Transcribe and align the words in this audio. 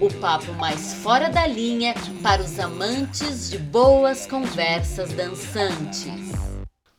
o 0.00 0.12
papo 0.20 0.52
mais 0.52 0.94
fora 0.94 1.28
da 1.28 1.44
linha 1.44 1.92
para 2.22 2.40
os 2.40 2.58
amantes 2.60 3.50
de 3.50 3.58
boas 3.58 4.26
conversas 4.26 5.12
dançantes. 5.12 6.32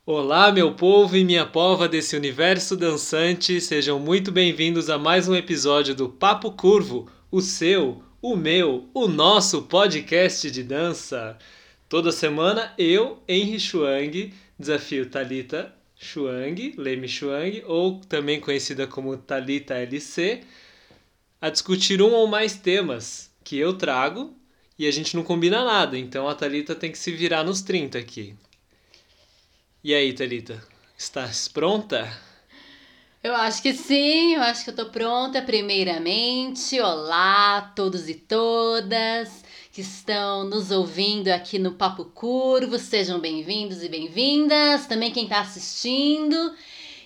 Olá, 0.04 0.52
meu 0.52 0.74
povo 0.74 1.16
e 1.16 1.24
minha 1.24 1.46
pova 1.46 1.88
desse 1.88 2.14
universo 2.14 2.76
dançante, 2.76 3.58
sejam 3.58 3.98
muito 3.98 4.30
bem-vindos 4.30 4.90
a 4.90 4.98
mais 4.98 5.28
um 5.28 5.34
episódio 5.34 5.94
do 5.94 6.10
Papo 6.10 6.52
Curvo, 6.52 7.10
o 7.30 7.40
seu, 7.40 8.02
o 8.20 8.36
meu, 8.36 8.90
o 8.92 9.08
nosso 9.08 9.62
podcast 9.62 10.50
de 10.50 10.62
dança. 10.62 11.38
Toda 11.88 12.12
semana 12.12 12.74
eu, 12.76 13.22
Henry 13.26 13.58
Chuang, 13.58 14.34
desafio 14.58 15.08
Talita 15.08 15.72
Chuang, 15.96 16.74
Leme 16.76 17.08
Chuang, 17.08 17.62
ou 17.66 17.98
também 18.00 18.40
conhecida 18.40 18.86
como 18.86 19.16
Talita 19.16 19.74
LC, 19.74 20.42
a 21.40 21.48
discutir 21.48 22.02
um 22.02 22.12
ou 22.12 22.26
mais 22.26 22.56
temas 22.56 23.30
que 23.42 23.56
eu 23.56 23.78
trago 23.78 24.36
e 24.78 24.86
a 24.86 24.90
gente 24.90 25.16
não 25.16 25.22
combina 25.22 25.64
nada, 25.64 25.98
então 25.98 26.28
a 26.28 26.34
Talita 26.34 26.74
tem 26.74 26.92
que 26.92 26.98
se 26.98 27.10
virar 27.12 27.44
nos 27.44 27.62
30 27.62 27.98
aqui. 27.98 28.34
E 29.82 29.94
aí, 29.94 30.12
Talita, 30.12 30.62
estás 30.96 31.48
pronta? 31.48 32.12
Eu 33.22 33.34
acho 33.34 33.62
que 33.62 33.72
sim, 33.72 34.34
eu 34.34 34.42
acho 34.42 34.64
que 34.64 34.70
eu 34.70 34.76
tô 34.76 34.86
pronta. 34.86 35.42
Primeiramente, 35.42 36.80
olá 36.80 37.58
a 37.58 37.62
todos 37.62 38.08
e 38.08 38.14
todas 38.14 39.44
que 39.72 39.82
estão 39.82 40.44
nos 40.44 40.70
ouvindo 40.70 41.28
aqui 41.28 41.58
no 41.58 41.72
Papo 41.72 42.06
Curvo, 42.06 42.78
sejam 42.78 43.20
bem-vindos 43.20 43.82
e 43.82 43.88
bem-vindas. 43.88 44.86
Também 44.86 45.10
quem 45.10 45.24
está 45.24 45.40
assistindo, 45.40 46.54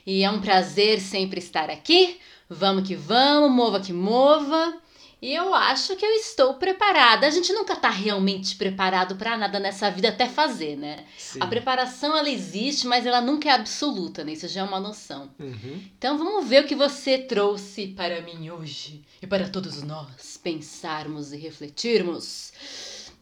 e 0.06 0.22
é 0.22 0.30
um 0.30 0.40
prazer 0.40 1.00
sempre 1.00 1.38
estar 1.38 1.68
aqui. 1.68 2.18
Vamos 2.48 2.86
que 2.86 2.94
vamos, 2.94 3.50
mova 3.50 3.80
que 3.80 3.92
mova. 3.92 4.78
E 5.22 5.34
eu 5.34 5.54
acho 5.54 5.96
que 5.96 6.04
eu 6.04 6.10
estou 6.10 6.54
preparada. 6.54 7.26
A 7.26 7.30
gente 7.30 7.50
nunca 7.54 7.74
tá 7.74 7.88
realmente 7.88 8.56
preparado 8.56 9.16
para 9.16 9.38
nada 9.38 9.58
nessa 9.58 9.90
vida 9.90 10.10
até 10.10 10.28
fazer, 10.28 10.76
né? 10.76 11.06
Sim. 11.16 11.38
A 11.40 11.46
preparação 11.46 12.14
ela 12.14 12.28
existe, 12.28 12.86
mas 12.86 13.06
ela 13.06 13.22
nunca 13.22 13.48
é 13.48 13.52
absoluta, 13.52 14.22
né? 14.22 14.32
Isso 14.32 14.46
já 14.48 14.60
é 14.60 14.64
uma 14.64 14.78
noção. 14.78 15.30
Uhum. 15.38 15.82
Então 15.96 16.18
vamos 16.18 16.46
ver 16.46 16.64
o 16.64 16.66
que 16.66 16.74
você 16.74 17.16
trouxe 17.16 17.86
para 17.88 18.20
mim 18.20 18.50
hoje 18.50 19.02
e 19.22 19.26
para 19.26 19.48
todos 19.48 19.82
nós 19.82 20.36
pensarmos 20.36 21.32
e 21.32 21.38
refletirmos. 21.38 22.52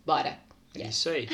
Bora. 0.05 0.41
É 0.75 0.89
Isso 0.89 1.09
aí. 1.09 1.29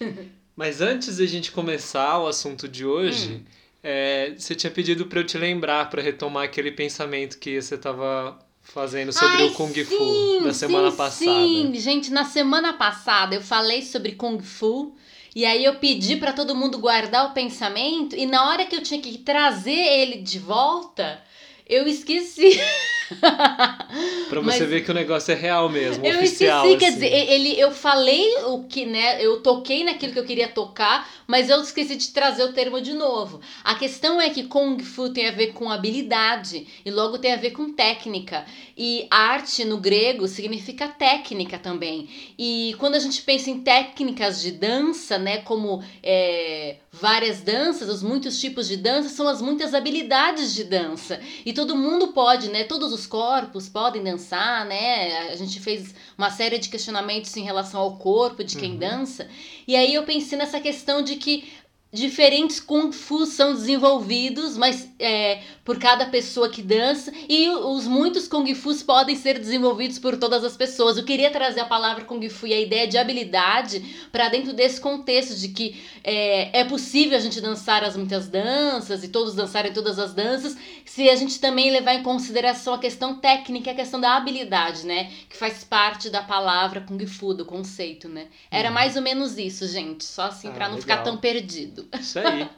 Mas 0.56 0.80
antes 0.80 1.18
da 1.18 1.26
gente 1.26 1.52
começar 1.52 2.18
o 2.18 2.26
assunto 2.26 2.68
de 2.68 2.84
hoje, 2.84 3.34
Hum. 3.34 3.44
É, 3.82 4.34
você 4.36 4.54
tinha 4.54 4.70
pedido 4.70 5.06
para 5.06 5.20
eu 5.20 5.26
te 5.26 5.36
lembrar, 5.36 5.90
para 5.90 6.00
retomar 6.00 6.44
aquele 6.44 6.70
pensamento 6.70 7.38
que 7.38 7.60
você 7.60 7.74
estava 7.74 8.38
fazendo 8.62 9.12
sobre 9.12 9.42
Ai, 9.42 9.48
o 9.48 9.52
Kung 9.54 9.74
Fu 9.84 9.96
sim, 9.96 10.40
da 10.44 10.54
semana 10.54 10.90
sim, 10.90 10.96
passada. 10.96 11.24
Sim, 11.24 11.74
gente, 11.74 12.10
na 12.10 12.24
semana 12.24 12.72
passada 12.74 13.34
eu 13.34 13.40
falei 13.40 13.82
sobre 13.82 14.12
Kung 14.12 14.40
Fu 14.40 14.94
e 15.34 15.44
aí 15.44 15.64
eu 15.64 15.76
pedi 15.76 16.16
para 16.16 16.32
todo 16.32 16.54
mundo 16.54 16.78
guardar 16.78 17.30
o 17.30 17.34
pensamento 17.34 18.14
e 18.14 18.24
na 18.24 18.48
hora 18.48 18.64
que 18.66 18.76
eu 18.76 18.82
tinha 18.82 19.00
que 19.00 19.18
trazer 19.18 19.72
ele 19.72 20.18
de 20.18 20.38
volta, 20.38 21.20
eu 21.66 21.86
esqueci. 21.88 22.60
Pra 24.28 24.40
você 24.40 24.60
Mas- 24.60 24.68
ver 24.70 24.84
que 24.84 24.90
o 24.90 24.94
negócio 24.94 25.30
é 25.32 25.34
real 25.34 25.68
mesmo, 25.68 26.04
Eu 26.04 26.16
oficial. 26.18 26.64
esqueci, 26.64 26.78
quer 26.78 26.86
assim. 26.88 26.94
dizer, 26.94 27.30
ele, 27.32 27.60
eu 27.60 27.70
falei 27.70 28.34
o 28.46 28.64
que, 28.64 28.86
né? 28.86 29.22
Eu 29.22 29.40
toquei 29.42 29.84
naquilo 29.84 30.12
que 30.14 30.18
eu 30.18 30.24
queria 30.24 30.48
tocar, 30.48 31.06
mas 31.26 31.50
eu 31.50 31.60
esqueci 31.60 31.96
de 31.96 32.08
trazer 32.08 32.42
o 32.44 32.52
termo 32.52 32.80
de 32.80 32.94
novo. 32.94 33.40
A 33.62 33.74
questão 33.74 34.20
é 34.20 34.30
que 34.30 34.44
Kung 34.44 34.78
Fu 34.82 35.10
tem 35.10 35.28
a 35.28 35.32
ver 35.32 35.48
com 35.52 35.70
habilidade 35.70 36.66
e 36.84 36.90
logo 36.90 37.18
tem 37.18 37.32
a 37.32 37.36
ver 37.36 37.50
com 37.50 37.72
técnica. 37.74 38.46
E 38.76 39.06
arte 39.10 39.64
no 39.64 39.76
grego 39.76 40.26
significa 40.26 40.88
técnica 40.88 41.58
também. 41.58 42.08
E 42.38 42.74
quando 42.78 42.94
a 42.94 42.98
gente 42.98 43.20
pensa 43.22 43.50
em 43.50 43.60
técnicas 43.60 44.40
de 44.40 44.52
dança, 44.52 45.18
né? 45.18 45.38
Como 45.38 45.82
é, 46.02 46.76
várias 46.90 47.42
danças, 47.42 47.88
os 47.90 48.02
muitos 48.02 48.40
tipos 48.40 48.66
de 48.66 48.78
dança, 48.78 49.10
são 49.10 49.28
as 49.28 49.42
muitas 49.42 49.74
habilidades 49.74 50.54
de 50.54 50.64
dança. 50.64 51.20
E 51.44 51.52
todo 51.52 51.76
mundo 51.76 52.08
pode, 52.08 52.48
né? 52.48 52.64
Todos 52.64 52.92
os 52.92 53.01
corpos 53.06 53.68
podem 53.68 54.02
dançar, 54.02 54.64
né? 54.66 55.28
A 55.30 55.36
gente 55.36 55.60
fez 55.60 55.94
uma 56.16 56.30
série 56.30 56.58
de 56.58 56.68
questionamentos 56.68 57.36
em 57.36 57.42
relação 57.44 57.80
ao 57.80 57.96
corpo 57.96 58.42
de 58.44 58.56
quem 58.56 58.72
Uhum. 58.72 58.78
dança. 58.78 59.28
E 59.66 59.74
aí 59.76 59.94
eu 59.94 60.02
pensei 60.04 60.36
nessa 60.38 60.60
questão 60.60 61.02
de 61.02 61.16
que 61.16 61.50
diferentes 61.92 62.58
kung 62.58 62.90
fu 62.90 63.26
são 63.26 63.52
desenvolvidos, 63.54 64.56
mas 64.56 64.88
é, 64.98 65.42
por 65.62 65.78
cada 65.78 66.06
pessoa 66.06 66.48
que 66.48 66.62
dança 66.62 67.12
e 67.28 67.50
os 67.50 67.86
muitos 67.86 68.26
kung 68.26 68.46
fus 68.54 68.82
podem 68.82 69.14
ser 69.14 69.38
desenvolvidos 69.38 69.98
por 69.98 70.16
todas 70.16 70.42
as 70.42 70.56
pessoas. 70.56 70.96
Eu 70.96 71.04
queria 71.04 71.30
trazer 71.30 71.60
a 71.60 71.64
palavra 71.66 72.04
kung 72.04 72.26
fu 72.30 72.46
e 72.46 72.54
a 72.54 72.60
ideia 72.60 72.88
de 72.88 72.96
habilidade 72.96 73.80
para 74.10 74.30
dentro 74.30 74.54
desse 74.54 74.80
contexto 74.80 75.34
de 75.38 75.48
que 75.48 75.76
é, 76.02 76.60
é 76.60 76.64
possível 76.64 77.16
a 77.16 77.20
gente 77.20 77.40
dançar 77.42 77.84
as 77.84 77.94
muitas 77.96 78.26
danças 78.26 79.04
e 79.04 79.08
todos 79.08 79.34
dançarem 79.34 79.72
todas 79.72 79.98
as 79.98 80.14
danças, 80.14 80.56
se 80.86 81.10
a 81.10 81.14
gente 81.16 81.38
também 81.38 81.70
levar 81.70 81.94
em 81.94 82.02
consideração 82.02 82.72
a 82.74 82.78
questão 82.78 83.16
técnica, 83.16 83.70
a 83.70 83.74
questão 83.74 84.00
da 84.00 84.16
habilidade, 84.16 84.86
né, 84.86 85.10
que 85.28 85.36
faz 85.36 85.62
parte 85.62 86.08
da 86.08 86.22
palavra 86.22 86.80
kung 86.80 87.04
fu, 87.06 87.34
do 87.34 87.44
conceito, 87.44 88.08
né? 88.08 88.28
Era 88.50 88.68
Uhum. 88.68 88.74
mais 88.74 88.96
ou 88.96 89.02
menos 89.02 89.36
isso, 89.36 89.66
gente, 89.68 90.04
só 90.04 90.22
assim 90.22 90.48
Ah, 90.48 90.52
para 90.52 90.68
não 90.68 90.76
legal. 90.76 90.80
ficar 90.80 91.02
tão 91.02 91.16
perdido. 91.18 91.81
Isso 91.98 92.18
aí. 92.18 92.48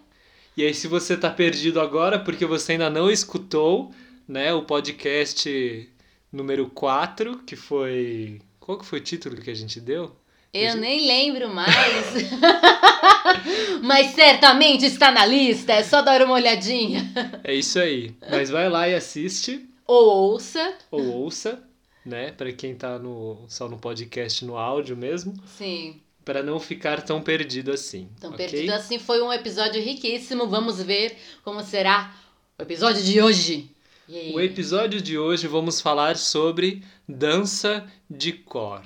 E 0.56 0.64
aí, 0.64 0.74
se 0.74 0.86
você 0.86 1.16
tá 1.16 1.30
perdido 1.30 1.80
agora 1.80 2.18
porque 2.18 2.46
você 2.46 2.72
ainda 2.72 2.88
não 2.88 3.10
escutou, 3.10 3.92
né, 4.26 4.52
o 4.54 4.62
podcast 4.62 5.88
número 6.32 6.68
4, 6.70 7.38
que 7.46 7.56
foi. 7.56 8.40
Qual 8.60 8.78
que 8.78 8.86
foi 8.86 9.00
o 9.00 9.02
título 9.02 9.36
que 9.36 9.50
a 9.50 9.54
gente 9.54 9.80
deu? 9.80 10.14
Eu 10.52 10.76
nem 10.76 11.04
lembro 11.06 11.52
mais. 11.52 11.66
Mas 13.82 14.14
certamente 14.14 14.86
está 14.86 15.10
na 15.10 15.26
lista, 15.26 15.72
é 15.72 15.82
só 15.82 16.00
dar 16.00 16.22
uma 16.22 16.34
olhadinha. 16.34 17.04
É 17.42 17.52
isso 17.52 17.80
aí. 17.80 18.14
Mas 18.30 18.50
vai 18.50 18.68
lá 18.68 18.88
e 18.88 18.94
assiste 18.94 19.68
Ou 19.84 20.06
ouça. 20.30 20.74
ou 20.92 21.04
ouça, 21.04 21.60
né, 22.06 22.30
Pra 22.30 22.52
quem 22.52 22.76
tá 22.76 23.00
no 23.00 23.44
só 23.48 23.68
no 23.68 23.78
podcast 23.78 24.44
no 24.44 24.56
áudio 24.56 24.96
mesmo, 24.96 25.34
Sim, 25.44 26.00
Pra 26.24 26.42
não 26.42 26.58
ficar 26.58 27.02
tão 27.02 27.20
perdido 27.20 27.70
assim. 27.72 28.08
tão 28.20 28.30
ok? 28.30 28.46
perdido 28.48 28.72
assim. 28.72 28.98
Foi 28.98 29.20
um 29.22 29.32
episódio 29.32 29.82
riquíssimo. 29.82 30.48
Vamos 30.48 30.82
ver 30.82 31.16
como 31.42 31.62
será 31.62 32.14
o 32.58 32.62
episódio 32.62 33.02
de 33.02 33.20
hoje. 33.20 33.70
Aí? 34.08 34.32
O 34.34 34.40
episódio 34.40 35.00
de 35.00 35.18
hoje 35.18 35.46
vamos 35.46 35.80
falar 35.80 36.16
sobre 36.16 36.82
dança 37.08 37.86
de 38.08 38.32
cor 38.32 38.82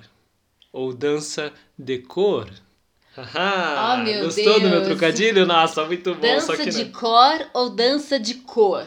ou 0.73 0.93
dança 0.93 1.53
de 1.79 1.99
cor. 1.99 2.49
Haha, 3.17 3.95
Oh, 3.95 4.05
meu 4.05 4.25
Gostou 4.25 4.55
do 4.61 4.69
meu 4.69 4.71
Deus. 4.71 4.87
trocadilho? 4.87 5.45
Nossa, 5.47 5.85
muito 5.85 6.15
bom. 6.15 6.21
Dança 6.21 6.57
de 6.57 6.85
não. 6.85 6.93
cor 6.93 7.51
ou 7.53 7.71
dança 7.71 8.19
de 8.19 8.35
cor? 8.35 8.87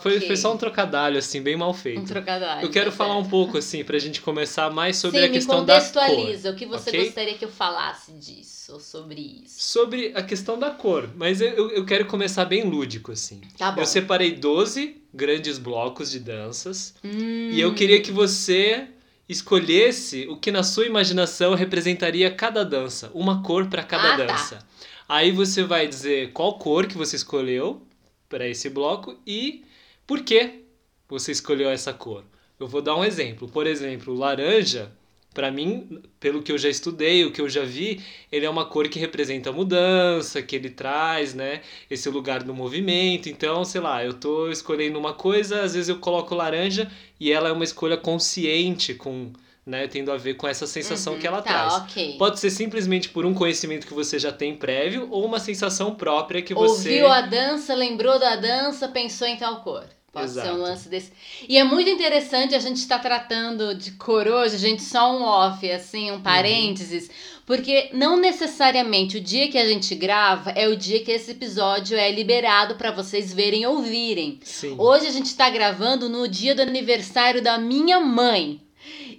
Foi, 0.00 0.16
Ok. 0.16 0.26
foi 0.26 0.36
só 0.36 0.52
um 0.54 0.56
trocadilho, 0.56 1.18
assim, 1.18 1.42
bem 1.42 1.56
mal 1.56 1.74
feito. 1.74 2.00
um 2.00 2.04
trocadilho. 2.04 2.62
Eu 2.66 2.70
quero 2.70 2.90
tá 2.90 2.96
falar 2.96 3.14
um 3.16 3.20
certo. 3.20 3.30
pouco, 3.30 3.58
assim, 3.58 3.84
pra 3.84 3.98
gente 3.98 4.22
começar 4.22 4.70
mais 4.70 4.96
sobre 4.96 5.20
Sim, 5.20 5.26
a 5.26 5.28
questão 5.28 5.64
da 5.64 5.74
cor. 5.78 5.90
contextualiza. 5.92 6.50
O 6.50 6.56
que 6.56 6.64
você 6.64 6.88
ok? 6.90 7.04
gostaria 7.04 7.34
que 7.34 7.44
eu 7.44 7.50
falasse 7.50 8.12
disso, 8.12 8.80
sobre 8.80 9.42
isso? 9.44 9.60
Sobre 9.62 10.12
a 10.14 10.22
questão 10.22 10.58
da 10.58 10.70
cor, 10.70 11.10
mas 11.14 11.42
eu- 11.42 11.70
eu, 11.70 11.84
quero 11.84 12.06
começar 12.06 12.46
bem 12.46 12.64
lúdico, 12.64 13.12
assim. 13.12 13.42
Tá 13.58 13.70
bom. 13.72 13.82
Eu 13.82 13.86
separei 13.86 14.32
12 14.32 14.96
grandes 15.12 15.58
blocos 15.58 16.10
de 16.10 16.18
danças 16.18 16.94
Hum, 17.04 17.50
e 17.52 17.60
eu 17.60 17.74
queria 17.74 18.00
que 18.00 18.10
você 18.10 18.88
escolhesse 19.28 20.26
o 20.28 20.36
que 20.36 20.50
na 20.50 20.62
sua 20.62 20.86
imaginação 20.86 21.54
representaria 21.54 22.30
cada 22.30 22.64
dança, 22.64 23.10
uma 23.14 23.42
cor 23.42 23.66
para 23.66 23.82
cada 23.82 24.14
Ah, 24.14 24.16
tá. 24.16 24.24
dança. 24.26 24.58
Aí 25.06 25.30
você 25.30 25.62
vai 25.62 25.86
dizer 25.86 26.32
qual 26.32 26.58
cor 26.58 26.86
que 26.86 26.96
você 26.96 27.16
escolheu 27.16 27.82
para 28.30 28.48
esse 28.48 28.70
bloco 28.70 29.14
e 29.26 29.62
por 30.06 30.22
que 30.22 30.64
você 31.08 31.32
escolheu 31.32 31.70
essa 31.70 31.92
cor. 31.92 32.24
Eu 32.58 32.66
vou 32.66 32.82
dar 32.82 32.96
um 32.96 33.04
exemplo. 33.04 33.48
Por 33.48 33.66
exemplo, 33.66 34.14
laranja, 34.14 34.92
para 35.32 35.50
mim, 35.50 36.02
pelo 36.20 36.42
que 36.42 36.52
eu 36.52 36.58
já 36.58 36.68
estudei, 36.68 37.24
o 37.24 37.32
que 37.32 37.40
eu 37.40 37.48
já 37.48 37.64
vi, 37.64 38.00
ele 38.30 38.46
é 38.46 38.50
uma 38.50 38.64
cor 38.64 38.88
que 38.88 38.98
representa 38.98 39.50
a 39.50 39.52
mudança, 39.52 40.40
que 40.40 40.54
ele 40.54 40.70
traz, 40.70 41.34
né, 41.34 41.60
esse 41.90 42.08
lugar 42.08 42.42
do 42.42 42.54
movimento. 42.54 43.28
Então, 43.28 43.64
sei 43.64 43.80
lá, 43.80 44.04
eu 44.04 44.14
tô 44.14 44.50
escolhendo 44.50 44.98
uma 44.98 45.12
coisa, 45.12 45.62
às 45.62 45.74
vezes 45.74 45.88
eu 45.88 45.98
coloco 45.98 46.34
laranja 46.34 46.90
e 47.18 47.32
ela 47.32 47.48
é 47.48 47.52
uma 47.52 47.64
escolha 47.64 47.96
consciente 47.96 48.94
com 48.94 49.32
né, 49.66 49.86
tendo 49.88 50.12
a 50.12 50.16
ver 50.16 50.34
com 50.34 50.46
essa 50.46 50.66
sensação 50.66 51.14
Uhum, 51.14 51.18
que 51.18 51.26
ela 51.26 51.40
tá, 51.42 51.50
traz. 51.68 51.74
ok. 51.74 52.16
Pode 52.18 52.38
ser 52.40 52.50
simplesmente 52.50 53.08
por 53.08 53.24
um 53.24 53.32
conhecimento 53.32 53.86
que 53.86 53.94
você 53.94 54.18
já 54.18 54.30
tem 54.32 54.54
prévio 54.56 55.08
ou 55.10 55.24
uma 55.24 55.40
sensação 55.40 55.94
própria 55.94 56.42
que 56.42 56.52
você 56.54 57.02
Ouviu 57.02 57.08
a 57.08 57.22
dança, 57.22 57.74
lembrou 57.74 58.18
da 58.18 58.36
dança, 58.36 58.88
pensou 58.88 59.26
em 59.26 59.36
tal 59.36 59.62
cor. 59.62 59.84
Pode 60.12 60.30
ser 60.30 60.40
Exato. 60.42 60.56
um 60.56 60.60
lance 60.62 60.88
desse. 60.88 61.10
E 61.48 61.58
é 61.58 61.64
muito 61.64 61.90
interessante 61.90 62.54
a 62.54 62.60
gente 62.60 62.76
estar 62.76 63.00
tratando 63.00 63.74
de 63.74 63.90
cor 63.92 64.28
hoje, 64.28 64.58
gente, 64.58 64.80
só 64.80 65.12
um 65.12 65.22
off, 65.24 65.68
assim, 65.72 66.08
Uhum. 66.12 66.18
um 66.18 66.22
parênteses, 66.22 67.10
porque 67.44 67.90
não 67.92 68.16
necessariamente 68.16 69.16
o 69.16 69.20
dia 69.20 69.48
que 69.50 69.58
a 69.58 69.66
gente 69.66 69.92
grava 69.96 70.50
é 70.50 70.68
o 70.68 70.76
dia 70.76 71.02
que 71.02 71.10
esse 71.10 71.32
episódio 71.32 71.96
é 71.98 72.12
liberado 72.12 72.76
para 72.76 72.92
vocês 72.92 73.34
verem 73.34 73.62
e 73.62 73.66
ouvirem. 73.66 74.38
Sim. 74.44 74.76
Hoje 74.78 75.08
a 75.08 75.10
gente 75.10 75.26
está 75.26 75.50
gravando 75.50 76.08
no 76.08 76.28
dia 76.28 76.54
do 76.54 76.62
aniversário 76.62 77.42
da 77.42 77.58
minha 77.58 77.98
mãe. 77.98 78.60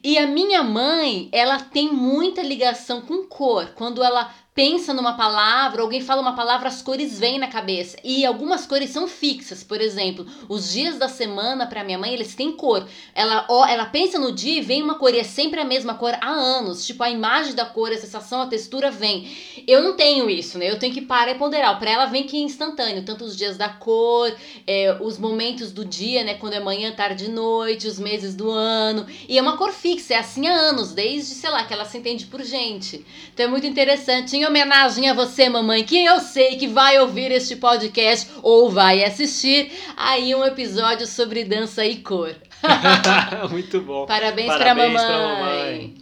E 0.08 0.20
a 0.20 0.28
minha 0.28 0.62
mãe, 0.62 1.30
ela 1.32 1.60
tem 1.60 1.92
muita 1.92 2.44
ligação 2.44 3.02
com 3.02 3.24
cor. 3.24 3.72
Quando 3.74 4.04
ela 4.04 4.32
pensa 4.56 4.94
numa 4.94 5.18
palavra, 5.18 5.82
alguém 5.82 6.00
fala 6.00 6.22
uma 6.22 6.34
palavra, 6.34 6.70
as 6.70 6.82
cores 6.82 7.20
vêm 7.20 7.38
na 7.38 7.50
cabeça. 7.50 7.98
E 8.02 8.26
algumas 8.26 8.66
cores 8.66 8.90
são 8.90 9.06
fixas. 9.06 9.62
Por 9.66 9.82
exemplo, 9.82 10.26
os 10.48 10.72
dias 10.72 10.98
da 10.98 11.10
semana 11.10 11.68
para 11.68 11.84
minha 11.84 11.98
mãe, 11.98 12.14
eles 12.14 12.34
têm 12.34 12.54
cor. 12.54 12.88
Ela, 13.14 13.46
ó, 13.50 13.66
ela 13.68 13.86
pensa 13.86 14.18
no 14.18 14.32
dia 14.32 14.60
e 14.60 14.62
vem 14.62 14.82
uma 14.82 14.96
cor 14.96 15.14
e 15.14 15.20
é 15.20 15.26
sempre 15.26 15.60
a 15.60 15.66
mesma 15.66 15.96
cor 15.96 16.18
há 16.22 16.30
anos. 16.30 16.88
Tipo, 16.88 17.04
a 17.04 17.10
imagem 17.10 17.54
da 17.54 17.66
cor, 17.66 17.92
a 17.92 17.98
sensação, 17.98 18.44
a 18.44 18.48
textura 18.48 18.90
vem. 18.90 19.30
Eu 19.68 19.84
não 19.84 19.98
tenho 19.98 20.30
isso, 20.30 20.58
né? 20.58 20.72
Eu 20.72 20.80
tenho 20.80 20.94
que 20.94 21.02
parar 21.02 21.32
e 21.32 21.36
ponderar. 21.36 21.78
Para 21.78 21.92
ela 21.92 22.06
vem 22.06 22.24
que 22.24 22.38
é 22.38 22.40
instantâneo, 22.40 23.04
tanto 23.04 23.26
os 23.26 23.36
dias 23.36 23.58
da 23.58 23.68
cor, 23.68 24.34
é, 24.66 24.98
os 25.02 25.18
momentos 25.18 25.74
do 25.74 25.84
dia, 25.84 26.24
né? 26.24 26.36
Quando 26.36 26.54
é 26.54 26.62
manhã, 26.62 26.94
tarde 26.94 27.26
e 27.26 27.30
noite, 27.30 27.88
os 27.88 28.00
meses 28.00 28.34
do 28.34 28.50
ano. 28.50 29.06
E 29.28 29.38
é 29.38 29.42
uma 29.42 29.58
cor 29.58 29.74
fixa, 29.74 30.14
é 30.14 30.18
assim 30.18 30.48
há 30.48 30.54
anos, 30.54 30.94
desde, 30.94 31.36
sei 31.36 31.50
lá, 31.50 31.66
que 31.66 31.74
ela 31.74 31.84
se 31.84 31.98
entende 31.98 32.26
por 32.28 32.42
gente. 32.42 33.06
Então 33.34 33.48
é 33.48 33.50
muito 33.50 33.68
interessante. 33.68 34.45
Em 34.46 34.48
homenagem 34.48 35.10
a 35.10 35.14
você, 35.16 35.50
mamãe, 35.50 35.84
que 35.84 36.06
eu 36.06 36.20
sei 36.20 36.56
que 36.56 36.68
vai 36.68 37.00
ouvir 37.00 37.32
este 37.32 37.56
podcast 37.56 38.30
ou 38.44 38.70
vai 38.70 39.04
assistir 39.04 39.72
aí 39.98 40.36
um 40.36 40.46
episódio 40.46 41.08
sobre 41.08 41.44
dança 41.44 41.84
e 41.84 41.98
cor. 41.98 42.36
Muito 43.50 43.82
bom. 43.82 44.06
Parabéns, 44.06 44.50
pra 44.50 44.58
Parabéns 44.60 44.94
mamãe. 44.94 45.08
pra 45.08 45.28
mamãe. 45.28 45.96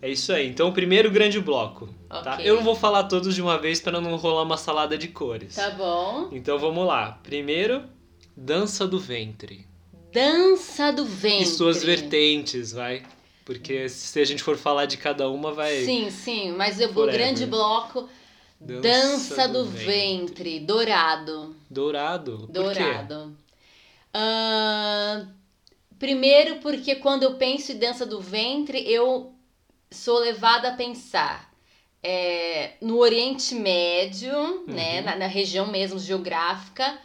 É 0.00 0.08
isso 0.08 0.32
aí. 0.32 0.48
Então, 0.48 0.70
o 0.70 0.72
primeiro 0.72 1.10
grande 1.10 1.38
bloco. 1.38 1.90
Tá? 2.08 2.36
Ok. 2.36 2.48
Eu 2.48 2.56
não 2.56 2.62
vou 2.62 2.74
falar 2.74 3.04
todos 3.04 3.34
de 3.34 3.42
uma 3.42 3.58
vez 3.58 3.82
para 3.82 4.00
não 4.00 4.16
rolar 4.16 4.44
uma 4.44 4.56
salada 4.56 4.96
de 4.96 5.08
cores. 5.08 5.56
Tá 5.56 5.68
bom. 5.68 6.30
Então 6.32 6.58
vamos 6.58 6.86
lá. 6.86 7.20
Primeiro, 7.22 7.82
dança 8.34 8.88
do 8.88 8.98
ventre. 8.98 9.66
Dança 10.10 10.90
do 10.90 11.04
ventre. 11.04 11.42
E 11.42 11.46
suas 11.46 11.84
vertentes, 11.84 12.72
vai. 12.72 13.02
Porque 13.50 13.88
se 13.88 14.20
a 14.20 14.24
gente 14.24 14.44
for 14.44 14.56
falar 14.56 14.86
de 14.86 14.96
cada 14.96 15.28
uma, 15.28 15.52
vai. 15.52 15.84
Sim, 15.84 16.08
sim, 16.08 16.52
mas 16.52 16.80
eu, 16.80 16.88
o 16.88 17.06
grande 17.06 17.44
bloco 17.46 18.08
Dança 18.60 19.34
dança, 19.34 19.48
do 19.48 19.64
do, 19.64 19.70
ventre. 19.70 20.60
dourado, 20.60 21.56
Dourado. 21.68 22.44
Quê? 22.46 22.52
dourado. 22.52 23.36
Ahn, 24.14 25.26
primeiro 25.98 26.56
porque 26.56 26.94
quando 26.94 27.24
eu 27.24 27.34
penso 27.34 27.72
em 27.72 27.78
dança 27.78 28.06
do 28.06 28.20
ventre, 28.20 28.78
eu 28.88 29.34
sou 29.90 30.20
levada 30.20 30.68
a 30.68 30.74
pensar 30.74 31.52
é, 32.04 32.74
no 32.80 32.98
Oriente 32.98 33.56
Médio, 33.56 34.64
né, 34.68 34.98
Uhum. 35.00 35.04
na, 35.06 35.16
na 35.16 35.26
região 35.26 35.66
mesmo 35.66 35.98
geográfica, 35.98 36.98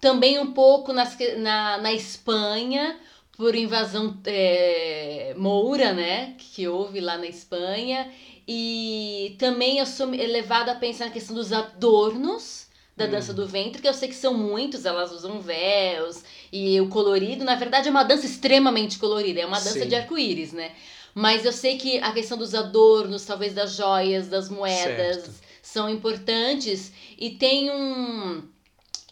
também 0.00 0.40
um 0.40 0.52
pouco 0.52 0.92
nas, 0.92 1.16
na, 1.38 1.78
na 1.78 1.92
Espanha, 1.92 2.98
por 3.36 3.54
invasão 3.54 4.16
é, 4.26 5.34
moura, 5.36 5.92
né, 5.92 6.34
que 6.38 6.68
houve 6.68 7.00
lá 7.00 7.18
na 7.18 7.26
Espanha, 7.26 8.10
e 8.46 9.36
também 9.38 9.78
eu 9.78 9.86
sou 9.86 10.08
levada 10.08 10.72
a 10.72 10.76
pensar 10.76 11.06
na 11.06 11.10
questão 11.10 11.34
dos 11.34 11.52
adornos 11.52 12.64
da 12.96 13.06
dança 13.06 13.32
Hum. 13.32 13.36
do 13.36 13.46
ventre, 13.46 13.82
que 13.82 13.88
eu 13.88 13.94
sei 13.94 14.08
que 14.08 14.14
são 14.14 14.34
muitos, 14.34 14.84
elas 14.84 15.10
usam 15.10 15.40
véus, 15.40 16.22
e 16.52 16.80
o 16.80 16.88
colorido, 16.88 17.44
na 17.44 17.56
verdade, 17.56 17.88
é 17.88 17.90
uma 17.90 18.04
dança 18.04 18.24
extremamente 18.24 18.98
colorida, 18.98 19.40
é 19.40 19.46
uma 19.46 19.58
dança 19.58 19.80
Sim. 19.80 19.88
de 19.88 19.96
arco-íris, 19.96 20.52
né? 20.52 20.70
Mas 21.12 21.44
eu 21.44 21.52
sei 21.52 21.76
que 21.76 21.98
a 21.98 22.12
questão 22.12 22.38
dos 22.38 22.54
adornos, 22.54 23.24
talvez 23.24 23.52
das 23.52 23.74
joias, 23.76 24.28
das 24.28 24.48
moedas, 24.48 25.16
Certo. 25.16 25.30
são 25.62 25.88
importantes 25.88 26.92
e 27.18 27.30
tem 27.30 27.70
um 27.70 28.42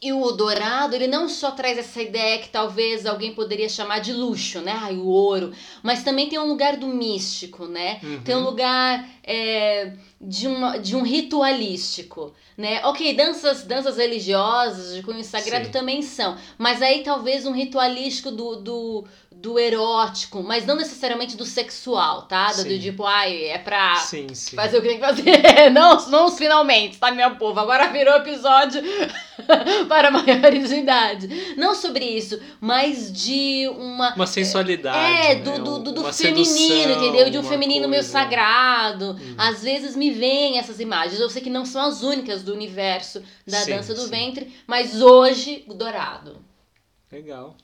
e 0.03 0.13
o 0.13 0.33
dourado, 0.33 0.97
ele 0.97 1.07
não 1.07 1.29
só 1.29 1.53
traz 1.53 1.79
essa 1.79 2.03
ideia 2.03 2.41
que 2.41 2.49
talvez 2.49 3.07
alguém 3.07 3.33
poderia 3.33 3.69
chamar 3.69 4.01
de 4.01 4.13
luxo, 4.13 4.61
né? 4.61 4.73
Ai, 4.83 4.97
o 4.97 5.07
ouro. 5.07 5.53
Mas 5.81 6.03
também 6.03 6.29
tem 6.29 6.41
um 6.41 6.49
lugar 6.49 6.77
do 6.77 6.89
místico, 6.89 7.67
né? 7.67 8.01
Uhum. 8.03 8.23
Tem 8.25 8.35
um 8.35 8.43
lugar 8.43 9.09
é, 9.23 9.93
de, 10.21 10.49
uma, 10.49 10.77
de 10.77 10.97
um 10.97 11.03
ritualístico, 11.03 12.35
né? 12.59 12.85
Ok, 12.85 13.15
danças, 13.15 13.63
danças 13.63 13.97
religiosas 13.97 14.97
de 14.97 15.03
cunho 15.05 15.23
sagrado 15.23 15.67
Sim. 15.67 15.71
também 15.71 16.03
são. 16.03 16.37
Mas 16.59 16.83
aí 16.83 17.05
talvez 17.05 17.47
um 17.47 17.53
ritualístico 17.53 18.33
do, 18.33 18.57
do, 18.57 19.05
do 19.43 19.59
erótico, 19.59 20.41
mas 20.41 20.65
não 20.65 20.77
necessariamente 20.77 21.37
do 21.37 21.44
sexual, 21.44 22.23
tá? 22.23 22.53
Do, 22.53 22.62
do 22.62 22.79
tipo, 22.79 23.05
ai, 23.05 23.47
é 23.47 23.59
pra 23.59 23.97
Sim, 23.97 24.33
sim. 24.33 24.55
fazer 24.55 24.79
o 24.79 24.83
que 24.83 24.87
tem 24.89 25.00
que 25.00 25.05
fazer. 25.05 25.23
Não, 25.73 26.09
não 26.09 26.27
os 26.27 26.39
finalmente, 26.39 26.99
tá, 26.99 27.11
meu 27.11 27.35
povo? 27.37 27.59
Agora 27.59 27.89
virou 27.89 28.15
episódio 28.17 28.81
para 29.89 30.11
maiores 30.11 30.69
de 30.69 30.77
idade. 30.77 31.55
Não 31.56 31.75
sobre 31.75 32.05
isso, 32.05 32.41
mas 32.61 33.12
de 33.12 33.69
uma. 33.77 34.15
Uma 34.15 34.27
sensualidade. 34.27 34.99
É, 35.27 35.35
né? 35.35 35.43
do, 35.43 35.59
do, 35.65 35.79
do, 35.81 35.93
do 35.93 36.12
feminino, 36.12 36.44
sedução, 36.44 36.93
entendeu? 37.03 37.31
De 37.31 37.39
um 37.39 37.43
feminino 37.43 37.89
meio 37.89 38.03
coisa- 38.03 38.12
sagrado. 38.12 39.17
Hum. 39.21 39.35
Às 39.37 39.62
vezes 39.62 39.97
me 39.97 40.11
vêm 40.11 40.59
essas 40.59 40.79
imagens. 40.79 41.21
Eu 41.21 41.29
sei 41.31 41.43
que 41.43 41.50
não 41.50 41.65
são 41.65 41.83
as 41.83 42.03
únicas 42.03 42.43
do 42.43 42.53
universo 42.53 43.23
da 43.47 43.59
Sim, 43.59 43.73
dança 43.73 43.94
do 43.94 44.06
ventre, 44.09 44.55
mas 44.67 45.00
hoje, 45.03 45.65
o 45.67 45.75
dourado. 45.75 46.44
Legal. 47.11 47.56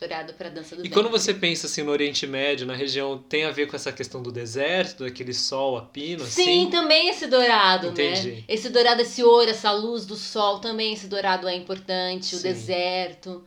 Dourado 0.00 0.32
pra 0.32 0.48
dança 0.48 0.74
do 0.74 0.84
E 0.86 0.88
quando 0.88 1.10
você 1.10 1.34
pensa 1.34 1.66
assim 1.66 1.82
no 1.82 1.90
Oriente 1.92 2.26
Médio, 2.26 2.66
na 2.66 2.74
região, 2.74 3.18
tem 3.18 3.44
a 3.44 3.50
ver 3.50 3.66
com 3.68 3.76
essa 3.76 3.92
questão 3.92 4.22
do 4.22 4.32
deserto, 4.32 5.04
daquele 5.04 5.34
sol 5.34 5.76
a 5.76 5.82
pino, 5.82 6.24
Sim, 6.24 6.62
assim? 6.62 6.70
também 6.70 7.10
esse 7.10 7.26
dourado, 7.26 7.88
Entendi. 7.88 8.30
né? 8.30 8.42
Esse 8.48 8.70
dourado, 8.70 9.02
esse 9.02 9.22
ouro, 9.22 9.50
essa 9.50 9.70
luz 9.72 10.06
do 10.06 10.16
sol, 10.16 10.58
também 10.58 10.94
esse 10.94 11.06
dourado 11.06 11.46
é 11.46 11.54
importante, 11.54 12.34
o 12.34 12.38
Sim. 12.38 12.44
deserto. 12.48 13.44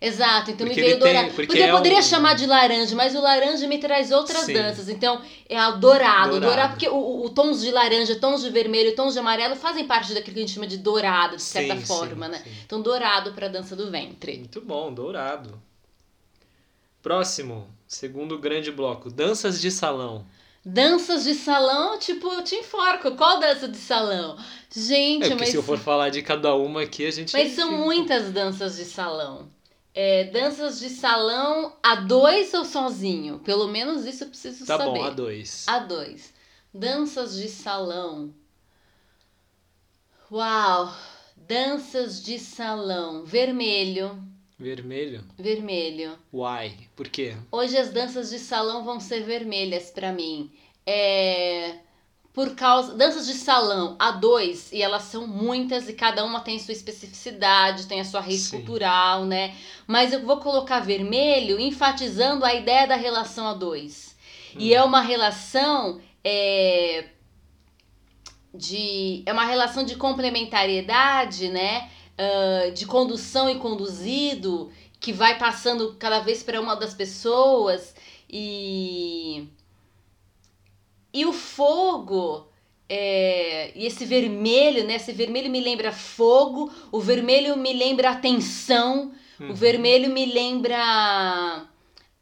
Exato, 0.00 0.50
então 0.50 0.66
Porque 0.66 0.80
me 0.80 0.86
veio 0.88 0.94
ele 0.96 1.00
tem- 1.00 1.12
dourado. 1.12 1.28
porque 1.34 1.46
Porque, 1.46 1.62
eu 1.62 1.66
é 1.66 1.70
poderia 1.70 1.98
um- 2.00 2.02
chamar 2.02 2.34
de 2.34 2.44
laranja, 2.46 2.96
mas 2.96 3.14
o 3.14 3.20
laranja 3.20 3.68
me 3.68 3.78
traz 3.78 4.10
outras 4.10 4.46
Sim. 4.46 4.54
danças. 4.54 4.88
Então, 4.88 5.22
é 5.48 5.56
o 5.68 5.76
dourado. 5.76 6.30
Dourado. 6.30 6.40
Dourado, 6.40 6.68
porque 6.72 6.88
o, 6.88 7.24
o- 7.24 7.30
tons 7.30 7.60
de 7.60 7.70
laranja, 7.70 8.16
tons 8.16 8.42
de 8.42 8.50
vermelho, 8.50 8.96
tons 8.96 9.12
de 9.12 9.20
amarelo 9.20 9.54
fazem 9.54 9.86
parte 9.86 10.12
daquilo 10.12 10.34
que 10.34 10.40
a 10.40 10.42
gente 10.42 10.54
chama 10.54 10.66
de 10.66 10.78
dourado, 10.78 11.36
de 11.36 11.42
certa 11.42 11.76
Sim, 11.76 11.86
forma, 11.86 12.26
sim, 12.26 12.32
né? 12.32 12.42
sim. 12.42 12.50
Então, 12.66 12.82
dourado 12.82 13.32
pra 13.34 13.46
dança 13.46 13.76
do 13.76 13.88
ventre. 13.92 14.38
Muito 14.38 14.60
bom, 14.60 14.92
dourado. 14.92 15.62
Próximo, 17.02 17.68
segundo 17.86 18.38
grande 18.38 18.70
bloco, 18.70 19.10
danças 19.10 19.60
de 19.60 19.70
salão. 19.70 20.24
Danças 20.64 21.24
de 21.24 21.34
salão, 21.34 21.98
tipo, 21.98 22.28
eu 22.28 22.44
te 22.44 22.54
enforco. 22.54 23.16
Qual 23.16 23.40
dança 23.40 23.66
de 23.66 23.76
salão? 23.76 24.36
Gente, 24.72 25.24
É 25.24 25.28
porque 25.30 25.40
mas. 25.40 25.48
se 25.50 25.56
eu 25.56 25.62
for 25.62 25.76
falar 25.78 26.10
de 26.10 26.22
cada 26.22 26.54
uma 26.54 26.82
aqui, 26.82 27.04
a 27.04 27.10
gente. 27.10 27.32
Mas 27.32 27.52
são 27.52 27.72
muitas 27.72 28.30
danças 28.30 28.76
de 28.76 28.84
salão. 28.84 29.50
É, 29.92 30.24
danças 30.24 30.78
de 30.78 30.88
salão 30.88 31.74
a 31.82 31.96
dois 31.96 32.54
ou 32.54 32.64
sozinho? 32.64 33.40
Pelo 33.40 33.66
menos 33.68 34.06
isso 34.06 34.22
eu 34.24 34.28
preciso 34.28 34.64
Tá 34.64 34.78
saber. 34.78 34.98
bom, 34.98 35.02
a 35.04 35.10
dois. 35.10 35.64
A 35.66 35.80
dois. 35.80 36.32
Danças 36.72 37.34
de 37.36 37.48
salão. 37.48 38.32
Uau! 40.30 40.94
Danças 41.36 42.22
de 42.22 42.38
salão. 42.38 43.24
Vermelho. 43.24 44.22
Vermelho? 44.62 45.24
Vermelho. 45.36 46.18
Why? 46.32 46.88
Por 46.94 47.08
quê? 47.08 47.36
Hoje 47.50 47.76
as 47.76 47.90
danças 47.90 48.30
de 48.30 48.38
salão 48.38 48.84
vão 48.84 49.00
ser 49.00 49.24
vermelhas 49.24 49.90
pra 49.90 50.12
mim. 50.12 50.52
É 50.86 51.78
por 52.32 52.54
causa 52.54 52.94
danças 52.94 53.26
de 53.26 53.34
salão 53.34 53.94
a 53.98 54.10
dois 54.10 54.72
e 54.72 54.80
elas 54.80 55.02
são 55.02 55.26
muitas 55.26 55.88
e 55.88 55.92
cada 55.92 56.24
uma 56.24 56.40
tem 56.40 56.58
sua 56.58 56.72
especificidade, 56.72 57.86
tem 57.86 58.00
a 58.00 58.04
sua 58.04 58.20
raiz 58.20 58.42
Sim. 58.42 58.56
cultural, 58.56 59.26
né? 59.26 59.54
Mas 59.86 60.14
eu 60.14 60.24
vou 60.24 60.38
colocar 60.38 60.80
vermelho 60.80 61.60
enfatizando 61.60 62.44
a 62.44 62.54
ideia 62.54 62.86
da 62.86 62.96
relação 62.96 63.46
a 63.46 63.52
dois. 63.52 64.16
E 64.56 64.74
é 64.74 64.82
uma 64.82 65.00
relação 65.00 66.00
é, 66.24 67.06
de 68.54 69.22
é 69.26 69.32
uma 69.32 69.44
relação 69.44 69.84
de 69.84 69.96
complementariedade, 69.96 71.48
né? 71.48 71.90
Ah, 72.22 72.70
de 72.70 72.86
condução 72.86 73.48
e 73.50 73.56
conduzido 73.56 74.70
que 75.00 75.12
vai 75.12 75.36
passando 75.38 75.96
cada 75.98 76.20
vez 76.20 76.42
para 76.42 76.60
uma 76.60 76.74
das 76.76 76.94
pessoas 76.94 77.94
e 78.30 79.48
e 81.12 81.26
o 81.26 81.32
fogo 81.32 82.46
é, 82.88 83.72
e 83.74 83.86
esse 83.86 84.04
vermelho, 84.04 84.86
né? 84.86 84.96
Esse 84.96 85.12
vermelho 85.12 85.50
me 85.50 85.60
lembra 85.60 85.90
fogo, 85.92 86.70
o 86.90 87.00
vermelho 87.00 87.56
me 87.56 87.72
lembra 87.72 88.10
atenção, 88.10 89.12
Uhum. 89.40 89.50
o 89.50 89.54
vermelho 89.54 90.10
me 90.12 90.26
lembra 90.26 91.66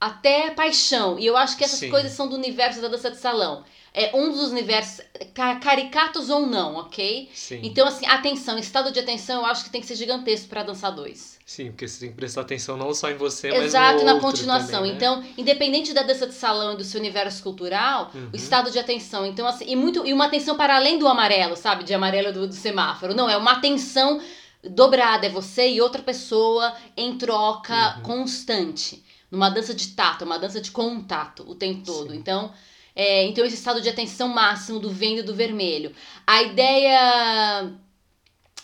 até 0.00 0.50
paixão. 0.52 1.18
E 1.18 1.26
eu 1.26 1.36
acho 1.36 1.56
que 1.58 1.64
essas 1.64 1.80
Sim. 1.80 1.90
coisas 1.90 2.12
são 2.12 2.28
do 2.28 2.36
universo 2.36 2.80
da 2.80 2.88
dança 2.88 3.10
de 3.10 3.18
salão. 3.18 3.64
É 3.92 4.16
um 4.16 4.30
dos 4.30 4.50
universos, 4.52 5.04
ca- 5.34 5.56
caricatos 5.56 6.30
ou 6.30 6.46
não, 6.46 6.76
ok? 6.76 7.28
Sim. 7.34 7.60
Então, 7.64 7.86
assim, 7.88 8.06
atenção, 8.06 8.56
estado 8.56 8.92
de 8.92 9.00
atenção 9.00 9.40
eu 9.40 9.46
acho 9.46 9.64
que 9.64 9.70
tem 9.70 9.80
que 9.80 9.86
ser 9.86 9.96
gigantesco 9.96 10.48
pra 10.48 10.62
dançar 10.62 10.92
dois. 10.94 11.38
Sim, 11.44 11.72
porque 11.72 11.88
você 11.88 11.98
tem 12.00 12.10
que 12.10 12.14
prestar 12.16 12.42
atenção 12.42 12.76
não 12.76 12.94
só 12.94 13.10
em 13.10 13.16
você, 13.16 13.48
mas 13.50 13.64
Exato, 13.64 13.98
no 13.98 14.04
na 14.04 14.12
outro 14.14 14.28
continuação. 14.28 14.70
também, 14.82 14.92
né? 14.92 14.96
Então, 14.96 15.24
independente 15.36 15.92
da 15.92 16.04
dança 16.04 16.26
de 16.28 16.34
salão 16.34 16.74
e 16.74 16.76
do 16.76 16.84
seu 16.84 17.00
universo 17.00 17.42
cultural, 17.42 18.12
Uhum. 18.14 18.30
o 18.32 18.36
estado 18.36 18.70
de 18.70 18.78
atenção. 18.78 19.26
Então, 19.26 19.44
assim, 19.44 19.64
e, 19.66 19.74
muito, 19.74 20.06
e 20.06 20.12
uma 20.12 20.26
atenção 20.26 20.56
para 20.56 20.76
além 20.76 20.96
do 20.96 21.08
amarelo, 21.08 21.56
sabe? 21.56 21.82
De 21.82 21.92
amarelo 21.92 22.32
do, 22.32 22.46
do 22.46 22.54
semáforo. 22.54 23.12
Não, 23.12 23.28
é 23.28 23.36
uma 23.36 23.52
atenção 23.54 24.20
dobrada. 24.62 25.26
É 25.26 25.30
você 25.30 25.68
e 25.68 25.80
outra 25.80 26.00
pessoa 26.02 26.72
em 26.96 27.18
troca 27.18 27.96
Uhum. 27.96 28.02
constante. 28.02 29.04
Numa 29.28 29.48
dança 29.50 29.74
de 29.74 29.88
tato, 29.88 30.24
uma 30.24 30.38
dança 30.38 30.60
de 30.60 30.70
contato 30.70 31.44
o 31.48 31.56
tempo 31.56 31.84
todo. 31.84 32.10
Sim. 32.12 32.16
Então. 32.18 32.52
É, 32.94 33.24
então, 33.24 33.44
esse 33.44 33.56
estado 33.56 33.80
de 33.80 33.88
atenção 33.88 34.28
máximo 34.28 34.78
do 34.78 34.90
verde 34.90 35.20
e 35.20 35.22
do 35.22 35.34
vermelho. 35.34 35.92
A 36.26 36.42
ideia 36.42 37.72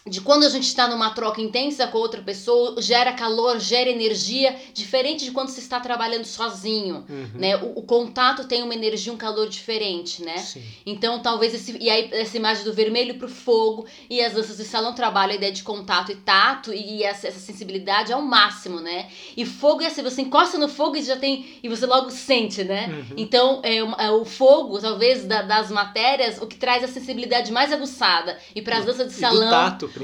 de 0.07 0.21
quando 0.21 0.45
a 0.45 0.49
gente 0.49 0.65
está 0.69 0.87
numa 0.87 1.11
troca 1.11 1.41
intensa 1.41 1.87
com 1.89 1.99
outra 1.99 2.23
pessoa, 2.23 2.81
gera 2.81 3.13
calor, 3.13 3.59
gera 3.59 3.91
energia, 3.91 4.55
diferente 4.73 5.25
de 5.25 5.33
quando 5.33 5.49
você 5.49 5.61
está 5.61 5.81
trabalhando 5.81 6.25
sozinho, 6.25 7.05
Uhum. 7.09 7.31
né? 7.35 7.57
O, 7.57 7.81
o 7.81 7.83
contato 7.83 8.45
tem 8.47 8.63
uma 8.63 8.75
energia, 8.75 9.13
um 9.13 9.17
calor 9.17 9.49
diferente, 9.49 10.23
né? 10.23 10.39
Sim. 10.39 10.63
Então, 10.85 11.19
talvez 11.21 11.55
esse. 11.55 11.77
E 11.81 11.91
aí, 11.91 12.09
essa 12.13 12.37
imagem 12.37 12.65
do 12.65 12.73
vermelho 12.73 13.15
pro 13.19 13.29
fogo. 13.29 13.87
E 14.09 14.21
as 14.23 14.33
danças 14.35 14.57
de 14.59 14.65
salão 14.65 14.95
trabalham 14.95 15.33
a 15.33 15.37
ideia 15.37 15.53
de 15.53 15.63
contato 15.63 16.13
e 16.13 16.17
tato. 16.17 16.73
E 16.73 17.03
essa, 17.03 17.27
essa 17.29 17.41
sensibilidade 17.41 18.13
ao 18.13 18.23
máximo, 18.23 18.81
né? 18.81 19.09
E 19.37 19.45
fogo 19.45 19.83
é 19.83 19.87
assim: 19.87 20.03
você 20.03 20.23
encosta 20.23 20.57
no 20.59 20.69
fogo 20.69 20.97
e 20.97 21.03
já 21.03 21.17
tem. 21.17 21.59
E 21.63 21.69
você 21.69 21.85
logo 21.87 22.11
sente, 22.11 22.63
né? 22.63 22.87
Uhum. 22.89 23.15
Então, 23.17 23.61
é, 23.65 23.77
é 23.79 24.11
o 24.11 24.25
fogo, 24.25 24.79
talvez, 24.81 25.25
da- 25.25 25.43
das 25.43 25.71
matérias, 25.71 26.41
o 26.41 26.47
que 26.47 26.57
traz 26.57 26.85
a 26.85 26.89
sensibilidade 26.89 27.51
mais 27.51 27.73
aguçada. 27.73 28.39
E 28.55 28.63
para 28.63 28.79
as 28.79 28.85
danças 28.85 29.09
de 29.09 29.15
E 29.17 29.21
salão. 29.21 29.49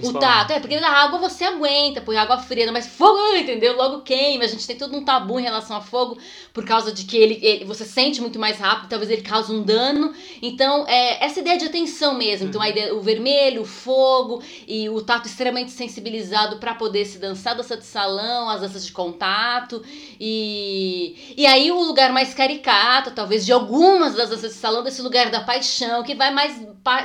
O 0.01 0.13
tato, 0.21 0.53
é, 0.53 0.61
porque 0.61 0.79
na 0.81 0.89
água 0.91 1.19
você 1.19 1.45
aguenta, 1.45 2.01
põe 2.01 2.17
água 2.17 2.39
fria, 2.39 2.71
mas 2.73 2.87
fogo, 2.87 3.19
entendeu? 3.37 3.77
Logo 3.77 4.01
queima. 4.03 4.45
A 4.45 4.49
gente 4.49 4.67
tem 4.67 4.77
todo 4.77 4.97
um 4.97 5.05
tabu 5.05 5.39
em 5.39 5.43
relação 5.43 5.77
a 5.77 5.81
fogo, 5.81 6.19
por 6.53 6.65
causa 6.65 6.93
de 6.93 7.05
que 7.05 7.17
ele, 7.17 7.39
ele- 7.43 7.65
você 7.65 7.85
sente 7.85 8.21
muito 8.21 8.39
mais 8.39 8.59
rápido, 8.59 8.89
talvez 8.89 9.11
ele 9.11 9.23
cause 9.23 9.53
um 9.53 9.63
dano. 9.63 10.13
Então, 10.41 10.87
é 10.89 11.25
essa 11.25 11.41
ideia 11.41 11.59
de 11.59 11.67
atenção 11.67 12.15
mesmo. 12.15 12.49
Então, 12.49 12.61
a 12.61 12.69
ideia, 12.69 12.95
o 12.95 13.01
vermelho, 13.01 13.63
o 13.63 13.65
fogo 13.67 14.43
e 14.67 14.89
o 14.89 15.01
tato 15.03 15.27
extremamente 15.27 15.71
sensibilizado 15.71 16.57
para 16.59 16.75
poder 16.75 17.05
se 17.05 17.19
dançar 17.19 17.55
dança 17.57 17.77
de 17.77 17.85
salão, 17.85 18.49
as 18.49 18.61
danças 18.61 18.85
de 18.87 18.93
contato. 18.93 19.83
E, 20.19 21.35
e 21.37 21.47
aí, 21.47 21.71
o 21.71 21.81
lugar 21.83 22.13
mais 22.13 22.33
caricato, 22.35 23.11
talvez, 23.11 23.45
de 23.45 23.53
algumas 23.53 24.15
das 24.15 24.31
danças 24.31 24.53
de 24.53 24.59
salão, 24.59 24.83
desse 24.83 25.03
lugar 25.03 25.31
da 25.31 25.41
paixão, 25.41 26.03
que 26.03 26.15
vai 26.15 26.33
mais, 26.33 26.57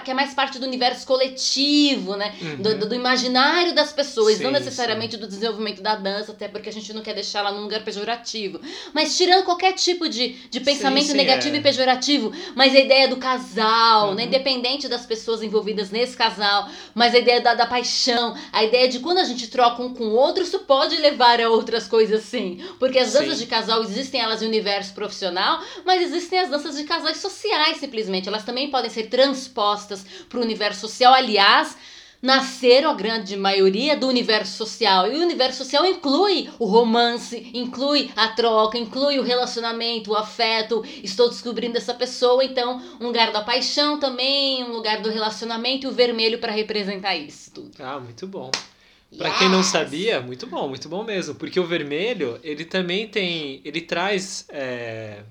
que 0.03 0.11
é 0.11 0.13
mais 0.13 0.33
parte 0.33 0.59
do 0.59 0.65
universo 0.65 1.05
coletivo, 1.05 2.15
né? 2.15 2.33
Uhum. 2.41 2.61
do, 2.61 2.76
do- 2.77 2.87
do 2.87 2.95
imaginário 2.95 3.73
das 3.73 3.91
pessoas, 3.91 4.39
não 4.39 4.47
Sim, 4.51 4.57
necessariamente 4.59 5.17
do 5.17 5.27
desenvolvimento 5.27 5.81
da 5.81 5.95
dança, 5.95 6.31
até 6.31 6.47
porque 6.47 6.69
a 6.69 6.73
gente 6.73 6.93
não 6.93 7.01
quer 7.01 7.13
deixar 7.13 7.39
ela 7.39 7.51
num 7.51 7.61
lugar 7.63 7.83
pejorativo. 7.83 8.59
Mas 8.93 9.17
tirando 9.17 9.43
qualquer 9.43 9.73
tipo 9.73 10.07
de, 10.07 10.29
de 10.49 10.59
pensamento 10.61 11.07
sim, 11.07 11.13
negativo 11.17 11.55
é. 11.55 11.59
e 11.59 11.61
pejorativo, 11.61 12.31
mas 12.55 12.73
a 12.75 12.79
ideia 12.79 13.07
do 13.07 13.17
casal, 13.17 14.09
Uhum. 14.09 14.13
né? 14.15 14.23
independente 14.25 14.87
das 14.87 15.05
pessoas 15.05 15.41
envolvidas 15.43 15.89
nesse 15.91 16.15
casal, 16.15 16.69
mas 16.93 17.13
a 17.13 17.17
ideia 17.19 17.41
da, 17.41 17.53
da 17.53 17.65
paixão, 17.65 18.35
a 18.51 18.63
ideia 18.63 18.87
de 18.87 18.99
quando 18.99 19.17
a 19.19 19.23
gente 19.23 19.47
troca 19.47 19.81
um 19.81 19.93
com 19.93 20.05
o 20.05 20.13
outro, 20.13 20.43
isso 20.43 20.59
pode 20.59 20.95
levar 20.97 21.41
a 21.41 21.49
outras 21.49 21.87
coisas 21.87 22.23
sim. 22.23 22.63
Porque 22.79 22.99
as 22.99 23.13
danças 23.13 23.37
Sim. 23.37 23.43
de 23.43 23.49
casal 23.49 23.83
existem 23.83 24.21
elas 24.21 24.41
em 24.41 24.45
universo 24.47 24.93
profissional, 24.93 25.61
mas 25.85 26.01
existem 26.01 26.39
as 26.39 26.49
danças 26.49 26.75
de 26.77 26.83
casais 26.83 27.17
sociais 27.17 27.77
simplesmente. 27.77 28.27
Elas 28.27 28.43
também 28.43 28.69
podem 28.69 28.89
ser 28.89 29.07
transpostas 29.07 30.05
para 30.29 30.39
o 30.39 30.41
universo 30.41 30.81
social. 30.81 31.13
Aliás, 31.13 31.75
nasceram 32.27 32.89
a 32.91 32.93
grande 32.93 33.37
maioria 33.37 33.95
do 33.95 34.05
universo 34.05 34.57
social. 34.57 35.09
E 35.09 35.15
o 35.17 35.21
universo 35.21 35.59
social 35.59 35.85
inclui 35.85 36.49
o 36.59 36.65
romance, 36.65 37.49
inclui 37.53 38.11
a 38.17 38.27
troca, 38.27 38.77
inclui 38.77 39.17
o 39.17 39.23
relacionamento, 39.23 40.11
o 40.11 40.15
afeto. 40.15 40.83
Estou 41.01 41.29
descobrindo 41.29 41.77
essa 41.77 41.93
pessoa, 41.93 42.43
então 42.43 42.81
um 42.99 43.05
lugar 43.07 43.31
da 43.31 43.41
paixão 43.41 43.97
também, 43.97 44.61
um 44.65 44.73
lugar 44.73 45.01
do 45.01 45.09
relacionamento 45.09 45.87
e 45.87 45.89
o 45.89 45.93
vermelho 45.93 46.37
para 46.37 46.51
representar 46.51 47.15
isso 47.15 47.49
tudo. 47.53 47.71
Ah, 47.79 47.97
muito 47.97 48.27
bom. 48.27 48.51
Pra 49.17 49.31
quem 49.31 49.47
não 49.47 49.59
Yes! 49.59 49.67
sabia, 49.67 50.19
muito 50.19 50.45
bom, 50.47 50.67
muito 50.67 50.89
bom 50.89 51.05
mesmo. 51.05 51.33
Porque 51.33 51.57
o 51.57 51.65
vermelho, 51.65 52.37
ele 52.43 52.65
também 52.65 53.07
tem. 53.07 53.61
Ele 53.63 53.79
traz 53.79 54.45
é, 54.49 55.23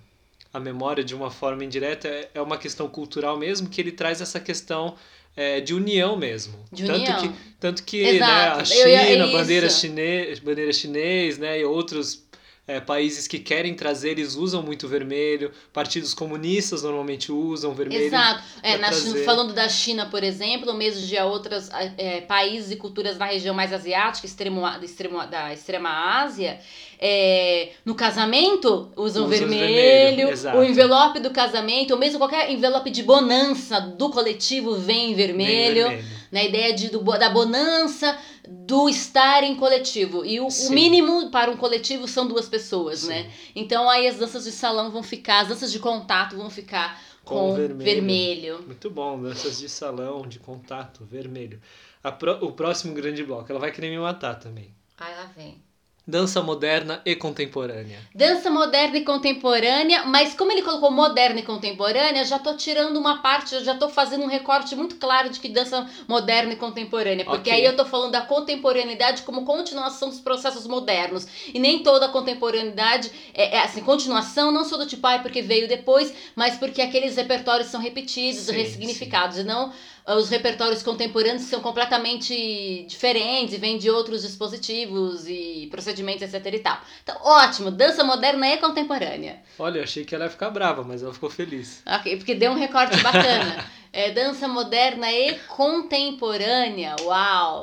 a 0.50 0.58
memória 0.58 1.04
de 1.04 1.14
uma 1.14 1.30
forma 1.30 1.62
indireta, 1.62 2.08
é- 2.08 2.30
é 2.32 2.40
uma 2.40 2.56
questão 2.56 2.88
cultural 2.88 3.36
mesmo, 3.36 3.68
que 3.68 3.82
ele 3.82 3.92
traz 3.92 4.22
essa 4.22 4.40
questão 4.40 4.94
é, 5.36 5.60
de 5.60 5.74
união 5.74 6.16
mesmo. 6.16 6.54
De 6.72 6.84
tanto 6.86 6.98
união. 7.00 7.20
que, 7.20 7.30
tanto 7.60 7.82
que 7.84 8.02
né, 8.18 8.24
a 8.24 8.62
eu 8.74 8.88
ia- 8.88 9.04
China, 9.06 9.24
isso. 9.26 9.32
bandeira 9.36 9.68
chinês, 9.70 10.38
bandeira 10.38 10.72
chinês, 10.72 11.38
né, 11.38 11.60
e 11.60 11.64
outros. 11.64 12.24
é, 12.68 12.80
países 12.80 13.28
que 13.28 13.38
querem 13.38 13.74
trazer, 13.74 14.10
eles 14.10 14.34
usam 14.34 14.60
muito 14.60 14.88
vermelho. 14.88 15.52
Partidos 15.72 16.12
comunistas 16.12 16.82
normalmente 16.82 17.30
usam 17.30 17.72
vermelho. 17.72 18.06
Exato. 18.06 18.42
É, 18.60 18.76
na 18.76 18.90
China- 18.90 19.22
falando 19.24 19.52
da 19.52 19.68
China, 19.68 20.06
por 20.06 20.24
exemplo, 20.24 20.74
mesmo 20.74 21.06
de 21.06 21.16
outros 21.20 21.68
é, 21.96 22.22
países 22.22 22.72
e 22.72 22.76
culturas 22.76 23.16
na 23.18 23.26
região 23.26 23.54
mais 23.54 23.72
asiática, 23.72 24.26
extremo, 24.26 24.62
extremo, 24.82 25.24
da 25.28 25.52
extrema 25.52 25.90
Ásia, 26.24 26.58
é, 26.98 27.72
no 27.84 27.94
casamento 27.94 28.90
usam 28.96 29.24
Usam 29.24 29.28
vermelho, 29.28 30.28
vermelho, 30.28 30.58
o 30.58 30.64
envelope 30.64 31.20
do 31.20 31.30
casamento, 31.30 31.92
ou 31.92 31.98
mesmo 31.98 32.18
qualquer 32.18 32.50
envelope 32.50 32.90
de 32.90 33.02
bonança 33.02 33.80
do 33.80 34.10
coletivo 34.10 34.74
vem 34.76 35.14
vermelho. 35.14 35.88
vermelho. 35.88 36.16
Na 36.32 36.42
ideia 36.42 36.74
de, 36.74 36.88
do, 36.90 36.98
da 37.00 37.30
bonança 37.30 38.18
do 38.48 38.88
estar 38.88 39.42
em 39.44 39.54
coletivo. 39.54 40.24
E 40.24 40.40
o, 40.40 40.48
o 40.48 40.70
mínimo 40.70 41.30
para 41.30 41.50
um 41.50 41.56
coletivo 41.56 42.08
são 42.08 42.26
duas 42.26 42.48
pessoas, 42.48 43.00
Sim. 43.00 43.08
né? 43.08 43.30
Então 43.54 43.88
aí 43.88 44.06
as 44.08 44.16
danças 44.16 44.44
de 44.44 44.50
salão 44.52 44.90
vão 44.90 45.02
ficar, 45.02 45.40
as 45.42 45.48
danças 45.48 45.70
de 45.70 45.78
contato 45.78 46.36
vão 46.36 46.50
ficar 46.50 47.00
Com 47.24 47.50
com, 47.50 47.54
vermelho. 47.54 47.84
vermelho. 47.84 48.62
Muito 48.66 48.90
bom, 48.90 49.20
danças 49.20 49.58
de 49.58 49.68
salão, 49.68 50.22
de 50.26 50.38
contato, 50.40 51.04
vermelho. 51.04 51.60
A 52.02 52.10
pró- 52.12 52.38
o 52.40 52.52
próximo 52.52 52.92
grande 52.92 53.22
bloco, 53.22 53.50
ela 53.50 53.60
vai 53.60 53.70
querer 53.72 53.90
me 53.90 53.98
matar 53.98 54.34
também. 54.38 54.74
Aí 54.98 55.14
lá 55.14 55.30
vem. 55.36 55.62
Dança 56.08 56.40
moderna 56.40 57.02
e 57.04 57.16
contemporânea. 57.16 57.98
Dança 58.14 58.48
moderna 58.48 58.96
e 58.96 59.04
contemporânea, 59.04 60.04
mas 60.04 60.34
como 60.34 60.52
ele 60.52 60.62
colocou 60.62 60.88
moderna 60.88 61.40
e 61.40 61.42
contemporânea, 61.42 62.25
já 62.25 62.38
tô 62.38 62.54
tirando 62.54 62.96
uma 62.96 63.20
parte, 63.20 63.56
eu 63.56 63.64
já 63.64 63.75
tô 63.75 63.88
fazendo 63.88 64.22
um 64.22 64.28
recorte 64.28 64.76
muito 64.76 64.96
claro 64.96 65.30
de 65.30 65.40
que 65.40 65.48
dança 65.48 65.84
moderna 66.06 66.52
e 66.52 66.56
contemporânea, 66.56 67.25
porque 67.25 67.50
Ok. 67.50 67.52
aí 67.52 67.64
eu 67.64 67.76
tô 67.76 67.84
falando 67.84 68.12
da 68.12 68.20
contemporaneidade 68.20 69.22
como 69.22 69.44
continuação 69.44 70.08
dos 70.08 70.20
processos 70.20 70.64
modernos. 70.68 71.26
E 71.52 71.58
nem 71.58 71.82
toda 71.82 72.06
a 72.06 72.08
contemporaneidade 72.08 73.10
é, 73.34 73.56
é 73.56 73.60
assim, 73.64 73.82
continuação, 73.82 74.52
não 74.52 74.64
só 74.64 74.76
do 74.76 74.86
tipo, 74.86 75.04
ai, 75.08 75.20
porque 75.22 75.42
veio 75.42 75.66
depois, 75.66 76.14
mas 76.36 76.56
porque 76.56 76.82
aqueles 76.82 77.16
repertórios 77.16 77.66
são 77.66 77.80
repetidos, 77.80 78.42
Sim, 78.42 78.52
ressignificados, 78.52 79.38
e 79.38 79.42
não 79.42 79.72
os 80.14 80.28
repertórios 80.28 80.84
contemporâneos 80.84 81.42
são 81.42 81.60
completamente 81.60 82.86
diferentes 82.88 83.54
e 83.54 83.58
vêm 83.58 83.76
de 83.76 83.90
outros 83.90 84.22
dispositivos 84.22 85.26
e 85.26 85.66
procedimentos, 85.70 86.22
etc 86.22 86.54
e 86.54 86.58
tal. 86.60 86.80
Então, 87.02 87.16
ótimo, 87.22 87.72
dança 87.72 88.04
moderna 88.04 88.46
e 88.48 88.58
contemporânea. 88.58 89.42
Olha, 89.58 89.78
eu 89.78 89.82
achei 89.82 90.04
que 90.04 90.14
ela 90.14 90.25
ia 90.25 90.30
ficar 90.30 90.50
brava, 90.50 90.84
mas 90.84 91.02
ela 91.02 91.12
ficou 91.12 91.28
feliz. 91.28 91.82
Ok, 91.84 92.16
porque 92.18 92.36
deu 92.36 92.52
um 92.52 92.56
recorte 92.56 92.96
bacana. 93.02 93.64
É, 93.92 94.10
dança 94.10 94.46
moderna 94.46 95.10
e 95.10 95.38
contemporânea, 95.48 96.96
uau! 97.00 97.62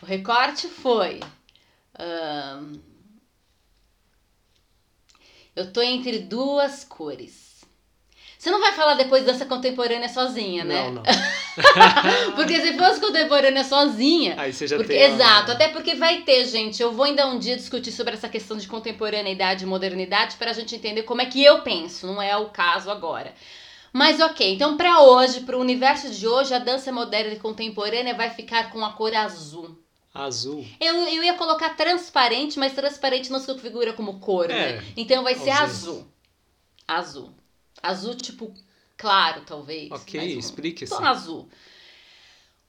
O 0.00 0.06
recorte 0.06 0.68
foi... 0.68 1.18
eu 5.56 5.72
tô 5.72 5.82
entre 5.82 6.20
duas 6.20 6.84
cores. 6.84 7.53
Você 8.44 8.50
não 8.50 8.60
vai 8.60 8.72
falar 8.72 8.92
depois 8.92 9.24
dança 9.24 9.46
contemporânea 9.46 10.06
sozinha, 10.06 10.64
né? 10.64 10.82
Não, 10.82 10.92
não. 10.96 11.02
Porque 12.36 12.60
se 12.60 12.76
fosse 12.76 13.00
contemporânea 13.00 13.64
sozinha, 13.64 14.34
Aí 14.36 14.52
você 14.52 14.66
já 14.66 14.76
porque- 14.76 14.92
tem. 14.92 15.02
exato, 15.02 15.50
até 15.52 15.68
porque 15.68 15.94
vai 15.94 16.20
ter, 16.24 16.44
gente. 16.44 16.82
Eu 16.82 16.92
vou 16.92 17.06
ainda 17.06 17.26
um 17.26 17.38
dia 17.38 17.56
discutir 17.56 17.90
sobre 17.90 18.12
essa 18.12 18.28
questão 18.28 18.58
de 18.58 18.68
contemporaneidade 18.68 19.64
e 19.64 19.66
modernidade 19.66 20.36
para 20.36 20.50
a 20.50 20.52
gente 20.52 20.76
entender 20.76 21.04
como 21.04 21.22
é 21.22 21.26
que 21.26 21.42
eu 21.42 21.62
penso, 21.62 22.06
não 22.06 22.20
é 22.20 22.36
o 22.36 22.50
caso 22.50 22.90
agora. 22.90 23.32
Mas 23.94 24.20
ok, 24.20 24.52
então 24.54 24.76
para 24.76 25.00
hoje, 25.00 25.40
para 25.40 25.56
o 25.56 25.60
universo 25.60 26.10
de 26.10 26.28
hoje, 26.28 26.52
a 26.52 26.58
dança 26.58 26.92
moderna 26.92 27.32
e 27.32 27.38
contemporânea 27.38 28.12
vai 28.12 28.28
ficar 28.28 28.70
com 28.70 28.84
a 28.84 28.92
cor 28.92 29.14
azul. 29.14 29.78
Azul. 30.12 30.66
Eu, 30.78 30.94
eu 31.08 31.24
ia 31.24 31.32
colocar 31.32 31.70
transparente, 31.70 32.58
mas 32.58 32.74
transparente 32.74 33.32
não 33.32 33.40
se 33.40 33.46
configura 33.46 33.94
como 33.94 34.20
cor, 34.20 34.50
É, 34.50 34.54
né? 34.76 34.84
Então 34.98 35.22
vai 35.24 35.34
ser 35.34 35.48
ausente. 35.48 35.62
azul. 35.62 36.06
Azul. 36.86 37.30
Azul 37.88 38.14
tipo 38.14 38.52
claro, 38.96 39.42
talvez. 39.46 39.90
Ok, 39.92 40.18
mais 40.20 40.34
um- 40.36 40.38
explique-se. 40.38 40.94
Tom 40.96 41.04
azul. 41.04 41.48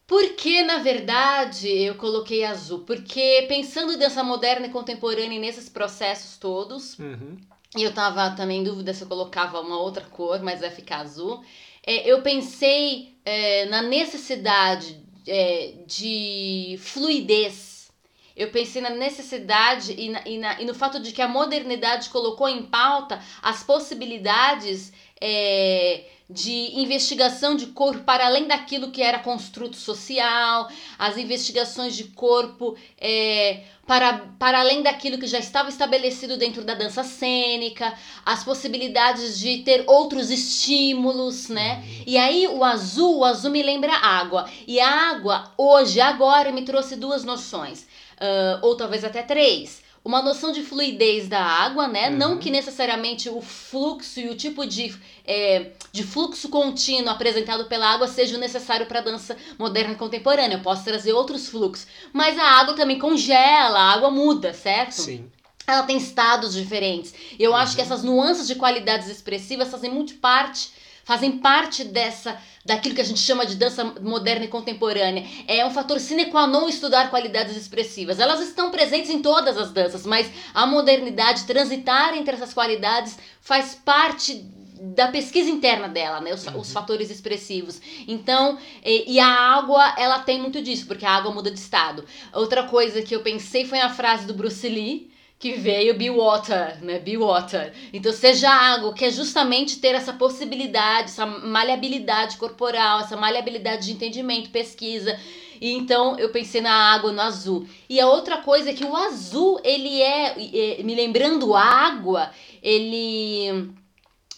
Porque, 0.08 0.62
na 0.62 0.78
verdade, 0.78 1.68
eu 1.68 1.96
coloquei 1.96 2.44
azul? 2.46 2.80
Porque 2.82 3.46
pensando 3.48 3.94
em 3.94 3.98
dança 3.98 4.24
moderna 4.24 4.68
e 4.68 4.70
contemporânea 4.70 5.40
nesses 5.40 5.68
processos 5.68 6.38
todos, 6.38 6.98
Uhum. 7.00 7.38
e 7.76 7.82
eu 7.82 7.92
tava 7.92 8.30
também 8.36 8.60
em 8.60 8.64
dúvida 8.64 8.94
se 8.94 9.02
eu 9.04 9.08
colocava 9.08 9.60
uma 9.62 9.80
outra 9.80 10.06
cor, 10.06 10.42
mas 10.44 10.62
vai 10.62 10.70
ficar 10.70 11.00
azul. 11.00 11.44
É, 11.84 12.08
eu 12.10 12.22
pensei 12.22 13.16
é, 13.26 13.66
na 13.66 13.82
necessidade 13.82 15.04
é, 15.28 15.74
de 15.88 16.78
fluidez. 16.80 17.90
Eu 18.38 18.52
pensei 18.52 18.80
na 18.82 18.92
necessidade 18.92 19.94
e, 19.98 20.10
na- 20.10 20.22
e 20.28 20.38
na- 20.38 20.62
e 20.62 20.66
no 20.66 20.76
fato 20.76 21.00
de 21.00 21.12
que 21.12 21.22
a 21.22 21.28
modernidade 21.28 22.10
colocou 22.10 22.48
em 22.48 22.62
pauta 22.64 23.20
as 23.42 23.64
possibilidades 23.64 24.94
é, 25.22 26.06
de 26.30 26.80
investigação 26.80 27.56
de 27.56 27.68
corpo 27.68 28.04
para 28.04 28.26
além 28.26 28.48
daquilo 28.48 28.92
que 28.92 29.02
era 29.02 29.20
construto 29.20 29.76
social, 29.78 30.68
as 30.98 31.18
investigações 31.18 31.96
de 31.96 32.06
corpo 32.06 32.76
é, 33.00 33.62
para, 33.86 34.26
para 34.40 34.60
além 34.60 34.82
daquilo 34.82 35.20
que 35.20 35.28
já 35.28 35.38
estava 35.38 35.70
estabelecido 35.70 36.36
dentro 36.36 36.64
da 36.64 36.74
dança 36.74 37.04
cênica, 37.04 37.94
as 38.26 38.44
possibilidades 38.44 39.40
de 39.40 39.60
ter 39.60 39.84
outros 39.86 40.32
estímulos, 40.32 41.48
né? 41.48 41.84
E 42.08 42.18
aí 42.18 42.48
o 42.48 42.64
azul, 42.64 43.20
o 43.20 43.26
azul 43.26 43.52
me 43.52 43.62
lembra 43.62 43.94
água. 43.94 44.50
E 44.68 44.80
a 44.80 45.12
água, 45.12 45.54
hoje, 45.56 46.02
agora, 46.02 46.52
me 46.52 46.64
trouxe 46.64 46.96
duas 46.96 47.24
noções. 47.24 47.86
ah, 48.20 48.60
ou 48.64 48.76
talvez 48.76 49.04
até 49.04 49.22
três. 49.22 49.85
Uma 50.06 50.22
noção 50.22 50.52
de 50.52 50.62
fluidez 50.62 51.28
da 51.28 51.42
água, 51.44 51.88
né? 51.88 52.10
Uhum. 52.12 52.16
Não 52.18 52.38
que 52.38 52.52
necessariamente 52.52 53.28
o 53.28 53.42
fluxo 53.42 54.20
e 54.20 54.30
o 54.30 54.36
tipo 54.36 54.64
de, 54.68 54.96
é, 55.26 55.72
de 55.92 56.04
fluxo 56.04 56.48
contínuo 56.48 57.10
apresentado 57.10 57.66
pela 57.66 57.88
água 57.92 58.08
seja 58.08 58.38
o 58.38 58.40
necessário 58.40 58.86
para 58.86 59.00
a 59.00 59.02
dança 59.04 59.36
moderna 59.58 59.94
e 59.94 59.98
contemporânea. 59.98 60.58
Eu 60.58 60.62
posso 60.62 60.84
trazer 60.86 61.12
outros 61.12 61.50
fluxos. 61.50 61.88
Mas 62.14 62.38
a 62.38 62.44
água 62.44 62.76
também 62.76 63.00
congela, 63.00 63.80
a 63.80 63.94
água 63.94 64.12
muda, 64.12 64.54
certo? 64.54 64.92
Sim. 65.02 65.32
ela 65.68 65.82
tem 65.82 65.98
estados 65.98 66.54
diferentes. 66.54 67.12
E 67.40 67.44
eu 67.44 67.56
acho 67.56 67.72
Uhum. 67.72 67.76
que 67.78 67.82
essas 67.82 68.04
nuances 68.04 68.46
de 68.46 68.54
qualidades 68.54 69.10
expressivas 69.10 69.72
fazem 69.72 69.90
muito 69.92 70.14
parte, 70.18 70.70
fazem 71.06 71.38
parte 71.38 71.86
dessa 71.86 72.38
daquilo 72.66 72.96
que 72.96 73.02
a 73.02 73.06
gente 73.06 73.20
chama 73.20 73.46
de 73.46 73.56
dança 73.56 73.84
moderna 74.02 74.46
e 74.46 74.48
contemporânea. 74.48 75.24
É 75.48 75.64
um 75.66 75.70
fator 75.70 76.00
sine 76.00 76.26
qua 76.26 76.48
non 76.48 76.68
estudar 76.68 77.12
qualidades 77.12 77.56
expressivas. 77.56 78.20
Elas 78.20 78.42
estão 78.42 78.72
presentes 78.72 79.12
em 79.12 79.22
todas 79.22 79.56
as 79.56 79.72
danças, 79.72 80.04
mas 80.06 80.30
a 80.54 80.66
modernidade 80.66 81.44
transitar 81.46 82.18
entre 82.18 82.36
essas 82.36 82.54
qualidades 82.56 83.18
faz 83.40 83.76
parte 83.76 84.44
da 84.82 85.08
pesquisa 85.08 85.50
interna 85.50 85.88
dela, 85.88 86.20
né? 86.20 86.34
Os, 86.34 86.46
Uhum. 86.48 86.60
os 86.60 86.74
fatores 86.74 87.10
expressivos. 87.12 87.80
Então, 88.08 88.58
e, 88.84 89.14
e 89.14 89.20
a 89.20 89.28
água, 89.28 89.94
ela 89.98 90.20
tem 90.20 90.42
muito 90.42 90.62
disso, 90.62 90.86
porque 90.88 91.06
a 91.06 91.12
água 91.12 91.32
muda 91.32 91.50
de 91.52 91.60
estado. 91.60 92.04
Outra 92.34 92.64
coisa 92.64 93.02
que 93.02 93.16
eu 93.16 93.22
pensei 93.22 93.64
foi 93.66 93.78
na 93.80 93.90
frase 93.90 94.26
do 94.26 94.34
Bruce 94.34 94.68
Lee, 94.68 95.12
que 95.38 95.54
veio 95.54 95.98
Be 95.98 96.10
Water, 96.10 96.84
né? 96.84 97.00
Be 97.00 97.18
Water. 97.18 97.74
Então, 97.92 98.12
seja 98.12 98.50
água, 98.50 98.94
que 98.94 99.06
é 99.06 99.12
justamente 99.12 99.80
ter 99.80 99.94
essa 99.96 100.14
possibilidade, 100.14 101.10
essa 101.10 101.26
maleabilidade 101.26 102.38
corporal, 102.38 103.02
essa 103.02 103.18
maleabilidade 103.18 103.86
de 103.86 103.92
entendimento, 103.94 104.50
pesquisa. 104.50 105.20
E 105.60 105.72
então 105.74 106.18
eu 106.20 106.30
pensei 106.30 106.62
na 106.62 106.74
água, 106.94 107.12
no 107.12 107.22
azul. 107.22 107.68
E 107.90 108.00
a 108.00 108.08
outra 108.08 108.38
coisa 108.38 108.70
é 108.70 108.74
que 108.74 108.86
o 108.86 108.96
azul, 108.96 109.60
ele 109.64 110.02
é, 110.02 110.82
me 110.84 110.96
lembrando 110.96 111.56
água, 111.56 112.32
ele 112.62 113.74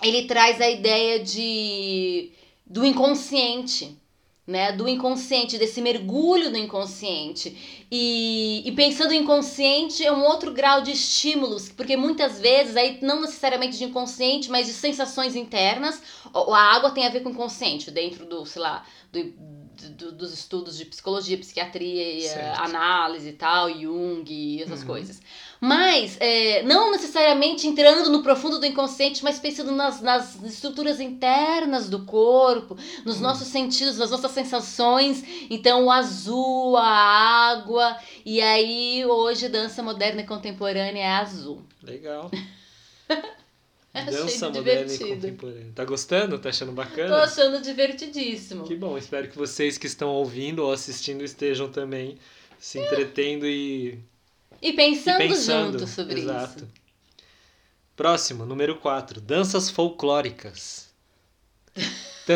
ele 0.01 0.27
traz 0.27 0.61
a 0.61 0.69
ideia 0.69 1.19
de 1.19 2.31
do 2.65 2.85
inconsciente, 2.85 3.97
né? 4.45 4.71
Do 4.71 4.87
inconsciente, 4.87 5.57
desse 5.57 5.81
mergulho 5.81 6.51
no 6.51 6.57
inconsciente. 6.57 7.76
E, 7.89 8.63
e 8.67 8.71
pensando 8.73 9.13
inconsciente 9.13 10.05
é 10.05 10.11
um 10.11 10.23
outro 10.25 10.51
grau 10.53 10.81
de 10.81 10.91
estímulos, 10.91 11.69
porque 11.69 11.95
muitas 11.95 12.37
vezes, 12.39 12.75
aí 12.75 12.99
não 13.01 13.21
necessariamente 13.21 13.77
de 13.77 13.85
inconsciente, 13.85 14.51
mas 14.51 14.67
de 14.67 14.73
sensações 14.73 15.35
internas. 15.37 16.01
A 16.33 16.75
água 16.75 16.91
tem 16.91 17.05
a 17.07 17.09
ver 17.09 17.21
com 17.21 17.29
inconsciente, 17.29 17.89
dentro 17.89 18.25
do, 18.25 18.45
sei 18.45 18.61
lá, 18.61 18.85
do, 19.11 19.23
do- 19.95 20.11
dos 20.11 20.33
estudos 20.33 20.77
de 20.77 20.83
psicologia, 20.83 21.37
psiquiatria, 21.37 22.27
Certo. 22.27 22.59
análise 22.61 23.29
e 23.29 23.33
tal, 23.33 23.69
Jung 23.69 24.25
e 24.29 24.61
essas 24.61 24.81
Uhum. 24.81 24.87
coisas. 24.87 25.21
Mas, 25.59 26.17
é, 26.19 26.61
não 26.63 26.91
necessariamente 26.91 27.65
entrando 27.67 28.09
no 28.11 28.21
profundo 28.21 28.59
do 28.59 28.65
inconsciente, 28.65 29.23
mas 29.23 29.39
pensando 29.39 29.71
nas, 29.71 30.01
nas 30.01 30.35
estruturas 30.43 30.99
internas 30.99 31.89
do 31.89 32.05
corpo, 32.05 32.77
nos 33.03 33.17
Hum. 33.17 33.21
nossos 33.21 33.47
sentidos, 33.47 33.97
nas 33.97 34.11
nossas 34.11 34.31
sensações. 34.31 35.23
Então, 35.49 35.85
o 35.85 35.91
azul, 35.91 36.77
a 36.77 36.87
água. 36.87 37.97
E 38.25 38.39
aí, 38.41 39.03
hoje, 39.05 39.49
dança 39.49 39.81
moderna 39.81 40.21
e 40.21 40.25
contemporânea 40.27 41.01
é 41.01 41.09
azul. 41.11 41.63
Legal. 41.81 42.29
Achei 43.93 44.11
Dança 44.13 44.49
moderna 44.49 44.81
e 44.93 44.97
divertido. 44.97 45.15
contemporânea. 45.15 45.71
Tá 45.73 45.85
gostando? 45.85 46.37
Tá 46.37 46.49
achando 46.49 46.69
Tô 46.69 46.75
bacana? 46.75 47.23
achando 47.23 47.61
divertidíssimo. 47.61 48.63
Que 48.63 48.75
bom, 48.75 48.97
espero 48.97 49.27
que 49.27 49.37
vocês 49.37 49.77
que 49.77 49.87
estão 49.87 50.09
ouvindo 50.09 50.59
ou 50.63 50.71
assistindo 50.71 51.23
estejam 51.23 51.69
também 51.71 52.17
se 52.59 52.77
entretendo 52.79 53.45
e, 53.47 53.93
E 53.93 53.99
e 54.61 54.73
pensando, 54.73 55.17
pensando. 55.17 55.79
junto 55.79 55.87
sobre 55.87 56.21
Exato. 56.21 56.63
isso. 56.63 56.67
Próximo, 57.95 58.45
número 58.45 58.77
4. 58.77 59.19
Danças 59.19 59.69
folclóricas. 59.69 60.93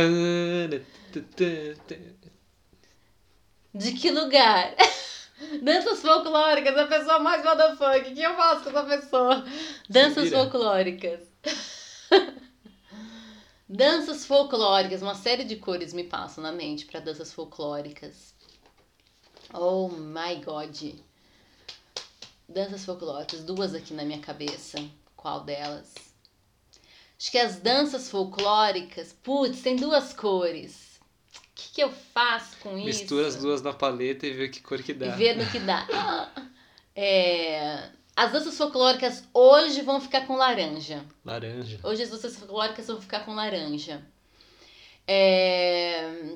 De 3.74 3.94
que 3.94 4.12
lugar? 4.12 4.76
Danças 5.62 6.02
folclóricas, 6.02 6.78
a 6.78 6.88
pessoa 6.88 7.20
mais 7.20 7.44
motherfuck. 7.44 8.12
O 8.12 8.14
que 8.14 8.22
eu 8.22 8.36
faço 8.36 8.64
com 8.64 8.70
essa 8.70 8.84
pessoa? 8.84 9.46
Danças 9.90 10.30
folclóricas. 10.30 11.22
danças 13.68 14.26
folclóricas, 14.26 15.02
uma 15.02 15.16
série 15.16 15.44
de 15.44 15.56
cores 15.56 15.94
me 15.94 16.04
passam 16.04 16.44
na 16.44 16.52
mente 16.52 16.86
para 16.86 17.00
danças 17.00 17.34
folclóricas. 17.34 18.34
Oh 19.54 19.90
my 19.90 20.36
god. 20.44 20.94
Danças 22.54 22.84
folclóricas, 22.86 23.44
duas 23.44 23.74
aqui 23.74 23.94
na 23.94 24.04
minha 24.04 24.20
cabeça. 24.20 24.78
Qual 25.16 25.42
delas? 25.44 25.94
Acho 27.18 27.32
que 27.32 27.38
as 27.38 27.58
danças 27.58 28.10
folclóricas, 28.10 29.14
putz, 29.24 29.62
tem 29.62 29.76
duas 29.76 30.12
cores. 30.14 31.00
O 31.36 31.40
que, 31.56 31.70
que 31.76 31.84
eu 31.84 31.92
faço 31.92 32.58
com 32.58 32.76
isso? 32.78 32.86
Mistura 32.88 33.28
as 33.28 33.36
duas 33.36 33.62
na 33.62 33.72
paleta 33.72 34.26
e 34.26 34.34
vê 34.34 34.50
que 34.50 34.60
cor 34.62 34.82
que 34.82 34.92
E 34.92 34.96
dá. 34.96 35.12
ver 35.16 35.38
no 35.38 35.46
que 35.50 35.60
dá. 35.60 36.32
É, 36.96 37.90
as 38.16 38.32
danças 38.32 38.58
folclóricas 38.58 39.24
hoje 39.34 39.82
vão 39.82 40.02
ficar 40.02 40.26
com 40.28 40.36
laranja. 40.36 41.06
Laranja. 41.24 41.80
Hoje 41.84 42.04
as 42.04 42.10
danças 42.10 42.36
folclóricas 42.36 42.88
vão 42.88 43.00
ficar 43.00 43.22
com 43.24 43.34
laranja. 43.34 44.06
É, 45.08 46.36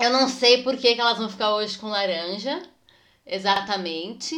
eu 0.00 0.10
não 0.10 0.28
sei 0.28 0.62
por 0.62 0.76
que, 0.76 0.94
que 0.94 1.00
elas 1.00 1.18
vão 1.18 1.28
ficar 1.28 1.54
hoje 1.54 1.78
com 1.78 1.88
laranja, 1.88 2.62
exatamente, 3.26 4.34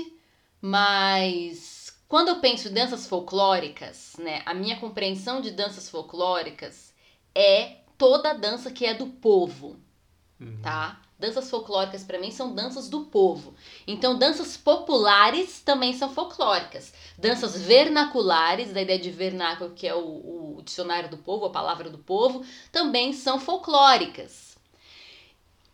mas 0.62 1.92
quando 2.08 2.28
eu 2.28 2.40
penso 2.40 2.68
em 2.68 2.72
danças 2.72 3.06
folclóricas, 3.06 4.14
né, 4.18 4.42
a 4.46 4.54
minha 4.54 4.78
compreensão 4.80 5.42
de 5.42 5.50
danças 5.50 5.90
folclóricas 5.90 6.94
é 7.34 7.78
toda 7.98 8.30
a 8.30 8.34
dança 8.34 8.70
que 8.70 8.86
é 8.86 8.94
do 8.94 9.06
povo 9.06 9.76
Uhum. 10.42 10.60
tá? 10.60 11.00
Danças 11.18 11.48
folclóricas 11.48 12.02
para 12.02 12.18
mim 12.18 12.32
são 12.32 12.52
danças 12.52 12.88
do 12.88 13.02
povo. 13.02 13.54
Então, 13.86 14.18
danças 14.18 14.56
populares 14.56 15.60
também 15.60 15.92
são 15.92 16.12
folclóricas. 16.12 16.92
Danças 17.16 17.62
vernaculares, 17.62 18.72
da 18.72 18.82
ideia 18.82 18.98
de 18.98 19.10
vernáculo, 19.10 19.70
que 19.70 19.86
é 19.86 19.94
o, 19.94 20.56
o 20.56 20.62
dicionário 20.64 21.08
do 21.08 21.18
povo, 21.18 21.46
a 21.46 21.50
palavra 21.50 21.88
do 21.88 21.98
povo, 21.98 22.44
também 22.72 23.12
são 23.12 23.38
folclóricas. 23.38 24.51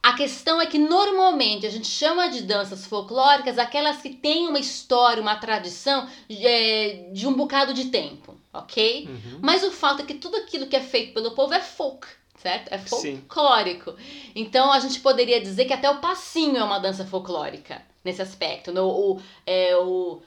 A 0.09 0.15
questão 0.15 0.59
é 0.59 0.65
que 0.65 0.79
normalmente 0.79 1.67
a 1.67 1.71
gente 1.71 1.87
chama 1.87 2.31
de 2.31 2.41
danças 2.41 2.87
folclóricas 2.87 3.59
aquelas 3.59 3.99
que 3.99 4.09
têm 4.09 4.49
uma 4.49 4.59
história, 4.59 5.21
uma 5.21 5.37
tradição 5.37 6.09
é, 6.31 7.11
de 7.13 7.27
um 7.27 7.35
bocado 7.35 7.75
de 7.75 7.91
tempo, 7.91 8.35
ok? 8.51 9.07
Uhum. 9.07 9.41
Mas 9.43 9.63
o 9.63 9.71
fato 9.71 10.01
é 10.01 10.07
que 10.07 10.15
tudo 10.15 10.39
aquilo 10.39 10.67
que 10.67 10.77
é 10.77 10.81
feito 10.81 11.13
pelo 11.13 11.33
povo 11.33 11.53
é 11.53 11.61
folk, 11.61 12.09
certo? 12.39 12.73
É 12.73 12.79
Sim. 12.79 13.21
folclórico. 13.29 13.95
Então 14.35 14.73
a 14.73 14.79
gente 14.79 14.99
poderia 15.01 15.43
dizer 15.43 15.67
que 15.67 15.75
até 15.75 15.91
o 15.91 15.99
passinho 15.99 16.57
é 16.57 16.65
uma 16.65 16.79
dança 16.79 17.05
folclórica 17.05 17.83
nesse 18.03 18.23
aspecto. 18.23 18.73
No, 18.73 18.89
o, 18.89 19.21
é, 19.45 19.77
o 19.77 20.23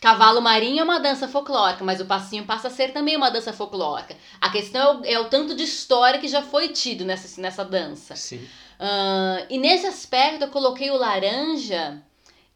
cavalo 0.00 0.40
marinho 0.42 0.80
é 0.80 0.82
uma 0.82 0.98
dança 0.98 1.28
folclórica, 1.28 1.84
mas 1.84 2.00
o 2.00 2.06
passinho 2.06 2.44
passa 2.44 2.66
a 2.66 2.72
ser 2.72 2.92
também 2.92 3.16
uma 3.16 3.30
dança 3.30 3.52
folclórica. 3.52 4.16
A 4.40 4.50
questão 4.50 4.80
é 4.80 4.90
o, 4.90 5.04
é 5.04 5.20
o 5.20 5.26
tanto 5.26 5.54
de 5.54 5.62
história 5.62 6.18
que 6.18 6.26
já 6.26 6.42
foi 6.42 6.70
tido 6.70 7.04
nessa, 7.04 7.40
nessa 7.40 7.64
dança. 7.64 8.16
Sim. 8.16 8.44
Ah, 8.78 9.44
e 9.48 9.58
nesse 9.58 9.86
aspecto 9.86 10.44
eu 10.44 10.50
coloquei 10.50 10.90
o 10.90 10.96
laranja. 10.96 12.02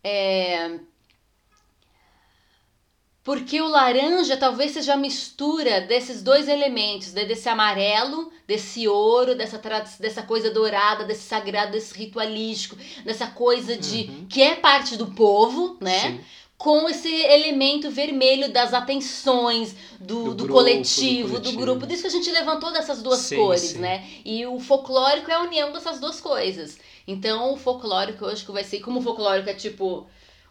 é, 0.02 0.78
Porque 3.22 3.60
o 3.60 3.68
laranja 3.68 4.36
talvez 4.36 4.72
seja 4.72 4.94
a 4.94 4.96
mistura 4.96 5.80
desses 5.80 6.22
dois 6.22 6.48
elementos, 6.48 7.12
né? 7.12 7.24
desse 7.24 7.48
amarelo, 7.48 8.32
desse 8.46 8.86
ouro, 8.86 9.34
dessa, 9.34 9.60
dessa 9.98 10.22
coisa 10.22 10.50
dourada, 10.50 11.04
desse 11.04 11.22
sagrado, 11.22 11.72
desse 11.72 11.96
ritualístico, 11.96 12.76
dessa 13.04 13.26
coisa 13.26 13.76
de 13.76 14.08
uhum. 14.08 14.26
que 14.28 14.42
é 14.42 14.56
parte 14.56 14.96
do 14.96 15.06
povo, 15.08 15.76
né? 15.80 16.00
Sim 16.00 16.20
com 16.58 16.88
esse 16.88 17.08
elemento 17.08 17.90
vermelho 17.90 18.50
das 18.50 18.72
atenções, 18.72 19.76
do, 20.00 20.24
do, 20.24 20.34
do, 20.34 20.44
grupo, 20.44 20.52
coletivo, 20.54 21.28
do, 21.28 21.32
coletivo, 21.34 21.52
do 21.52 21.58
grupo. 21.58 21.86
Disso 21.86 22.02
que 22.02 22.08
a 22.08 22.10
gente 22.10 22.30
levantou 22.30 22.72
dessas 22.72 23.02
duas 23.02 23.20
sim, 23.20 23.36
cores, 23.36 23.60
sim. 23.62 23.78
né? 23.78 24.04
E 24.24 24.46
o 24.46 24.58
folclórico 24.58 25.30
é 25.30 25.34
a 25.34 25.42
união 25.42 25.72
dessas 25.72 26.00
duas 26.00 26.20
coisas. 26.20 26.78
Então, 27.06 27.52
o 27.52 27.56
folclórico 27.56 28.24
eu 28.24 28.30
acho 28.30 28.44
que 28.44 28.52
vai 28.52 28.64
ser, 28.64 28.80
como 28.80 29.00
o 29.00 29.02
folclórico 29.02 29.50
é 29.50 29.54
tipo 29.54 30.06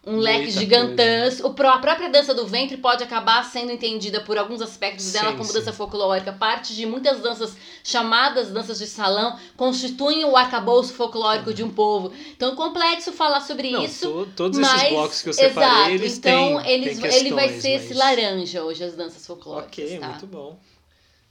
um 0.06 0.18
leque 0.18 0.50
gigantesco. 0.50 1.52
Coisa. 1.52 1.72
A 1.72 1.78
própria 1.78 2.08
dança 2.08 2.32
do 2.32 2.46
ventre 2.46 2.76
pode 2.76 3.02
acabar 3.02 3.44
sendo 3.44 3.72
entendida 3.72 4.20
por 4.20 4.38
alguns 4.38 4.62
aspectos 4.62 5.10
dela 5.10 5.32
sim, 5.32 5.36
como 5.36 5.48
sim. 5.48 5.54
dança 5.54 5.72
folclórica. 5.72 6.32
Parte 6.32 6.74
de 6.74 6.86
muitas 6.86 7.20
danças 7.20 7.56
chamadas 7.82 8.50
danças 8.50 8.78
de 8.78 8.86
salão 8.86 9.38
constituem 9.56 10.24
o 10.24 10.36
arcabouço 10.36 10.94
folclórico 10.94 11.52
de 11.52 11.64
um 11.64 11.70
povo. 11.70 12.12
Então 12.36 12.52
é 12.52 12.56
complexo 12.56 13.12
falar 13.12 13.40
sobre 13.40 13.70
Não, 13.72 13.84
isso. 13.84 14.08
To, 14.08 14.28
todos 14.36 14.58
mas, 14.60 14.82
esses 14.82 14.90
blocos 14.90 15.22
que 15.22 15.28
eu 15.28 15.32
separei, 15.32 15.70
exato, 15.70 15.90
eles 15.90 16.18
então 16.18 16.62
têm, 16.62 16.72
eles, 16.72 16.98
têm 16.98 17.14
ele 17.14 17.32
vai 17.32 17.48
ser 17.60 17.74
mas... 17.74 17.84
esse 17.84 17.94
laranja 17.94 18.62
hoje, 18.62 18.84
as 18.84 18.94
danças 18.94 19.26
folclóricas. 19.26 19.84
Ok, 19.84 19.98
tá? 19.98 20.08
muito 20.08 20.26
bom. 20.28 20.58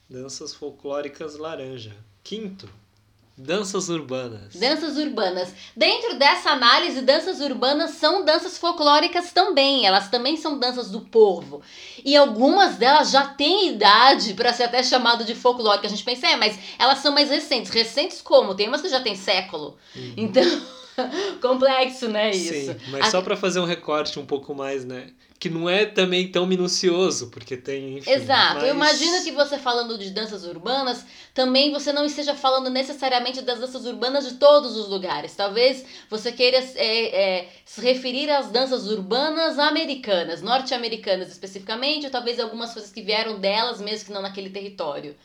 Danças 0.10 0.54
folclóricas 0.54 1.38
laranja. 1.38 1.96
Quinto. 2.24 2.70
Danças 3.38 3.90
urbanas. 3.90 4.56
Danças 4.56 4.98
urbanas. 4.98 5.54
Dentro 5.76 6.18
dessa 6.18 6.52
análise, 6.52 7.02
danças 7.02 7.42
urbanas 7.42 7.92
são 7.92 8.24
danças 8.24 8.58
folclóricas 8.58 9.34
também. 9.34 9.86
Elas 9.86 10.10
também 10.10 10.38
são 10.38 10.58
danças 10.58 10.90
do 10.90 11.02
povo. 11.02 11.62
E 12.04 12.16
algumas 12.16 12.76
delas 12.78 13.12
já 13.12 13.28
têm 13.28 13.70
idade 13.70 14.34
para 14.36 14.54
ser 14.54 14.64
até 14.64 14.82
chamado 14.82 15.26
de 15.26 15.36
folclórica. 15.36 15.86
A 15.86 15.90
gente 15.90 16.04
pensa, 16.04 16.28
é, 16.28 16.38
mas 16.38 16.58
elas 16.80 17.00
são 17.00 17.14
mais 17.14 17.30
recentes. 17.30 17.72
Recentes 17.72 18.22
como? 18.22 18.56
Tem 18.56 18.70
umas 18.70 18.82
que 18.82 18.88
já 18.88 19.02
tem 19.02 19.16
século. 19.16 19.78
Uhum. 19.94 20.14
Então, 20.16 20.62
complexo, 21.42 22.08
né, 22.08 22.32
isso. 22.32 22.54
Sim, 22.54 22.78
mas 22.90 23.08
A... 23.08 23.12
só 23.12 23.22
para 23.22 23.36
fazer 23.36 23.60
um 23.60 23.66
recorte 23.66 24.18
um 24.18 24.26
pouco 24.26 24.56
mais, 24.56 24.86
né? 24.86 25.10
Que 25.38 25.50
não 25.50 25.70
é 25.70 25.86
também 25.86 26.32
tão 26.32 26.46
minucioso, 26.46 27.30
porque 27.30 27.58
tem. 27.58 27.98
Enfim, 27.98 28.10
Exato. 28.10 28.56
Mas... 28.56 28.64
Eu 28.64 28.76
imagino 28.76 29.24
que 29.24 29.32
você 29.32 29.58
falando 29.58 29.98
de 29.98 30.10
danças 30.10 30.46
urbanas, 30.46 31.06
também 31.34 31.72
você 31.72 31.92
não 31.92 32.06
esteja 32.06 32.34
falando 32.34 32.70
necessariamente 32.70 33.42
das 33.42 33.60
danças 33.60 33.86
urbanas 33.86 34.28
de 34.28 34.36
todos 34.36 34.78
os 34.78 34.88
lugares. 34.88 35.36
Talvez 35.36 35.86
você 36.10 36.32
queira 36.32 36.58
é, 36.76 37.40
é, 37.40 37.50
se 37.66 37.82
referir 37.82 38.30
às 38.30 38.50
danças 38.50 38.88
urbanas 38.88 39.60
americanas, 39.60 40.42
norte-americanas 40.42 41.30
especificamente, 41.30 42.06
ou 42.06 42.12
talvez 42.12 42.40
algumas 42.40 42.74
coisas 42.74 42.92
que 42.92 43.02
vieram 43.02 43.40
delas 43.40 43.82
mesmo 43.82 44.06
que 44.06 44.14
não 44.14 44.22
naquele 44.22 44.50
território. 44.50 45.16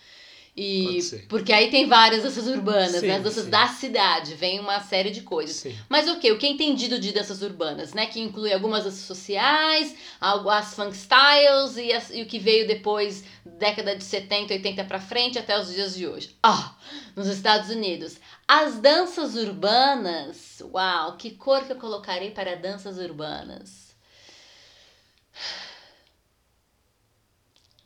E 0.63 1.25
porque 1.27 1.55
aí 1.55 1.71
tem 1.71 1.87
várias 1.87 2.23
danças 2.23 2.47
urbanas, 2.47 3.01
sim, 3.01 3.07
né? 3.07 3.17
As 3.17 3.23
danças 3.23 3.45
sim. 3.45 3.51
da 3.51 3.67
cidade, 3.69 4.35
vem 4.35 4.61
uma 4.61 4.79
série 4.81 5.09
de 5.09 5.23
coisas. 5.23 5.57
Sim. 5.57 5.75
Mas 5.89 6.07
o 6.07 6.19
que? 6.21 6.31
O 6.31 6.37
que 6.37 6.45
é 6.45 6.51
entendido 6.51 7.01
de 7.01 7.13
danças 7.13 7.41
urbanas, 7.41 7.95
né? 7.95 8.05
Que 8.05 8.21
inclui 8.21 8.53
algumas 8.53 8.85
danças 8.85 9.01
sociais, 9.01 9.97
as 10.21 10.75
funk 10.75 10.95
styles 10.95 11.79
e, 11.79 11.91
as, 11.95 12.11
e 12.11 12.21
o 12.21 12.27
que 12.27 12.39
veio 12.39 12.67
depois, 12.67 13.25
década 13.43 13.97
de 13.97 14.05
70, 14.05 14.53
80 14.53 14.85
para 14.85 15.01
frente 15.01 15.39
até 15.39 15.59
os 15.59 15.73
dias 15.73 15.95
de 15.95 16.07
hoje. 16.07 16.37
Ah, 16.43 16.77
nos 17.17 17.29
Estados 17.29 17.71
Unidos. 17.71 18.19
As 18.47 18.79
danças 18.81 19.37
urbanas, 19.37 20.61
uau, 20.61 21.17
que 21.17 21.31
cor 21.31 21.65
que 21.65 21.73
eu 21.73 21.77
colocarei 21.77 22.33
para 22.33 22.55
danças 22.55 22.99
urbanas? 22.99 23.97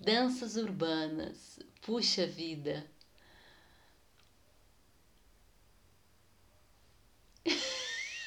Danças 0.00 0.56
urbanas. 0.56 1.53
Puxa 1.84 2.26
vida. 2.26 2.76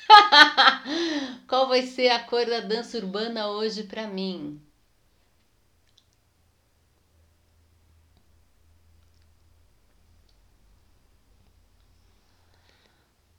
Qual 1.48 1.68
vai 1.68 1.82
ser 1.84 2.10
a 2.10 2.20
cor 2.20 2.46
da 2.46 2.60
dança 2.60 2.98
urbana 2.98 3.50
hoje 3.50 3.84
para 3.84 4.08
mim? 4.08 4.62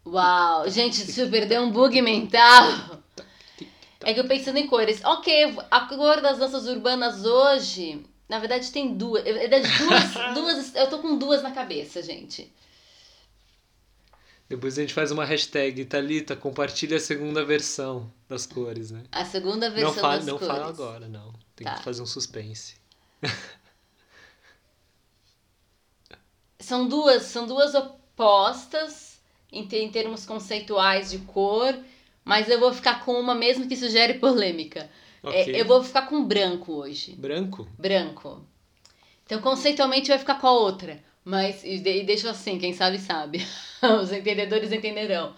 Uau, 0.04 0.68
gente, 0.68 0.96
se 0.96 1.26
perdeu 1.28 1.62
um 1.62 1.70
bug 1.70 2.00
mental. 2.02 2.64
É 4.04 4.12
que 4.14 4.20
eu 4.20 4.26
pensando 4.26 4.58
em 4.58 4.66
cores. 4.66 5.00
Ok, 5.04 5.56
a 5.70 5.80
cor 5.82 6.20
das 6.20 6.38
danças 6.38 6.66
urbanas 6.66 7.24
hoje 7.24 8.04
na 8.28 8.38
verdade, 8.38 8.70
tem 8.70 8.94
duas. 8.94 9.24
duas, 9.24 9.34
duas. 10.34 10.74
Eu 10.74 10.90
tô 10.90 10.98
com 10.98 11.16
duas 11.16 11.42
na 11.42 11.50
cabeça, 11.50 12.02
gente. 12.02 12.52
Depois 14.48 14.78
a 14.78 14.80
gente 14.80 14.94
faz 14.94 15.10
uma 15.10 15.24
hashtag, 15.24 15.84
Thalita, 15.84 16.34
compartilha 16.34 16.96
a 16.96 17.00
segunda 17.00 17.44
versão 17.44 18.10
das 18.28 18.46
cores, 18.46 18.90
né? 18.90 19.04
A 19.12 19.24
segunda 19.24 19.68
versão 19.70 19.94
não 19.94 20.00
fala, 20.00 20.16
das 20.16 20.26
não 20.26 20.38
cores. 20.38 20.48
Não 20.48 20.56
fala 20.56 20.70
agora, 20.70 21.08
não. 21.08 21.34
Tem 21.54 21.66
tá. 21.66 21.74
que 21.74 21.84
fazer 21.84 22.00
um 22.00 22.06
suspense. 22.06 22.76
são 26.58 26.88
duas, 26.88 27.24
são 27.24 27.46
duas 27.46 27.74
opostas 27.74 29.20
em, 29.52 29.68
em 29.70 29.90
termos 29.90 30.24
conceituais 30.24 31.10
de 31.10 31.18
cor, 31.18 31.78
mas 32.24 32.48
eu 32.48 32.58
vou 32.58 32.72
ficar 32.72 33.04
com 33.04 33.20
uma 33.20 33.34
mesmo 33.34 33.68
que 33.68 33.74
isso 33.74 33.90
gere 33.90 34.14
polêmica. 34.20 34.90
É, 35.22 35.28
okay. 35.28 35.54
É, 35.54 35.60
eu 35.60 35.64
vou 35.64 35.82
ficar 35.82 36.02
com 36.02 36.24
branco 36.24 36.72
hoje. 36.72 37.14
Branco? 37.16 37.68
Branco. 37.78 38.44
Então, 39.24 39.40
conceitualmente, 39.40 40.08
vai 40.08 40.18
ficar 40.18 40.40
com 40.40 40.46
a 40.46 40.52
outra. 40.52 41.02
Mas, 41.24 41.62
e, 41.62 41.76
e 41.76 42.04
deixo 42.04 42.28
assim, 42.28 42.58
quem 42.58 42.72
sabe, 42.72 42.98
sabe. 42.98 43.46
Os 44.02 44.12
entendedores 44.12 44.72
entenderão. 44.72 45.34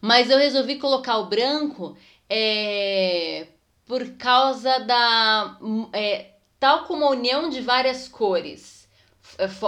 Mas 0.00 0.30
eu 0.30 0.38
resolvi 0.38 0.76
colocar 0.76 1.18
o 1.18 1.26
branco 1.26 1.96
é, 2.28 3.46
por 3.86 4.06
causa 4.16 4.78
da. 4.80 5.58
É, 5.92 6.30
tal 6.58 6.84
como 6.84 7.04
a 7.04 7.10
união 7.10 7.48
de 7.48 7.60
várias 7.60 8.08
cores. 8.08 8.88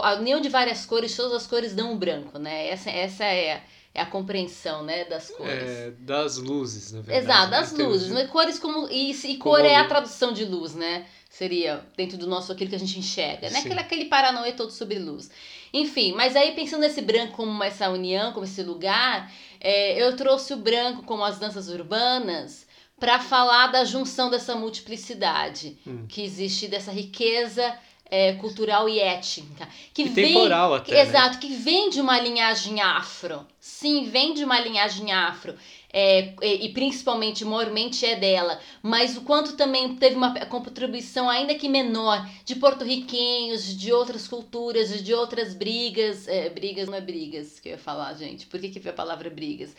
A 0.03 0.15
união 0.15 0.41
de 0.41 0.49
várias 0.49 0.87
cores, 0.87 1.17
todas 1.17 1.33
as 1.33 1.47
cores 1.47 1.75
dão 1.75 1.93
um 1.93 1.99
branco, 1.99 2.39
né? 2.39 2.69
Essa, 2.69 2.91
essa 2.91 3.25
é 3.25 3.63
é 3.97 4.03
a 4.03 4.07
compreensão, 4.07 4.83
né, 4.83 5.05
das 5.05 5.31
cores. 5.31 5.53
É, 5.53 5.91
das 5.99 6.37
luzes, 6.37 6.93
na 6.93 7.01
verdade. 7.01 7.25
Exato, 7.25 7.51
das 7.51 7.73
luzes. 7.73 8.13
Mas 8.13 8.29
cores 8.29 8.59
como. 8.59 8.89
E, 8.91 9.11
e 9.11 9.37
cor 9.39 9.57
como... 9.57 9.67
é 9.67 9.77
a 9.77 9.89
tradução 9.89 10.33
de 10.33 10.45
luz, 10.45 10.75
né? 10.75 11.07
Seria 11.31 11.85
dentro 11.97 12.17
do 12.17 12.27
nosso 12.27 12.53
aquilo 12.53 12.71
que 12.71 12.77
a 12.77 12.79
gente 12.79 12.99
enxerga, 12.99 13.51
né? 13.51 13.59
Aquele, 13.59 13.81
aquele 13.81 14.05
paranoia 14.07 14.53
todo 14.53 14.71
sobre 14.71 14.99
luz. 14.99 15.31
Enfim, 15.73 16.13
mas 16.13 16.37
aí 16.37 16.53
pensando 16.53 16.81
nesse 16.81 17.03
branco 17.03 17.35
como 17.37 17.63
essa 17.63 17.89
união, 17.91 18.33
como 18.33 18.45
esse 18.45 18.63
lugar, 18.63 19.33
é, 19.61 20.01
eu 20.01 20.15
trouxe 20.17 20.53
o 20.55 20.57
branco 20.57 21.03
como 21.03 21.25
as 21.25 21.39
danças 21.39 21.69
urbanas 21.69 22.67
para 22.99 23.19
falar 23.19 23.67
da 23.69 23.85
junção 23.85 24.31
dessa 24.31 24.55
multiplicidade 24.55 25.79
hum. 25.87 26.07
que 26.09 26.23
existe, 26.23 26.69
dessa 26.69 26.91
riqueza 26.91 27.77
é, 28.11 28.35
cultural 28.35 28.89
e 28.89 28.99
étnica. 29.01 29.69
Que 29.93 30.03
e 30.03 30.09
vem, 30.09 30.33
temporal 30.33 30.75
até, 30.75 30.95
que, 30.95 31.01
Exato, 31.01 31.35
né? 31.35 31.41
que 31.41 31.55
vem 31.55 31.91
de 31.91 32.01
uma 32.01 32.19
linhagem 32.21 32.81
afro. 32.81 33.47
Sim, 33.61 34.05
vem 34.05 34.35
de 34.35 34.45
uma 34.45 34.61
linhagem 34.61 35.13
afro. 35.13 35.55
É, 35.93 36.35
e, 36.43 36.67
e 36.67 36.69
principalmente, 36.75 37.45
maiormente 37.45 38.05
é 38.05 38.17
dela, 38.17 38.61
mas 38.83 39.17
o 39.17 39.23
quanto 39.23 39.57
também 39.57 39.97
teve 39.97 40.15
uma 40.15 40.35
contribuição, 40.47 41.31
ainda 41.31 41.55
que 41.55 41.71
menor, 41.71 42.29
de 42.45 42.55
porto-riquenhos, 42.57 43.75
de 43.75 43.93
outras 43.93 44.29
culturas, 44.29 45.03
de 45.03 45.15
outras 45.15 45.55
brigas. 45.55 46.29
É, 46.29 46.51
brigas 46.51 46.89
não 46.89 46.99
é 46.99 47.01
brigas 47.01 47.59
que 47.59 47.69
eu 47.69 47.73
ia 47.73 47.79
falar, 47.79 48.13
gente. 48.15 48.47
Por 48.47 48.61
que, 48.61 48.69
que 48.69 48.81
foi 48.81 48.91
a 48.91 48.95
palavra 48.95 49.31
brigas? 49.31 49.75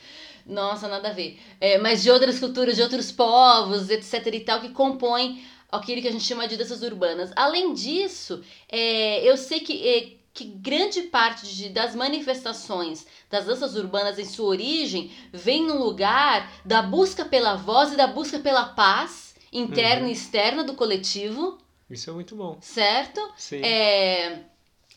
Nossa, 0.45 0.87
nada 0.87 1.09
a 1.09 1.13
ver. 1.13 1.39
É, 1.61 1.77
mas 1.77 2.01
de 2.01 2.09
outras 2.09 2.39
culturas, 2.39 2.75
de 2.75 2.81
outros 2.81 3.11
povos, 3.11 3.89
etc 3.89 4.25
e 4.33 4.39
tal, 4.39 4.59
que 4.59 4.69
compõem 4.69 5.43
aquilo 5.71 6.01
que 6.01 6.07
a 6.07 6.11
gente 6.11 6.23
chama 6.23 6.47
de 6.47 6.57
danças 6.57 6.81
urbanas. 6.81 7.31
Além 7.35 7.73
disso, 7.73 8.43
é, 8.69 9.27
eu 9.27 9.35
sei 9.37 9.59
que, 9.59 9.87
é, 9.87 10.17
que 10.33 10.45
grande 10.45 11.03
parte 11.03 11.47
de, 11.47 11.69
das 11.69 11.95
manifestações 11.95 13.05
das 13.29 13.45
danças 13.45 13.75
urbanas 13.75 14.17
em 14.17 14.25
sua 14.25 14.47
origem 14.47 15.11
vem 15.33 15.65
no 15.65 15.77
lugar 15.83 16.51
da 16.63 16.81
busca 16.81 17.25
pela 17.25 17.55
voz 17.55 17.93
e 17.93 17.97
da 17.97 18.07
busca 18.07 18.39
pela 18.39 18.65
paz 18.65 19.35
interna 19.51 20.03
uhum. 20.03 20.09
e 20.09 20.13
externa 20.13 20.63
do 20.63 20.75
coletivo. 20.75 21.57
Isso 21.89 22.09
é 22.09 22.13
muito 22.13 22.35
bom. 22.35 22.57
Certo? 22.61 23.21
Sim. 23.37 23.61
É, 23.63 24.43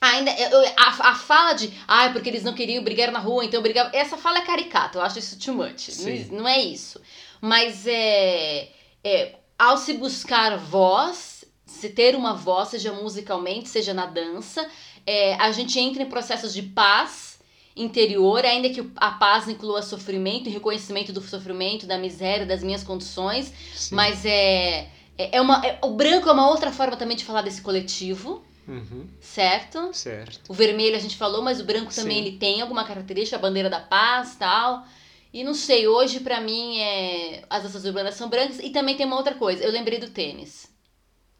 Ainda, 0.00 0.30
a, 0.78 1.10
a 1.10 1.14
fala 1.14 1.52
de, 1.52 1.70
ah, 1.86 2.08
porque 2.08 2.30
eles 2.30 2.42
não 2.42 2.54
queriam 2.54 2.82
brigar 2.82 3.12
na 3.12 3.18
rua, 3.18 3.44
então 3.44 3.60
brigavam. 3.60 3.92
Essa 3.94 4.16
fala 4.16 4.38
é 4.38 4.46
caricata, 4.46 4.96
eu 4.96 5.02
acho 5.02 5.18
isso 5.18 5.38
too 5.38 5.54
much. 5.54 5.88
Não, 6.30 6.38
não, 6.38 6.48
é 6.48 6.58
isso. 6.58 6.98
Mas 7.38 7.86
é, 7.86 8.70
é 9.04 9.34
ao 9.60 9.76
se 9.76 9.92
buscar 9.94 10.56
voz, 10.56 11.44
se 11.66 11.90
ter 11.90 12.16
uma 12.16 12.32
voz, 12.34 12.68
seja 12.70 12.92
musicalmente, 12.92 13.68
seja 13.68 13.92
na 13.92 14.06
dança, 14.06 14.66
é, 15.06 15.34
a 15.34 15.52
gente 15.52 15.78
entra 15.78 16.02
em 16.02 16.06
processos 16.08 16.52
de 16.54 16.62
paz 16.62 17.38
interior, 17.76 18.44
ainda 18.44 18.68
que 18.70 18.90
a 18.96 19.10
paz 19.12 19.48
inclua 19.48 19.82
sofrimento 19.82 20.48
e 20.48 20.52
reconhecimento 20.52 21.12
do 21.12 21.20
sofrimento, 21.20 21.86
da 21.86 21.98
miséria, 21.98 22.44
das 22.46 22.62
minhas 22.62 22.82
condições, 22.82 23.52
Sim. 23.74 23.94
mas 23.94 24.24
é, 24.24 24.88
É, 25.18 25.36
é 25.36 25.40
uma, 25.40 25.64
é- 25.66 25.78
o 25.82 25.90
branco 25.90 26.28
é 26.30 26.32
uma 26.32 26.48
outra 26.48 26.72
forma 26.72 26.96
também 26.96 27.14
de 27.16 27.24
falar 27.26 27.42
desse 27.42 27.60
coletivo, 27.60 28.42
Uhum, 28.66 29.06
certo? 29.20 29.90
certo. 29.92 30.40
O 30.48 30.54
vermelho 30.54 30.96
a 30.96 30.98
gente 30.98 31.16
falou, 31.16 31.42
mas 31.42 31.60
o 31.60 31.64
branco 31.64 31.92
também 31.94 32.18
Sim. 32.22 32.26
ele 32.28 32.36
tem 32.38 32.62
alguma 32.62 32.84
característica, 32.84 33.36
a 33.36 33.38
bandeira 33.40 33.68
da 33.68 33.80
paz 33.80 34.36
tal. 34.36 34.84
E 35.32 35.44
não 35.44 35.54
sei, 35.54 35.86
hoje 35.86 36.20
pra 36.20 36.40
mim 36.40 36.78
é, 36.78 37.42
as 37.48 37.62
danças 37.62 37.84
urbanas 37.84 38.14
são 38.16 38.28
brancas 38.28 38.58
e 38.58 38.70
também 38.70 38.96
tem 38.96 39.06
uma 39.06 39.16
outra 39.16 39.34
coisa, 39.34 39.62
eu 39.62 39.70
lembrei 39.70 39.98
do 39.98 40.08
tênis. 40.10 40.68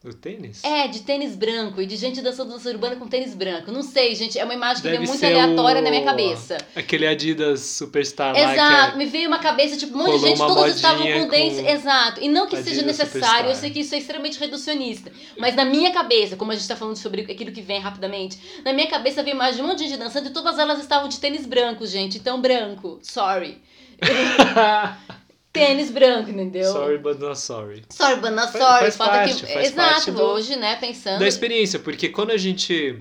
O 0.03 0.15
tênis? 0.15 0.65
É, 0.65 0.89
de 0.89 1.01
tênis 1.01 1.37
branco 1.37 1.79
e 1.83 1.85
de 1.85 1.95
gente 1.95 2.23
dançando 2.23 2.53
dança 2.53 2.71
urbana 2.71 2.97
com 2.97 3.07
tênis 3.07 3.35
branco. 3.35 3.71
Não 3.71 3.83
sei, 3.83 4.15
gente, 4.15 4.39
é 4.39 4.45
uma 4.47 4.55
imagem 4.55 4.77
que 4.77 4.89
Deve 4.89 4.97
veio 5.05 5.09
muito 5.11 5.23
aleatória 5.27 5.83
o- 5.83 5.85
na 5.85 5.91
minha 5.91 6.05
cabeça. 6.05 6.57
Aquele 6.75 7.07
Adidas 7.07 7.61
Superstar 7.61 8.33
lá 8.33 8.55
Exato, 8.55 8.93
que 8.93 8.97
me 8.99 9.05
veio 9.05 9.29
uma 9.29 9.39
cabeça, 9.41 9.77
tipo, 9.77 9.93
um 9.95 9.99
monte 9.99 10.13
de 10.21 10.29
gente, 10.29 10.39
todos 10.39 10.75
estavam 10.77 11.01
modinha 11.01 11.23
com 11.23 11.29
dentes. 11.29 11.61
com 11.61 11.69
Exato. 11.69 12.21
E 12.23 12.31
não 12.31 12.47
que 12.47 12.57
seja 12.57 12.81
Adidas 12.81 12.87
necessário, 12.87 13.21
Superstar. 13.21 13.51
eu 13.51 13.55
sei 13.57 13.71
que 13.71 13.81
isso 13.81 13.95
é 13.95 13.99
extremamente 13.99 14.41
reducionista. 14.41 15.13
Mas 15.37 15.55
na 15.55 15.67
minha 15.67 15.91
cabeça, 15.93 16.35
como 16.35 16.51
a 16.51 16.55
gente 16.55 16.67
tá 16.67 16.77
falando 16.77 16.97
sobre 16.97 17.21
aquilo 17.31 17.53
que 17.53 17.61
vem 17.61 17.79
rapidamente, 17.79 18.39
na 18.65 18.73
minha 18.73 18.87
cabeça 18.89 19.23
veio 19.23 19.37
mais 19.37 19.55
de 19.57 19.61
um 19.61 19.67
monte 19.67 19.81
de 19.81 19.89
gente 19.91 19.99
dançando 19.99 20.29
e 20.29 20.33
todas 20.33 20.59
elas 20.59 20.79
estavam 20.81 21.11
de 21.11 21.21
tênis 21.21 21.45
branco, 21.45 21.85
gente. 21.85 22.17
Então, 22.17 22.41
branco. 22.41 22.99
Sorry. 23.03 23.61
Tênis 25.53 25.91
branco, 25.91 26.31
entendeu? 26.31 26.73
sorry, 26.73 26.99
but 26.99 27.19
not 27.19 27.37
sorry. 27.39 27.83
Sorry, 27.91 28.21
but 28.21 28.31
not 28.31 28.53
Faz- 28.53 28.65
sorry. 28.65 28.81
faz 28.83 28.97
Falta 28.97 29.13
parte, 29.13 29.35
que... 29.35 29.53
faz 29.53 29.67
Exato, 29.73 29.91
parte 29.95 30.11
do- 30.13 30.23
hoje, 30.23 30.57
né, 30.57 30.77
pensando. 30.77 31.19
Da 31.19 31.27
experiência, 31.27 31.79
porque 31.81 32.09
quando 32.09 32.31
a 32.31 32.37
gente 32.37 32.99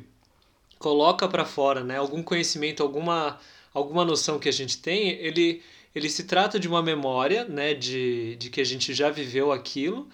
coloca 0.80 1.28
pra 1.28 1.46
fora, 1.46 1.84
né, 1.84 1.98
algum 1.98 2.24
conhecimento, 2.24 2.82
alguma 2.82 3.38
alguma 3.72 4.04
noção 4.04 4.40
que 4.40 4.50
a 4.50 4.54
gente 4.54 4.80
tem, 4.80 5.10
ele 5.10 5.62
ele 5.94 6.10
se 6.10 6.24
trata 6.24 6.60
de 6.60 6.68
uma 6.68 6.82
memória, 6.82 7.46
né, 7.46 7.74
de, 7.74 8.36
de 8.38 8.50
que 8.50 8.62
a 8.62 8.64
gente 8.64 8.94
já 8.94 9.10
viveu 9.10 9.52
aquilo, 9.52 10.08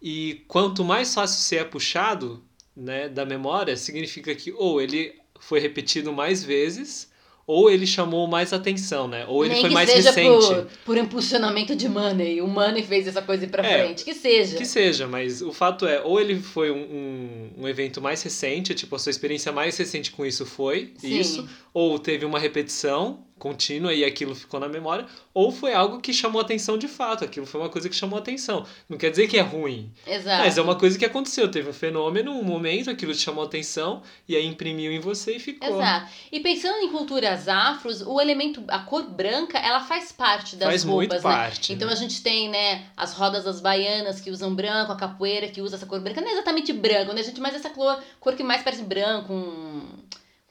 e 0.00 0.42
quanto 0.48 0.82
mais 0.84 1.14
fácil 1.14 1.38
você 1.38 1.56
é 1.58 1.64
puxado, 1.64 2.42
né, 2.76 3.08
da 3.08 3.24
memória, 3.24 3.76
significa 3.76 4.34
que 4.34 4.52
ou 4.52 4.80
ele 4.80 5.14
foi 5.38 5.60
repetido 5.60 6.12
mais 6.12 6.42
vezes, 6.42 7.10
ou 7.46 7.70
ele 7.70 7.86
chamou 7.86 8.26
mais 8.26 8.52
atenção, 8.52 9.08
né? 9.08 9.24
Ou 9.28 9.44
ele 9.44 9.54
Nem 9.54 9.60
foi 9.62 9.70
que 9.70 9.74
mais 9.74 9.90
seja 9.90 10.10
recente. 10.10 10.46
por, 10.46 10.66
por 10.86 10.96
impulsionamento 10.96 11.74
de 11.74 11.88
money. 11.88 12.40
O 12.40 12.46
money 12.46 12.82
fez 12.82 13.06
essa 13.08 13.20
coisa 13.22 13.44
ir 13.44 13.48
pra 13.48 13.64
É, 13.66 13.84
frente. 13.84 14.04
Que 14.04 14.14
seja. 14.14 14.56
Que 14.56 14.64
seja, 14.64 15.06
mas 15.06 15.42
o 15.42 15.52
fato 15.52 15.86
é, 15.86 16.00
ou 16.02 16.20
ele 16.20 16.36
foi 16.40 16.70
um, 16.70 16.76
um, 16.76 17.50
um 17.64 17.68
evento 17.68 18.00
mais 18.00 18.22
recente, 18.22 18.74
tipo, 18.74 18.94
a 18.94 18.98
sua 18.98 19.10
experiência 19.10 19.50
mais 19.52 19.76
recente 19.76 20.10
com 20.12 20.24
isso 20.24 20.46
foi 20.46 20.92
Sim. 20.98 21.18
isso, 21.18 21.48
ou 21.74 21.98
teve 21.98 22.24
uma 22.24 22.38
repetição 22.38 23.24
contínua 23.42 23.92
e 23.92 24.04
aquilo 24.04 24.36
ficou 24.36 24.60
na 24.60 24.68
memória, 24.68 25.04
ou 25.34 25.50
foi 25.50 25.74
algo 25.74 26.00
que 26.00 26.12
chamou 26.12 26.40
atenção 26.40 26.78
de 26.78 26.86
fato, 26.86 27.24
aquilo 27.24 27.44
foi 27.44 27.60
uma 27.60 27.68
coisa 27.68 27.88
que 27.88 27.96
chamou 27.96 28.16
atenção. 28.16 28.64
Não 28.88 28.96
quer 28.96 29.10
dizer 29.10 29.26
que 29.26 29.36
é 29.36 29.40
ruim, 29.40 29.92
Exato. 30.06 30.44
mas 30.44 30.56
é 30.56 30.62
uma 30.62 30.76
coisa 30.76 30.96
que 30.96 31.04
aconteceu, 31.04 31.50
teve 31.50 31.68
um 31.68 31.72
fenômeno, 31.72 32.30
um 32.30 32.44
momento, 32.44 32.88
aquilo 32.88 33.12
te 33.12 33.18
chamou 33.18 33.42
atenção, 33.42 34.00
e 34.28 34.36
aí 34.36 34.46
imprimiu 34.46 34.92
em 34.92 35.00
você 35.00 35.34
e 35.36 35.40
ficou. 35.40 35.76
Exato. 35.76 36.12
E 36.30 36.38
pensando 36.38 36.78
em 36.84 36.90
culturas 36.92 37.48
afros, 37.48 38.00
o 38.02 38.20
elemento, 38.20 38.62
a 38.68 38.78
cor 38.78 39.10
branca, 39.10 39.58
ela 39.58 39.80
faz 39.80 40.12
parte 40.12 40.54
das 40.54 40.68
Faz 40.68 40.84
roupas, 40.84 41.08
muito 41.08 41.14
né? 41.16 41.20
parte. 41.20 41.72
Então 41.72 41.88
né? 41.88 41.94
a 41.94 41.96
gente 41.96 42.22
tem, 42.22 42.48
né, 42.48 42.86
as 42.96 43.12
rodas 43.12 43.42
das 43.42 43.60
baianas 43.60 44.20
que 44.20 44.30
usam 44.30 44.54
branco, 44.54 44.92
a 44.92 44.96
capoeira 44.96 45.48
que 45.48 45.60
usa 45.60 45.74
essa 45.74 45.86
cor 45.86 45.98
branca. 46.00 46.20
Não 46.20 46.28
é 46.28 46.32
exatamente 46.34 46.72
branco, 46.72 47.12
né, 47.12 47.24
gente? 47.24 47.40
Mas 47.40 47.56
essa 47.56 47.70
cor, 47.70 48.00
cor 48.20 48.36
que 48.36 48.44
mais 48.44 48.62
parece 48.62 48.84
branco, 48.84 49.32
um, 49.32 49.82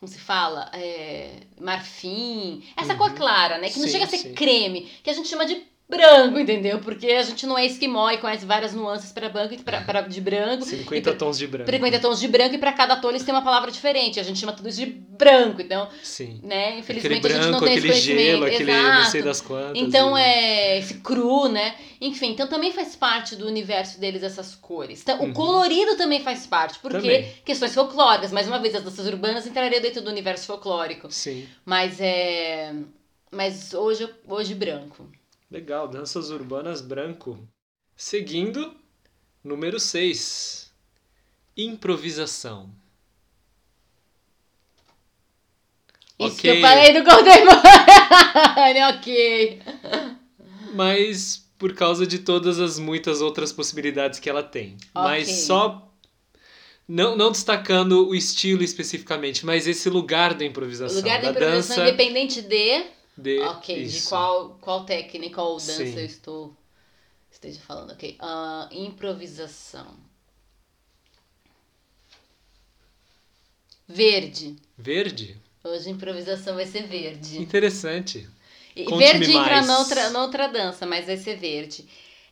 como 0.01 0.11
se 0.11 0.17
fala? 0.19 0.67
É, 0.73 1.43
marfim. 1.59 2.63
Essa 2.75 2.93
Uhum. 2.93 2.97
cor 2.97 3.13
clara, 3.13 3.59
né? 3.59 3.69
Que 3.69 3.77
não 3.79 3.85
Sim, 3.85 3.91
chega 3.91 4.05
a 4.05 4.07
ser 4.07 4.17
sim. 4.17 4.33
creme, 4.33 4.91
que 5.03 5.11
a 5.11 5.13
gente 5.13 5.27
chama 5.29 5.45
de 5.45 5.63
branco, 5.91 6.39
entendeu? 6.39 6.79
Porque 6.79 7.07
a 7.11 7.21
gente 7.23 7.45
não 7.45 7.57
é 7.57 7.65
esquimó 7.65 8.09
e 8.09 8.17
conhece 8.17 8.45
várias 8.45 8.73
nuances 8.73 9.11
para 9.11 9.27
branco 9.29 9.53
e 9.53 9.57
pra, 9.57 9.81
pra- 9.81 10.01
de 10.01 10.21
branco. 10.21 10.63
50 10.65 11.13
tons 11.13 11.37
de 11.37 11.45
branco. 11.47 11.69
50 11.69 11.99
tons 11.99 12.19
de 12.19 12.27
branco 12.27 12.55
e 12.55 12.57
para 12.57 12.71
cada 12.71 12.95
tom 12.95 13.09
eles 13.09 13.23
têm 13.23 13.33
uma 13.35 13.43
palavra 13.43 13.69
diferente. 13.69 14.19
A 14.19 14.23
gente 14.23 14.39
chama 14.39 14.53
tudo 14.53 14.69
isso 14.69 14.79
de 14.79 14.85
branco. 14.85 15.61
Então, 15.61 15.89
Sim. 16.01 16.39
né, 16.43 16.79
infelizmente 16.79 17.27
a 17.27 17.29
gente 17.29 17.41
não 17.43 17.59
branco, 17.59 17.65
tem 17.65 17.75
esse 17.75 17.87
aquele 17.87 17.93
conhecimento. 17.93 18.25
gelo, 18.25 18.45
aquele 18.45 18.71
não 18.71 18.93
Exato. 18.93 19.11
sei 19.11 19.21
das 19.21 19.41
quantas. 19.41 19.73
Então 19.81 20.17
e- 20.17 20.21
é 20.21 20.79
esse 20.79 20.93
cru, 20.95 21.47
né? 21.49 21.75
Enfim, 21.99 22.31
então 22.31 22.47
também 22.47 22.71
faz 22.71 22.95
parte 22.95 23.35
do 23.35 23.45
universo 23.45 23.99
deles 23.99 24.23
essas 24.23 24.55
cores. 24.55 25.01
Então, 25.01 25.19
Uhum. 25.19 25.29
O 25.29 25.33
colorido 25.33 25.95
também 25.97 26.21
faz 26.21 26.47
parte, 26.47 26.79
porque 26.79 26.97
Também. 26.97 27.31
questões 27.45 27.73
folclóricas, 27.75 28.31
mais 28.31 28.47
uma 28.47 28.57
vez, 28.59 28.73
as 28.73 28.83
danças 28.83 29.05
urbanas 29.07 29.45
entrariam 29.45 29.81
dentro 29.81 30.01
do 30.01 30.09
universo 30.09 30.47
folclórico. 30.47 31.11
Sim. 31.11 31.47
Mas 31.65 31.99
é. 31.99 32.73
Mas 33.31 33.73
hoje, 33.73 34.09
hoje 34.27 34.55
branco. 34.55 35.07
Legal, 35.51 35.87
danças 35.87 36.29
urbanas 36.29 36.79
branco. 36.81 37.37
Seguindo, 37.95 38.73
número 39.43 39.79
6. 39.79 40.71
Improvisação. 41.57 42.71
Isso 46.17 46.35
Ok. 46.37 46.39
que 46.39 46.47
eu 46.47 46.61
falei 46.61 46.93
do 46.93 47.03
contemporâneo. 47.03 48.87
ok. 48.97 49.61
Mas 50.73 51.45
por 51.57 51.73
causa 51.75 52.07
de 52.07 52.19
todas 52.19 52.59
as 52.59 52.79
muitas 52.79 53.21
outras 53.21 53.51
possibilidades 53.51 54.19
que 54.19 54.29
ela 54.29 54.41
tem. 54.43 54.77
Mas 54.93 55.27
Ok. 55.27 55.35
só. 55.35 55.87
Não, 56.87 57.15
não 57.15 57.31
destacando 57.31 58.07
o 58.07 58.15
estilo 58.15 58.63
especificamente, 58.63 59.45
mas 59.45 59.65
esse 59.67 59.89
lugar 59.89 60.33
da 60.33 60.43
O 60.43 60.47
improvisação. 60.47 60.97
lugar 60.97 61.21
da 61.21 61.31
da 61.31 61.39
improvisação, 61.39 61.75
dança 61.77 61.87
independente 61.89 62.41
de. 62.41 62.83
De. 63.17 63.39
Ok, 63.39 63.75
de 63.75 63.97
isso. 63.97 64.09
qual, 64.09 64.57
qual 64.61 64.85
técnica 64.85 65.41
ou 65.41 65.55
dança 65.57 65.85
Sim. 65.85 65.99
eu 65.99 66.05
estou 66.05 66.55
esteja 67.31 67.59
falando. 67.61 67.91
Ok. 67.91 68.15
Ah, 68.19 68.69
improvisação. 68.71 69.95
Verde. 73.87 74.55
Verde? 74.77 75.37
Hoje 75.63 75.89
a 75.89 75.91
improvisação 75.91 76.55
vai 76.55 76.65
ser 76.65 76.83
verde. 76.83 77.41
Interessante. 77.41 78.29
E 78.75 78.85
Conte-me 78.85 79.19
verde 79.19 79.31
entra 79.33 79.61
noutra, 79.63 80.09
noutra 80.11 80.47
dança, 80.47 80.85
mas 80.85 81.05
vai 81.05 81.17
ser 81.17 81.35
verde. 81.35 81.85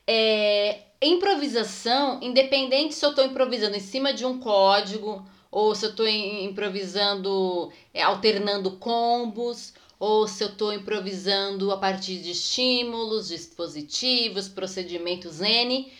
É, 0.07 0.79
improvisação, 1.01 2.19
independente 2.21 2.95
se 2.95 3.05
eu 3.05 3.09
estou 3.09 3.25
improvisando 3.25 3.75
em 3.75 3.81
cima 3.81 4.13
de 4.13 4.25
um 4.25 4.39
código, 4.39 5.27
ou 5.51 5.75
se 5.75 5.85
eu 5.85 5.89
estou 5.89 6.07
improvisando, 6.07 7.71
é, 7.93 8.01
alternando 8.01 8.71
combos, 8.77 9.73
ou 9.99 10.27
se 10.27 10.43
eu 10.43 10.49
estou 10.49 10.73
improvisando 10.73 11.71
a 11.71 11.77
partir 11.77 12.19
de 12.19 12.31
estímulos, 12.31 13.27
dispositivos, 13.27 14.47
procedimentos 14.47 15.41
N. 15.41 15.91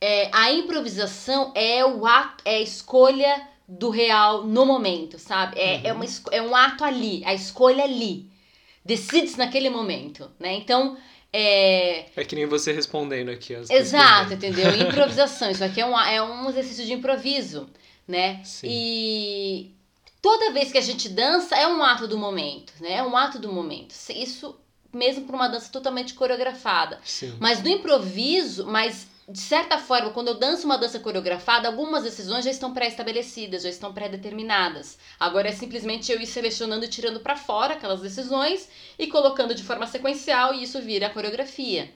É, 0.00 0.28
a 0.32 0.52
improvisação 0.52 1.52
é 1.54 1.84
o 1.84 2.06
ato, 2.06 2.42
é 2.44 2.56
a 2.56 2.60
escolha 2.60 3.48
do 3.66 3.90
real 3.90 4.44
no 4.44 4.66
momento, 4.66 5.18
sabe? 5.18 5.58
É, 5.58 5.88
é, 5.88 5.90
Uhum. 5.90 5.96
uma, 5.96 6.04
esco- 6.04 6.30
é 6.32 6.42
um 6.42 6.54
ato 6.54 6.84
ali, 6.84 7.22
a 7.24 7.32
escolha 7.34 7.84
ali. 7.84 8.30
Decide-se 8.84 9.38
naquele 9.38 9.70
momento, 9.70 10.30
né? 10.38 10.52
Então, 10.54 10.96
é, 11.32 12.06
É 12.16 12.24
que 12.24 12.36
nem 12.36 12.46
você 12.46 12.70
respondendo 12.72 13.30
aqui 13.30 13.54
as 13.54 13.70
Exato, 13.70 14.34
entendeu? 14.34 14.74
Improvisação. 14.74 15.50
Isso 15.50 15.64
aqui 15.64 15.80
é 15.80 15.86
um, 15.86 15.98
é 15.98 16.22
um 16.22 16.48
exercício 16.50 16.84
de 16.84 16.92
improviso, 16.92 17.68
né? 18.06 18.42
Sim. 18.44 18.68
E 18.68 19.70
toda 20.24 20.52
vez 20.52 20.72
que 20.72 20.78
a 20.78 20.80
gente 20.80 21.06
dança 21.06 21.54
é 21.54 21.68
um 21.68 21.84
ato 21.84 22.08
do 22.08 22.16
momento, 22.16 22.72
né? 22.80 22.94
É 22.94 23.02
um 23.02 23.14
ato 23.14 23.38
do 23.38 23.52
momento. 23.52 23.94
Isso 24.08 24.58
mesmo 24.90 25.26
para 25.26 25.36
uma 25.36 25.48
dança 25.48 25.70
totalmente 25.70 26.14
coreografada. 26.14 26.98
Sim. 27.04 27.36
Mas 27.38 27.62
no 27.62 27.68
improviso, 27.68 28.64
mas 28.64 29.06
de 29.28 29.38
certa 29.38 29.76
forma, 29.78 30.10
quando 30.12 30.28
eu 30.28 30.34
danço 30.34 30.64
uma 30.64 30.78
dança 30.78 30.98
coreografada, 30.98 31.68
algumas 31.68 32.04
decisões 32.04 32.42
já 32.42 32.50
estão 32.50 32.72
pré-estabelecidas, 32.72 33.64
já 33.64 33.68
estão 33.68 33.92
pré-determinadas. 33.92 34.96
Agora 35.20 35.48
é 35.48 35.52
simplesmente 35.52 36.10
eu 36.10 36.18
ir 36.18 36.26
selecionando 36.26 36.86
e 36.86 36.88
tirando 36.88 37.20
para 37.20 37.36
fora 37.36 37.74
aquelas 37.74 38.00
decisões 38.00 38.66
e 38.98 39.06
colocando 39.06 39.54
de 39.54 39.62
forma 39.62 39.86
sequencial 39.86 40.54
e 40.54 40.62
isso 40.62 40.80
vira 40.80 41.08
a 41.08 41.10
coreografia. 41.10 41.92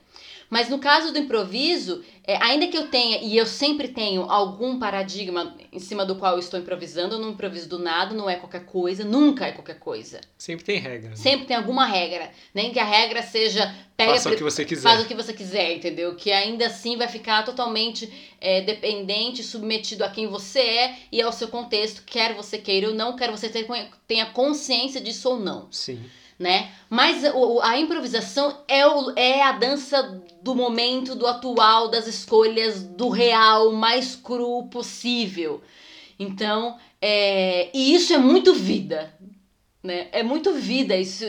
Mas 0.49 0.67
no 0.67 0.79
caso 0.79 1.13
do 1.13 1.19
improviso, 1.19 2.03
é, 2.25 2.35
ainda 2.43 2.67
que 2.67 2.77
eu 2.77 2.87
tenha, 2.87 3.19
e 3.21 3.37
eu 3.37 3.45
sempre 3.45 3.89
tenho 3.89 4.23
algum 4.23 4.79
paradigma 4.79 5.55
em 5.71 5.79
cima 5.79 6.05
do 6.05 6.15
qual 6.15 6.33
eu 6.33 6.39
estou 6.39 6.59
improvisando, 6.59 7.15
eu 7.15 7.19
não 7.19 7.31
improviso 7.31 7.69
do 7.69 7.77
nada, 7.77 8.15
não 8.15 8.29
é 8.29 8.35
qualquer 8.35 8.65
coisa, 8.65 9.03
nunca 9.03 9.45
é 9.45 9.51
qualquer 9.51 9.77
coisa. 9.77 10.19
Sempre 10.37 10.65
tem 10.65 10.79
regra. 10.79 11.09
né? 11.09 11.15
Sempre 11.15 11.45
tem 11.45 11.55
alguma 11.55 11.85
regra. 11.85 12.31
Nem 12.53 12.71
que 12.71 12.79
a 12.79 12.83
regra 12.83 13.21
seja 13.21 13.73
pega 13.95 14.13
Faça 14.13 14.29
o 14.29 14.35
que 14.35 14.43
você 14.43 14.65
quiser. 14.65 14.89
faz 14.89 15.01
o 15.01 15.05
que 15.05 15.13
você 15.13 15.33
quiser, 15.33 15.75
entendeu? 15.75 16.15
Que 16.15 16.31
ainda 16.31 16.65
assim 16.67 16.97
vai 16.97 17.07
ficar 17.07 17.43
totalmente 17.43 18.11
é, 18.39 18.61
dependente, 18.61 19.43
submetido 19.43 20.03
a 20.03 20.09
quem 20.09 20.27
você 20.27 20.59
é 20.59 20.95
e 21.11 21.21
ao 21.21 21.31
seu 21.31 21.49
contexto, 21.49 22.03
quer 22.05 22.33
você 22.33 22.57
queira 22.57 22.87
ou 22.87 22.95
não, 22.95 23.15
quer 23.15 23.29
você 23.29 23.49
tenha 24.07 24.25
consciência 24.27 25.01
disso 25.01 25.29
ou 25.29 25.39
não, 25.39 25.67
Sim. 25.69 25.99
Né? 26.39 26.71
Mas 26.89 27.23
a 27.61 27.77
improvisação 27.77 28.57
é, 28.67 28.87
o- 28.87 29.11
é 29.15 29.43
a 29.43 29.51
dança 29.51 30.23
do 30.41 30.55
momento, 30.55 31.15
do 31.15 31.27
atual, 31.27 31.89
das 31.89 32.07
escolhas, 32.07 32.81
do 32.83 33.09
real, 33.09 33.73
mais 33.73 34.15
cru 34.15 34.63
possível. 34.69 35.61
Então, 36.17 36.77
é, 37.01 37.69
e 37.77 37.93
isso 37.93 38.13
é 38.13 38.17
muito 38.17 38.53
vida, 38.53 39.13
né? 39.83 40.07
É 40.11 40.23
muito 40.23 40.53
vida. 40.53 40.95
Isso, 40.95 41.25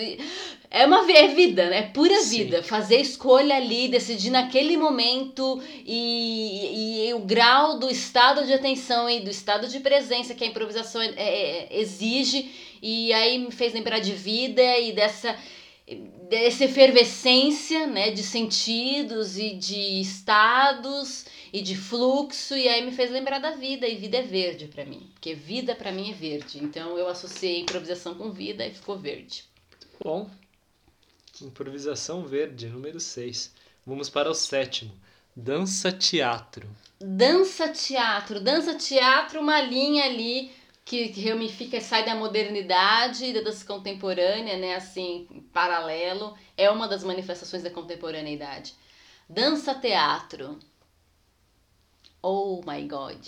é 0.70 0.86
uma 0.86 1.10
é 1.10 1.26
vida, 1.26 1.68
né? 1.68 1.78
É 1.78 1.82
pura 1.82 2.20
Sim. 2.20 2.44
vida. 2.44 2.62
Fazer 2.62 3.00
escolha 3.00 3.56
ali, 3.56 3.88
decidir 3.88 4.30
naquele 4.30 4.76
momento 4.76 5.60
e, 5.84 7.08
e 7.08 7.14
o 7.14 7.18
grau 7.18 7.76
do 7.80 7.90
estado 7.90 8.46
de 8.46 8.52
atenção 8.52 9.10
e 9.10 9.18
do 9.18 9.28
estado 9.30 9.66
de 9.66 9.80
presença 9.80 10.32
que 10.32 10.44
a 10.44 10.46
improvisação 10.46 11.02
é- 11.02 11.12
é- 11.16 11.68
exige. 11.80 12.52
E 12.80 13.12
aí 13.12 13.36
me 13.38 13.50
fez 13.50 13.74
lembrar 13.74 13.98
de 13.98 14.12
vida 14.12 14.62
e 14.78 14.92
dessa, 14.92 15.36
dessa 16.28 16.64
efervescência, 16.64 17.88
né? 17.88 18.12
De 18.12 18.22
sentidos 18.22 19.36
e 19.36 19.54
de 19.56 20.00
estados 20.00 21.26
e 21.52 21.60
de 21.62 21.74
fluxo. 21.74 22.56
E 22.56 22.68
aí 22.68 22.84
me 22.84 22.92
fez 22.92 23.10
lembrar 23.10 23.40
da 23.40 23.50
vida. 23.50 23.88
E 23.88 23.96
vida 23.96 24.18
é 24.18 24.22
verde 24.22 24.66
pra 24.66 24.84
mim. 24.84 25.10
Porque 25.14 25.34
vida 25.34 25.74
pra 25.74 25.90
mim 25.90 26.10
é 26.10 26.14
verde. 26.14 26.62
Então 26.62 26.96
eu 26.96 27.08
associei 27.08 27.58
improvisação 27.60 28.14
com 28.14 28.30
vida 28.30 28.64
e 28.64 28.70
ficou 28.70 28.96
verde. 28.96 29.42
Bom. 30.02 30.30
Improvisação 31.42 32.24
verde, 32.24 32.68
número 32.68 33.00
6. 33.00 33.54
Vamos 33.86 34.10
para 34.10 34.30
o 34.30 34.34
sétimo. 34.34 34.92
Dança 35.34 35.90
teatro. 35.90 36.68
Dança 37.00 37.68
teatro, 37.68 38.40
dança 38.40 38.74
teatro, 38.74 39.40
uma 39.40 39.60
linha 39.62 40.04
ali 40.04 40.52
que 40.84 41.08
que 41.08 41.28
ramifica 41.28 41.76
e 41.76 41.80
sai 41.80 42.04
da 42.04 42.14
modernidade 42.14 43.32
da 43.32 43.40
dança 43.42 43.64
contemporânea, 43.64 44.58
né? 44.58 44.74
Assim, 44.74 45.26
paralelo, 45.52 46.36
é 46.56 46.68
uma 46.70 46.88
das 46.88 47.04
manifestações 47.04 47.62
da 47.62 47.70
contemporaneidade. 47.70 48.74
Dança 49.28 49.74
teatro. 49.74 50.58
Oh 52.20 52.60
my 52.66 52.86
god. 52.86 53.24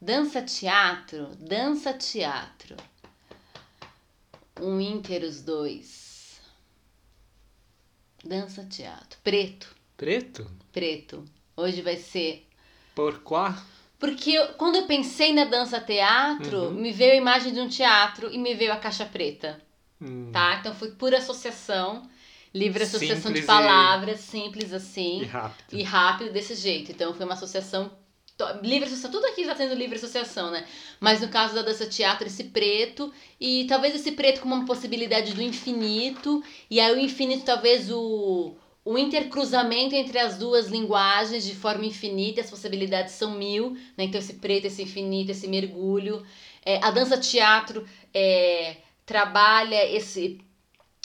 Dança 0.00 0.42
teatro, 0.42 1.28
dança 1.36 1.92
teatro. 1.92 2.76
Um 4.60 4.80
inter 4.80 5.22
os 5.22 5.40
dois. 5.40 6.07
Dança 8.24 8.64
teatro. 8.64 9.18
Preto, 9.22 9.74
Preto? 9.96 10.50
preto. 10.72 11.24
Hoje 11.56 11.82
vai 11.82 11.96
ser 11.96 12.46
Porquá? 12.94 13.62
porque 13.98 14.30
eu- 14.30 14.48
quando 14.54 14.76
eu 14.76 14.86
pensei 14.86 15.32
na 15.32 15.44
dança 15.44 15.80
teatro, 15.80 16.64
Uhum. 16.66 16.70
me 16.74 16.92
veio 16.92 17.12
a 17.12 17.16
imagem 17.16 17.52
de 17.52 17.60
um 17.60 17.68
teatro 17.68 18.32
e 18.32 18.38
me 18.38 18.54
veio 18.54 18.72
a 18.72 18.76
caixa 18.76 19.04
preta, 19.04 19.60
Hum, 20.00 20.30
tá? 20.32 20.56
Então 20.60 20.72
foi 20.74 20.92
pura 20.92 21.18
associação, 21.18 22.08
livre 22.54 22.82
associação 22.84 23.22
Simples 23.32 23.40
de 23.40 23.44
e- 23.44 23.46
palavras, 23.46 24.20
simples 24.20 24.70
E 24.70 24.74
assim, 24.76 25.24
rápido. 25.24 25.76
e 25.78 25.82
rápido 25.82 26.32
desse 26.32 26.54
jeito. 26.54 26.92
Então 26.92 27.12
foi 27.14 27.24
uma 27.24 27.34
associação 27.34 27.90
livre 28.62 28.86
associação, 28.86 29.10
tudo 29.10 29.26
aqui 29.26 29.42
está 29.42 29.54
sendo 29.54 29.74
livre 29.74 29.96
associação, 29.96 30.50
né? 30.50 30.66
Mas 31.00 31.20
no 31.20 31.28
caso 31.28 31.54
da 31.54 31.62
dança 31.62 31.86
teatro, 31.86 32.26
esse 32.26 32.44
preto 32.44 33.12
e 33.40 33.66
talvez 33.68 33.94
esse 33.94 34.12
preto 34.12 34.40
como 34.40 34.54
uma 34.54 34.66
possibilidade 34.66 35.34
do 35.34 35.42
infinito, 35.42 36.42
e 36.70 36.80
aí 36.80 36.92
o 36.92 36.98
infinito 36.98 37.44
talvez 37.44 37.90
o 37.90 38.56
o 38.84 38.96
intercruzamento 38.96 39.94
entre 39.94 40.18
as 40.18 40.38
duas 40.38 40.68
linguagens 40.68 41.44
de 41.44 41.54
forma 41.54 41.84
infinita, 41.84 42.40
as 42.40 42.48
possibilidades 42.48 43.12
são 43.12 43.32
mil, 43.32 43.72
né? 43.96 44.04
Então 44.04 44.18
esse 44.18 44.34
preto, 44.34 44.66
esse 44.66 44.82
infinito, 44.82 45.30
esse 45.30 45.46
mergulho. 45.46 46.24
É, 46.64 46.82
a 46.82 46.90
dança 46.90 47.18
teatro 47.18 47.86
é, 48.14 48.76
trabalha 49.04 49.84
esse, 49.94 50.40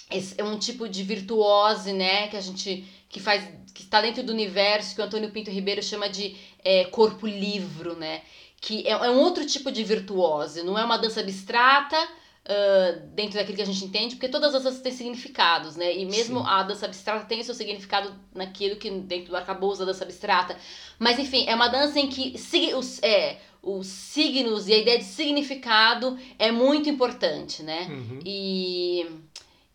esse 0.09 0.33
é 0.37 0.43
um 0.45 0.57
tipo 0.57 0.87
de 0.87 1.03
virtuose, 1.03 1.91
né? 1.91 2.29
Que 2.29 2.37
a 2.37 2.41
gente 2.41 2.85
que 3.09 3.19
faz 3.19 3.45
que 3.73 3.81
está 3.83 4.01
dentro 4.01 4.23
do 4.23 4.31
universo 4.31 4.95
que 4.95 5.01
o 5.01 5.03
Antônio 5.05 5.31
Pinto 5.31 5.49
Ribeiro 5.49 5.81
chama 5.81 6.07
de 6.09 6.35
é, 6.63 6.85
corpo 6.85 7.25
livro, 7.25 7.95
né? 7.95 8.21
Que 8.61 8.87
é, 8.87 8.91
é 8.91 9.09
um 9.09 9.19
outro 9.19 9.45
tipo 9.45 9.71
de 9.71 9.83
virtuose, 9.83 10.63
não 10.63 10.77
é 10.77 10.83
uma 10.85 10.97
dança 10.97 11.19
abstrata 11.21 11.97
ah, 12.45 12.99
dentro 13.13 13.35
daquilo 13.35 13.55
que 13.55 13.61
a 13.61 13.65
gente 13.65 13.85
entende, 13.85 14.15
porque 14.15 14.27
todas 14.27 14.53
as 14.53 14.63
danças 14.63 14.81
têm 14.81 14.91
significados, 14.91 15.77
né? 15.77 15.95
E 15.97 16.05
mesmo 16.05 16.39
Sim. 16.41 16.45
a 16.47 16.63
dança 16.63 16.85
abstrata 16.85 17.25
tem 17.25 17.39
o 17.39 17.43
seu 17.43 17.53
significado 17.53 18.13
naquilo 18.35 18.75
que 18.75 18.89
dentro 18.91 19.29
do 19.29 19.37
arcabouço 19.37 19.79
da 19.79 19.85
dança 19.85 20.03
abstrata. 20.03 20.57
Mas 20.99 21.17
enfim, 21.19 21.45
é 21.47 21.55
uma 21.55 21.69
dança 21.69 21.99
em 21.99 22.07
que 22.07 22.37
sig- 22.37 22.75
os, 22.75 23.01
é, 23.01 23.37
os 23.61 23.87
signos 23.87 24.67
e 24.67 24.73
a 24.73 24.77
ideia 24.77 24.97
de 24.97 25.05
significado 25.05 26.17
é 26.37 26.51
muito 26.51 26.89
importante, 26.89 27.63
né? 27.63 27.87
Uhum. 27.89 28.19
e, 28.25 29.05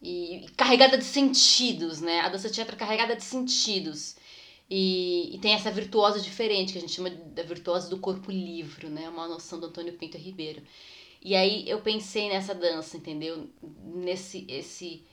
e 0.01 0.47
carregada 0.57 0.97
de 0.97 1.05
sentidos, 1.05 2.01
né? 2.01 2.21
A 2.21 2.29
dança 2.29 2.49
teatro 2.51 2.75
é 2.75 2.79
carregada 2.79 3.17
de 3.17 3.25
sentidos. 3.25 4.17
E, 4.71 5.35
e 5.35 5.39
tem 5.39 5.55
essa 5.55 5.71
virtuosa 5.71 6.21
diferente, 6.21 6.73
que 6.73 6.79
a 6.79 6.81
gente 6.81 6.93
chama 6.93 7.11
da 7.11 7.43
virtuosa 7.43 7.89
do 7.89 7.99
corpo 7.99 8.31
livre, 8.31 8.89
né? 8.89 9.09
Uma 9.09 9.27
noção 9.27 9.59
do 9.59 9.67
Antônio 9.67 9.95
Pinto 9.95 10.17
Ribeiro. 10.19 10.63
E 11.21 11.35
aí 11.35 11.69
eu 11.69 11.81
pensei 11.81 12.29
nessa 12.29 12.55
dança, 12.55 12.97
entendeu? 12.97 13.49
Nesse 13.85 14.45
esse 14.49 15.05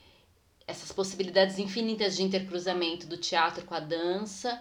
essas 0.67 0.91
possibilidades 0.91 1.60
infinitas 1.60 2.15
de 2.15 2.24
intercruzamento 2.24 3.06
do 3.06 3.17
teatro 3.17 3.63
com 3.65 3.76
a 3.76 3.80
dança 3.80 4.60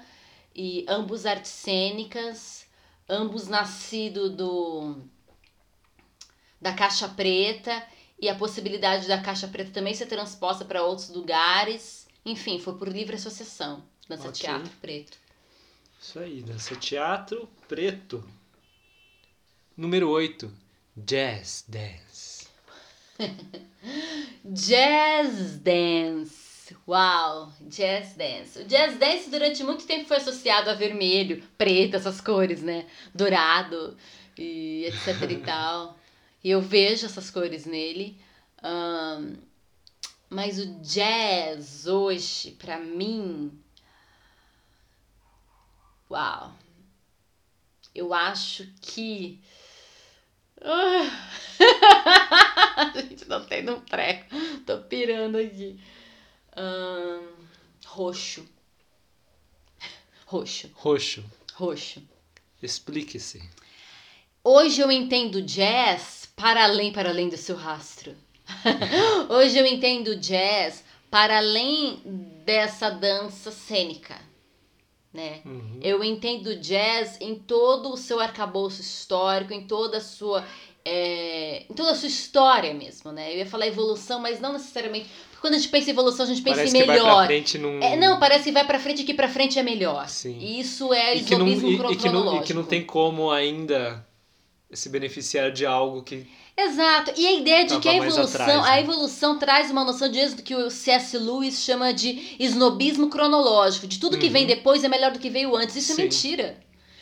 e 0.55 0.85
ambos 0.87 1.25
artes 1.25 1.51
cênicas, 1.51 2.67
ambos 3.09 3.49
nascido 3.49 4.31
do 4.31 4.97
da 6.61 6.73
caixa 6.73 7.09
preta 7.09 7.87
e 8.25 8.29
a 8.31 8.35
possibilidade 8.35 9.07
da 9.07 9.21
caixa 9.21 9.47
preta 9.47 9.71
também 9.71 9.93
ser 9.93 10.07
transposta 10.07 10.65
para 10.65 10.83
outros 10.83 11.11
lugares. 11.11 12.09
Enfim, 12.25 12.59
foi 12.59 12.75
por 12.75 12.89
livre 12.89 13.17
associação. 13.17 13.85
Dança 14.09 14.29
Ok. 14.29 14.41
teatro 14.41 14.71
preto. 14.81 15.19
Isso 16.01 16.19
aí, 16.19 16.41
dança 16.41 16.75
teatro 16.75 17.47
preto. 17.69 18.27
Número 19.77 20.09
8. 20.09 20.51
Jazz 20.97 21.67
dance. 21.69 22.47
Jazz 24.43 25.59
dance. 25.59 26.75
Uau, 26.89 27.53
jazz 27.61 28.15
dance. 28.15 28.59
O 28.61 28.65
jazz 28.65 28.97
dance 28.97 29.29
durante 29.29 29.63
muito 29.63 29.87
tempo 29.87 30.07
foi 30.07 30.17
associado 30.17 30.71
a 30.71 30.75
vermelho, 30.75 31.43
preto, 31.59 31.97
essas 31.97 32.23
cores, 32.23 32.63
né? 32.63 32.87
Dourado 33.15 33.97
e 34.39 34.87
etc 34.87 35.31
e 35.31 35.37
tal. 35.45 35.99
E 36.45 36.51
eu 36.51 36.61
vejo 36.61 37.07
essas 37.07 37.31
cores 37.31 37.65
nele. 37.65 38.21
Ahn, 38.63 39.37
mas 40.29 40.59
o 40.59 40.67
jazz 40.83 41.87
hoje, 41.87 42.51
pra 42.51 42.79
mim. 42.79 43.59
Uau. 46.11 46.55
Eu 47.95 48.13
acho 48.13 48.71
que. 48.83 49.41
Ah. 50.61 51.31
Gente, 52.95 53.27
não 53.27 53.47
tem 53.47 53.63
no 53.63 53.81
treco. 53.81 54.27
Tô 54.67 54.83
pirando 54.83 55.39
aqui. 55.39 55.81
Ahn, 56.55 57.27
roxo. 57.87 58.47
Roxo, 60.27 60.71
Roxo. 60.75 61.25
roxo. 61.55 62.03
Explique-se. 62.63 63.43
Hoje 64.43 64.83
eu 64.83 64.93
entendo 64.93 65.41
jazz 65.41 66.24
para 66.37 66.65
além, 66.65 66.93
para 66.93 67.09
além 67.11 67.29
do 67.29 67.37
seu 67.37 67.57
rastro. 67.57 68.13
Hoje 69.29 69.59
eu 69.59 69.67
entendo 69.67 70.17
jazz 70.17 70.85
para 71.11 71.39
além 71.39 72.01
dessa 72.45 72.91
dança 72.91 73.51
cênica, 73.51 74.17
né? 75.13 75.41
Uhum. 75.45 75.79
Eu 75.81 76.03
entendo 76.03 76.57
jazz 76.57 77.17
em 77.21 77.37
todo 77.37 77.91
o 77.93 77.97
seu 77.97 78.21
arcabouço 78.21 78.81
histórico, 78.81 79.53
em 79.53 79.67
toda 79.67 79.99
a 79.99 80.01
sua. 80.01 80.45
é, 80.85 81.65
em 81.71 81.75
toda 81.75 81.93
a 81.93 81.95
sua 81.95 82.09
história 82.09 82.75
mesmo, 82.75 83.13
né? 83.13 83.33
Eu 83.33 83.39
ia 83.39 83.47
falar 83.47 83.67
evolução, 83.67 84.21
mas 84.21 84.41
não 84.41 84.53
necessariamente. 84.53 85.09
Porque 85.31 85.41
quando 85.41 85.55
a 85.55 85.59
gente 85.59 85.71
pensa 85.71 85.89
em 85.89 85.93
evolução, 85.93 86.27
a 86.27 86.29
gente 86.29 86.43
pensa 86.43 86.57
Parece 86.57 86.77
em 86.77 86.81
que 86.81 86.85
vai 86.85 87.01
pra 87.01 87.05
melhor. 87.05 87.27
frente 87.27 87.59
num... 87.59 87.81
É, 87.83 87.97
não, 87.97 88.19
parece 88.19 88.45
que 88.45 88.53
vai 88.53 88.67
pra 88.67 88.79
frente 88.81 89.03
e 89.03 89.05
que 89.05 89.15
pra 89.15 89.29
frente 89.29 89.59
é 89.59 89.63
melhor. 89.63 90.09
Sim. 90.09 90.37
E 90.39 90.61
isso 90.61 90.93
é 90.93 91.17
e 91.17 91.23
que, 91.23 91.37
não, 91.37 91.47
e, 91.49 91.93
e 91.93 91.97
que 91.97 92.09
não, 92.11 92.37
e 92.37 92.41
que 92.43 92.53
não 92.53 92.65
tem 92.65 92.85
como 92.85 93.31
ainda 93.31 94.07
se 94.77 94.89
beneficiar 94.89 95.51
de 95.53 95.65
algo 95.67 96.03
que... 96.03 96.27
Exato. 96.57 97.13
E 97.17 97.27
a 97.27 97.33
ideia 97.33 97.65
de 97.65 97.79
que 97.81 97.89
a 97.89 97.97
evolução, 97.97 98.25
atrás, 98.25 98.63
né? 98.63 98.69
a 98.71 98.81
evolução 98.81 99.39
traz 99.39 99.71
uma 99.73 99.85
noção 99.85 100.09
de 100.09 100.19
êxito 100.21 100.43
que 100.43 100.55
o 100.55 100.71
C.S. 100.71 101.19
Lewis 101.19 101.65
chama 101.65 101.93
de 101.93 102.37
snobismo 102.39 103.09
cronológico, 103.09 103.89
de 103.89 103.99
tudo 103.99 104.19
que 104.19 104.27
Uhum. 104.27 104.33
vem 104.33 104.47
depois 104.47 104.85
é 104.85 104.89
melhor 104.89 105.11
do 105.11 105.19
que 105.19 105.29
veio 105.31 105.55
antes. 105.57 105.75
Isso 105.75 105.95
Sim. 105.95 106.01
é 106.03 106.05
mentira. 106.05 106.57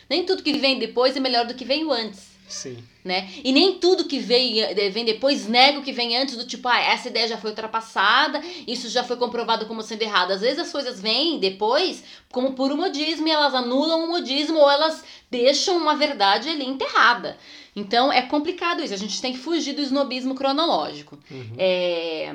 Nem 0.08 0.24
tudo 0.24 0.42
que 0.42 0.54
vem 0.54 0.78
depois 0.78 1.16
é 1.16 1.20
melhor 1.20 1.46
do 1.46 1.54
que 1.54 1.64
veio 1.66 1.92
antes. 1.92 2.31
Sim. 2.48 2.82
Né? 3.04 3.28
E 3.42 3.50
nem 3.52 3.78
tudo 3.78 4.04
que 4.04 4.18
vem, 4.18 4.60
eh, 4.60 4.90
vem 4.90 5.04
depois 5.04 5.48
nega 5.48 5.78
o 5.78 5.82
que 5.82 5.92
vem 5.92 6.16
antes, 6.16 6.36
do 6.36 6.46
tipo, 6.46 6.68
ah, 6.68 6.78
essa 6.78 7.08
ideia 7.08 7.26
já 7.26 7.36
foi 7.38 7.50
ultrapassada, 7.50 8.40
isso 8.66 8.88
já 8.88 9.02
foi 9.02 9.16
comprovado 9.16 9.66
como 9.66 9.82
sendo 9.82 10.02
errado. 10.02 10.32
Às 10.32 10.40
vezes 10.42 10.58
as 10.58 10.70
coisas 10.70 11.00
vêm 11.00 11.40
depois 11.40 12.04
como 12.30 12.52
puro 12.52 12.76
modismo 12.76 13.26
e 13.26 13.30
elas 13.30 13.54
anulam 13.54 14.04
o 14.04 14.08
modismo 14.08 14.58
ou 14.58 14.70
elas 14.70 15.02
deixam 15.30 15.76
uma 15.78 15.96
verdade 15.96 16.48
ali 16.48 16.64
enterrada. 16.64 17.38
Então 17.74 18.12
é 18.12 18.22
complicado 18.22 18.82
isso, 18.82 18.94
a 18.94 18.98
gente 18.98 19.20
tem 19.20 19.32
que 19.32 19.38
fugir 19.38 19.72
do 19.74 19.82
snobismo 19.82 20.34
cronológico. 20.34 21.18
Uhum. 21.30 21.54
É, 21.58 22.34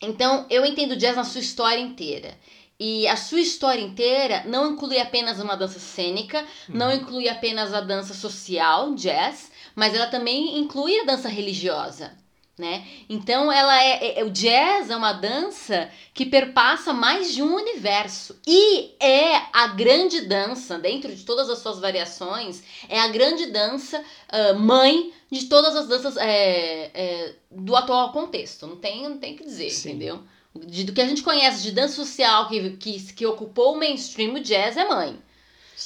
Então, 0.00 0.46
eu 0.48 0.64
entendo 0.64 0.96
jazz 0.96 1.16
na 1.16 1.24
sua 1.24 1.40
história 1.40 1.80
inteira. 1.80 2.36
E 2.80 3.08
a 3.08 3.16
sua 3.16 3.40
história 3.40 3.82
inteira 3.82 4.44
não 4.46 4.72
inclui 4.72 5.00
apenas 5.00 5.40
uma 5.40 5.56
dança 5.56 5.80
cênica, 5.80 6.46
não 6.68 6.92
inclui 6.92 7.28
apenas 7.28 7.74
a 7.74 7.80
dança 7.80 8.14
social, 8.14 8.94
jazz, 8.94 9.50
mas 9.74 9.94
ela 9.94 10.06
também 10.06 10.58
inclui 10.58 11.00
a 11.00 11.04
dança 11.04 11.28
religiosa. 11.28 12.16
né? 12.56 12.86
Então 13.08 13.50
ela 13.50 13.82
é, 13.82 14.20
é, 14.20 14.24
o 14.24 14.30
jazz 14.30 14.90
é 14.90 14.96
uma 14.96 15.12
dança 15.12 15.90
que 16.14 16.24
perpassa 16.24 16.92
mais 16.92 17.34
de 17.34 17.42
um 17.42 17.54
universo 17.54 18.40
e 18.46 18.94
é 19.00 19.36
a 19.52 19.68
grande 19.68 20.22
dança 20.22 20.78
dentro 20.78 21.12
de 21.14 21.24
todas 21.24 21.50
as 21.50 21.58
suas 21.58 21.80
variações 21.80 22.62
é 22.88 23.00
a 23.00 23.08
grande 23.08 23.46
dança 23.46 24.00
uh, 24.00 24.58
mãe 24.58 25.12
de 25.30 25.46
todas 25.46 25.76
as 25.76 25.86
danças 25.86 26.16
é, 26.16 26.90
é, 26.94 27.34
do 27.50 27.76
atual 27.76 28.12
contexto. 28.12 28.66
Não 28.66 28.76
tem, 28.76 29.02
não 29.08 29.18
tem 29.18 29.36
que 29.36 29.44
dizer, 29.44 29.70
Sim. 29.70 29.90
entendeu? 29.90 30.22
De, 30.66 30.84
do 30.84 30.92
que 30.92 31.00
a 31.00 31.06
gente 31.06 31.22
conhece 31.22 31.62
de 31.62 31.72
dança 31.72 31.94
social 31.94 32.48
que, 32.48 32.70
que, 32.70 33.12
que 33.12 33.26
ocupou 33.26 33.74
o 33.74 33.78
mainstream, 33.78 34.34
o 34.34 34.40
jazz 34.40 34.76
é 34.76 34.86
mãe. 34.86 35.18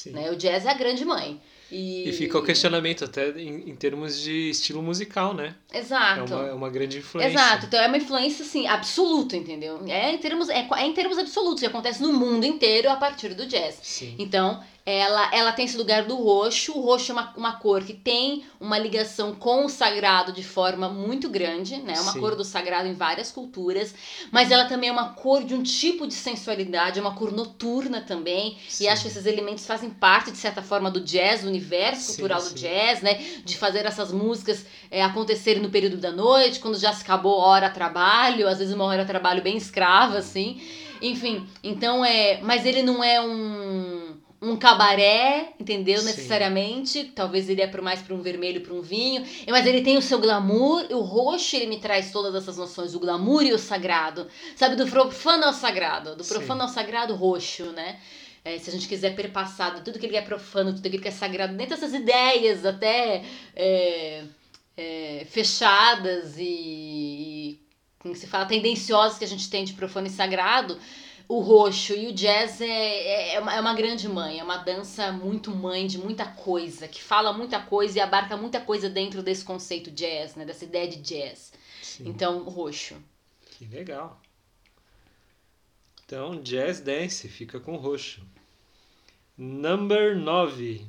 Né? 0.06 0.30
O 0.30 0.36
jazz 0.36 0.64
é 0.64 0.70
a 0.70 0.74
grande 0.74 1.04
mãe. 1.04 1.40
E... 1.72 2.06
e 2.06 2.12
fica 2.12 2.38
o 2.38 2.44
questionamento 2.44 3.02
até 3.02 3.30
em, 3.30 3.70
em, 3.70 3.74
termos 3.74 4.20
de 4.20 4.50
estilo 4.50 4.82
musical, 4.82 5.32
né? 5.32 5.54
Exato. 5.72 6.20
É 6.20 6.36
uma, 6.36 6.46
é 6.48 6.52
uma 6.52 6.68
grande 6.68 6.98
influência. 6.98 7.30
Exato. 7.30 7.64
Então 7.64 7.80
é 7.80 7.86
uma 7.86 7.96
influência, 7.96 8.44
assim, 8.44 8.66
absoluta, 8.66 9.38
entendeu? 9.38 9.80
É 9.88 10.12
em 10.12 10.18
termos, 10.18 10.50
é, 10.50 10.68
é 10.70 10.86
em 10.86 10.92
termos 10.92 11.16
absolutos. 11.16 11.62
E 11.62 11.66
acontece 11.66 12.02
no 12.02 12.12
mundo 12.12 12.44
inteiro 12.44 12.90
a 12.90 12.96
partir 12.96 13.32
do 13.32 13.46
jazz. 13.46 13.78
Sim. 13.82 14.14
Então, 14.18 14.62
ela, 14.84 15.30
ela 15.32 15.52
tem 15.52 15.64
esse 15.64 15.76
lugar 15.76 16.04
do 16.04 16.16
roxo. 16.16 16.72
O 16.72 16.80
roxo 16.80 17.12
é 17.12 17.14
uma, 17.14 17.32
uma 17.36 17.52
cor 17.52 17.84
que 17.84 17.92
tem 17.92 18.44
uma 18.60 18.76
ligação 18.76 19.34
com 19.34 19.64
o 19.64 19.68
sagrado 19.68 20.32
de 20.32 20.42
forma 20.42 20.88
muito 20.88 21.28
grande, 21.28 21.76
né? 21.76 21.94
Uma 22.00 22.12
Sim. 22.12 22.20
cor 22.20 22.34
do 22.34 22.44
sagrado 22.44 22.88
em 22.88 22.92
várias 22.92 23.30
culturas. 23.30 23.94
Mas 24.32 24.50
ela 24.50 24.64
também 24.64 24.88
é 24.88 24.92
uma 24.92 25.10
cor 25.10 25.44
de 25.44 25.54
um 25.54 25.62
tipo 25.62 26.06
de 26.06 26.14
sensualidade, 26.14 26.98
é 26.98 27.02
uma 27.02 27.14
cor 27.14 27.30
noturna 27.30 28.00
também. 28.00 28.58
Sim. 28.68 28.84
E 28.84 28.88
acho 28.88 29.02
que 29.02 29.08
esses 29.08 29.24
elementos 29.24 29.64
fazem 29.66 29.88
parte, 29.88 30.32
de 30.32 30.38
certa 30.38 30.62
forma, 30.62 30.90
do 30.90 31.00
jazz, 31.00 31.42
do 31.42 31.48
universo 31.48 32.02
sim, 32.02 32.06
cultural 32.14 32.42
do 32.42 32.54
jazz, 32.54 33.02
né? 33.02 33.14
De 33.44 33.56
fazer 33.56 33.86
essas 33.86 34.10
músicas 34.10 34.66
é, 34.90 35.02
acontecerem 35.02 35.62
no 35.62 35.70
período 35.70 35.96
da 35.96 36.10
noite, 36.10 36.58
quando 36.58 36.76
já 36.76 36.92
se 36.92 37.02
acabou 37.02 37.40
a 37.40 37.46
hora 37.46 37.70
trabalho, 37.70 38.48
às 38.48 38.58
vezes 38.58 38.74
uma 38.74 38.84
hora 38.84 39.04
trabalho 39.04 39.42
bem 39.42 39.56
escrava, 39.56 40.18
assim. 40.18 40.60
Enfim, 41.02 41.46
então 41.64 42.04
é. 42.04 42.40
Mas 42.42 42.64
ele 42.64 42.80
não 42.80 43.02
é 43.02 43.20
um 43.20 43.91
um 44.42 44.56
cabaré, 44.56 45.52
entendeu? 45.58 46.00
Sim. 46.00 46.06
Necessariamente. 46.06 47.04
Talvez 47.14 47.48
ele 47.48 47.62
é 47.62 47.66
por 47.68 47.80
mais 47.80 48.02
para 48.02 48.12
um 48.12 48.20
vermelho, 48.20 48.60
para 48.60 48.74
um 48.74 48.82
vinho. 48.82 49.24
Mas 49.48 49.64
ele 49.64 49.82
tem 49.82 49.96
o 49.96 50.02
seu 50.02 50.18
glamour. 50.18 50.84
O 50.90 51.00
roxo, 51.00 51.54
ele 51.54 51.66
me 51.66 51.78
traz 51.78 52.10
todas 52.10 52.34
essas 52.34 52.56
noções. 52.56 52.92
O 52.92 52.98
glamour 52.98 53.44
e 53.44 53.52
o 53.52 53.58
sagrado. 53.58 54.26
Sabe, 54.56 54.74
do 54.74 54.86
profano 54.88 55.44
ao 55.44 55.52
sagrado. 55.52 56.16
Do 56.16 56.24
profano 56.24 56.62
Sim. 56.62 56.66
ao 56.66 56.68
sagrado 56.68 57.14
roxo, 57.14 57.66
né? 57.66 58.00
É, 58.44 58.58
se 58.58 58.68
a 58.68 58.72
gente 58.72 58.88
quiser 58.88 59.14
perpassar 59.14 59.84
tudo 59.84 60.00
que 60.00 60.06
ele 60.06 60.16
é 60.16 60.22
profano, 60.22 60.74
tudo 60.74 60.84
aquilo 60.84 61.00
que 61.00 61.08
é 61.08 61.12
sagrado, 61.12 61.56
dentro 61.56 61.76
dessas 61.76 61.94
ideias 61.94 62.66
até 62.66 63.22
é, 63.54 64.24
é, 64.76 65.24
fechadas 65.30 66.36
e, 66.36 66.42
e, 66.42 67.60
como 68.00 68.16
se 68.16 68.26
fala, 68.26 68.44
tendenciosas 68.46 69.16
que 69.16 69.24
a 69.24 69.28
gente 69.28 69.48
tem 69.48 69.64
de 69.64 69.74
profano 69.74 70.08
e 70.08 70.10
sagrado, 70.10 70.76
o 71.28 71.40
roxo 71.40 71.94
e 71.94 72.08
o 72.08 72.12
jazz 72.12 72.60
é, 72.60 72.66
é, 72.66 73.34
é, 73.34 73.40
uma, 73.40 73.54
é 73.54 73.60
uma 73.60 73.74
grande 73.74 74.08
mãe, 74.08 74.40
é 74.40 74.44
uma 74.44 74.58
dança 74.58 75.12
muito 75.12 75.50
mãe 75.50 75.86
de 75.86 75.98
muita 75.98 76.26
coisa, 76.26 76.88
que 76.88 77.02
fala 77.02 77.32
muita 77.32 77.60
coisa 77.60 77.98
e 77.98 78.00
abarca 78.00 78.36
muita 78.36 78.60
coisa 78.60 78.88
dentro 78.88 79.22
desse 79.22 79.44
conceito 79.44 79.90
jazz, 79.90 80.34
né? 80.34 80.44
Dessa 80.44 80.64
ideia 80.64 80.88
de 80.88 80.96
jazz. 80.96 81.52
Sim. 81.82 82.08
Então, 82.08 82.42
roxo. 82.44 82.96
Que 83.50 83.64
legal. 83.66 84.20
Então, 86.04 86.40
jazz 86.42 86.80
dance, 86.80 87.28
fica 87.28 87.58
com 87.58 87.76
roxo. 87.76 88.22
Number 89.36 90.16
9. 90.16 90.86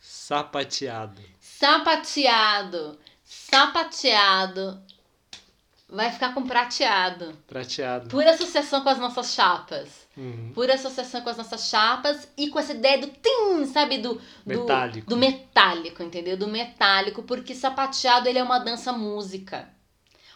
Sapateado. 0.00 1.22
Sapateado. 1.40 2.98
Sapateado 3.24 4.82
vai 5.94 6.10
ficar 6.10 6.34
com 6.34 6.44
prateado. 6.46 7.36
Prateado. 7.46 8.08
Por 8.08 8.26
associação 8.26 8.82
com 8.82 8.88
as 8.88 8.98
nossas 8.98 9.32
chapas. 9.32 10.06
Uhum. 10.16 10.52
Por 10.54 10.70
associação 10.70 11.20
com 11.22 11.30
as 11.30 11.36
nossas 11.36 11.68
chapas 11.68 12.28
e 12.36 12.48
com 12.48 12.58
essa 12.58 12.72
ideia 12.72 12.98
do 12.98 13.08
tim, 13.08 13.64
sabe? 13.66 13.98
Do, 13.98 14.14
do 14.14 14.20
metálico. 14.46 15.08
Do 15.08 15.16
metálico, 15.16 16.02
entendeu? 16.02 16.36
Do 16.36 16.48
metálico, 16.48 17.22
porque 17.22 17.54
sapateado 17.54 18.28
ele 18.28 18.38
é 18.38 18.42
uma 18.42 18.58
dança 18.58 18.92
música. 18.92 19.68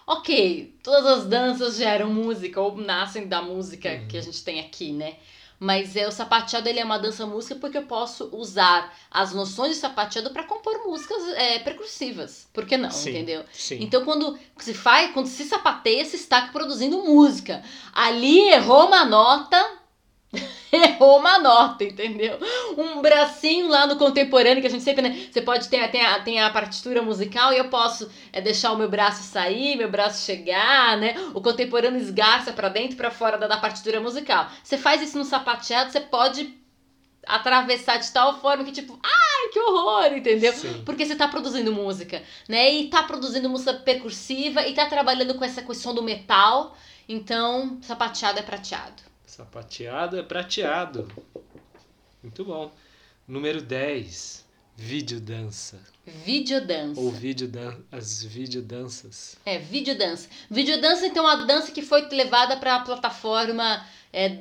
Ok, 0.07 0.79
todas 0.83 1.19
as 1.19 1.27
danças 1.27 1.77
geram 1.77 2.13
música 2.13 2.61
ou 2.61 2.77
nascem 2.77 3.29
da 3.29 3.43
música 3.43 3.93
uhum. 3.93 4.09
que 4.09 4.17
a 4.17 4.23
gente 4.23 4.43
tem 4.43 4.61
aqui, 4.61 4.93
né? 4.93 5.17
Mas 5.61 5.97
é, 5.97 6.07
o 6.07 6.13
sapateado 6.13 6.69
ele 6.69 6.79
é 6.79 6.85
uma 6.85 6.99
dança 6.99 7.27
música 7.27 7.57
porque 7.57 7.79
eu 7.79 7.83
posso 7.83 8.29
usar 8.33 8.95
as 9.11 9.33
noções 9.33 9.73
de 9.73 9.79
sapateado 9.79 10.31
para 10.31 10.45
compor 10.45 10.87
músicas 10.87 11.27
é, 11.31 11.59
percussivas. 11.59 12.49
Por 12.53 12.65
que 12.65 12.77
não? 12.77 12.91
Sim, 12.91 13.11
entendeu? 13.11 13.45
Sim. 13.53 13.79
Então 13.81 14.05
quando 14.05 14.39
se 14.59 14.73
faz, 14.73 15.13
quando 15.13 15.27
se 15.27 15.45
sapateia, 15.45 16.05
se 16.05 16.17
está 16.17 16.49
produzindo 16.49 17.03
música. 17.03 17.63
Ali 17.93 18.51
errou 18.51 18.87
uma 18.87 19.05
nota, 19.05 19.78
errou 20.71 21.19
uma 21.19 21.39
nota, 21.39 21.85
entendeu? 21.85 22.39
Um 22.77 23.01
bracinho 23.01 23.69
lá 23.69 23.87
no 23.87 23.97
contemporâneo, 23.97 24.61
que 24.61 24.67
a 24.67 24.71
gente 24.71 24.85
sempre, 24.85 25.03
né? 25.03 25.29
Você 25.31 25.41
pode 25.41 25.69
ter 25.69 25.91
tem 25.91 26.05
a, 26.05 26.21
tem 26.21 26.41
a 26.41 26.51
partitura 26.51 27.03
musical 27.03 27.53
e 27.53 27.59
eu 27.59 27.69
posso 27.69 28.11
é, 28.33 28.41
deixar 28.41 28.73
o 28.73 28.77
meu 28.77 28.89
braço 28.89 29.23
sair, 29.23 29.77
meu 29.77 29.91
braço 29.91 30.25
chegar, 30.25 30.97
né? 30.99 31.15
O 31.35 31.41
contemporâneo 31.41 31.99
esgarça 31.99 32.53
para 32.53 32.69
dentro 32.69 32.93
e 32.93 32.97
pra 32.97 33.11
fora 33.11 33.39
da, 33.39 33.47
da 33.47 33.57
partitura 33.57 34.01
musical. 34.01 34.49
Você 34.63 34.77
faz 34.77 35.01
isso 35.01 35.17
no 35.17 35.25
sapateado, 35.25 35.91
você 35.91 36.01
pode 36.01 36.55
atravessar 37.27 37.99
de 37.99 38.11
tal 38.11 38.41
forma 38.41 38.65
que 38.65 38.73
tipo, 38.73 38.99
ai, 39.03 39.49
que 39.51 39.59
horror, 39.61 40.13
entendeu? 40.15 40.53
Sim. 40.53 40.83
Porque 40.85 41.05
você 41.07 41.17
tá 41.17 41.29
produzindo 41.29 41.73
música, 41.73 42.23
né? 42.49 42.73
E 42.73 42.89
tá 42.89 43.03
produzindo 43.03 43.49
música 43.49 43.75
percursiva 43.75 44.67
e 44.67 44.75
tá 44.75 44.87
trabalhando 44.87 45.35
com 45.35 45.45
essa 45.45 45.63
questão 45.63 45.95
do 45.95 46.03
metal. 46.03 46.77
Então, 47.09 47.79
sapateado 47.81 48.39
é 48.39 48.43
prateado. 48.43 49.08
Sapateado 49.39 50.19
é 50.19 50.23
prateado. 50.25 51.09
Muito 52.21 52.45
bom. 52.45 52.73
Número 53.25 53.63
10. 53.63 54.45
Videodança. 54.75 55.81
Videodança. 56.05 57.01
Ou 57.01 57.13
videodan 57.13 57.79
as 57.93 58.21
videodanças. 58.25 59.37
É, 59.47 59.57
videodança. 59.57 60.29
Videodança, 60.51 61.07
então, 61.07 61.25
é 61.25 61.35
uma 61.35 61.47
dança 61.47 61.71
que 61.71 61.83
foi 61.83 62.09
levada 62.09 62.57
para 62.57 62.75
a 62.75 62.81
plataforma 62.81 63.87
é, 64.13 64.41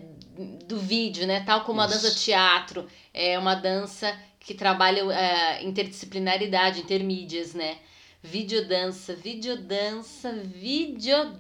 do 0.66 0.80
vídeo, 0.80 1.28
né? 1.28 1.44
Tal 1.46 1.64
como 1.64 1.80
Isso. 1.80 1.92
a 1.92 1.94
dança 1.94 2.16
teatro. 2.20 2.88
É 3.14 3.38
uma 3.38 3.54
dança 3.54 4.20
que 4.40 4.56
trabalha 4.56 5.02
é, 5.14 5.64
interdisciplinaridade, 5.64 6.82
intermídias, 6.82 7.54
né? 7.54 7.78
Videodança, 8.24 9.16
videodança, 9.16 10.34
videodança. 10.34 11.38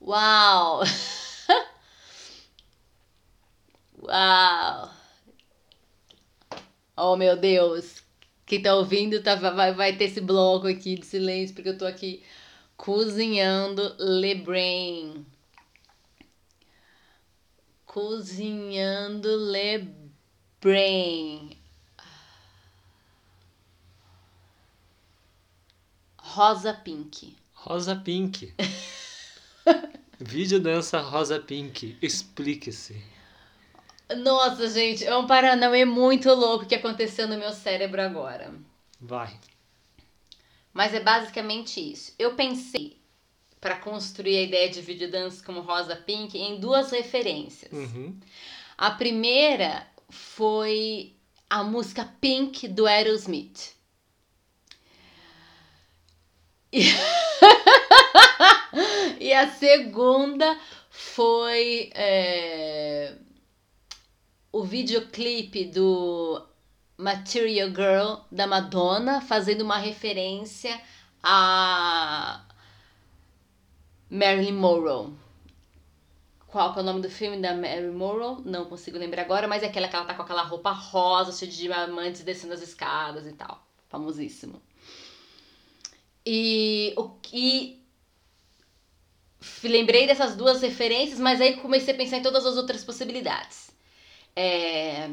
Uau! 0.00 0.82
Uau! 4.02 4.90
Oh 6.96 7.16
meu 7.16 7.36
Deus! 7.36 8.02
Quem 8.46 8.62
tá 8.62 8.74
ouvindo 8.74 9.22
tá, 9.22 9.34
vai, 9.36 9.72
vai 9.72 9.96
ter 9.96 10.06
esse 10.06 10.20
bloco 10.20 10.66
aqui 10.66 10.96
de 10.96 11.06
silêncio, 11.06 11.54
porque 11.54 11.68
eu 11.68 11.78
tô 11.78 11.86
aqui 11.86 12.24
cozinhando 12.76 13.94
Lebrain. 13.98 15.24
Cozinhando 17.86 19.28
Lebrain. 20.64 21.56
Rosa 26.18 26.72
Pink. 26.72 27.36
Rosa 27.52 27.94
Pink. 27.94 28.52
Vídeo 30.18 30.60
dança 30.60 31.00
rosa 31.00 31.38
pink. 31.38 31.96
Explique-se. 32.02 33.02
Nossa, 34.18 34.68
gente, 34.68 35.04
é 35.04 35.16
um 35.16 35.26
paranauê 35.26 35.84
muito 35.84 36.28
louco 36.34 36.66
que 36.66 36.74
aconteceu 36.74 37.28
no 37.28 37.38
meu 37.38 37.52
cérebro 37.52 38.02
agora. 38.02 38.52
Vai. 39.00 39.38
Mas 40.72 40.92
é 40.94 41.00
basicamente 41.00 41.80
isso. 41.80 42.12
Eu 42.18 42.34
pensei 42.34 42.98
para 43.60 43.76
construir 43.76 44.38
a 44.38 44.42
ideia 44.42 44.68
de 44.68 44.80
vídeo 44.80 45.10
dança 45.10 45.44
como 45.44 45.60
rosa 45.60 45.94
pink 45.94 46.36
em 46.36 46.58
duas 46.58 46.90
referências. 46.90 47.72
Uhum. 47.72 48.18
A 48.76 48.90
primeira 48.90 49.86
foi 50.08 51.14
a 51.50 51.62
música 51.62 52.04
Pink 52.20 52.68
do 52.68 52.86
Aerosmith. 52.86 53.74
E... 56.72 56.84
e 59.20 59.32
a 59.32 59.48
segunda 59.48 60.58
foi 60.90 61.90
é, 61.94 63.14
o 64.52 64.64
videoclipe 64.64 65.66
do 65.66 66.42
Material 66.96 67.68
Girl 67.68 68.24
da 68.30 68.46
Madonna, 68.46 69.20
fazendo 69.20 69.62
uma 69.62 69.78
referência 69.78 70.80
a 71.22 72.44
Marilyn 74.08 74.52
Monroe. 74.52 75.12
Qual 76.46 76.72
que 76.72 76.80
é 76.80 76.82
o 76.82 76.84
nome 76.84 77.00
do 77.00 77.10
filme 77.10 77.40
da 77.40 77.54
Marilyn 77.54 77.92
Monroe? 77.92 78.42
Não 78.44 78.64
consigo 78.64 78.98
lembrar 78.98 79.22
agora, 79.22 79.46
mas 79.46 79.62
é 79.62 79.66
aquela 79.66 79.86
que 79.86 79.94
ela 79.94 80.04
tá 80.04 80.14
com 80.14 80.22
aquela 80.22 80.42
roupa 80.42 80.72
rosa, 80.72 81.32
cheia 81.32 81.50
de 81.50 81.56
diamantes 81.56 82.22
descendo 82.22 82.54
as 82.54 82.62
escadas 82.62 83.26
e 83.26 83.32
tal. 83.32 83.64
Famosíssimo. 83.88 84.60
E 86.26 86.92
o 86.96 87.08
que 87.08 87.79
lembrei 89.64 90.06
dessas 90.06 90.36
duas 90.36 90.60
referências, 90.62 91.18
mas 91.18 91.40
aí 91.40 91.56
comecei 91.56 91.94
a 91.94 91.96
pensar 91.96 92.18
em 92.18 92.22
todas 92.22 92.46
as 92.46 92.56
outras 92.56 92.84
possibilidades. 92.84 93.70
É... 94.36 95.10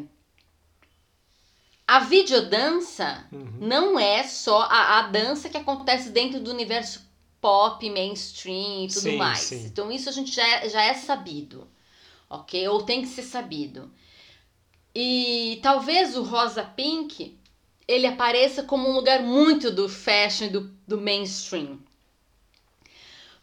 A 1.88 2.00
videodança 2.00 3.26
Uhum. 3.32 3.60
não 3.60 4.00
é 4.00 4.24
só 4.24 4.62
a, 4.64 5.00
a 5.00 5.02
dança 5.08 5.50
que 5.50 5.58
acontece 5.58 6.10
dentro 6.12 6.40
do 6.40 6.52
universo 6.52 7.02
pop, 7.42 7.90
mainstream 7.90 8.86
e 8.86 8.92
tudo 8.92 9.12
Sim, 9.12 9.14
mais. 9.14 9.46
sim. 9.48 9.66
Então 9.66 9.92
isso 9.92 10.08
a 10.10 10.12
gente 10.12 10.32
já 10.32 10.46
é, 10.48 10.70
já 10.70 10.82
é 10.84 10.94
sabido, 10.94 11.68
ok? 12.30 12.68
Ou 12.70 12.84
tem 12.84 13.02
que 13.02 13.08
ser 13.08 13.24
sabido. 13.24 13.92
E 14.94 15.60
talvez 15.64 16.18
o 16.18 16.24
rosa 16.24 16.64
pink 16.64 17.40
ele 17.88 18.06
apareça 18.06 18.64
como 18.64 18.90
um 18.90 18.94
lugar 18.94 19.22
muito 19.24 19.72
do 19.72 19.88
fashion, 19.88 20.50
do, 20.50 20.62
do 20.86 21.00
mainstream. 21.00 21.80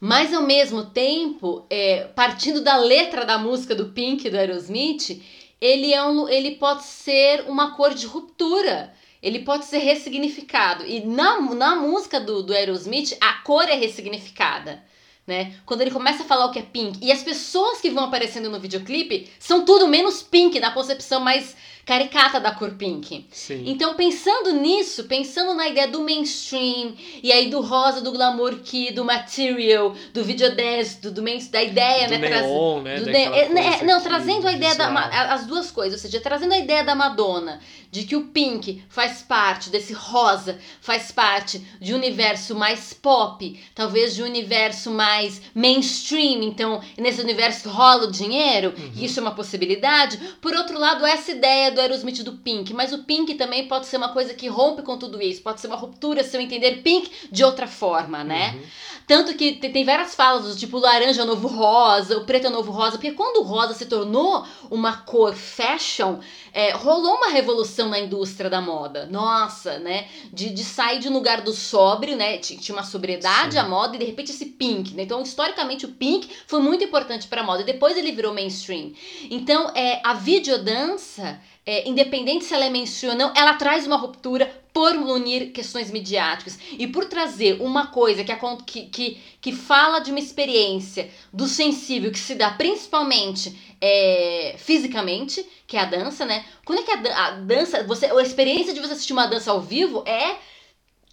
Mas 0.06 0.34
ao 0.34 0.42
mesmo 0.42 0.84
tempo, 0.84 1.64
é, 1.70 2.08
partindo 2.14 2.60
da 2.60 2.76
letra 2.76 3.24
da 3.24 3.38
música 3.38 3.74
do 3.74 3.86
Pink 3.86 4.28
do 4.28 4.36
Aerosmith, 4.36 5.22
ele, 5.58 5.94
é 5.94 6.04
um, 6.04 6.28
ele 6.28 6.56
pode 6.56 6.82
ser 6.84 7.46
uma 7.48 7.74
cor 7.74 7.94
de 7.94 8.04
ruptura. 8.04 8.92
Ele 9.22 9.38
pode 9.38 9.64
ser 9.64 9.78
ressignificado. 9.78 10.84
E 10.84 11.00
na, 11.06 11.40
na 11.40 11.76
música 11.76 12.20
do, 12.20 12.42
do 12.42 12.52
Aerosmith, 12.52 13.16
a 13.18 13.32
cor 13.44 13.64
é 13.66 13.76
ressignificada. 13.76 14.84
Né? 15.26 15.54
Quando 15.64 15.80
ele 15.80 15.90
começa 15.90 16.22
a 16.22 16.26
falar 16.26 16.44
o 16.44 16.50
que 16.50 16.58
é 16.58 16.62
pink. 16.62 16.98
E 17.00 17.10
as 17.10 17.22
pessoas 17.22 17.80
que 17.80 17.88
vão 17.88 18.04
aparecendo 18.04 18.50
no 18.50 18.60
videoclipe 18.60 19.30
são 19.38 19.64
tudo 19.64 19.88
menos 19.88 20.22
pink, 20.22 20.60
na 20.60 20.72
concepção 20.72 21.18
mais 21.18 21.56
caricata 21.84 22.40
da 22.40 22.50
cor 22.52 22.72
pink. 22.72 23.26
Sim. 23.30 23.64
Então, 23.66 23.94
pensando 23.94 24.52
nisso, 24.52 25.04
pensando 25.04 25.54
na 25.54 25.68
ideia 25.68 25.86
do 25.88 26.00
mainstream, 26.00 26.94
e 27.22 27.30
aí 27.30 27.48
do 27.50 27.60
rosa, 27.60 28.00
do 28.00 28.10
glamour 28.12 28.56
key, 28.64 28.90
do 28.92 29.04
material, 29.04 29.94
do 30.12 30.24
videodance, 30.24 31.00
do, 31.00 31.10
do 31.10 31.22
main, 31.22 31.38
da 31.50 31.62
ideia, 31.62 32.06
do 32.08 32.18
né? 32.18 32.28
neon, 32.30 32.80
né? 32.82 32.96
do 33.00 33.06
daquela 33.06 33.30
ne- 33.30 33.38
é, 33.40 33.48
né, 33.50 33.78
não, 33.84 33.98
que- 34.00 34.08
trazendo 34.08 34.46
a 34.48 34.52
ideia 34.52 34.74
da. 34.74 34.88
As 35.34 35.46
duas 35.46 35.70
coisas, 35.70 36.00
ou 36.00 36.02
seja, 36.10 36.20
trazendo 36.22 36.52
a 36.54 36.58
ideia 36.58 36.82
da 36.84 36.94
Madonna, 36.94 37.60
de 37.90 38.04
que 38.04 38.16
o 38.16 38.26
Pink 38.28 38.82
faz 38.88 39.22
parte 39.22 39.70
desse 39.70 39.92
rosa, 39.92 40.58
faz 40.80 41.12
parte 41.12 41.58
de 41.80 41.92
um 41.92 41.96
universo 41.96 42.54
mais 42.54 42.92
pop, 42.92 43.60
talvez 43.74 44.14
de 44.14 44.22
um 44.22 44.26
universo 44.26 44.90
mais 44.90 45.40
mainstream, 45.54 46.42
então 46.42 46.80
nesse 46.98 47.20
universo 47.20 47.68
rola 47.68 48.04
o 48.06 48.10
dinheiro, 48.10 48.72
Uhum. 48.76 48.92
isso 48.96 49.18
é 49.20 49.22
uma 49.22 49.34
possibilidade. 49.34 50.18
Por 50.40 50.54
outro 50.54 50.78
lado, 50.78 51.04
essa 51.06 51.30
ideia 51.32 51.70
do 51.74 51.80
Aerosmith 51.80 52.22
do 52.22 52.32
Pink, 52.32 52.72
mas 52.72 52.92
o 52.92 53.04
Pink 53.04 53.34
também 53.34 53.68
pode 53.68 53.86
ser 53.86 53.96
uma 53.96 54.10
coisa 54.10 54.32
que 54.32 54.48
rompe 54.48 54.82
com 54.82 54.96
tudo 54.96 55.20
isso, 55.20 55.42
pode 55.42 55.60
ser 55.60 55.66
uma 55.66 55.76
ruptura, 55.76 56.24
se 56.24 56.36
eu 56.36 56.40
entender 56.40 56.82
Pink 56.82 57.10
de 57.30 57.44
outra 57.44 57.66
forma, 57.66 58.24
né? 58.24 58.54
Uhum. 58.54 58.62
Tanto 59.06 59.34
que 59.34 59.52
tem, 59.52 59.70
tem 59.70 59.84
várias 59.84 60.14
falas, 60.14 60.46
do 60.46 60.58
tipo, 60.58 60.78
o 60.78 60.80
laranja 60.80 61.20
é 61.20 61.24
o 61.24 61.26
novo 61.26 61.46
rosa, 61.46 62.16
o 62.16 62.24
preto 62.24 62.46
é 62.46 62.48
o 62.48 62.52
novo 62.52 62.72
rosa, 62.72 62.92
porque 62.92 63.12
quando 63.12 63.42
o 63.42 63.42
rosa 63.42 63.74
se 63.74 63.86
tornou 63.86 64.46
uma 64.70 64.98
cor 64.98 65.34
fashion, 65.34 66.18
é, 66.54 66.70
rolou 66.72 67.16
uma 67.16 67.28
revolução 67.30 67.88
na 67.88 67.98
indústria 67.98 68.48
da 68.48 68.60
moda. 68.60 69.06
Nossa, 69.06 69.78
né? 69.80 70.06
De, 70.32 70.50
de 70.50 70.62
sair 70.64 71.00
de 71.00 71.08
um 71.08 71.12
lugar 71.12 71.40
do 71.42 71.52
sóbrio, 71.52 72.16
né? 72.16 72.38
Ti- 72.38 72.56
Tinha 72.56 72.76
uma 72.76 72.84
sobriedade 72.84 73.54
Sim. 73.54 73.58
à 73.58 73.64
moda 73.68 73.96
e 73.96 73.98
de 73.98 74.04
repente 74.04 74.30
esse 74.30 74.46
pink, 74.46 74.94
né? 74.94 75.02
Então, 75.02 75.20
historicamente, 75.22 75.84
o 75.84 75.88
pink 75.90 76.28
foi 76.46 76.60
muito 76.60 76.84
importante 76.84 77.26
pra 77.26 77.42
moda 77.42 77.62
e 77.62 77.66
depois 77.66 77.96
ele 77.96 78.12
virou 78.12 78.32
mainstream. 78.32 78.92
Então, 79.30 79.70
é, 79.74 80.00
a 80.04 80.14
videodança, 80.14 81.40
é, 81.66 81.88
independente 81.88 82.44
se 82.44 82.54
ela 82.54 82.64
é 82.64 82.70
mainstream 82.70 83.12
ou 83.12 83.18
não, 83.18 83.32
ela 83.36 83.54
traz 83.54 83.86
uma 83.86 83.96
ruptura 83.96 84.50
por 84.74 84.96
unir 84.96 85.52
questões 85.52 85.88
midiáticas 85.88 86.58
e 86.76 86.88
por 86.88 87.04
trazer 87.04 87.62
uma 87.62 87.86
coisa 87.86 88.24
que, 88.24 88.34
que, 88.66 88.86
que, 88.86 89.18
que 89.40 89.52
fala 89.52 90.00
de 90.00 90.10
uma 90.10 90.18
experiência 90.18 91.08
do 91.32 91.46
sensível 91.46 92.10
que 92.10 92.18
se 92.18 92.34
dá 92.34 92.50
principalmente 92.50 93.56
é, 93.80 94.56
fisicamente, 94.58 95.46
que 95.64 95.76
é 95.76 95.80
a 95.80 95.84
dança, 95.84 96.24
né? 96.24 96.44
Quando 96.64 96.80
é 96.80 96.82
que 96.82 96.90
a, 96.90 97.26
a 97.26 97.30
dança, 97.30 97.84
você, 97.84 98.06
a 98.06 98.20
experiência 98.20 98.74
de 98.74 98.80
você 98.80 98.94
assistir 98.94 99.12
uma 99.12 99.26
dança 99.26 99.52
ao 99.52 99.60
vivo 99.60 100.02
é 100.06 100.38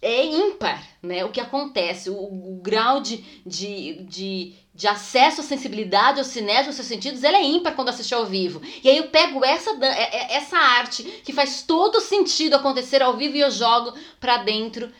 é 0.02 0.26
ímpar, 0.26 0.84
né? 1.00 1.24
O 1.24 1.30
que 1.30 1.40
acontece, 1.40 2.10
o, 2.10 2.16
o 2.16 2.60
grau 2.60 3.00
de, 3.00 3.18
de, 3.46 4.02
de, 4.02 4.52
de 4.74 4.88
acesso 4.88 5.40
à 5.40 5.44
sensibilidade, 5.44 6.18
ao 6.18 6.24
cinético, 6.24 6.66
aos 6.70 6.74
seus 6.74 6.88
sentidos, 6.88 7.22
ela 7.22 7.38
é 7.38 7.42
ímpar 7.44 7.76
quando 7.76 7.90
assiste 7.90 8.12
ao 8.12 8.26
vivo. 8.26 8.60
E 8.82 8.88
aí 8.90 8.96
eu 8.96 9.08
pego 9.08 9.44
essa, 9.44 9.70
é- 9.84 9.86
é- 10.16 10.34
essa 10.34 10.58
arte 10.58 11.04
que 11.24 11.32
faz 11.32 11.62
todo 11.62 12.00
sentido 12.00 12.56
acontecer 12.56 13.00
ao 13.00 13.16
vivo 13.16 13.36
e 13.36 13.40
eu 13.40 13.50
jogo 13.50 13.96
pra 14.18 14.38
dentro 14.38 14.92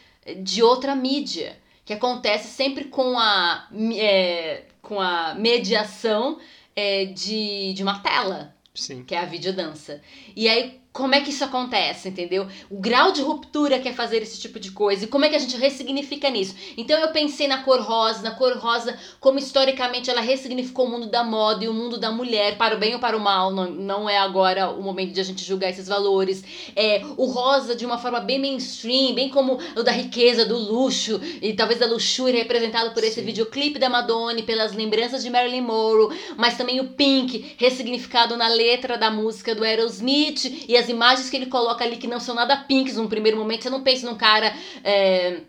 de 0.42 0.62
outra 0.62 0.94
mídia, 0.94 1.58
que 1.84 1.92
acontece 1.92 2.48
sempre 2.48 2.84
com 2.84 3.18
a, 3.18 3.68
é, 3.96 4.66
com 4.80 5.00
a 5.00 5.34
mediação 5.34 6.38
é, 6.76 7.06
de, 7.06 7.72
de 7.74 7.82
uma 7.82 7.98
tela 7.98 8.54
Sim. 8.72 9.02
que 9.04 9.16
é 9.16 9.18
a 9.18 9.24
videodança. 9.24 10.00
E 10.36 10.48
aí, 10.48 10.80
como 10.92 11.14
é 11.14 11.20
que 11.20 11.30
isso 11.30 11.42
acontece, 11.42 12.10
entendeu? 12.10 12.46
O 12.70 12.78
grau 12.78 13.12
de 13.12 13.22
ruptura 13.22 13.78
que 13.78 13.88
é 13.88 13.92
fazer 13.92 14.22
esse 14.22 14.38
tipo 14.38 14.60
de 14.60 14.70
coisa 14.72 15.04
e 15.04 15.08
como 15.08 15.24
é 15.24 15.28
que 15.30 15.36
a 15.36 15.38
gente 15.38 15.56
ressignifica 15.56 16.28
nisso. 16.28 16.54
Então 16.76 16.98
eu 16.98 17.08
pensei 17.08 17.48
na 17.48 17.62
cor 17.62 17.80
rosa, 17.80 18.22
na 18.22 18.32
cor 18.32 18.58
rosa, 18.58 18.98
como 19.18 19.38
historicamente 19.38 20.10
ela 20.10 20.20
ressignificou 20.20 20.86
o 20.86 20.90
mundo 20.90 21.06
da 21.06 21.24
moda 21.24 21.64
e 21.64 21.68
o 21.68 21.72
mundo 21.72 21.98
da 21.98 22.10
mulher, 22.10 22.58
para 22.58 22.76
o 22.76 22.78
bem 22.78 22.92
ou 22.92 23.00
para 23.00 23.16
o 23.16 23.20
mal, 23.20 23.50
não, 23.50 23.70
não 23.70 24.10
é 24.10 24.18
agora 24.18 24.70
o 24.70 24.82
momento 24.82 25.12
de 25.12 25.20
a 25.20 25.24
gente 25.24 25.42
julgar 25.42 25.70
esses 25.70 25.88
valores. 25.88 26.44
É, 26.76 27.02
o 27.16 27.24
rosa 27.24 27.74
de 27.74 27.86
uma 27.86 27.96
forma 27.96 28.20
bem 28.20 28.38
mainstream, 28.38 29.14
bem 29.14 29.30
como 29.30 29.58
o 29.74 29.82
da 29.82 29.92
riqueza, 29.92 30.44
do 30.44 30.58
luxo 30.58 31.18
e 31.40 31.54
talvez 31.54 31.80
da 31.80 31.86
luxúria 31.86 32.42
representado 32.42 32.92
por 32.92 33.02
esse 33.02 33.20
Sim. 33.20 33.26
videoclipe 33.26 33.78
da 33.78 33.88
Madonna, 33.88 34.42
pelas 34.42 34.74
lembranças 34.74 35.22
de 35.22 35.30
Marilyn 35.30 35.62
Monroe, 35.62 36.14
mas 36.36 36.56
também 36.56 36.80
o 36.80 36.88
pink, 36.88 37.54
ressignificado 37.56 38.36
na 38.36 38.48
letra 38.48 38.98
da 38.98 39.10
música 39.10 39.54
do 39.54 39.64
Aerosmith, 39.64 40.66
e 40.68 40.76
as 40.76 40.81
imagens 40.88 41.28
que 41.30 41.36
ele 41.36 41.46
coloca 41.46 41.84
ali 41.84 41.96
que 41.96 42.06
não 42.06 42.20
são 42.20 42.34
nada 42.34 42.56
pinks 42.56 42.96
num 42.96 43.08
primeiro 43.08 43.36
momento. 43.38 43.62
Você 43.62 43.70
não 43.70 43.82
pensa 43.82 44.06
num 44.10 44.16
cara. 44.16 44.54
é, 44.84 45.40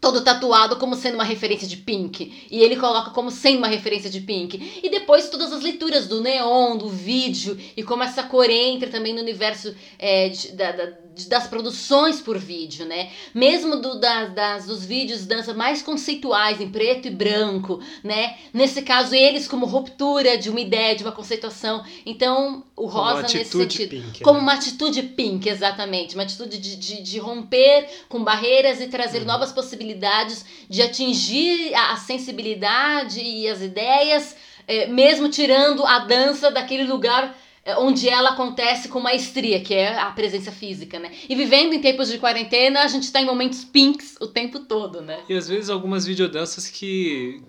Todo 0.00 0.20
tatuado 0.22 0.74
como 0.78 0.96
sendo 0.96 1.14
uma 1.14 1.22
referência 1.22 1.64
de 1.68 1.76
Pink. 1.76 2.48
E 2.50 2.60
ele 2.60 2.74
coloca 2.74 3.10
como 3.10 3.30
sendo 3.30 3.58
uma 3.58 3.68
referência 3.68 4.10
de 4.10 4.20
Pink. 4.20 4.80
E 4.82 4.90
depois 4.90 5.28
todas 5.28 5.52
as 5.52 5.62
leituras 5.62 6.08
do 6.08 6.20
neon, 6.20 6.76
do 6.76 6.88
vídeo, 6.88 7.56
e 7.76 7.84
como 7.84 8.02
essa 8.02 8.24
cor 8.24 8.50
entra 8.50 8.90
também 8.90 9.14
no 9.14 9.20
universo 9.20 9.72
é, 10.00 10.28
de- 10.28 10.48
da- 10.56 10.72
da- 10.72 10.92
das 11.28 11.46
produções 11.46 12.20
por 12.20 12.38
vídeo, 12.38 12.86
né? 12.86 13.10
Mesmo 13.34 13.76
do, 13.76 13.98
da- 14.00 14.26
das, 14.26 14.66
dos 14.66 14.84
vídeos 14.84 15.20
de 15.20 15.26
dança 15.26 15.52
mais 15.52 15.82
conceituais, 15.82 16.60
em 16.60 16.70
preto 16.70 17.08
e 17.08 17.10
branco, 17.10 17.80
né? 18.02 18.36
Nesse 18.52 18.82
caso, 18.82 19.14
eles 19.14 19.46
como 19.46 19.66
ruptura 19.66 20.38
de 20.38 20.48
uma 20.48 20.60
ideia, 20.60 20.94
de 20.96 21.02
uma 21.02 21.12
conceituação. 21.12 21.84
Então, 22.06 22.64
o 22.76 22.86
rosa 22.86 23.22
nesse 23.22 23.44
sentido. 23.58 23.90
pink, 23.90 24.22
Como 24.22 24.38
né? 24.38 24.42
uma 24.42 24.54
atitude 24.54 25.02
pink, 25.02 25.48
exatamente. 25.48 26.14
Uma 26.14 26.22
atitude 26.24 26.58
de, 26.58 26.76
de, 26.76 27.02
de 27.02 27.18
romper 27.18 27.88
com 28.08 28.22
barreiras 28.24 28.80
e 28.80 28.86
trazer 28.86 29.18
Uhum. 29.20 29.26
novas 29.26 29.52
possibilidades 29.52 30.44
de 30.68 30.80
atingir 30.82 31.74
a, 31.74 31.92
a 31.92 31.96
sensibilidade 31.96 33.20
e 33.20 33.46
as 33.48 33.60
ideias, 33.60 34.34
eh, 34.66 34.86
mesmo 34.86 35.28
tirando 35.28 35.84
a 35.84 36.00
dança 36.00 36.50
daquele 36.50 36.84
lugar 36.84 37.36
onde 37.78 38.08
ela 38.08 38.30
acontece 38.30 38.88
com 38.88 39.00
maestria, 39.00 39.60
que 39.60 39.72
é 39.72 39.98
a 39.98 40.10
presença 40.10 40.50
física, 40.50 40.98
né? 40.98 41.12
E 41.28 41.34
vivendo 41.34 41.72
em 41.72 41.80
tempos 41.80 42.08
de 42.08 42.18
quarentena, 42.18 42.82
a 42.82 42.88
gente 42.88 43.10
tá 43.10 43.20
em 43.20 43.26
momentos 43.26 43.64
pinks 43.64 44.16
o 44.20 44.26
tempo 44.26 44.60
todo, 44.60 45.00
né? 45.00 45.20
E 45.28 45.34
às 45.34 45.48
vezes 45.48 45.70
algumas 45.70 46.04
videodanças 46.04 46.68
que 46.68 47.42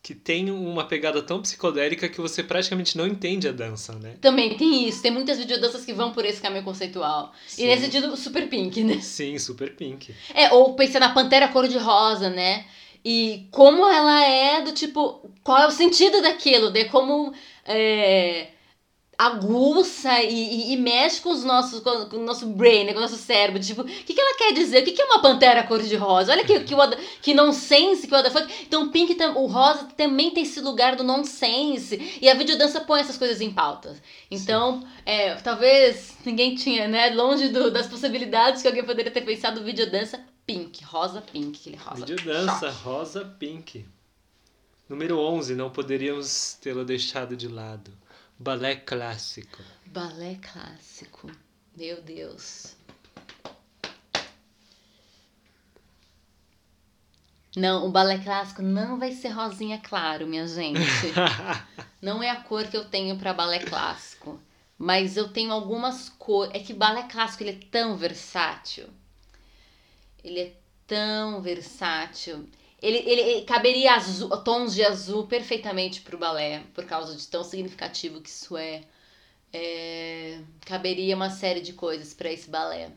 que 0.00 0.14
tem 0.14 0.50
uma 0.50 0.84
pegada 0.84 1.20
tão 1.20 1.42
psicodélica 1.42 2.08
que 2.08 2.20
você 2.20 2.42
praticamente 2.42 2.96
não 2.96 3.06
entende 3.06 3.46
a 3.46 3.52
dança, 3.52 3.92
né? 3.94 4.14
Também 4.20 4.56
tem 4.56 4.88
isso, 4.88 5.02
tem 5.02 5.10
muitas 5.10 5.36
videodanças 5.38 5.84
que 5.84 5.92
vão 5.92 6.12
por 6.12 6.24
esse 6.24 6.40
caminho 6.40 6.64
conceitual. 6.64 7.32
Sim. 7.46 7.64
E 7.64 7.66
nesse 7.66 7.82
sentido, 7.82 8.16
super 8.16 8.48
pink, 8.48 8.82
né? 8.84 9.00
Sim, 9.00 9.38
super 9.38 9.74
pink. 9.74 10.14
É, 10.32 10.50
ou 10.54 10.74
pensar 10.74 11.00
na 11.00 11.12
Pantera 11.12 11.48
Cor-de-Rosa, 11.48 12.30
né? 12.30 12.64
E 13.04 13.48
como 13.50 13.86
ela 13.86 14.24
é 14.24 14.62
do 14.62 14.72
tipo. 14.72 15.30
Qual 15.42 15.58
é 15.58 15.66
o 15.66 15.70
sentido 15.70 16.22
daquilo? 16.22 16.70
De 16.70 16.86
como 16.86 17.32
é, 17.66 18.48
aguça 19.18 20.22
e, 20.22 20.32
e- 20.32 20.72
e 20.72 20.76
mexe 20.76 21.20
com, 21.20 21.30
os 21.30 21.42
nossos, 21.42 21.80
com, 21.80 22.06
com 22.06 22.16
o 22.18 22.24
nosso 22.24 22.46
brain, 22.46 22.84
né? 22.84 22.92
com 22.92 22.98
o 23.00 23.02
nosso 23.02 23.16
cérebro. 23.16 23.60
Tipo, 23.60 23.82
o 23.82 23.84
que, 23.84 24.14
que 24.14 24.20
ela 24.20 24.36
quer 24.38 24.52
dizer? 24.52 24.82
O 24.82 24.84
que, 24.84 24.92
que 24.92 25.02
é 25.02 25.04
uma 25.06 25.20
Pantera 25.20 25.64
Cor-de-Rosa? 25.64 26.30
Olha 26.30 26.44
que, 26.44 26.60
que, 26.60 26.72
o 26.74 26.78
que 27.20 27.34
nonsense 27.34 28.06
que 28.06 28.14
o 28.14 28.30
foi. 28.30 28.46
Então, 28.62 28.84
o 28.84 28.90
Pink, 28.92 29.16
o 29.34 29.46
rosa 29.46 29.88
também 29.96 30.30
tem 30.30 30.44
esse 30.44 30.60
lugar 30.60 30.94
do 30.94 31.02
nonsense. 31.02 32.18
E 32.22 32.28
a 32.30 32.34
videodança 32.34 32.80
põe 32.82 33.00
essas 33.00 33.18
coisas 33.18 33.40
em 33.40 33.50
pauta. 33.52 33.96
Então, 34.30 34.86
é, 35.04 35.34
talvez 35.34 36.16
ninguém 36.24 36.54
tinha, 36.54 36.86
né? 36.86 37.10
Longe 37.10 37.48
do- 37.48 37.72
das 37.72 37.88
possibilidades 37.88 38.62
que 38.62 38.68
alguém 38.68 38.84
poderia 38.84 39.10
ter 39.10 39.22
pensado 39.22 39.64
videodança 39.64 40.20
pink, 40.46 40.84
rosa 40.84 41.20
pink, 41.20 41.58
aquele 41.58 41.76
rosa. 41.76 42.06
Videodança, 42.06 42.70
rosa 42.70 43.24
pink. 43.38 43.84
Número 44.88 45.18
11, 45.18 45.54
não 45.56 45.68
poderíamos 45.70 46.56
tê-la 46.62 46.84
deixado 46.84 47.36
de 47.36 47.48
lado. 47.48 47.90
Balé 48.40 48.76
clássico. 48.76 49.60
Balé 49.86 50.38
clássico. 50.40 51.28
Meu 51.76 52.00
Deus. 52.00 52.76
Não, 57.56 57.84
o 57.84 57.90
balé 57.90 58.18
clássico 58.18 58.62
não 58.62 58.96
vai 58.96 59.10
ser 59.10 59.30
rosinha 59.30 59.80
claro, 59.80 60.24
minha 60.24 60.46
gente. 60.46 60.78
não 62.00 62.22
é 62.22 62.30
a 62.30 62.40
cor 62.40 62.68
que 62.68 62.76
eu 62.76 62.84
tenho 62.84 63.18
para 63.18 63.34
balé 63.34 63.58
clássico. 63.58 64.40
Mas 64.78 65.16
eu 65.16 65.32
tenho 65.32 65.50
algumas 65.50 66.08
cores. 66.08 66.54
É 66.54 66.60
que 66.60 66.72
balé 66.72 67.08
clássico 67.08 67.42
ele 67.42 67.50
é 67.50 67.66
tão 67.72 67.96
versátil. 67.96 68.88
Ele 70.22 70.38
é 70.38 70.52
tão 70.86 71.42
versátil. 71.42 72.48
Ele, 72.80 72.98
ele, 72.98 73.20
ele 73.20 73.42
caberia 73.42 73.94
azul, 73.94 74.28
tons 74.38 74.74
de 74.74 74.84
azul 74.84 75.26
perfeitamente 75.26 76.00
para 76.00 76.14
o 76.14 76.18
balé, 76.18 76.62
por 76.74 76.84
causa 76.84 77.16
de 77.16 77.26
tão 77.26 77.42
significativo 77.42 78.20
que 78.20 78.28
isso 78.28 78.56
é. 78.56 78.84
é 79.52 80.40
caberia 80.64 81.16
uma 81.16 81.30
série 81.30 81.60
de 81.60 81.72
coisas 81.72 82.14
para 82.14 82.32
esse 82.32 82.48
balé. 82.48 82.92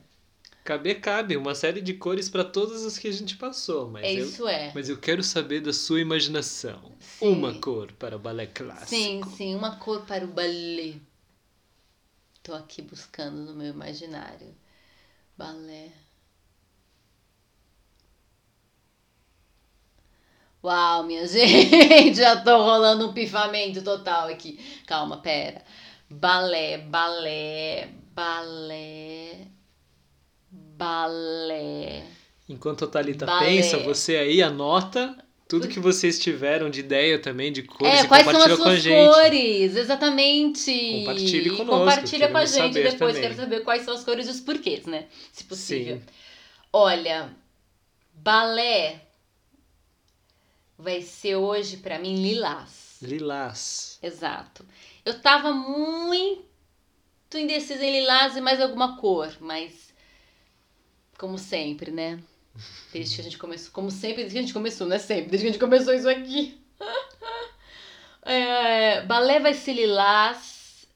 Caber 0.63 1.01
cabe, 1.01 1.35
uma 1.35 1.55
série 1.55 1.81
de 1.81 1.95
cores 1.95 2.29
para 2.29 2.43
todas 2.43 2.85
as 2.85 2.97
que 2.97 3.07
a 3.07 3.11
gente 3.11 3.35
passou. 3.35 3.89
Mas 3.89 4.03
é 4.03 4.13
eu, 4.13 4.25
isso 4.25 4.47
é. 4.47 4.71
Mas 4.75 4.89
eu 4.89 4.97
quero 4.97 5.23
saber 5.23 5.59
da 5.61 5.73
sua 5.73 5.99
imaginação. 5.99 6.91
Sim. 6.99 7.33
Uma 7.33 7.59
cor 7.59 7.91
para 7.93 8.15
o 8.15 8.19
balé 8.19 8.45
clássico. 8.45 8.89
Sim, 8.89 9.21
sim, 9.35 9.55
uma 9.55 9.77
cor 9.77 10.05
para 10.05 10.23
o 10.23 10.27
balé. 10.27 10.93
Tô 12.43 12.53
aqui 12.53 12.83
buscando 12.83 13.37
no 13.37 13.55
meu 13.55 13.73
imaginário. 13.73 14.55
Balé. 15.35 15.91
Uau, 20.63 21.03
minha 21.03 21.25
gente, 21.27 22.15
já 22.15 22.35
tô 22.41 22.55
rolando 22.63 23.07
um 23.09 23.13
pifamento 23.13 23.81
total 23.83 24.27
aqui. 24.27 24.59
Calma, 24.85 25.17
pera. 25.17 25.61
Balé, 26.09 26.77
balé, 26.77 27.89
balé, 28.13 29.47
balé. 30.51 32.03
Enquanto 32.47 32.85
a 32.85 32.87
Thalita 32.87 33.25
Balé. 33.25 33.45
pensa, 33.45 33.77
você 33.79 34.17
aí 34.17 34.43
anota 34.43 35.15
tudo 35.47 35.67
que 35.67 35.79
vocês 35.79 36.19
tiveram 36.19 36.69
de 36.69 36.79
ideia 36.81 37.19
também, 37.19 37.51
de 37.51 37.63
cores, 37.63 37.93
É, 37.99 38.03
e 38.03 38.07
quais 38.07 38.23
são 38.25 38.37
as 38.41 38.43
compartilha 38.43 38.57
com 38.57 38.63
a 38.63 38.65
suas 38.71 38.81
gente. 38.81 39.13
cores? 39.13 39.75
Exatamente. 39.77 40.91
Compartilhe 40.99 41.49
conosco, 41.49 41.79
Compartilha 41.79 42.27
com 42.29 42.37
a 42.37 42.45
gente 42.45 42.73
depois. 42.73 42.97
também. 42.97 43.21
Quero 43.21 43.35
saber 43.35 43.59
quais 43.61 43.81
são 43.83 43.93
as 43.93 44.03
cores 44.03 44.27
e 44.27 44.31
os 44.31 44.39
porquês, 44.39 44.85
né? 44.85 45.05
Se 45.33 45.43
possível. 45.43 45.97
Sim. 45.97 46.03
Olha, 46.71 47.29
balé 48.13 49.01
vai 50.81 51.01
ser 51.01 51.35
hoje 51.35 51.77
pra 51.77 51.99
mim 51.99 52.15
lilás. 52.21 52.97
Lilás. 53.01 53.99
Exato. 54.01 54.65
Eu 55.05 55.21
tava 55.21 55.53
muito 55.53 56.43
indecisa 57.35 57.85
em 57.85 58.01
lilás 58.01 58.35
e 58.35 58.41
mais 58.41 58.59
alguma 58.59 58.97
cor, 58.97 59.35
mas 59.39 59.93
como 61.17 61.37
sempre, 61.37 61.91
né? 61.91 62.21
Desde 62.91 63.15
que 63.15 63.21
a 63.21 63.23
gente 63.23 63.37
começou, 63.37 63.71
como 63.71 63.91
sempre, 63.91 64.23
desde 64.23 64.33
que 64.33 64.39
a 64.39 64.41
gente 64.41 64.53
começou, 64.53 64.87
não 64.87 64.95
é 64.95 64.99
sempre, 64.99 65.29
desde 65.29 65.45
que 65.45 65.49
a 65.49 65.51
gente 65.51 65.61
começou 65.61 65.93
isso 65.93 66.09
aqui. 66.09 66.59
É, 68.23 69.01
balé 69.07 69.39
vai 69.39 69.51
ser 69.51 69.73
lilás 69.73 70.87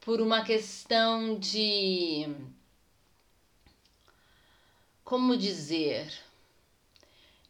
por 0.00 0.22
uma 0.22 0.42
questão 0.42 1.38
de 1.38 2.34
como 5.04 5.36
dizer? 5.36 6.10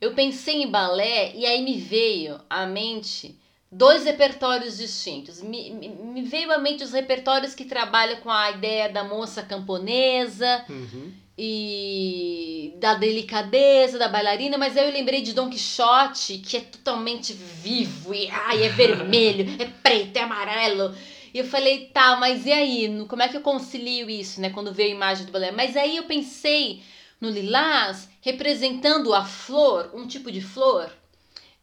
Eu 0.00 0.14
pensei 0.14 0.62
em 0.62 0.68
balé 0.70 1.32
e 1.34 1.44
aí 1.44 1.62
me 1.62 1.76
veio 1.76 2.40
à 2.48 2.66
mente 2.66 3.34
dois 3.70 4.04
repertórios 4.04 4.78
distintos. 4.78 5.42
Me, 5.42 5.70
me, 5.72 5.88
me 5.88 6.22
veio 6.22 6.50
à 6.52 6.58
mente 6.58 6.84
os 6.84 6.92
repertórios 6.92 7.54
que 7.54 7.64
trabalham 7.64 8.16
com 8.20 8.30
a 8.30 8.50
ideia 8.50 8.88
da 8.88 9.02
moça 9.04 9.42
camponesa 9.42 10.64
Uhum. 10.68 11.12
e 11.36 12.74
da 12.78 12.94
delicadeza 12.94 13.98
da 13.98 14.08
bailarina, 14.08 14.56
mas 14.56 14.76
aí 14.76 14.86
eu 14.86 14.92
lembrei 14.92 15.20
de 15.20 15.32
Don 15.32 15.50
Quixote, 15.50 16.38
que 16.38 16.56
é 16.56 16.60
totalmente 16.60 17.32
vivo 17.32 18.14
e 18.14 18.28
ai, 18.30 18.64
é 18.64 18.68
vermelho, 18.68 19.46
é 19.60 19.66
preto, 19.66 20.16
é 20.16 20.20
amarelo. 20.22 20.94
E 21.34 21.38
eu 21.38 21.44
falei, 21.44 21.86
tá, 21.92 22.16
mas 22.16 22.46
e 22.46 22.52
aí? 22.52 23.04
Como 23.08 23.22
é 23.22 23.28
que 23.28 23.36
eu 23.36 23.42
concilio 23.42 24.08
isso, 24.08 24.40
né? 24.40 24.48
Quando 24.50 24.72
veio 24.72 24.92
a 24.92 24.94
imagem 24.94 25.26
do 25.26 25.32
balé. 25.32 25.50
Mas 25.50 25.76
aí 25.76 25.96
eu 25.98 26.04
pensei 26.04 26.82
no 27.20 27.28
lilás 27.30 28.08
representando 28.20 29.12
a 29.14 29.24
flor, 29.24 29.90
um 29.94 30.06
tipo 30.06 30.30
de 30.30 30.40
flor, 30.40 30.90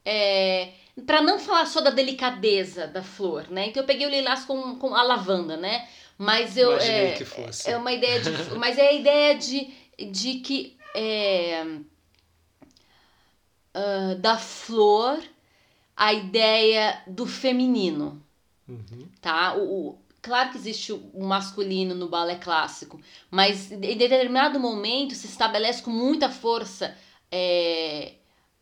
é, 0.03 0.71
para 1.05 1.21
não 1.21 1.39
falar 1.39 1.65
só 1.65 1.81
da 1.81 1.89
delicadeza 1.89 2.87
da 2.87 3.03
flor, 3.03 3.49
né? 3.49 3.67
Então 3.67 3.83
eu 3.83 3.87
peguei 3.87 4.05
o 4.07 4.09
lilás 4.09 4.45
com, 4.45 4.75
com 4.77 4.95
a 4.95 5.03
lavanda, 5.03 5.57
né? 5.57 5.87
Mas 6.17 6.55
eu 6.57 6.71
Imaginei 6.71 7.07
é, 7.07 7.11
que 7.13 7.25
fosse. 7.25 7.69
é 7.69 7.77
uma 7.77 7.91
ideia 7.91 8.19
de, 8.21 8.29
mas 8.57 8.77
é 8.77 8.87
a 8.89 8.93
ideia 8.93 9.37
de, 9.37 9.73
de 10.11 10.35
que 10.39 10.77
é, 10.95 11.65
ah, 13.73 14.15
da 14.19 14.37
flor 14.37 15.21
a 15.95 16.13
ideia 16.13 17.01
do 17.07 17.25
feminino 17.25 18.21
Uhum. 18.67 19.07
tá? 19.21 19.53
O, 19.55 19.89
o- 19.89 19.99
claro 20.25 20.49
que 20.49 20.57
existe 20.57 20.91
o 20.91 21.23
masculino 21.23 21.93
no 21.93 22.09
balé 22.09 22.35
clássico, 22.35 22.99
mas 23.29 23.71
em 23.71 23.95
determinado 23.95 24.59
momento 24.59 25.13
se 25.13 25.27
estabelece 25.27 25.83
com 25.83 25.91
muita 25.91 26.31
força 26.31 26.97
é, 27.31 28.13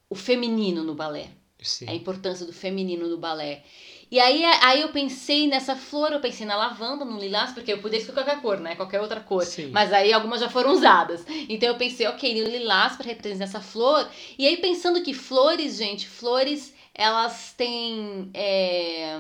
o 0.09 0.15
feminino 0.15 0.83
no 0.83 0.93
balé, 0.93 1.29
Sim. 1.61 1.87
a 1.87 1.93
importância 1.93 2.45
do 2.45 2.51
feminino 2.51 3.07
no 3.07 3.17
balé. 3.17 3.63
E 4.11 4.19
aí, 4.19 4.43
aí 4.43 4.81
eu 4.81 4.89
pensei 4.89 5.47
nessa 5.47 5.73
flor, 5.73 6.11
eu 6.11 6.19
pensei 6.19 6.45
na 6.45 6.57
lavanda, 6.57 7.05
no 7.05 7.17
lilás, 7.17 7.53
porque 7.53 7.71
eu 7.71 7.79
podia 7.79 7.97
escolher 7.97 8.23
qualquer 8.23 8.41
cor, 8.41 8.59
né? 8.59 8.75
Qualquer 8.75 8.99
outra 8.99 9.21
cor. 9.21 9.45
Sim. 9.45 9.71
Mas 9.71 9.93
aí 9.93 10.11
algumas 10.11 10.41
já 10.41 10.49
foram 10.49 10.71
usadas. 10.71 11.25
Então 11.49 11.69
eu 11.69 11.77
pensei, 11.77 12.05
ok, 12.07 12.43
no 12.43 12.49
lilás 12.49 12.97
para 12.97 13.07
representar 13.07 13.45
essa 13.45 13.61
flor. 13.61 14.07
E 14.37 14.45
aí 14.45 14.57
pensando 14.57 15.01
que 15.01 15.13
flores, 15.13 15.77
gente, 15.77 16.07
flores, 16.07 16.73
elas 16.93 17.53
têm. 17.57 18.29
é, 18.33 19.19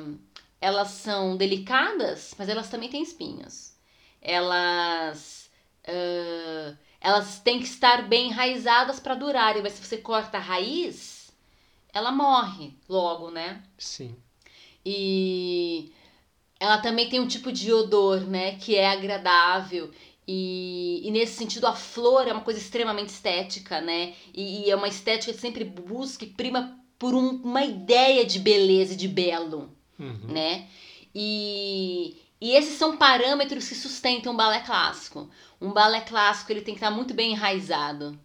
elas 0.63 0.89
são 0.89 1.35
delicadas, 1.37 2.33
mas 2.37 2.47
elas 2.49 2.69
também 2.69 2.89
têm 2.89 3.03
espinhos. 3.03 3.73
Elas. 4.21 5.49
ah, 5.87 6.75
elas 7.01 7.39
têm 7.41 7.59
que 7.59 7.65
estar 7.65 8.07
bem 8.07 8.29
enraizadas 8.29 8.99
para 8.99 9.15
durarem, 9.15 9.61
mas 9.61 9.73
se 9.73 9.83
você 9.85 9.97
corta 9.97 10.37
a 10.37 10.41
raiz, 10.41 11.31
ela 11.93 12.11
morre 12.13 12.73
logo, 12.87 13.29
né? 13.29 13.61
Sim. 13.77 14.15
E 14.85 15.91
ela 16.59 16.77
também 16.79 17.09
tem 17.09 17.19
um 17.19 17.27
tipo 17.27 17.51
de 17.51 17.71
odor, 17.73 18.21
né, 18.21 18.55
que 18.57 18.75
é 18.75 18.87
agradável. 18.89 19.91
E, 20.27 21.01
e 21.05 21.11
nesse 21.11 21.33
sentido, 21.35 21.67
a 21.67 21.73
flor 21.75 22.27
é 22.27 22.31
uma 22.33 22.41
coisa 22.43 22.59
extremamente 22.59 23.09
estética, 23.09 23.81
né? 23.81 24.13
E, 24.33 24.65
e 24.67 24.71
é 24.71 24.75
uma 24.75 24.87
estética 24.87 25.33
que 25.33 25.39
sempre 25.39 25.65
busca 25.65 26.23
e 26.23 26.29
prima 26.29 26.79
por 26.97 27.13
um- 27.13 27.41
uma 27.43 27.63
ideia 27.65 28.25
de 28.25 28.39
beleza 28.39 28.93
e 28.93 28.97
de 28.97 29.07
belo, 29.09 29.75
Uhum. 30.03 30.33
né? 30.33 30.67
E, 31.15 32.17
e 32.41 32.51
esses 32.55 32.77
são 32.77 32.97
parâmetros 32.97 33.67
que 33.67 33.75
sustentam 33.75 34.33
o 34.33 34.37
balé 34.37 34.59
clássico. 34.61 35.29
Um 35.61 35.71
balé 35.71 36.01
clássico 36.01 36.51
ele 36.51 36.61
tem 36.61 36.73
que 36.73 36.79
estar 36.79 36.91
muito 36.91 37.13
bem 37.13 37.31
enraizado. 37.31 38.19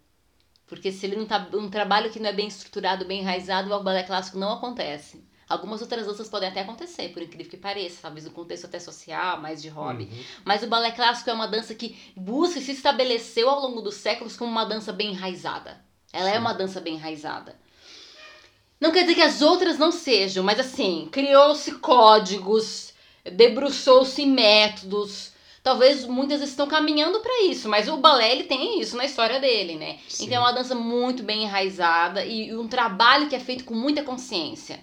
Porque 0.67 0.91
se 0.91 1.05
ele 1.05 1.15
não 1.15 1.25
tá 1.25 1.49
um 1.53 1.69
trabalho 1.69 2.11
que 2.11 2.19
não 2.19 2.29
é 2.29 2.33
bem 2.33 2.47
estruturado, 2.47 3.05
bem 3.05 3.21
enraizado, 3.21 3.73
o 3.73 3.83
balé 3.83 4.03
clássico 4.03 4.37
não 4.37 4.53
acontece. 4.53 5.23
Algumas 5.47 5.81
outras 5.81 6.05
danças 6.05 6.29
podem 6.29 6.47
até 6.47 6.61
acontecer, 6.61 7.09
por 7.09 7.23
incrível 7.23 7.49
que 7.49 7.57
pareça, 7.57 8.03
talvez 8.03 8.23
no 8.23 8.29
contexto 8.29 8.65
até 8.65 8.79
social, 8.79 9.41
mais 9.41 9.63
de 9.63 9.67
hobby. 9.67 10.03
Uhum. 10.03 10.23
Mas 10.45 10.61
o 10.61 10.67
balé 10.67 10.91
clássico 10.91 11.27
é 11.27 11.33
uma 11.33 11.47
dança 11.47 11.73
que 11.73 11.97
busca 12.15 12.59
e 12.59 12.61
se 12.61 12.73
estabeleceu 12.73 13.49
ao 13.49 13.59
longo 13.59 13.81
dos 13.81 13.95
séculos 13.95 14.37
como 14.37 14.51
uma 14.51 14.63
dança 14.63 14.93
bem 14.93 15.09
enraizada. 15.09 15.83
Ela 16.13 16.29
é 16.29 16.33
Sim. 16.33 16.39
uma 16.39 16.53
dança 16.53 16.79
bem 16.79 16.95
enraizada. 16.95 17.55
Não 18.79 18.91
quer 18.91 19.01
dizer 19.01 19.15
que 19.15 19.21
as 19.21 19.41
outras 19.41 19.77
não 19.77 19.91
sejam, 19.91 20.43
mas 20.43 20.59
assim, 20.59 21.09
criou-se 21.11 21.71
códigos, 21.75 22.93
debruçou-se 23.33 24.25
métodos. 24.25 25.33
Talvez 25.61 26.05
muitas 26.05 26.41
estão 26.41 26.67
caminhando 26.67 27.19
para 27.19 27.43
isso, 27.43 27.67
mas 27.67 27.89
o 27.89 27.97
balé 27.97 28.31
ele 28.31 28.45
tem 28.45 28.79
isso 28.79 28.95
na 28.95 29.03
história 29.03 29.39
dele, 29.39 29.75
né? 29.75 29.99
Sim. 30.07 30.25
Então 30.25 30.37
é 30.37 30.39
uma 30.39 30.53
dança 30.53 30.73
muito 30.73 31.21
bem 31.21 31.43
enraizada 31.43 32.23
e 32.23 32.55
um 32.55 32.67
trabalho 32.67 33.27
que 33.27 33.35
é 33.35 33.39
feito 33.39 33.65
com 33.65 33.73
muita 33.73 34.01
consciência. 34.01 34.79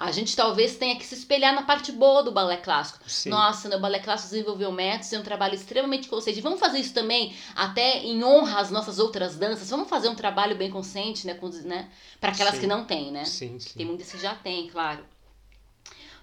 A 0.00 0.10
gente 0.12 0.34
talvez 0.34 0.76
tenha 0.76 0.96
que 0.96 1.04
se 1.04 1.14
espelhar 1.14 1.54
na 1.54 1.62
parte 1.62 1.92
boa 1.92 2.22
do 2.22 2.32
balé 2.32 2.56
clássico. 2.56 2.98
Sim. 3.06 3.28
Nossa, 3.28 3.68
no 3.68 3.78
balé 3.78 3.98
clássico 3.98 4.30
desenvolveu 4.30 4.72
métodos, 4.72 5.12
é 5.12 5.18
um 5.18 5.22
trabalho 5.22 5.54
extremamente 5.54 6.08
consciente. 6.08 6.40
Vamos 6.40 6.58
fazer 6.58 6.78
isso 6.78 6.94
também, 6.94 7.34
até 7.54 7.98
em 8.02 8.24
honra 8.24 8.60
às 8.60 8.70
nossas 8.70 8.98
outras 8.98 9.36
danças. 9.36 9.68
Vamos 9.68 9.90
fazer 9.90 10.08
um 10.08 10.14
trabalho 10.14 10.56
bem 10.56 10.70
consciente, 10.70 11.26
né? 11.26 11.34
com- 11.34 11.48
né? 11.48 11.90
Para 12.18 12.32
aquelas 12.32 12.54
Sim. 12.54 12.60
que 12.60 12.66
não 12.66 12.86
têm, 12.86 13.12
né? 13.12 13.26
Sim, 13.26 13.48
Tem 13.50 13.60
sim. 13.60 13.84
muitas 13.84 14.10
que 14.10 14.18
já 14.18 14.34
têm, 14.34 14.68
claro. 14.68 15.04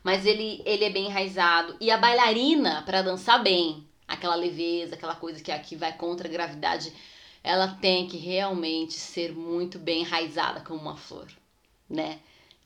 Mas 0.03 0.25
ele, 0.25 0.61
ele 0.65 0.83
é 0.83 0.89
bem 0.89 1.05
enraizado. 1.05 1.75
E 1.79 1.91
a 1.91 1.97
bailarina, 1.97 2.81
para 2.81 3.03
dançar 3.03 3.43
bem, 3.43 3.87
aquela 4.07 4.35
leveza, 4.35 4.95
aquela 4.95 5.15
coisa 5.15 5.39
que 5.43 5.51
aqui 5.51 5.75
vai 5.75 5.93
contra 5.93 6.27
a 6.27 6.31
gravidade, 6.31 6.91
ela 7.43 7.67
tem 7.79 8.07
que 8.07 8.17
realmente 8.17 8.93
ser 8.93 9.33
muito 9.33 9.77
bem 9.77 10.01
enraizada 10.01 10.61
como 10.61 10.79
uma 10.81 10.95
flor, 10.97 11.27
né? 11.87 12.19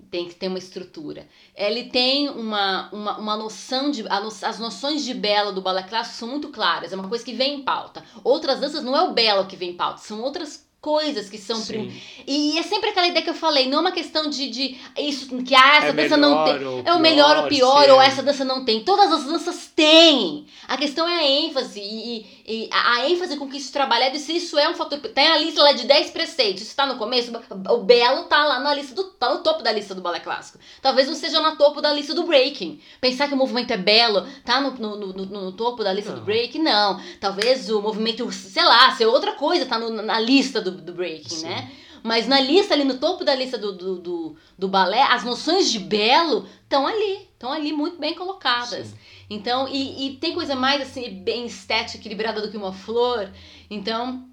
Tem 0.10 0.28
que 0.28 0.36
ter 0.36 0.48
uma 0.48 0.58
estrutura. 0.58 1.28
Ele 1.56 1.86
tem 1.86 2.30
uma, 2.30 2.90
uma, 2.92 3.18
uma 3.18 3.38
noção 3.38 3.92
de. 3.92 4.04
As 4.08 4.60
noções 4.60 5.04
de 5.04 5.14
belo 5.14 5.52
do 5.52 5.62
balé 5.62 5.84
clássico 5.84 6.18
são 6.18 6.28
muito 6.28 6.50
claras, 6.50 6.92
é 6.92 6.96
uma 6.96 7.08
coisa 7.08 7.24
que 7.24 7.34
vem 7.34 7.60
em 7.60 7.64
pauta. 7.64 8.04
Outras 8.24 8.60
danças 8.60 8.84
não 8.84 8.96
é 8.96 9.04
o 9.04 9.14
belo 9.14 9.46
que 9.46 9.56
vem 9.56 9.72
em 9.72 9.76
pauta, 9.76 10.00
são 10.00 10.22
outras 10.22 10.66
coisas 10.82 11.30
que 11.30 11.38
são 11.38 11.58
Sim. 11.58 11.68
prim... 11.68 12.02
e, 12.26 12.56
e 12.56 12.58
é 12.58 12.64
sempre 12.64 12.90
aquela 12.90 13.08
ideia 13.08 13.24
que 13.24 13.30
eu 13.30 13.36
falei, 13.36 13.70
não 13.70 13.78
é 13.78 13.82
uma 13.82 13.92
questão 13.92 14.28
de, 14.28 14.50
de 14.50 14.78
isso 14.98 15.28
que 15.44 15.54
ah, 15.54 15.78
essa 15.78 15.88
É 15.88 15.94
dança 15.94 16.18
não 16.18 16.44
tem, 16.44 16.66
ou 16.66 16.84
é 16.84 16.94
o 16.94 17.00
melhor 17.00 17.38
ou 17.44 17.48
pior 17.48 17.84
se 17.84 17.92
ou 17.92 18.02
essa 18.02 18.24
dança 18.24 18.44
não 18.44 18.66
tem. 18.66 18.84
Todas 18.84 19.12
as 19.12 19.24
danças 19.26 19.72
têm. 19.76 20.48
A 20.68 20.76
questão 20.78 21.08
é 21.08 21.20
a 21.20 21.24
ênfase 21.24 21.80
e, 21.80 22.26
e 22.46 22.70
a, 22.72 23.08
ênfase 23.10 23.38
com 23.38 23.48
que 23.50 23.58
isso 23.58 23.70
é 23.70 23.74
trabalhado 23.74 24.16
e 24.16 24.20
se 24.20 24.36
isso 24.36 24.58
é 24.58 24.70
um 24.70 24.74
fator, 24.74 25.00
tem 25.00 25.28
a 25.28 25.38
lista 25.38 25.62
lá 25.62 25.72
de 25.74 25.86
10 25.86 26.12
preceitos, 26.12 26.64
isso 26.64 26.76
tá 26.76 26.86
no 26.86 26.98
começo, 26.98 27.32
o 27.70 27.78
belo 27.78 28.24
tá 28.24 28.46
lá 28.46 28.60
na 28.60 28.74
lista 28.74 28.96
do 28.96 29.04
tá 29.04 29.34
no 29.34 29.40
topo 29.44 29.62
da 29.62 29.72
lista 29.72 29.94
do 29.96 30.02
balé 30.02 30.20
clássico. 30.20 30.60
Talvez 30.82 31.08
não 31.08 31.16
seja 31.16 31.40
no 31.40 31.56
topo 31.56 31.82
da 31.82 31.94
lista 31.94 32.14
do 32.14 32.24
breaking. 32.24 32.82
Pensar 33.00 33.28
que 33.28 33.34
o 33.34 33.38
movimento 33.38 33.72
é 33.72 33.78
belo, 33.78 34.28
tá 34.44 34.60
no, 34.60 34.72
no, 34.72 34.96
no, 34.98 35.26
no- 35.26 35.52
topo 35.52 35.84
da 35.84 35.94
lista 35.94 36.12
do 36.12 36.18
Não. 36.18 36.26
breaking, 36.26 36.64
não. 36.64 37.00
Talvez 37.20 37.70
o 37.70 37.82
movimento, 37.82 38.32
sei 38.32 38.64
lá, 38.64 38.92
ser 38.96 39.06
outra 39.06 39.34
coisa, 39.34 39.66
tá 39.66 39.78
na 39.78 40.20
lista 40.20 40.62
do, 40.62 40.72
do 40.72 40.94
breaking, 40.94 41.30
Sim. 41.30 41.48
né? 41.48 41.72
Mas 42.04 42.28
na 42.28 42.40
lista, 42.40 42.74
ali 42.74 42.84
no 42.84 42.98
topo 42.98 43.24
da 43.24 43.36
lista 43.36 43.58
do, 43.58 43.74
do, 43.74 43.96
do, 43.98 44.36
do 44.58 44.68
balé, 44.68 45.04
as 45.04 45.24
noções 45.24 45.72
de 45.72 45.78
belo 45.80 46.48
estão 46.64 46.88
ali. 46.88 47.31
Estão 47.42 47.52
ali 47.52 47.74
muito 47.74 47.98
bem 47.98 48.14
colocadas. 48.14 48.90
Sim. 48.90 48.98
Então, 49.28 49.68
e, 49.68 50.10
e 50.10 50.16
tem 50.18 50.36
coisa 50.36 50.56
mais 50.56 50.80
assim, 50.80 51.10
bem 51.24 51.48
estética, 51.48 51.98
equilibrada 51.98 52.40
do 52.40 52.52
que 52.52 52.56
uma 52.56 52.72
flor. 52.72 53.32
Então, 53.68 54.30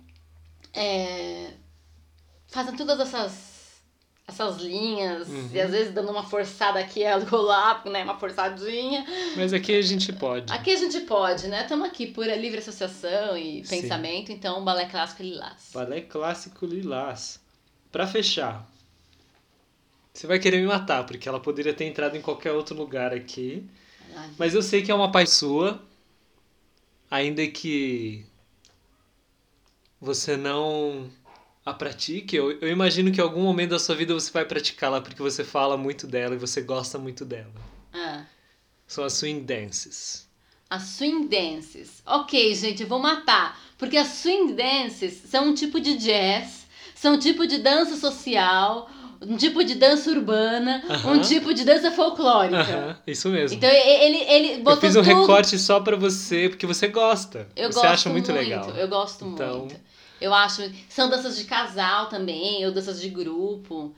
é, 0.75 1.53
fazem 2.49 2.77
todas 2.77 3.01
essas 3.01 3.49
essas 4.27 4.59
linhas, 4.59 5.27
Uhum. 5.27 5.49
e 5.55 5.59
às 5.59 5.71
vezes 5.71 5.95
dando 5.95 6.11
uma 6.11 6.23
forçada 6.23 6.79
aqui 6.79 7.01
e 7.01 7.35
lá, 7.35 7.83
né? 7.87 8.05
Uma 8.05 8.19
forçadinha. 8.19 9.07
Mas 9.35 9.55
aqui 9.55 9.75
a 9.75 9.81
gente 9.81 10.13
pode. 10.13 10.53
Aqui 10.53 10.71
a 10.71 10.77
gente 10.77 11.01
pode, 11.01 11.49
né? 11.49 11.63
Estamos 11.63 11.89
aqui 11.89 12.09
por 12.09 12.27
livre 12.27 12.59
associação 12.59 13.39
e 13.39 13.65
Sim. 13.65 13.81
pensamento, 13.81 14.31
então 14.31 14.63
balé 14.63 14.85
clássico 14.85 15.23
lilás. 15.23 15.71
Balé 15.73 16.03
clássico 16.03 16.67
lilás. 16.67 17.41
Pra 17.91 18.07
fechar. 18.07 18.69
Você 20.19 20.27
vai 20.27 20.41
querer 20.41 20.61
me 20.61 20.67
matar, 20.67 21.07
porque 21.07 21.29
ela 21.29 21.39
poderia 21.39 21.73
ter 21.73 21.85
entrado 21.85 22.17
em 22.17 22.21
qualquer 22.21 22.51
outro 22.51 22.75
lugar 22.75 23.15
aqui. 23.15 23.65
Mas 24.37 24.53
eu 24.53 24.61
sei 24.61 24.83
que 24.83 24.91
é 24.91 24.95
uma 24.95 25.13
paz 25.13 25.31
sua. 25.31 25.81
Ainda 27.09 27.47
que 27.47 28.27
você 30.01 30.37
não 30.37 31.09
a 31.65 31.73
pratique, 31.73 32.35
eu, 32.35 32.51
eu 32.51 32.69
imagino 32.69 33.13
que 33.13 33.21
em 33.21 33.23
algum 33.23 33.43
momento 33.43 33.71
da 33.71 33.79
sua 33.79 33.95
vida 33.95 34.13
você 34.13 34.33
vai 34.33 34.45
praticá-la 34.45 35.01
porque 35.01 35.23
você 35.23 35.45
fala 35.45 35.77
muito 35.77 36.05
dela 36.05 36.35
e 36.35 36.39
você 36.39 36.63
gosta 36.63 36.99
muito 36.99 37.25
dela. 37.25 37.55
Ah. 37.93 38.25
São 38.89 39.05
as 39.05 39.13
swing 39.13 39.43
dances. 39.43 40.29
As 40.69 40.83
swing 40.83 41.29
dances. 41.29 42.03
Ok, 42.05 42.57
gente, 42.57 42.83
eu 42.83 42.89
vou 42.89 42.99
matar. 42.99 43.57
Porque 43.79 43.97
as 43.97 44.09
swing 44.09 44.53
dances 44.55 45.13
são 45.31 45.51
um 45.51 45.55
tipo 45.55 45.79
de 45.81 45.97
jazz, 45.97 46.67
são 46.93 47.15
um 47.15 47.19
tipo 47.21 47.47
de 47.47 47.59
dança 47.59 47.95
social, 47.95 48.91
um 49.21 49.37
tipo 49.37 49.65
de 49.65 49.75
dança 49.75 50.11
urbana, 50.11 50.83
um 51.07 51.21
tipo 51.21 51.53
de 51.55 51.65
dança 51.65 51.91
folclórica. 51.91 53.01
Isso 53.07 53.29
mesmo. 53.29 53.57
Então 53.57 53.69
ele, 53.69 54.19
ele 54.19 54.57
botou 54.63 54.75
eu 54.75 54.81
fiz 54.81 54.97
um 54.97 55.03
tudo. 55.03 55.21
recorte 55.21 55.59
só 55.59 55.81
pra 55.81 55.97
você 55.97 56.49
porque 56.49 56.67
você 56.67 56.89
gosta. 56.89 57.49
Eu 57.57 57.69
você 57.73 57.81
gosto 57.81 57.87
acha 57.93 58.11
muito, 58.11 58.33
legal. 58.33 58.71
Eu 58.71 58.89
gosto 58.89 59.25
Então- 59.27 59.61
muito. 59.61 59.77
Eu 60.21 60.35
acho. 60.35 60.63
São 60.89 61.09
danças 61.09 61.37
de 61.37 61.45
casal 61.45 62.07
também, 62.09 62.67
ou 62.67 62.73
danças 62.73 63.01
de 63.01 63.09
grupo. 63.09 63.95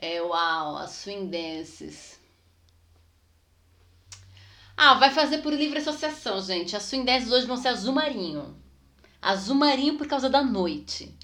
É, 0.00 0.20
uau, 0.22 0.76
as 0.76 0.90
swing 0.92 1.26
dances. 1.26 2.20
Ah, 4.76 4.94
vai 4.94 5.10
fazer 5.10 5.38
por 5.38 5.52
livre 5.52 5.78
associação, 5.78 6.40
gente. 6.42 6.76
As 6.76 6.82
swing 6.84 7.04
dances 7.04 7.30
hoje 7.30 7.46
vão 7.46 7.56
ser 7.56 7.68
azul 7.68 7.92
marinho. 7.94 8.56
Azul 9.22 9.54
marinho 9.54 9.96
por 9.96 10.06
causa 10.06 10.28
da 10.28 10.42
noite. 10.42 11.14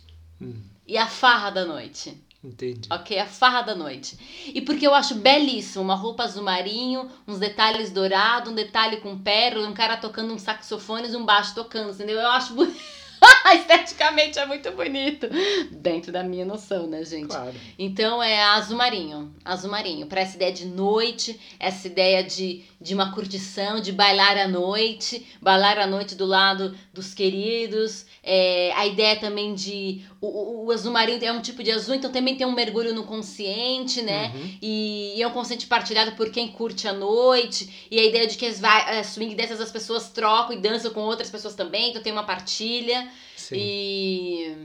Hum, 0.40 0.62
E 0.86 0.96
a 0.96 1.06
farra 1.06 1.50
da 1.50 1.64
noite. 1.64 2.16
Entendi. 2.42 2.88
Ok? 2.90 3.18
A 3.18 3.26
farra 3.26 3.62
da 3.62 3.74
noite. 3.74 4.18
E 4.54 4.60
porque 4.60 4.86
eu 4.86 4.94
acho 4.94 5.14
belíssimo 5.16 5.84
uma 5.84 5.94
roupa 5.94 6.24
azul 6.24 6.42
marinho, 6.42 7.10
uns 7.26 7.38
detalhes 7.38 7.90
dourados, 7.90 8.52
um 8.52 8.54
detalhe 8.54 8.98
com 8.98 9.18
pérola, 9.18 9.68
um 9.68 9.74
cara 9.74 9.96
tocando 9.96 10.32
um 10.32 10.38
saxofone 10.38 11.08
e 11.08 11.16
um 11.16 11.24
baixo 11.24 11.54
tocando, 11.54 11.92
entendeu? 11.92 12.18
Eu 12.18 12.30
acho 12.30 12.54
bonito. 12.54 12.99
Esteticamente 13.54 14.38
é 14.38 14.46
muito 14.46 14.70
bonito. 14.72 15.28
Dentro 15.70 16.12
da 16.12 16.22
minha 16.22 16.44
noção, 16.44 16.86
né, 16.86 17.04
gente? 17.04 17.28
Claro. 17.28 17.54
Então 17.78 18.22
é 18.22 18.42
azul 18.42 18.76
marinho, 18.76 19.34
azul 19.44 19.70
marinho, 19.70 20.06
para 20.06 20.20
essa 20.20 20.36
ideia 20.36 20.52
de 20.52 20.66
noite, 20.66 21.38
essa 21.58 21.86
ideia 21.86 22.22
de, 22.22 22.64
de 22.80 22.94
uma 22.94 23.12
curtição, 23.12 23.80
de 23.80 23.92
bailar 23.92 24.36
à 24.38 24.48
noite, 24.48 25.26
bailar 25.40 25.78
à 25.78 25.86
noite 25.86 26.14
do 26.14 26.24
lado 26.24 26.76
dos 26.92 27.12
queridos, 27.14 28.06
é, 28.22 28.72
a 28.74 28.86
ideia 28.86 29.16
também 29.16 29.54
de 29.54 30.02
o, 30.20 30.66
o, 30.66 30.70
azul 30.70 30.92
marinho 30.92 31.24
é 31.24 31.32
um 31.32 31.40
tipo 31.40 31.62
de 31.62 31.70
azul, 31.70 31.94
então 31.94 32.12
também 32.12 32.36
tem 32.36 32.46
um 32.46 32.52
mergulho 32.52 32.94
no 32.94 33.04
consciente, 33.04 34.02
né? 34.02 34.30
Uhum. 34.34 34.58
E, 34.60 35.14
e 35.16 35.22
é 35.22 35.26
um 35.26 35.30
consciente 35.30 35.66
partilhado 35.66 36.12
por 36.12 36.30
quem 36.30 36.48
curte 36.48 36.86
a 36.86 36.92
noite, 36.92 37.88
e 37.90 37.98
a 37.98 38.04
ideia 38.04 38.26
de 38.26 38.36
que 38.36 38.46
as 38.46 38.62
as 38.62 39.06
swing 39.08 39.34
dessas 39.34 39.60
as 39.60 39.72
pessoas 39.72 40.10
trocam 40.10 40.54
e 40.54 40.60
dançam 40.60 40.92
com 40.92 41.00
outras 41.00 41.30
pessoas 41.30 41.54
também, 41.54 41.90
então 41.90 42.02
tem 42.02 42.12
uma 42.12 42.24
partilha. 42.24 43.09
Sim. 43.36 43.56
E. 43.56 44.56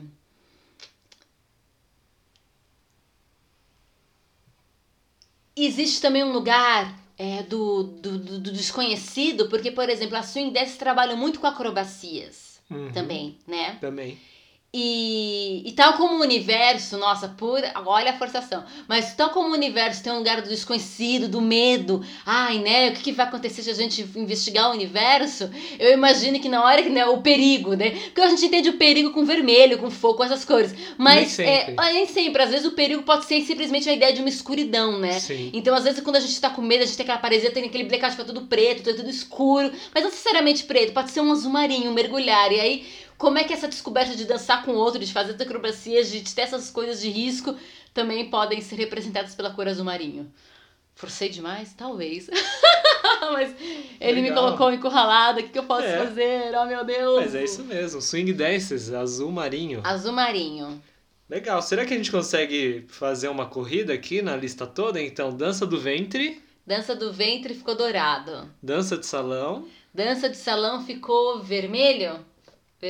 Existe 5.55 6.01
também 6.01 6.23
um 6.23 6.31
lugar 6.33 6.99
é, 7.17 7.43
do, 7.43 7.83
do, 7.83 8.17
do- 8.17 8.39
do 8.39 8.51
desconhecido, 8.51 9.47
porque, 9.49 9.71
por 9.71 9.89
exemplo, 9.89 10.17
as 10.17 10.27
swing 10.27 10.51
dances 10.51 10.77
trabalham 10.77 11.15
muito 11.17 11.39
com 11.39 11.47
acrobacias 11.47 12.55
Uhum. 12.69 12.91
também, 12.91 13.37
né? 13.47 13.77
Também. 13.79 14.17
E, 14.77 15.61
e 15.65 15.71
tal 15.71 15.93
como 15.93 16.15
o 16.15 16.21
universo, 16.21 16.97
nossa, 16.97 17.29
por, 17.29 17.61
olha 17.85 18.11
a 18.11 18.17
forçação, 18.17 18.61
mas 18.89 19.15
tal 19.15 19.29
como 19.29 19.47
o 19.47 19.53
universo 19.53 20.03
tem 20.03 20.11
um 20.11 20.17
lugar 20.17 20.41
do 20.41 20.49
desconhecido, 20.49 21.29
do 21.29 21.39
medo, 21.39 22.03
ai, 22.25 22.57
né, 22.57 22.89
o 22.89 22.91
que, 22.91 23.03
que 23.03 23.11
vai 23.13 23.25
acontecer 23.25 23.63
se 23.63 23.69
a 23.69 23.73
gente 23.73 24.05
investigar 24.17 24.69
o 24.69 24.73
universo? 24.73 25.49
Eu 25.79 25.93
imagino 25.93 26.41
que 26.41 26.49
na 26.49 26.61
hora 26.61 26.83
que, 26.83 26.89
né, 26.89 27.05
o 27.05 27.21
perigo, 27.21 27.73
né, 27.73 27.91
porque 27.91 28.19
a 28.19 28.29
gente 28.29 28.47
entende 28.47 28.67
o 28.67 28.73
perigo 28.73 29.11
com 29.11 29.23
vermelho, 29.23 29.77
com 29.77 29.89
fogo, 29.89 30.15
com 30.15 30.25
essas 30.25 30.43
cores, 30.43 30.75
mas 30.97 31.37
Nem 31.37 31.47
é, 31.47 31.59
sempre. 31.59 31.73
ah, 31.77 31.93
nem 31.93 32.05
sempre, 32.07 32.43
às 32.43 32.49
vezes 32.49 32.65
o 32.65 32.71
perigo 32.71 33.03
pode 33.03 33.23
ser 33.23 33.41
simplesmente 33.43 33.89
a 33.89 33.93
ideia 33.93 34.11
de 34.11 34.19
uma 34.19 34.27
escuridão, 34.27 34.99
né? 34.99 35.21
Sim. 35.21 35.51
Então, 35.53 35.73
às 35.73 35.85
vezes, 35.85 36.01
quando 36.01 36.17
a 36.17 36.19
gente 36.19 36.37
tá 36.41 36.49
com 36.49 36.61
medo, 36.61 36.83
a 36.83 36.85
gente 36.85 36.97
tem 36.97 37.05
aquela 37.05 37.19
paresia, 37.19 37.49
tem 37.49 37.63
aquele 37.63 37.85
blackout 37.85 38.13
que 38.13 38.21
fica 38.21 38.33
tudo 38.33 38.45
preto, 38.45 38.83
tudo, 38.83 38.97
tudo 38.97 39.09
escuro. 39.09 39.71
Mas 39.93 40.03
não 40.03 40.11
necessariamente 40.11 40.65
preto, 40.65 40.91
pode 40.91 41.11
ser 41.11 41.21
um 41.21 41.31
azul 41.31 41.49
marinho, 41.49 41.91
um 41.91 41.93
mergulhar. 41.93 42.51
E 42.51 42.59
aí, 42.59 42.85
como 43.17 43.37
é 43.37 43.43
que 43.43 43.53
essa 43.53 43.67
descoberta 43.67 44.15
de 44.15 44.25
dançar 44.25 44.63
com 44.63 44.71
outro, 44.73 44.99
de 44.99 45.11
fazer 45.11 45.41
acrobacias, 45.41 46.09
de 46.09 46.21
ter 46.21 46.41
essas 46.41 46.69
coisas 46.69 46.99
de 47.01 47.09
risco, 47.09 47.55
também 47.93 48.29
podem 48.29 48.61
ser 48.61 48.75
representadas 48.75 49.33
pela 49.35 49.51
cor 49.51 49.67
azul 49.67 49.85
marinho? 49.85 50.31
Forcei 50.95 51.29
demais? 51.29 51.73
Talvez. 51.73 52.29
Mas 53.33 53.53
ele 53.99 54.21
me 54.21 54.29
Legal. 54.29 54.43
colocou 54.45 54.71
encurralada, 54.71 55.39
o 55.39 55.43
que, 55.43 55.49
que 55.49 55.59
eu 55.59 55.63
posso 55.63 55.85
É. 55.87 55.97
fazer? 56.05 56.55
Oh, 56.55 56.65
meu 56.65 56.85
Deus! 56.85 57.17
Mas 57.23 57.35
é 57.35 57.43
isso 57.43 57.63
mesmo. 57.63 58.01
Swing 58.01 58.31
dances, 58.33 58.93
azul 58.93 59.31
marinho. 59.31 59.81
Azul 59.83 60.11
marinho. 60.13 60.81
Legal. 61.29 61.61
Será 61.61 61.85
que 61.85 61.93
a 61.93 61.97
gente 61.97 62.11
consegue 62.11 62.85
fazer 62.87 63.27
uma 63.29 63.45
corrida 63.47 63.93
aqui 63.93 64.21
na 64.21 64.35
lista 64.35 64.65
toda? 64.67 65.01
Então, 65.01 65.35
dança 65.35 65.65
do 65.65 65.79
ventre, 65.79 66.41
Dança 66.67 66.95
do 66.95 67.11
ventre 67.13 67.53
ficou 67.53 67.75
dourado. 67.75 68.49
dança 68.61 68.97
de 68.97 69.05
salão, 69.05 69.67
Dança 69.93 70.27
de 70.29 70.35
salão 70.37 70.83
ficou 70.85 71.41
vermelho? 71.41 72.19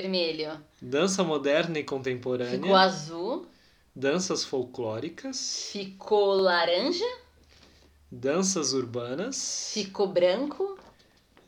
Vermelho. 0.02 0.60
dança 0.82 1.24
moderna 1.24 1.80
e 1.80 1.84
contemporânea, 1.86 2.60
Ficou 2.60 2.76
azul. 2.76 3.48
danças 3.96 4.44
folclóricas, 4.44 5.70
Ficou 5.72 6.34
laranja. 6.36 7.06
danças 8.12 8.74
urbanas, 8.74 9.72
Ficou 9.74 10.08
branco. 10.10 10.78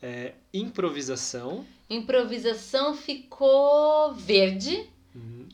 é, 0.02 0.34
improvisação, 0.54 1.66
Improvisação 1.90 2.96
ficou 2.96 4.14
verde. 4.14 4.90
uhum, 5.14 5.50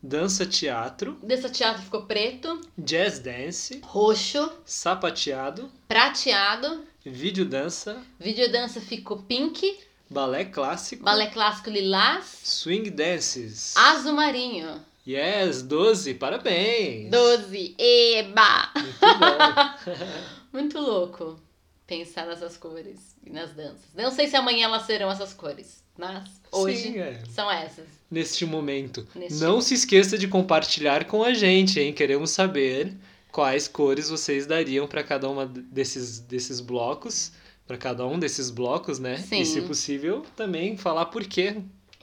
dança 0.00 0.46
teatro, 0.46 1.18
Dança 1.24 1.48
teatro 1.50 1.82
ficou 1.82 2.02
preto. 2.06 2.60
jazz 2.78 3.18
dance, 3.18 3.80
Roxo. 3.82 4.52
sapateado, 4.64 5.68
Prateado. 5.88 6.84
vídeo 7.04 7.44
dança, 7.44 8.00
Videodança 8.20 8.80
ficou 8.80 9.20
pink. 9.24 9.80
Balé 10.10 10.44
clássico, 10.46 11.04
Balé 11.04 11.28
clássico 11.28 11.70
lilás. 11.70 12.24
swing 12.44 12.90
dances. 12.90 13.74
Azul 13.76 14.12
marinho. 14.12 14.80
Yes, 15.06 15.62
12, 15.62 16.14
parabéns! 16.14 17.10
12. 17.10 17.74
Eba! 17.78 18.70
Muito. 18.74 20.10
Muito 20.52 20.78
louco 20.78 21.40
pensar 21.86 22.26
nessas 22.26 22.56
cores 22.56 23.16
e 23.26 23.30
nas 23.30 23.52
danças. 23.52 23.86
Não 23.94 24.10
sei 24.12 24.28
se 24.28 24.36
amanhã 24.36 24.66
elas 24.66 24.82
serão 24.86 25.10
essas 25.10 25.32
cores, 25.32 25.82
mas 25.98 26.28
hoje 26.52 26.82
Sim, 26.92 26.98
é. 27.00 27.20
são 27.28 27.50
essas. 27.50 27.86
Neste 28.08 28.46
momento. 28.46 29.06
Neste 29.14 29.40
Não 29.40 29.60
se 29.60 29.74
esqueça 29.74 30.16
de 30.16 30.28
compartilhar 30.28 31.06
com 31.06 31.24
a 31.24 31.34
gente, 31.34 31.80
hein? 31.80 31.92
Queremos 31.92 32.30
saber 32.30 32.92
quais 33.32 33.66
cores 33.66 34.08
vocês 34.08 34.46
dariam 34.46 34.86
para 34.86 35.02
cada 35.02 35.28
uma 35.28 35.46
desses, 35.46 36.20
desses 36.20 36.60
blocos, 36.60 37.32
para 37.70 37.78
cada 37.78 38.04
um 38.04 38.18
desses 38.18 38.50
blocos, 38.50 38.98
né? 38.98 39.16
Sim. 39.18 39.42
E 39.42 39.46
se 39.46 39.62
possível, 39.62 40.26
também 40.34 40.76
falar 40.76 41.06
por 41.06 41.24
quê. 41.24 41.62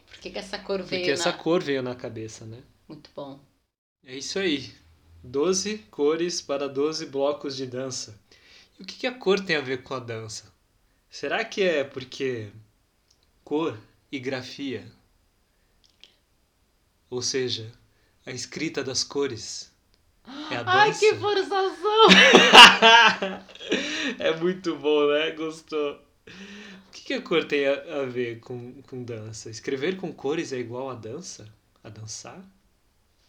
Por 0.09 0.17
que, 0.19 0.29
que 0.29 0.39
essa 0.39 0.57
cor 0.57 0.81
veio 0.81 1.01
Porque 1.01 1.11
essa 1.11 1.29
na... 1.29 1.37
cor 1.37 1.61
veio 1.61 1.83
na 1.83 1.93
cabeça, 1.93 2.45
né? 2.45 2.59
Muito 2.87 3.09
bom. 3.13 3.37
É 4.05 4.15
isso 4.15 4.39
aí. 4.39 4.73
12 5.21 5.79
cores 5.91 6.41
para 6.41 6.69
12 6.69 7.07
blocos 7.07 7.53
de 7.57 7.65
dança. 7.65 8.17
E 8.79 8.83
o 8.83 8.85
que, 8.85 8.95
que 8.95 9.07
a 9.07 9.11
cor 9.11 9.41
tem 9.41 9.57
a 9.57 9.61
ver 9.61 9.83
com 9.83 9.93
a 9.93 9.99
dança? 9.99 10.53
Será 11.09 11.43
que 11.43 11.61
é 11.61 11.83
porque 11.83 12.47
cor 13.43 13.77
e 14.09 14.19
grafia, 14.19 14.89
ou 17.09 17.21
seja, 17.21 17.69
a 18.25 18.31
escrita 18.31 18.81
das 18.81 19.03
cores, 19.03 19.69
é? 20.51 20.63
Ai, 20.65 20.93
que 20.93 21.15
forçação! 21.15 22.07
é 24.19 24.35
muito 24.37 24.75
bom, 24.75 25.07
né? 25.07 25.31
Gostou. 25.31 25.93
O 25.93 26.91
que, 26.91 27.01
que 27.03 27.13
a 27.13 27.21
cor 27.21 27.45
tem 27.45 27.65
a, 27.67 28.01
a 28.01 28.05
ver 28.05 28.39
com, 28.39 28.81
com 28.83 29.03
dança? 29.03 29.49
Escrever 29.49 29.97
com 29.97 30.13
cores 30.13 30.51
é 30.51 30.57
igual 30.57 30.89
a 30.89 30.95
dança? 30.95 31.47
A 31.83 31.89
dançar? 31.89 32.43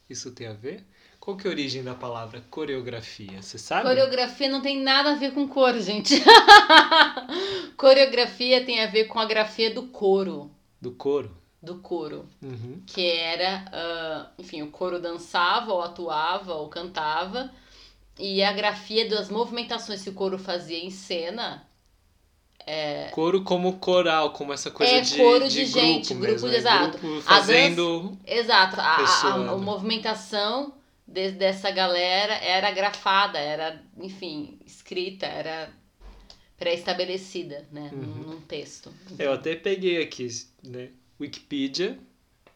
Isso 0.09 0.33
tem 0.33 0.47
a 0.47 0.53
ver? 0.53 0.85
Qual 1.21 1.37
que 1.37 1.47
é 1.47 1.51
a 1.51 1.53
origem 1.53 1.85
da 1.85 1.95
palavra 1.95 2.43
coreografia? 2.51 3.43
Você 3.43 3.59
sabe? 3.59 3.83
Coreografia 3.83 4.49
não 4.49 4.63
tem 4.63 4.83
nada 4.83 5.13
a 5.13 5.15
ver 5.17 5.33
com 5.33 5.47
cor, 5.47 5.75
gente. 5.79 6.15
Coreografia 7.77 8.65
tem 8.65 8.83
a 8.83 8.87
ver 8.87 9.05
com 9.05 9.19
a 9.19 9.27
grafia 9.27 9.73
do 9.73 9.89
coro. 9.89 10.51
Do 10.81 10.93
coro? 10.93 11.37
Do 11.61 11.79
coro. 11.79 12.29
Uhum. 12.43 12.83
Que 12.87 13.07
era, 13.11 13.65
ah, 13.73 14.31
enfim, 14.39 14.63
o 14.63 14.71
coro 14.71 15.01
dançava, 15.01 15.73
ou 15.73 15.83
atuava, 15.83 16.55
ou 16.55 16.69
cantava. 16.69 17.51
E 18.19 18.43
a 18.43 18.53
grafia 18.53 19.09
das 19.09 19.29
movimentações 19.29 20.03
que 20.03 20.11
o 20.11 20.15
coro 20.15 20.39
fazia 20.39 20.79
em 20.79 20.91
cena 20.91 21.67
Coro 23.13 23.43
como 23.43 23.79
coral, 23.79 24.33
como 24.33 24.53
essa 24.53 24.71
coisa 24.71 24.93
É, 24.93 25.01
de, 25.01 25.17
coro 25.17 25.49
de, 25.49 25.65
de 25.65 25.73
grupo 25.73 25.87
gente, 25.87 26.15
mesmo, 26.15 26.29
grupo, 26.31 26.47
né? 26.49 26.57
exato. 26.59 26.99
Grupo 26.99 27.19
A 27.19 27.23
fazendo... 27.23 28.19
Exato, 28.27 28.81
a, 28.81 28.85
a- 28.85 29.35
a, 29.53 29.57
movimentação 29.57 30.75
de- 31.07 31.33
dessa 31.33 31.71
galera 31.71 32.35
era 32.35 32.71
grafada, 32.71 33.39
era, 33.39 33.83
enfim, 33.97 34.59
escrita, 34.67 35.25
era 35.27 35.71
pré-estabelecida, 36.59 37.67
né, 37.73 37.91
Uhum. 37.93 38.01
num 38.33 38.41
texto. 38.43 38.93
Eu 39.19 39.33
até 39.33 39.55
peguei 39.55 40.03
aqui, 40.03 40.29
né? 40.63 40.91
Wikipedia, 41.21 41.99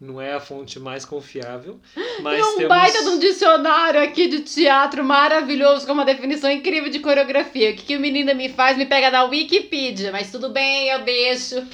não 0.01 0.21
é 0.21 0.33
a 0.35 0.41
fonte 0.41 0.81
mais 0.81 1.05
confiável, 1.05 1.79
mas 2.23 2.43
Tem 2.43 2.53
um 2.53 2.57
temos... 2.57 2.69
baita 2.69 3.03
de 3.03 3.09
um 3.09 3.19
dicionário 3.21 4.01
aqui 4.03 4.27
de 4.29 4.41
teatro 4.41 5.05
maravilhoso 5.05 5.87
com 5.87 5.93
uma 5.93 6.05
definição 6.05 6.51
incrível 6.51 6.91
de 6.91 6.99
coreografia. 6.99 7.71
O 7.71 7.75
que, 7.77 7.83
que 7.85 7.97
o 7.97 8.01
menino 8.01 8.35
me 8.35 8.49
faz? 8.49 8.77
Me 8.77 8.85
pega 8.87 9.11
na 9.11 9.25
Wikipedia, 9.25 10.11
mas 10.11 10.31
tudo 10.33 10.49
bem, 10.51 10.89
eu 10.89 11.05
deixo. 11.05 11.57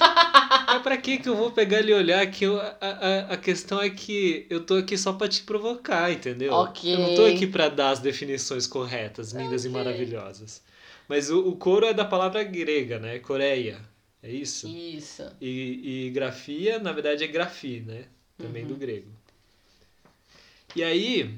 Mas 0.71 0.83
pra 0.83 0.97
que 0.97 1.17
que 1.17 1.27
eu 1.27 1.35
vou 1.35 1.49
pegar 1.51 1.79
ele 1.79 1.91
e 1.91 1.95
olhar 1.95 2.25
que 2.27 2.43
eu- 2.45 2.59
a, 2.59 2.75
a, 2.79 3.19
a 3.33 3.37
questão 3.37 3.81
é 3.81 3.89
que 3.89 4.45
eu 4.51 4.59
tô 4.63 4.75
aqui 4.75 4.95
só 4.97 5.13
pra 5.13 5.27
te 5.27 5.41
provocar, 5.41 6.11
entendeu? 6.11 6.53
Ok. 6.53 6.93
Eu 6.93 6.99
não 6.99 7.15
tô 7.15 7.25
aqui 7.25 7.47
pra 7.47 7.69
dar 7.69 7.89
as 7.89 7.97
definições 7.99 8.67
corretas, 8.67 9.31
lindas 9.33 9.65
e 9.65 9.69
maravilhosas. 9.69 10.61
Mas 11.07 11.31
o, 11.31 11.39
o 11.39 11.55
coro 11.55 11.87
é 11.87 11.93
da 11.93 12.05
palavra 12.05 12.43
grega, 12.43 12.99
né? 12.99 13.17
Coreia. 13.17 13.79
É 14.21 14.31
isso? 14.31 14.67
Isso. 14.67 15.23
E, 15.39 16.07
e 16.07 16.09
grafia, 16.09 16.77
na 16.79 16.91
verdade, 16.91 17.23
é 17.23 17.27
grafi, 17.27 17.81
né? 17.81 18.05
Também 18.37 18.65
do 18.65 18.75
grego. 18.75 19.09
E 20.75 20.83
aí. 20.83 21.37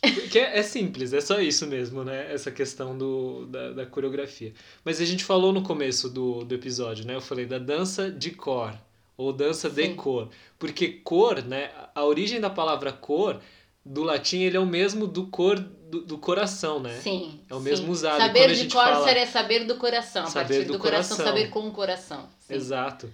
Porque 0.00 0.38
é 0.38 0.62
simples, 0.62 1.12
é 1.12 1.20
só 1.20 1.40
isso 1.40 1.66
mesmo, 1.66 2.04
né? 2.04 2.32
Essa 2.32 2.52
questão 2.52 2.96
do, 2.96 3.46
da, 3.46 3.72
da 3.72 3.86
coreografia. 3.86 4.52
Mas 4.84 5.00
a 5.00 5.04
gente 5.04 5.24
falou 5.24 5.52
no 5.52 5.62
começo 5.62 6.08
do, 6.08 6.44
do 6.44 6.54
episódio, 6.54 7.04
né? 7.04 7.14
Eu 7.16 7.20
falei 7.20 7.46
da 7.46 7.58
dança 7.58 8.10
de 8.10 8.30
cor, 8.30 8.74
ou 9.16 9.32
dança 9.32 9.68
de 9.68 9.86
Sim. 9.86 9.96
cor. 9.96 10.28
Porque 10.58 10.88
cor, 10.88 11.42
né? 11.42 11.70
A 11.94 12.04
origem 12.04 12.40
da 12.40 12.50
palavra 12.50 12.92
cor, 12.92 13.40
do 13.84 14.02
latim, 14.02 14.42
ele 14.42 14.56
é 14.56 14.60
o 14.60 14.66
mesmo 14.66 15.06
do 15.06 15.26
cor 15.26 15.58
do, 15.88 16.02
do 16.02 16.18
coração, 16.18 16.80
né? 16.80 16.94
Sim. 17.02 17.40
É 17.48 17.54
o 17.54 17.58
sim. 17.58 17.64
mesmo 17.64 17.90
usado. 17.92 18.20
E 18.20 18.26
Saber 18.26 18.50
a 18.50 18.54
de 18.54 18.68
cor 18.68 18.84
fala- 18.84 19.04
seria 19.04 19.26
saber 19.26 19.64
do 19.64 19.76
coração. 19.76 20.24
A 20.24 20.26
Saber 20.26 20.48
partir 20.54 20.64
do, 20.66 20.72
do 20.74 20.78
coração, 20.78 21.16
coração. 21.16 21.36
saber 21.38 21.50
com 21.50 21.66
o 21.68 21.72
coração. 21.72 22.28
Sim. 22.40 22.54
Exato. 22.54 23.12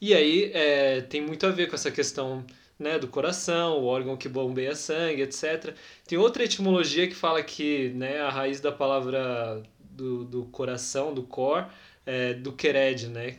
E 0.00 0.14
aí 0.14 0.50
é, 0.54 1.00
tem 1.02 1.20
muito 1.20 1.46
a 1.46 1.50
ver 1.50 1.68
com 1.68 1.74
essa 1.74 1.90
questão 1.90 2.44
né, 2.78 2.98
do 2.98 3.08
coração, 3.08 3.78
o 3.78 3.84
órgão 3.84 4.16
que 4.16 4.28
bombeia 4.28 4.74
sangue, 4.74 5.22
etc. 5.22 5.74
Tem 6.06 6.16
outra 6.18 6.44
etimologia 6.44 7.06
que 7.06 7.14
fala 7.14 7.42
que 7.42 7.90
né, 7.90 8.20
a 8.20 8.30
raiz 8.30 8.60
da 8.60 8.72
palavra 8.72 9.62
do, 9.78 10.24
do 10.24 10.44
coração, 10.46 11.12
do 11.12 11.22
cor, 11.22 11.68
é 12.06 12.32
do 12.34 12.52
quered, 12.52 13.08
né? 13.08 13.36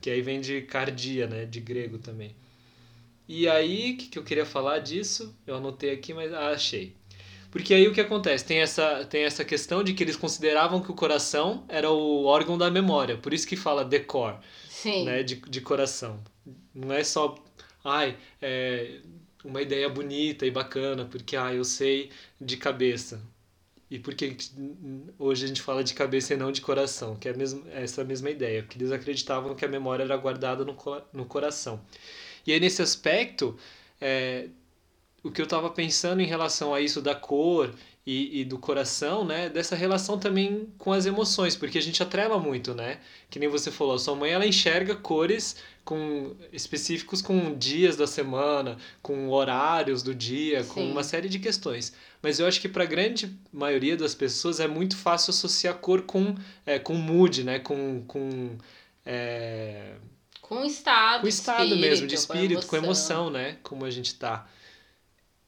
Que 0.00 0.10
aí 0.10 0.20
vem 0.20 0.40
de 0.40 0.62
cardia, 0.62 1.26
né? 1.26 1.44
De 1.46 1.60
grego 1.60 1.98
também. 1.98 2.34
E 3.28 3.48
aí, 3.48 3.92
o 3.92 3.96
que, 3.96 4.08
que 4.08 4.18
eu 4.18 4.24
queria 4.24 4.44
falar 4.44 4.80
disso? 4.80 5.34
Eu 5.46 5.56
anotei 5.56 5.90
aqui, 5.92 6.12
mas 6.12 6.32
ah, 6.32 6.50
achei. 6.50 6.94
Porque 7.52 7.74
aí 7.74 7.86
o 7.86 7.92
que 7.92 8.00
acontece? 8.00 8.46
Tem 8.46 8.60
essa, 8.60 9.04
tem 9.04 9.24
essa 9.24 9.44
questão 9.44 9.84
de 9.84 9.92
que 9.92 10.02
eles 10.02 10.16
consideravam 10.16 10.80
que 10.80 10.90
o 10.90 10.94
coração 10.94 11.64
era 11.68 11.90
o 11.90 12.24
órgão 12.24 12.56
da 12.56 12.70
memória, 12.70 13.18
por 13.18 13.34
isso 13.34 13.46
que 13.46 13.56
fala 13.56 13.84
decor 13.84 14.40
Sim. 14.70 15.04
né, 15.04 15.22
de, 15.22 15.36
de 15.36 15.60
coração. 15.60 16.18
Não 16.74 16.90
é 16.90 17.04
só, 17.04 17.34
ai, 17.84 18.16
é 18.40 19.00
uma 19.44 19.60
ideia 19.60 19.86
bonita 19.90 20.46
e 20.46 20.50
bacana, 20.50 21.04
porque 21.04 21.36
ah, 21.36 21.52
eu 21.52 21.62
sei 21.62 22.10
de 22.40 22.56
cabeça. 22.56 23.22
E 23.90 23.98
porque 23.98 24.34
hoje 25.18 25.44
a 25.44 25.48
gente 25.48 25.60
fala 25.60 25.84
de 25.84 25.92
cabeça 25.92 26.32
e 26.32 26.36
não 26.38 26.50
de 26.50 26.62
coração, 26.62 27.16
que 27.16 27.28
é 27.28 27.32
a 27.32 27.36
mesma, 27.36 27.70
essa 27.70 28.02
mesma 28.02 28.30
ideia, 28.30 28.62
porque 28.62 28.78
eles 28.78 28.90
acreditavam 28.90 29.54
que 29.54 29.62
a 29.62 29.68
memória 29.68 30.04
era 30.04 30.16
guardada 30.16 30.64
no, 30.64 30.74
no 31.12 31.26
coração. 31.26 31.78
E 32.46 32.52
aí, 32.52 32.58
nesse 32.58 32.80
aspecto, 32.80 33.58
é, 34.00 34.48
o 35.22 35.30
que 35.30 35.40
eu 35.40 35.44
estava 35.44 35.70
pensando 35.70 36.20
em 36.20 36.26
relação 36.26 36.74
a 36.74 36.80
isso 36.80 37.00
da 37.00 37.14
cor 37.14 37.72
e, 38.04 38.40
e 38.40 38.44
do 38.44 38.58
coração, 38.58 39.24
né? 39.24 39.48
Dessa 39.48 39.76
relação 39.76 40.18
também 40.18 40.68
com 40.76 40.92
as 40.92 41.06
emoções, 41.06 41.54
porque 41.54 41.78
a 41.78 41.82
gente 41.82 42.02
atrela 42.02 42.38
muito, 42.38 42.74
né? 42.74 42.98
Que 43.30 43.38
nem 43.38 43.48
você 43.48 43.70
falou, 43.70 43.98
sua 43.98 44.16
mãe 44.16 44.32
ela 44.32 44.44
enxerga 44.44 44.96
cores 44.96 45.56
com 45.84 46.34
específicos 46.52 47.22
com 47.22 47.56
dias 47.56 47.96
da 47.96 48.06
semana, 48.06 48.76
com 49.00 49.28
horários 49.28 50.02
do 50.02 50.14
dia, 50.14 50.64
com 50.64 50.80
Sim. 50.80 50.90
uma 50.90 51.04
série 51.04 51.28
de 51.28 51.38
questões. 51.38 51.92
Mas 52.20 52.40
eu 52.40 52.46
acho 52.46 52.60
que 52.60 52.68
para 52.68 52.82
a 52.82 52.86
grande 52.86 53.36
maioria 53.52 53.96
das 53.96 54.14
pessoas 54.14 54.58
é 54.58 54.66
muito 54.66 54.96
fácil 54.96 55.30
associar 55.30 55.74
cor 55.74 56.02
com, 56.02 56.34
é, 56.66 56.80
com 56.80 56.94
mood, 56.94 57.44
né? 57.44 57.60
Com, 57.60 58.02
com, 58.06 58.56
é, 59.06 59.94
Com 60.40 60.64
estado. 60.64 61.22
com 61.22 61.28
estado 61.28 61.62
espírito, 61.62 61.80
mesmo, 61.80 62.06
de 62.08 62.14
espírito, 62.16 62.66
com 62.66 62.76
emoção, 62.76 63.30
né? 63.30 63.58
Como 63.62 63.84
a 63.84 63.90
gente 63.90 64.16
tá. 64.16 64.48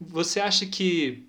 Você 0.01 0.41
acha 0.41 0.67
que. 0.67 1.27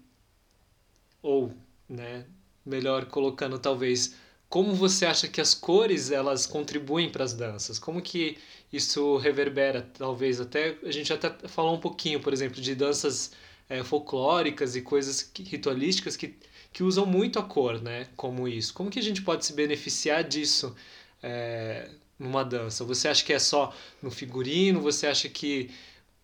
Ou, 1.21 1.51
né? 1.89 2.25
Melhor 2.65 3.05
colocando, 3.05 3.59
talvez. 3.59 4.15
Como 4.49 4.73
você 4.73 5.05
acha 5.05 5.27
que 5.27 5.41
as 5.41 5.53
cores 5.53 6.11
elas 6.11 6.45
contribuem 6.45 7.09
para 7.11 7.23
as 7.23 7.33
danças? 7.33 7.79
Como 7.79 8.01
que 8.01 8.37
isso 8.71 9.17
reverbera? 9.17 9.81
Talvez 9.97 10.39
até. 10.39 10.77
A 10.83 10.91
gente 10.91 11.11
até 11.11 11.47
falou 11.47 11.75
um 11.75 11.79
pouquinho, 11.79 12.19
por 12.21 12.31
exemplo, 12.33 12.61
de 12.61 12.75
danças 12.75 13.31
eh, 13.69 13.83
folclóricas 13.83 14.75
e 14.75 14.81
coisas 14.81 15.21
que- 15.23 15.43
ritualísticas 15.43 16.15
que, 16.15 16.35
que 16.71 16.83
usam 16.83 17.05
muito 17.05 17.39
a 17.39 17.43
cor, 17.43 17.81
né? 17.81 18.07
Como 18.15 18.47
isso. 18.47 18.73
Como 18.73 18.89
que 18.89 18.99
a 18.99 19.03
gente 19.03 19.21
pode 19.21 19.45
se 19.45 19.53
beneficiar 19.53 20.23
disso 20.23 20.75
eh, 21.23 21.89
numa 22.19 22.43
dança? 22.43 22.83
Você 22.85 23.07
acha 23.07 23.23
que 23.25 23.33
é 23.33 23.39
só 23.39 23.73
no 24.01 24.11
figurino? 24.11 24.79
Você 24.81 25.07
acha 25.07 25.27
que 25.29 25.71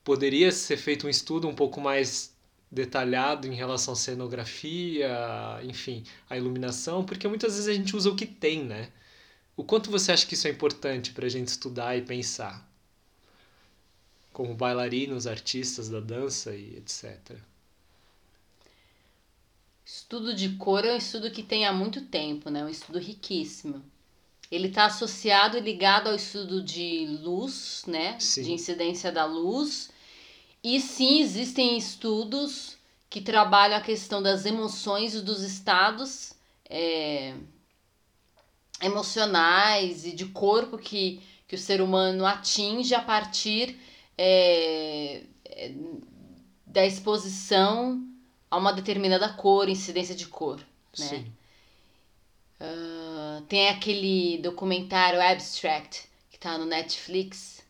poderia 0.03 0.51
ser 0.51 0.77
feito 0.77 1.07
um 1.07 1.09
estudo 1.09 1.47
um 1.47 1.55
pouco 1.55 1.79
mais 1.81 2.30
detalhado 2.71 3.47
em 3.47 3.53
relação 3.53 3.93
à 3.93 3.97
cenografia, 3.97 5.09
enfim, 5.63 6.03
a 6.29 6.37
iluminação? 6.37 7.03
Porque 7.03 7.27
muitas 7.27 7.53
vezes 7.53 7.67
a 7.67 7.73
gente 7.73 7.95
usa 7.95 8.09
o 8.09 8.15
que 8.15 8.25
tem, 8.25 8.63
né? 8.63 8.89
O 9.57 9.63
quanto 9.63 9.91
você 9.91 10.11
acha 10.11 10.25
que 10.25 10.33
isso 10.33 10.47
é 10.47 10.51
importante 10.51 11.11
para 11.11 11.25
a 11.25 11.29
gente 11.29 11.49
estudar 11.49 11.97
e 11.97 12.01
pensar? 12.01 12.67
Como 14.31 14.55
bailarinos, 14.55 15.27
artistas 15.27 15.89
da 15.89 15.99
dança 15.99 16.55
e 16.55 16.77
etc. 16.77 17.37
Estudo 19.85 20.33
de 20.33 20.55
cor 20.55 20.85
é 20.85 20.93
um 20.93 20.97
estudo 20.97 21.29
que 21.29 21.43
tem 21.43 21.67
há 21.67 21.73
muito 21.73 22.01
tempo, 22.05 22.49
né? 22.49 22.63
Um 22.63 22.69
estudo 22.69 22.97
riquíssimo. 22.97 23.83
Ele 24.49 24.69
está 24.69 24.85
associado 24.85 25.57
e 25.57 25.61
ligado 25.61 26.07
ao 26.07 26.15
estudo 26.15 26.63
de 26.63 27.05
luz, 27.21 27.83
né? 27.85 28.17
Sim. 28.17 28.43
De 28.43 28.51
incidência 28.53 29.11
da 29.11 29.25
luz. 29.25 29.90
E 30.63 30.79
sim, 30.79 31.21
existem 31.21 31.77
estudos 31.77 32.77
que 33.09 33.19
trabalham 33.19 33.77
a 33.77 33.81
questão 33.81 34.21
das 34.21 34.45
emoções 34.45 35.15
e 35.15 35.21
dos 35.21 35.41
estados 35.41 36.33
é, 36.69 37.33
emocionais 38.81 40.05
e 40.05 40.11
de 40.11 40.25
corpo 40.27 40.77
que, 40.77 41.21
que 41.47 41.55
o 41.55 41.59
ser 41.59 41.81
humano 41.81 42.25
atinge 42.25 42.93
a 42.93 43.01
partir 43.01 43.77
é, 44.17 45.23
é, 45.45 45.73
da 46.65 46.85
exposição 46.85 48.07
a 48.49 48.57
uma 48.57 48.71
determinada 48.71 49.29
cor, 49.33 49.67
incidência 49.67 50.15
de 50.15 50.27
cor. 50.27 50.57
Né? 50.97 51.07
Sim. 51.07 51.31
Ah, 52.59 53.41
tem 53.47 53.69
aquele 53.69 54.37
documentário 54.37 55.19
Abstract 55.19 56.07
que 56.29 56.37
tá 56.37 56.57
no 56.59 56.65
Netflix, 56.65 57.60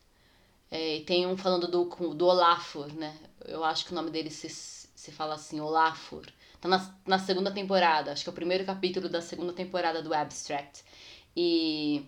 É, 0.74 1.02
tem 1.04 1.26
um 1.26 1.36
falando 1.36 1.68
do, 1.68 1.84
do 2.14 2.26
Olafur, 2.26 2.90
né? 2.94 3.14
Eu 3.44 3.62
acho 3.62 3.84
que 3.84 3.92
o 3.92 3.94
nome 3.94 4.10
dele 4.10 4.30
se, 4.30 4.48
se 4.48 5.12
fala 5.12 5.34
assim, 5.34 5.60
Olafur. 5.60 6.24
Tá 6.58 6.66
na, 6.66 6.94
na 7.06 7.18
segunda 7.18 7.50
temporada, 7.50 8.10
acho 8.10 8.22
que 8.24 8.30
é 8.30 8.32
o 8.32 8.34
primeiro 8.34 8.64
capítulo 8.64 9.06
da 9.06 9.20
segunda 9.20 9.52
temporada 9.52 10.00
do 10.00 10.14
Abstract. 10.14 10.82
E, 11.36 12.06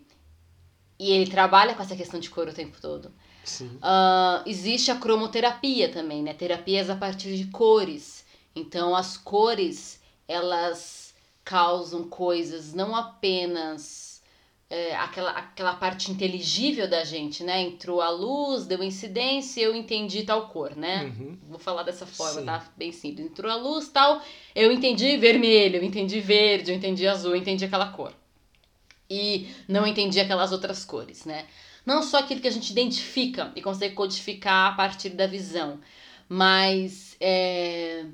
e 0.99 1.13
ele 1.13 1.31
trabalha 1.31 1.75
com 1.75 1.83
essa 1.83 1.95
questão 1.95 2.19
de 2.19 2.31
cor 2.31 2.49
o 2.49 2.55
tempo 2.55 2.81
todo. 2.81 3.13
Uh, 3.61 4.43
existe 4.47 4.91
a 4.91 4.97
cromoterapia 4.97 5.93
também, 5.93 6.23
né? 6.23 6.33
Terapias 6.33 6.89
a 6.89 6.97
partir 6.97 7.37
de 7.37 7.45
cores. 7.51 8.25
Então, 8.57 8.97
as 8.97 9.19
cores, 9.19 10.01
elas 10.27 11.13
causam 11.45 12.09
coisas 12.09 12.73
não 12.73 12.97
apenas 12.97 14.14
é, 14.71 14.97
aquela, 14.97 15.31
aquela 15.31 15.75
parte 15.75 16.11
inteligível 16.11 16.89
da 16.89 17.05
gente, 17.05 17.45
né? 17.45 17.63
Entrou 17.63 18.01
a 18.01 18.11
luz, 18.11 18.67
deu 18.67 18.83
incidência, 18.83 19.61
eu 19.61 19.75
entendi 19.75 20.25
tal 20.25 20.49
cor, 20.49 20.75
né? 20.77 21.05
Uhum. 21.05 21.39
Vou 21.49 21.59
falar 21.59 21.83
dessa 21.83 22.07
forma, 22.07 22.41
Sim. 22.41 22.47
tá? 22.47 22.73
Bem 22.77 22.91
simples. 22.91 23.27
Entrou 23.27 23.51
a 23.51 23.57
luz, 23.57 23.89
tal, 23.89 24.23
eu 24.55 24.73
entendi 24.73 25.17
vermelho, 25.17 25.77
eu 25.77 25.85
entendi 25.85 26.21
verde, 26.21 26.71
eu 26.71 26.77
entendi 26.77 27.07
azul, 27.07 27.33
eu 27.33 27.37
entendi 27.37 27.65
aquela 27.65 27.89
cor. 27.89 28.13
E 29.09 29.49
não 29.69 29.87
entendi 29.87 30.19
aquelas 30.19 30.51
outras 30.51 30.85
cores, 30.85 31.25
né? 31.25 31.47
Não 31.85 32.03
só 32.03 32.19
aquilo 32.19 32.41
que 32.41 32.49
a 32.49 32.53
gente 32.53 32.71
identifica 32.71 33.53
e 33.55 33.61
consegue 33.61 33.95
codificar 33.95 34.73
a 34.73 34.75
partir 34.75 35.11
da 35.11 35.27
visão, 35.27 35.79
mas 36.29 37.15
é... 37.21 38.07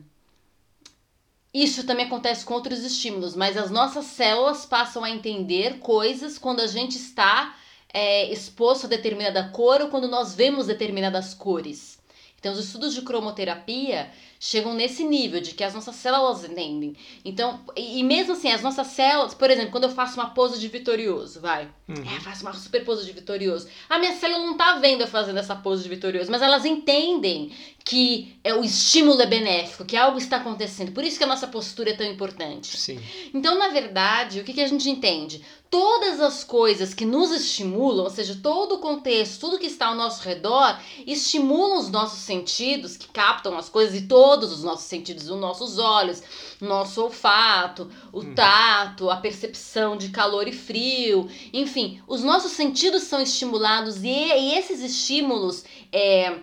isso 1.53 1.84
também 1.84 2.07
acontece 2.07 2.44
com 2.44 2.55
outros 2.55 2.84
estímulos, 2.84 3.34
mas 3.34 3.57
as 3.57 3.70
nossas 3.70 4.07
células 4.07 4.64
passam 4.64 5.03
a 5.03 5.11
entender 5.11 5.78
coisas 5.78 6.38
quando 6.38 6.61
a 6.61 6.66
gente 6.66 6.96
está 6.96 7.57
é, 7.92 8.30
exposto 8.32 8.86
a 8.86 8.88
determinada 8.88 9.48
cor 9.48 9.80
ou 9.80 9.88
quando 9.88 10.07
nós 10.07 10.34
vemos 10.34 10.68
determinadas 10.68 11.34
cores. 11.34 11.98
Então, 12.38 12.53
os 12.53 12.59
estudos 12.59 12.94
de 12.94 13.03
cromoterapia 13.03 14.11
chegam 14.43 14.72
nesse 14.72 15.05
nível 15.05 15.38
de 15.38 15.53
que 15.53 15.62
as 15.62 15.74
nossas 15.74 15.97
células 15.97 16.43
entendem. 16.43 16.97
Então, 17.22 17.61
e, 17.76 18.03
mesmo 18.03 18.32
assim, 18.32 18.51
as 18.51 18.62
nossas 18.62 18.86
células, 18.86 19.34
por 19.34 19.51
exemplo, 19.51 19.70
quando 19.70 19.84
eu 19.84 19.91
faço 19.91 20.18
uma 20.18 20.30
pose 20.30 20.59
de 20.59 20.66
vitorioso, 20.66 21.41
vai, 21.41 21.68
uhum. 21.86 22.03
é, 22.16 22.20
faço 22.20 22.41
uma 22.41 22.55
super 22.55 22.82
pose 22.82 23.05
de 23.05 23.12
vitorioso, 23.12 23.68
a 23.86 23.99
minha 23.99 24.14
célula 24.14 24.47
não 24.47 24.57
tá 24.57 24.78
vendo 24.78 25.03
eu 25.03 25.07
fazendo 25.07 25.38
essa 25.38 25.55
pose 25.55 25.82
de 25.82 25.91
vitorioso, 25.91 26.30
mas 26.30 26.41
elas 26.41 26.64
entendem 26.64 27.53
que 27.84 28.38
é, 28.43 28.55
o 28.55 28.64
estímulo 28.64 29.20
é 29.20 29.26
benéfico, 29.26 29.84
que 29.84 29.97
algo 29.97 30.16
está 30.16 30.38
acontecendo. 30.38 30.93
Por 30.93 31.05
isso 31.05 31.18
que 31.18 31.24
a 31.24 31.26
nossa 31.26 31.47
postura 31.47 31.91
é 31.91 31.97
tão 31.97 32.07
importante. 32.07 32.76
Sim. 32.76 33.01
Então, 33.34 33.59
na 33.59 33.68
verdade, 33.68 34.41
o 34.41 34.45
que, 34.45 34.55
que 34.55 34.61
a 34.61 34.68
gente 34.68 34.88
entende? 34.88 35.43
Todas 35.70 36.20
as 36.20 36.43
coisas 36.45 36.95
que 36.95 37.05
nos 37.05 37.30
estimulam, 37.30 38.05
ou 38.05 38.11
seja, 38.11 38.38
todo 38.43 38.76
o 38.76 38.78
contexto, 38.78 39.41
tudo 39.41 39.59
que 39.59 39.66
está 39.66 39.86
ao 39.86 39.95
nosso 39.95 40.22
redor, 40.22 40.78
estimulam 41.07 41.78
os 41.78 41.91
nossos 41.91 42.20
sentidos, 42.20 42.97
que 42.97 43.09
captam 43.09 43.57
as 43.57 43.68
coisas 43.68 43.95
e 43.95 44.07
todos 44.07 44.30
todos 44.31 44.53
os 44.53 44.62
nossos 44.62 44.85
sentidos, 44.85 45.28
os 45.28 45.41
nossos 45.41 45.76
olhos, 45.76 46.22
nosso 46.61 47.03
olfato, 47.03 47.91
o 48.12 48.20
uhum. 48.20 48.33
tato, 48.33 49.11
a 49.11 49.16
percepção 49.16 49.97
de 49.97 50.11
calor 50.11 50.47
e 50.47 50.53
frio, 50.53 51.28
enfim, 51.53 52.01
os 52.07 52.22
nossos 52.22 52.53
sentidos 52.53 53.03
são 53.03 53.20
estimulados 53.20 54.05
e, 54.05 54.09
e 54.09 54.55
esses 54.55 54.83
estímulos 54.83 55.64
é, 55.93 56.37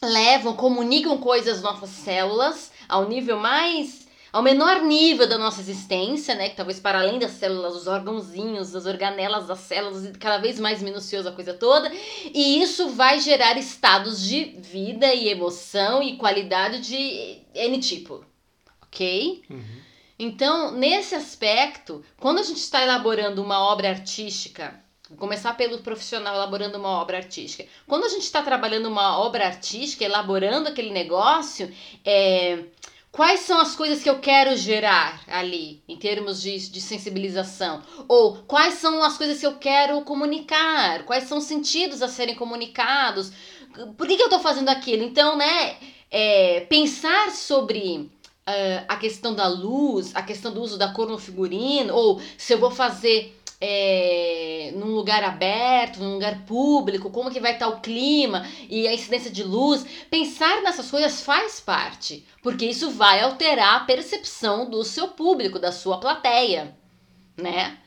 levam, 0.00 0.54
comunicam 0.54 1.18
coisas 1.18 1.56
às 1.56 1.62
nossas 1.62 1.90
células 1.90 2.70
ao 2.88 3.08
nível 3.08 3.36
mais 3.40 4.03
ao 4.34 4.42
menor 4.42 4.82
nível 4.82 5.28
da 5.28 5.38
nossa 5.38 5.60
existência, 5.60 6.34
né, 6.34 6.48
que 6.48 6.56
talvez 6.56 6.80
para 6.80 6.98
além 6.98 7.20
das 7.20 7.30
células, 7.30 7.76
os 7.76 7.86
órgãozinhos, 7.86 8.74
as 8.74 8.84
organelas 8.84 9.46
das 9.46 9.60
células, 9.60 10.10
cada 10.18 10.38
vez 10.38 10.58
mais 10.58 10.82
minuciosa 10.82 11.28
a 11.28 11.32
coisa 11.32 11.54
toda, 11.54 11.88
e 12.34 12.60
isso 12.60 12.88
vai 12.88 13.20
gerar 13.20 13.56
estados 13.56 14.20
de 14.20 14.56
vida 14.58 15.14
e 15.14 15.28
emoção 15.28 16.02
e 16.02 16.16
qualidade 16.16 16.80
de 16.80 17.42
N 17.54 17.78
tipo, 17.78 18.24
ok? 18.82 19.44
Uhum. 19.48 19.80
Então, 20.18 20.72
nesse 20.72 21.14
aspecto, 21.14 22.04
quando 22.18 22.40
a 22.40 22.42
gente 22.42 22.58
está 22.58 22.82
elaborando 22.82 23.40
uma 23.40 23.60
obra 23.60 23.88
artística, 23.88 24.82
Vou 25.06 25.18
começar 25.18 25.52
pelo 25.52 25.78
profissional 25.80 26.34
elaborando 26.34 26.78
uma 26.78 26.88
obra 26.88 27.18
artística. 27.18 27.68
Quando 27.86 28.04
a 28.04 28.08
gente 28.08 28.22
está 28.22 28.42
trabalhando 28.42 28.86
uma 28.86 29.18
obra 29.18 29.46
artística, 29.46 30.02
elaborando 30.02 30.70
aquele 30.70 30.90
negócio, 30.90 31.70
é, 32.02 32.64
Quais 33.14 33.42
são 33.42 33.60
as 33.60 33.76
coisas 33.76 34.02
que 34.02 34.10
eu 34.10 34.18
quero 34.18 34.56
gerar 34.56 35.22
ali, 35.28 35.80
em 35.86 35.96
termos 35.96 36.42
de, 36.42 36.68
de 36.68 36.80
sensibilização? 36.80 37.80
Ou 38.08 38.38
quais 38.38 38.74
são 38.74 39.04
as 39.04 39.16
coisas 39.16 39.38
que 39.38 39.46
eu 39.46 39.54
quero 39.54 40.02
comunicar? 40.02 41.04
Quais 41.04 41.28
são 41.28 41.38
os 41.38 41.44
sentidos 41.44 42.02
a 42.02 42.08
serem 42.08 42.34
comunicados? 42.34 43.30
Por 43.96 44.08
que, 44.08 44.16
que 44.16 44.22
eu 44.22 44.26
estou 44.26 44.40
fazendo 44.40 44.68
aquilo? 44.68 45.04
Então, 45.04 45.36
né, 45.36 45.76
é, 46.10 46.62
pensar 46.62 47.30
sobre 47.30 48.10
uh, 48.48 48.84
a 48.88 48.96
questão 48.96 49.32
da 49.32 49.46
luz, 49.46 50.10
a 50.16 50.22
questão 50.22 50.52
do 50.52 50.60
uso 50.60 50.76
da 50.76 50.88
cor 50.88 51.08
no 51.08 51.16
figurino, 51.16 51.94
ou 51.94 52.20
se 52.36 52.52
eu 52.52 52.58
vou 52.58 52.72
fazer 52.72 53.40
é, 53.66 54.72
num 54.74 54.94
lugar 54.94 55.24
aberto, 55.24 55.98
num 55.98 56.14
lugar 56.14 56.44
público, 56.44 57.10
como 57.10 57.30
que 57.30 57.40
vai 57.40 57.52
estar 57.52 57.68
o 57.68 57.80
clima 57.80 58.46
e 58.68 58.86
a 58.86 58.92
incidência 58.92 59.30
de 59.30 59.42
luz. 59.42 59.86
Pensar 60.10 60.60
nessas 60.60 60.90
coisas 60.90 61.22
faz 61.22 61.60
parte, 61.60 62.26
porque 62.42 62.66
isso 62.66 62.90
vai 62.90 63.20
alterar 63.20 63.76
a 63.76 63.84
percepção 63.84 64.68
do 64.68 64.84
seu 64.84 65.08
público, 65.08 65.58
da 65.58 65.72
sua 65.72 65.96
plateia, 65.96 66.76
né? 67.38 67.78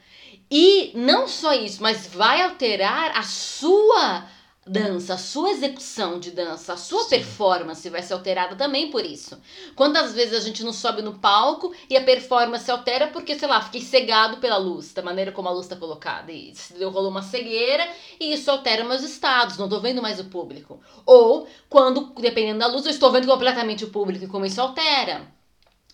E 0.50 0.92
não 0.96 1.28
só 1.28 1.54
isso, 1.54 1.84
mas 1.84 2.08
vai 2.08 2.42
alterar 2.42 3.16
a 3.16 3.22
sua 3.22 4.26
dança, 4.68 5.14
a 5.14 5.18
sua 5.18 5.52
execução 5.52 6.20
de 6.20 6.32
dança, 6.32 6.74
a 6.74 6.78
sua 6.78 7.04
Sim. 7.04 7.10
performance 7.10 7.90
vai 7.90 8.02
ser 8.02 8.14
alterada 8.14 8.56
também 8.56 8.92
por 8.92 9.06
isso. 9.06 9.40
Quantas 9.76 10.14
vezes 10.14 10.34
a 10.34 10.40
gente 10.40 10.64
não 10.64 10.74
sobe 10.74 11.02
no 11.02 11.20
palco 11.20 11.74
e 11.90 11.96
a 11.96 12.04
performance 12.04 12.70
altera 12.70 13.08
porque, 13.08 13.38
sei 13.38 13.48
lá, 13.48 13.62
fiquei 13.62 13.82
cegado 13.82 14.38
pela 14.38 14.58
luz, 14.58 14.94
da 14.94 15.02
maneira 15.02 15.32
como 15.32 15.48
a 15.48 15.52
luz 15.52 15.66
está 15.66 15.76
colocada. 15.76 16.32
E 16.32 16.54
rolou 16.84 17.10
uma 17.10 17.22
cegueira 17.22 17.88
e 18.20 18.34
isso 18.34 18.52
altera 18.52 18.84
meus 18.84 19.04
estados, 19.04 19.58
não 19.58 19.66
estou 19.66 19.82
vendo 19.82 20.02
mais 20.02 20.20
o 20.20 20.26
público. 20.26 20.80
Ou 21.06 21.48
quando, 21.70 22.14
dependendo 22.20 22.60
da 22.60 22.68
luz, 22.68 22.86
eu 22.86 22.92
estou 22.92 23.12
vendo 23.12 23.28
completamente 23.28 23.84
o 23.84 23.90
público 23.90 24.26
e 24.26 24.28
como 24.28 24.46
isso 24.46 24.62
altera. 24.62 25.28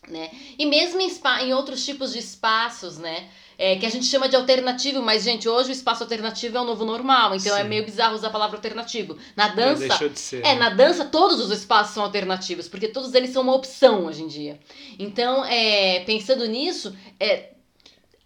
Né? 0.08 0.32
E 0.60 0.66
mesmo 0.66 1.00
em, 1.00 1.10
em 1.46 1.54
outros 1.54 1.86
tipos 1.86 2.12
de 2.12 2.20
espaços, 2.20 2.98
né? 2.98 3.30
É, 3.58 3.76
que 3.76 3.86
a 3.86 3.90
gente 3.90 4.06
chama 4.06 4.28
de 4.28 4.36
alternativo, 4.36 5.02
mas, 5.02 5.24
gente, 5.24 5.48
hoje 5.48 5.70
o 5.70 5.72
espaço 5.72 6.04
alternativo 6.04 6.58
é 6.58 6.62
o 6.62 6.66
novo 6.66 6.86
normal, 6.86 7.36
então 7.36 7.54
é 7.54 7.60
Sim. 7.60 7.66
é 7.66 7.70
meio 7.70 7.86
bizarro 7.86 8.16
usar 8.16 8.28
a 8.28 8.32
palavra 8.32 8.58
alternativo. 8.58 9.18
Na 9.36 9.50
dança. 9.50 9.88
deixou 9.88 10.10
de 10.10 10.20
ser, 10.20 10.40
é, 10.40 10.54
né? 10.54 10.56
na 10.56 10.70
dança 10.70 11.06
todos 11.06 11.40
os 11.40 11.52
espaços 11.52 11.94
são 11.94 12.04
alternativos, 12.04 12.68
porque 12.68 12.88
todos 12.88 13.14
eles 13.14 13.32
são 13.32 13.42
uma 13.42 13.54
opção 13.54 14.06
hoje 14.06 14.24
em 14.24 14.28
dia. 14.28 14.60
Então, 14.98 15.46
é, 15.46 16.02
pensando 16.02 16.46
nisso, 16.46 16.96
é, 17.20 17.50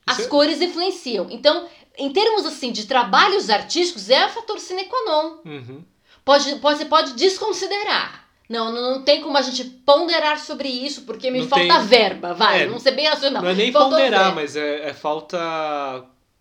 as 0.06 0.20
Isso 0.20 0.30
cores 0.30 0.62
influenciam. 0.62 1.28
Então, 1.30 1.68
em 1.98 2.12
termos 2.12 2.46
assim 2.46 2.72
de 2.72 2.86
trabalhos 2.86 3.50
artísticos, 3.50 4.10
é 4.10 4.26
o 4.26 4.30
fator 4.30 4.60
sine 4.60 4.86
qua 4.86 5.00
non. 5.06 5.38
Uhum. 5.46 5.84
Pode, 6.24 6.56
pode, 6.58 6.80
você 6.80 6.86
pode 6.86 7.14
desconsiderar. 7.14 8.27
Não, 8.50 8.72
não 8.72 9.02
tem 9.02 9.22
como 9.22 9.38
a 9.38 9.42
gente 9.42 9.64
ponderar 9.66 10.40
sobre 10.40 10.70
isso, 10.70 11.02
porque 11.02 11.30
me 11.30 11.40
não 11.40 11.48
falta 11.48 11.66
tem... 11.66 11.86
verba, 11.86 12.34
vai. 12.34 12.64
É, 12.64 12.66
não 12.66 12.80
ser 12.80 12.92
bem 12.92 13.08
racional. 13.08 13.44
Não 13.44 13.50
é 13.50 13.54
nem 13.54 13.72
Faltou 13.72 13.92
ponderar, 13.92 14.26
verba. 14.26 14.42
mas 14.42 14.56
é, 14.56 14.90
é, 14.90 14.94
falta 14.94 15.38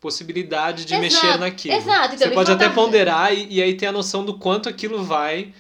possibilidade 0.01 0.85
de 0.85 0.95
exato, 0.95 1.03
mexer 1.03 1.39
naquilo. 1.39 1.75
Exato. 1.75 2.15
Então, 2.15 2.29
Você 2.29 2.35
pode 2.35 2.53
até 2.53 2.69
ponderar 2.69 3.35
e, 3.35 3.49
e, 3.51 3.63
aí 3.63 3.77
ter 3.77 3.87
a 3.87 3.93
noção 3.93 4.25
do 4.25 4.39
quanto 4.39 4.69
aquilo 4.69 5.03
vai 5.03 5.53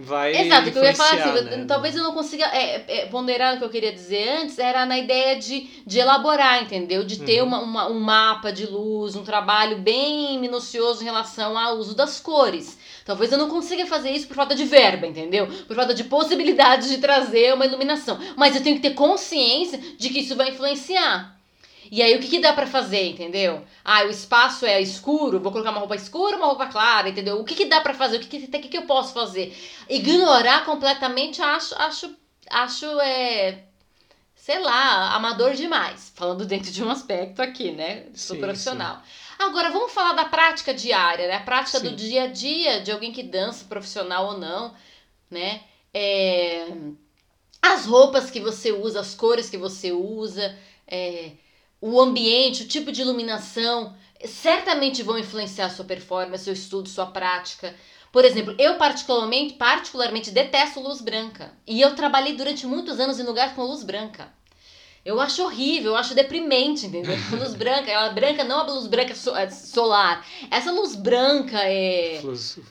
vai 0.00 0.36
Exato, 0.36 0.70
que 0.70 0.78
eu 0.78 0.84
ia 0.84 0.94
falar 0.94 1.14
assim, 1.14 1.44
né? 1.44 1.64
talvez 1.66 1.96
eu 1.96 2.04
não 2.04 2.12
consiga 2.12 2.44
é, 2.44 2.84
é, 2.86 3.06
ponderar 3.06 3.54
o 3.54 3.58
que 3.58 3.64
eu 3.64 3.70
queria 3.70 3.92
dizer 3.92 4.28
antes, 4.28 4.56
era 4.58 4.86
na 4.86 4.96
ideia 4.96 5.36
de, 5.36 5.68
de 5.84 5.98
elaborar, 5.98 6.62
entendeu? 6.62 7.02
De 7.02 7.18
ter 7.18 7.40
uhum. 7.42 7.48
uma, 7.48 7.60
uma, 7.62 7.88
um 7.88 7.98
mapa 7.98 8.52
de 8.52 8.66
luz, 8.66 9.16
um 9.16 9.24
trabalho 9.24 9.78
bem 9.78 10.38
minucioso 10.38 11.02
em 11.02 11.04
relação 11.04 11.58
ao 11.58 11.78
uso 11.78 11.96
das 11.96 12.20
cores. 12.20 12.78
Talvez 13.08 13.32
eu 13.32 13.38
não 13.38 13.48
consiga 13.48 13.86
fazer 13.86 14.10
isso 14.10 14.28
por 14.28 14.36
falta 14.36 14.54
de 14.54 14.66
verba, 14.66 15.06
entendeu? 15.06 15.46
Por 15.66 15.74
falta 15.74 15.94
de 15.94 16.04
possibilidade 16.04 16.90
de 16.90 16.98
trazer 16.98 17.54
uma 17.54 17.64
iluminação. 17.64 18.18
Mas 18.36 18.54
eu 18.54 18.62
tenho 18.62 18.76
que 18.76 18.82
ter 18.82 18.92
consciência 18.92 19.78
de 19.96 20.10
que 20.10 20.18
isso 20.18 20.36
vai 20.36 20.50
influenciar. 20.50 21.34
E 21.90 22.02
aí, 22.02 22.14
o 22.14 22.20
que, 22.20 22.28
que 22.28 22.38
dá 22.38 22.52
para 22.52 22.66
fazer, 22.66 23.08
entendeu? 23.08 23.64
Ah, 23.82 24.04
o 24.04 24.10
espaço 24.10 24.66
é 24.66 24.78
escuro, 24.82 25.40
vou 25.40 25.50
colocar 25.50 25.70
uma 25.70 25.80
roupa 25.80 25.96
escura, 25.96 26.36
uma 26.36 26.48
roupa 26.48 26.66
clara, 26.66 27.08
entendeu? 27.08 27.40
O 27.40 27.44
que, 27.44 27.54
que 27.54 27.64
dá 27.64 27.80
para 27.80 27.94
fazer? 27.94 28.18
O 28.18 28.20
que, 28.20 28.40
que, 28.40 28.46
que, 28.46 28.68
que 28.68 28.76
eu 28.76 28.82
posso 28.82 29.14
fazer? 29.14 29.56
Ignorar 29.88 30.66
completamente, 30.66 31.40
acho, 31.40 31.74
acho, 31.76 32.14
acho, 32.50 32.84
é, 33.00 33.64
sei 34.36 34.58
lá, 34.58 35.14
amador 35.14 35.54
demais. 35.54 36.12
Falando 36.14 36.44
dentro 36.44 36.70
de 36.70 36.84
um 36.84 36.90
aspecto 36.90 37.40
aqui, 37.40 37.70
né? 37.70 38.04
Sou 38.12 38.36
sim, 38.36 38.42
profissional. 38.42 38.96
Sim. 38.96 39.27
Agora, 39.38 39.70
vamos 39.70 39.92
falar 39.92 40.14
da 40.14 40.24
prática 40.24 40.74
diária, 40.74 41.28
né? 41.28 41.36
A 41.36 41.40
prática 41.40 41.78
Sim. 41.78 41.90
do 41.90 41.96
dia 41.96 42.24
a 42.24 42.26
dia 42.26 42.80
de 42.80 42.90
alguém 42.90 43.12
que 43.12 43.22
dança, 43.22 43.64
profissional 43.66 44.26
ou 44.26 44.38
não, 44.38 44.74
né? 45.30 45.62
É... 45.94 46.66
As 47.62 47.86
roupas 47.86 48.30
que 48.30 48.40
você 48.40 48.72
usa, 48.72 49.00
as 49.00 49.14
cores 49.14 49.48
que 49.48 49.56
você 49.56 49.92
usa, 49.92 50.58
é... 50.86 51.32
o 51.80 52.00
ambiente, 52.00 52.64
o 52.64 52.68
tipo 52.68 52.90
de 52.90 53.02
iluminação, 53.02 53.96
certamente 54.24 55.02
vão 55.04 55.18
influenciar 55.18 55.66
a 55.66 55.70
sua 55.70 55.84
performance, 55.84 56.44
seu 56.44 56.52
estudo, 56.52 56.88
sua 56.88 57.06
prática. 57.06 57.74
Por 58.10 58.24
exemplo, 58.24 58.54
eu 58.58 58.76
particularmente, 58.76 59.54
particularmente 59.54 60.32
detesto 60.32 60.80
luz 60.80 61.00
branca. 61.00 61.52
E 61.66 61.80
eu 61.80 61.94
trabalhei 61.94 62.34
durante 62.34 62.66
muitos 62.66 62.98
anos 62.98 63.20
em 63.20 63.24
lugar 63.24 63.54
com 63.54 63.62
luz 63.62 63.84
branca. 63.84 64.32
Eu 65.04 65.20
acho 65.20 65.42
horrível, 65.42 65.92
eu 65.92 65.96
acho 65.96 66.14
deprimente, 66.14 66.86
entendeu? 66.86 67.16
Luz 67.32 67.54
branca, 67.54 67.90
ela 67.90 68.10
branca 68.10 68.44
não 68.44 68.60
a 68.60 68.62
luz 68.64 68.86
branca 68.86 69.14
é, 69.36 69.50
solar. 69.50 70.26
Essa 70.50 70.70
luz 70.70 70.94
branca 70.94 71.58
é. 71.62 72.18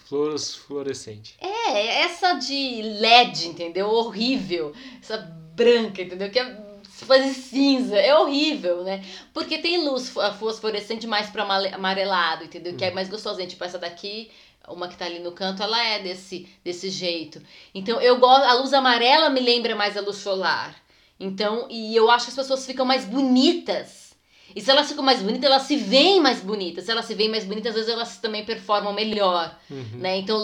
Flores, 0.05 0.55
fluorescente. 0.55 1.36
É, 1.39 2.03
essa 2.03 2.34
de 2.34 2.82
LED, 2.82 3.47
entendeu? 3.47 3.89
Horrível. 3.89 4.73
Essa 5.01 5.17
branca, 5.17 6.01
entendeu? 6.01 6.30
Que 6.30 6.39
é 6.39 6.67
fazer 7.05 7.34
cinza. 7.34 7.97
É 7.97 8.15
horrível, 8.15 8.84
né? 8.84 9.03
Porque 9.34 9.57
tem 9.57 9.84
luz 9.84 10.09
fosforescente 10.39 11.07
mais 11.07 11.30
para 11.30 11.43
amarelado, 11.73 12.43
entendeu? 12.43 12.75
Que 12.75 12.86
é 12.86 12.91
mais 12.91 13.09
gostosinha. 13.09 13.47
Tipo, 13.47 13.63
essa 13.63 13.78
daqui, 13.78 14.30
uma 14.67 14.88
que 14.88 14.97
tá 14.97 15.05
ali 15.05 15.19
no 15.19 15.32
canto, 15.32 15.63
ela 15.63 15.82
é 15.84 15.99
desse, 15.99 16.47
desse 16.63 16.89
jeito. 16.89 17.41
Então, 17.73 18.01
eu 18.01 18.17
gosto. 18.17 18.43
A 18.43 18.53
luz 18.53 18.73
amarela 18.73 19.30
me 19.30 19.39
lembra 19.39 19.75
mais 19.75 19.95
a 19.97 20.01
luz 20.01 20.17
solar. 20.17 20.75
Então, 21.20 21.68
e 21.70 21.95
eu 21.95 22.09
acho 22.11 22.26
que 22.26 22.32
as 22.32 22.36
pessoas 22.36 22.65
ficam 22.65 22.86
mais 22.86 23.05
bonitas. 23.05 24.15
E 24.55 24.61
se 24.61 24.72
elas 24.72 24.88
ficam 24.88 25.03
mais 25.03 25.22
bonitas, 25.22 25.43
elas 25.43 25.63
se 25.63 25.76
veem 25.76 26.22
mais 26.22 26.39
bonitas. 26.39 26.86
Se 26.86 26.91
elas 26.91 27.05
se 27.05 27.13
veem 27.13 27.30
mais 27.30 27.45
bonitas, 27.45 27.72
às 27.72 27.76
vezes 27.76 27.89
elas 27.91 28.18
também 28.18 28.45
performam 28.45 28.93
melhor, 28.93 29.55
uhum. 29.70 29.99
né? 29.99 30.18
Então, 30.18 30.39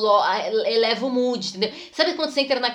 eleva 0.66 1.06
o 1.06 1.10
mood, 1.10 1.48
entendeu? 1.50 1.72
Sabe 1.92 2.14
quando 2.14 2.30
você 2.32 2.42
entra 2.42 2.60
na 2.60 2.70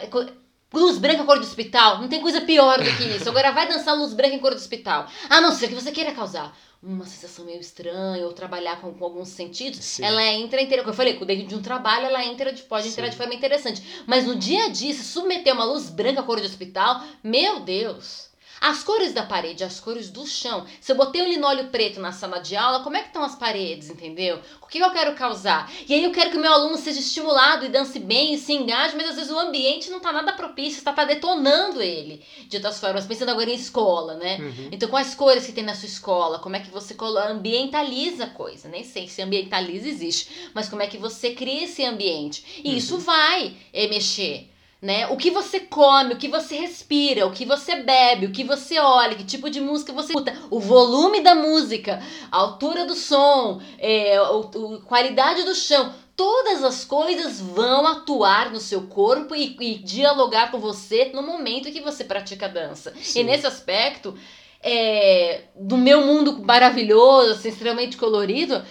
Luz 0.72 0.99
branca 0.99 1.24
cor 1.24 1.38
do 1.38 1.46
hospital, 1.46 1.99
não 1.99 2.09
tem 2.09 2.20
coisa 2.20 2.42
pior 2.42 2.78
do 2.78 2.96
que 2.96 3.05
isso. 3.16 3.28
Agora 3.28 3.53
vai 3.53 3.66
dançar 3.66 3.96
luz 3.96 4.12
branca 4.12 4.34
em 4.34 4.38
cor 4.38 4.51
do 4.51 4.59
hospital. 4.59 5.07
A 5.30 5.40
não 5.40 5.51
ser 5.51 5.68
que 5.68 5.74
você 5.74 5.90
queira 5.90 6.12
causar 6.12 6.55
uma 6.83 7.05
sensação 7.05 7.45
meio 7.45 7.61
estranha 7.61 8.24
ou 8.24 8.33
trabalhar 8.33 8.81
com, 8.81 8.93
com 8.95 9.05
alguns 9.05 9.29
sentidos, 9.29 9.85
Sim. 9.85 10.05
ela 10.05 10.24
entra 10.24 10.61
inteira. 10.61 10.83
Como 10.83 10.93
eu 10.93 10.97
falei, 10.97 11.18
dentro 11.18 11.47
de 11.47 11.55
um 11.55 11.62
trabalho 11.62 12.07
ela 12.07 12.24
entra 12.24 12.53
de, 12.53 12.62
pode 12.62 12.85
Sim. 12.85 12.91
entrar 12.91 13.09
de 13.09 13.16
forma 13.16 13.35
interessante. 13.35 13.83
Mas 14.07 14.26
no 14.26 14.37
dia 14.37 14.66
a 14.66 14.68
dia, 14.68 14.93
se 14.95 15.05
submeter 15.05 15.53
uma 15.53 15.64
luz 15.64 15.91
branca 15.91 16.22
cor 16.22 16.41
de 16.41 16.47
hospital, 16.47 17.03
meu 17.22 17.61
Deus! 17.61 18.28
As 18.61 18.82
cores 18.82 19.12
da 19.12 19.22
parede, 19.22 19.64
as 19.64 19.80
cores 19.80 20.11
do 20.11 20.26
chão. 20.26 20.66
Se 20.80 20.92
eu 20.92 20.96
botei 20.96 21.22
um 21.22 21.28
linóleo 21.28 21.68
preto 21.68 22.00
na 22.00 22.12
sala 22.12 22.38
de 22.38 22.56
aula, 22.56 22.82
como 22.82 22.96
é 22.96 23.00
que 23.00 23.09
estão 23.09 23.22
as 23.22 23.36
paredes, 23.36 23.90
entendeu? 23.90 24.40
O 24.61 24.66
que 24.66 24.78
eu 24.78 24.90
quero 24.90 25.14
causar? 25.14 25.70
E 25.88 25.94
aí 25.94 26.04
eu 26.04 26.12
quero 26.12 26.30
que 26.30 26.36
o 26.36 26.40
meu 26.40 26.52
aluno 26.52 26.76
seja 26.76 27.00
estimulado 27.00 27.64
e 27.64 27.68
dance 27.68 27.98
bem 27.98 28.34
e 28.34 28.38
se 28.38 28.52
engaje, 28.52 28.96
mas 28.96 29.11
às 29.11 29.16
vezes 29.16 29.30
o 29.30 29.38
ambiente 29.38 29.90
não 29.90 29.98
está 29.98 30.12
nada 30.12 30.32
propício, 30.32 30.78
está 30.78 30.92
tá 30.92 31.04
detonando 31.04 31.80
ele. 31.80 32.22
De 32.48 32.56
outras 32.56 32.80
formas, 32.80 33.06
pensando 33.06 33.30
agora 33.30 33.50
em 33.50 33.54
escola, 33.54 34.14
né? 34.14 34.38
Uhum. 34.38 34.68
Então, 34.72 34.88
quais 34.88 35.14
cores 35.14 35.46
que 35.46 35.52
tem 35.52 35.64
na 35.64 35.74
sua 35.74 35.88
escola? 35.88 36.38
Como 36.38 36.56
é 36.56 36.61
que 36.61 36.70
você 36.70 36.96
ambientaliza 37.30 38.24
a 38.24 38.30
coisa? 38.30 38.68
Nem 38.68 38.84
sei 38.84 39.09
se 39.09 39.22
ambientaliza 39.22 39.88
existe, 39.88 40.50
mas 40.54 40.68
como 40.68 40.82
é 40.82 40.86
que 40.86 40.98
você 40.98 41.34
cria 41.34 41.64
esse 41.64 41.84
ambiente? 41.84 42.62
E 42.64 42.70
uhum. 42.70 42.76
isso 42.76 42.98
vai 42.98 43.56
é, 43.72 43.86
mexer 43.88 44.50
né? 44.81 45.09
O 45.09 45.16
que 45.16 45.31
você 45.31 45.61
come, 45.61 46.14
o 46.14 46.16
que 46.16 46.29
você 46.29 46.57
respira, 46.57 47.26
o 47.26 47.33
que 47.33 47.45
você 47.45 47.76
bebe, 47.83 48.26
o 48.26 48.33
que 48.33 48.45
você 48.45 48.79
olha, 48.79 49.16
que 49.16 49.24
tipo 49.24 49.51
de 49.51 49.61
música 49.61 49.93
você 49.93 50.12
escuta, 50.12 50.37
o 50.51 50.61
volume 50.61 51.20
da 51.20 51.35
música, 51.35 52.01
a 52.31 52.37
altura 52.37 52.85
do 52.85 52.95
som, 52.95 53.61
é, 53.79 54.16
a 54.16 54.87
qualidade 54.87 55.43
do 55.43 55.55
chão, 55.55 55.93
todas 56.14 56.62
as 56.62 56.85
coisas 56.85 57.41
vão 57.41 57.87
atuar 57.87 58.51
no 58.51 58.61
seu 58.61 58.83
corpo 58.83 59.35
e, 59.35 59.57
e 59.61 59.74
dialogar 59.79 60.51
com 60.51 60.59
você 60.59 61.11
no 61.12 61.22
momento 61.22 61.72
que 61.72 61.81
você 61.81 62.05
pratica 62.05 62.49
dança. 62.49 62.95
Sim. 63.01 63.20
E 63.20 63.24
nesse 63.24 63.47
aspecto, 63.47 64.16
é, 64.62 65.43
do 65.57 65.76
meu 65.76 66.05
mundo 66.05 66.43
maravilhoso, 66.45 67.33
assim, 67.33 67.49
extremamente 67.49 67.97
colorido, 67.97 68.62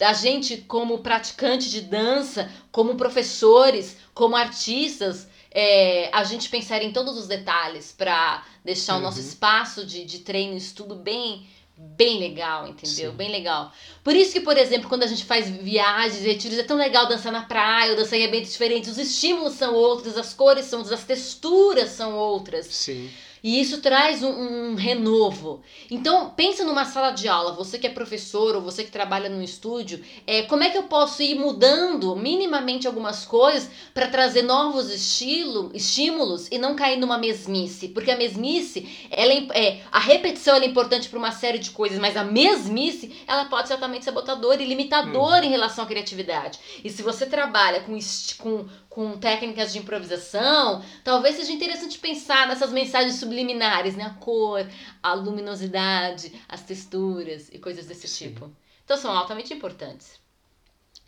a 0.00 0.12
gente 0.12 0.58
como 0.58 0.98
praticante 0.98 1.70
de 1.70 1.80
dança, 1.82 2.50
como 2.70 2.96
professores, 2.96 3.96
como 4.14 4.36
artistas, 4.36 5.28
é, 5.54 6.10
a 6.12 6.24
gente 6.24 6.48
pensar 6.48 6.82
em 6.82 6.92
todos 6.92 7.16
os 7.16 7.26
detalhes 7.26 7.92
para 7.96 8.44
deixar 8.64 8.94
uhum. 8.94 9.00
o 9.00 9.02
nosso 9.02 9.20
uhum. 9.20 9.26
espaço 9.26 9.86
de, 9.86 10.04
de 10.04 10.20
treino 10.20 10.54
e 10.54 10.58
estudo 10.58 10.94
bem 10.94 11.46
bem 11.76 12.20
legal, 12.20 12.68
entendeu? 12.68 13.10
Sim. 13.10 13.16
Bem 13.16 13.30
legal. 13.30 13.72
Por 14.04 14.14
isso 14.14 14.32
que, 14.32 14.40
por 14.40 14.56
exemplo, 14.56 14.88
quando 14.88 15.02
a 15.02 15.06
gente 15.06 15.24
faz 15.24 15.48
viagens, 15.48 16.22
retiros, 16.22 16.58
é 16.58 16.62
tão 16.62 16.76
legal 16.76 17.08
dançar 17.08 17.32
na 17.32 17.42
praia, 17.42 17.90
ou 17.90 17.96
dançar 17.96 18.18
em 18.18 18.26
ambientes 18.26 18.52
diferentes. 18.52 18.90
Os 18.90 18.98
estímulos 18.98 19.54
são 19.54 19.74
outros, 19.74 20.16
as 20.16 20.32
cores 20.32 20.66
são 20.66 20.80
outras, 20.80 21.00
as 21.00 21.06
texturas 21.06 21.90
são 21.90 22.14
outras. 22.14 22.66
Sim. 22.66 23.10
E 23.42 23.60
isso 23.60 23.80
traz 23.80 24.22
um, 24.22 24.30
um, 24.30 24.74
renovo. 24.74 25.62
Então, 25.90 26.30
pensa 26.30 26.64
numa 26.64 26.84
sala 26.84 27.10
de 27.10 27.26
aula, 27.26 27.52
você 27.52 27.76
que 27.76 27.86
é 27.86 27.90
professor 27.90 28.54
ou 28.54 28.62
você 28.62 28.84
que 28.84 28.90
trabalha 28.90 29.28
no 29.28 29.42
estúdio, 29.42 30.02
é, 30.26 30.42
como 30.42 30.62
é 30.62 30.70
que 30.70 30.78
eu 30.78 30.84
posso 30.84 31.22
ir 31.22 31.34
mudando 31.34 32.14
minimamente 32.14 32.86
algumas 32.86 33.24
coisas 33.24 33.68
para 33.92 34.06
trazer 34.06 34.42
novos 34.42 34.90
estilo, 34.92 35.72
estímulos 35.74 36.46
e 36.52 36.58
não 36.58 36.76
cair 36.76 36.98
numa 36.98 37.18
mesmice? 37.18 37.88
Porque 37.88 38.12
a 38.12 38.16
mesmice, 38.16 39.08
ela 39.10 39.32
é, 39.32 39.46
é 39.54 39.82
a 39.90 39.98
repetição 39.98 40.56
é 40.56 40.64
importante 40.64 41.08
para 41.08 41.18
uma 41.18 41.32
série 41.32 41.58
de 41.58 41.70
coisas, 41.70 41.98
mas 41.98 42.16
a 42.16 42.22
mesmice, 42.22 43.12
ela 43.26 43.46
pode 43.46 43.66
ser 43.66 43.74
altamente 43.74 44.04
sabotadora 44.04 44.62
e 44.62 44.66
limitadora 44.66 45.42
hum. 45.42 45.48
em 45.48 45.50
relação 45.50 45.84
à 45.84 45.86
criatividade. 45.88 46.60
E 46.84 46.90
se 46.90 47.02
você 47.02 47.26
trabalha 47.26 47.80
com, 47.80 47.98
com, 48.38 48.66
com 48.92 49.16
técnicas 49.16 49.72
de 49.72 49.78
improvisação, 49.78 50.84
talvez 51.02 51.36
seja 51.36 51.50
interessante 51.50 51.98
pensar 51.98 52.46
nessas 52.46 52.70
mensagens 52.70 53.14
subliminares, 53.14 53.96
né? 53.96 54.04
A 54.04 54.10
cor, 54.10 54.66
a 55.02 55.14
luminosidade, 55.14 56.30
as 56.46 56.62
texturas 56.62 57.48
e 57.50 57.58
coisas 57.58 57.86
desse 57.86 58.06
Sim. 58.06 58.28
tipo. 58.28 58.50
Então 58.84 58.96
são 58.96 59.10
altamente 59.10 59.54
importantes. 59.54 60.20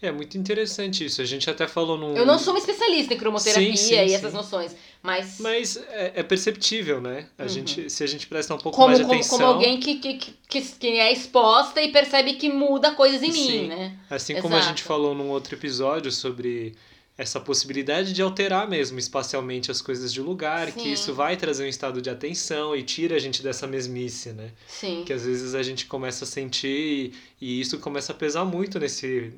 É 0.01 0.11
muito 0.11 0.37
interessante 0.37 1.05
isso. 1.05 1.21
A 1.21 1.25
gente 1.27 1.49
até 1.49 1.69
falou 1.69 1.99
num. 1.99 2.17
Eu 2.17 2.25
não 2.25 2.39
sou 2.39 2.55
uma 2.55 2.59
especialista 2.59 3.15
em 3.15 3.19
cromoterapia 3.19 3.77
sim, 3.77 3.89
sim, 3.89 3.95
e 3.95 4.15
essas 4.15 4.31
sim. 4.31 4.37
noções, 4.37 4.75
mas. 5.03 5.39
Mas 5.39 5.77
é, 5.77 6.13
é 6.17 6.23
perceptível, 6.23 7.03
né? 7.03 7.29
A 7.39 7.43
uhum. 7.43 7.49
gente, 7.49 7.91
se 7.91 8.03
a 8.03 8.07
gente 8.07 8.27
presta 8.27 8.55
um 8.55 8.59
pouco 8.59 8.77
como, 8.77 8.89
mais 8.89 8.99
de 8.99 9.05
como, 9.05 9.15
atenção. 9.15 9.39
Como 9.39 9.51
alguém 9.51 9.79
que, 9.79 9.97
que, 9.97 10.15
que, 10.49 10.61
que 10.63 10.87
é 10.89 11.13
exposta 11.13 11.83
e 11.83 11.93
percebe 11.93 12.35
que 12.35 12.49
muda 12.49 12.93
coisas 12.93 13.23
em 13.23 13.31
mim, 13.31 13.69
né? 13.69 13.99
Assim 14.09 14.33
Exato. 14.33 14.49
como 14.49 14.57
a 14.57 14.63
gente 14.63 14.83
falou 14.83 15.15
num 15.15 15.29
outro 15.29 15.55
episódio 15.55 16.11
sobre 16.11 16.75
essa 17.17 17.39
possibilidade 17.39 18.13
de 18.13 18.21
alterar 18.21 18.69
mesmo 18.69 18.99
espacialmente 18.99 19.71
as 19.71 19.81
coisas 19.81 20.13
de 20.13 20.21
lugar, 20.21 20.73
Sim. 20.73 20.81
que 20.81 20.93
isso 20.93 21.15
vai 21.15 21.37
trazer 21.37 21.65
um 21.65 21.69
estado 21.69 22.03
de 22.03 22.11
atenção 22.11 22.75
e 22.75 22.83
tira 22.83 23.15
a 23.15 23.19
gente 23.21 23.43
dessa 23.43 23.67
mesmice, 23.67 24.33
né? 24.33 24.51
Sim. 24.67 25.05
Que 25.07 25.13
às 25.13 25.25
vezes 25.25 25.55
a 25.55 25.63
gente 25.63 25.87
começa 25.87 26.25
a 26.25 26.27
sentir 26.27 27.15
e, 27.41 27.61
isso 27.61 27.79
começa 27.79 28.13
a 28.13 28.17
pesar 28.17 28.45
muito 28.45 28.81
nesse 28.81 29.33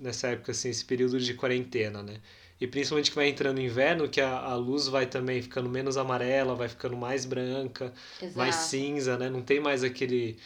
nessa 0.00 0.28
época 0.28 0.52
assim, 0.52 0.70
esse 0.70 0.84
período 0.84 1.18
de 1.18 1.34
quarentena, 1.34 2.02
né? 2.02 2.16
E 2.58 2.66
principalmente 2.66 3.10
que 3.10 3.16
vai 3.16 3.28
entrando 3.28 3.58
o 3.58 3.60
inverno, 3.60 4.08
que 4.08 4.20
a, 4.20 4.38
a 4.38 4.54
luz 4.54 4.88
vai 4.88 5.04
também 5.04 5.42
ficando 5.42 5.68
menos 5.68 5.98
amarela, 5.98 6.54
vai 6.54 6.68
ficando 6.68 6.96
mais 6.96 7.26
branca, 7.26 7.92
Exato. 8.20 8.38
mais 8.38 8.54
cinza, 8.54 9.18
né? 9.18 9.28
Não 9.28 9.42
tem 9.42 9.60
mais 9.60 9.84
aquele 9.84 10.38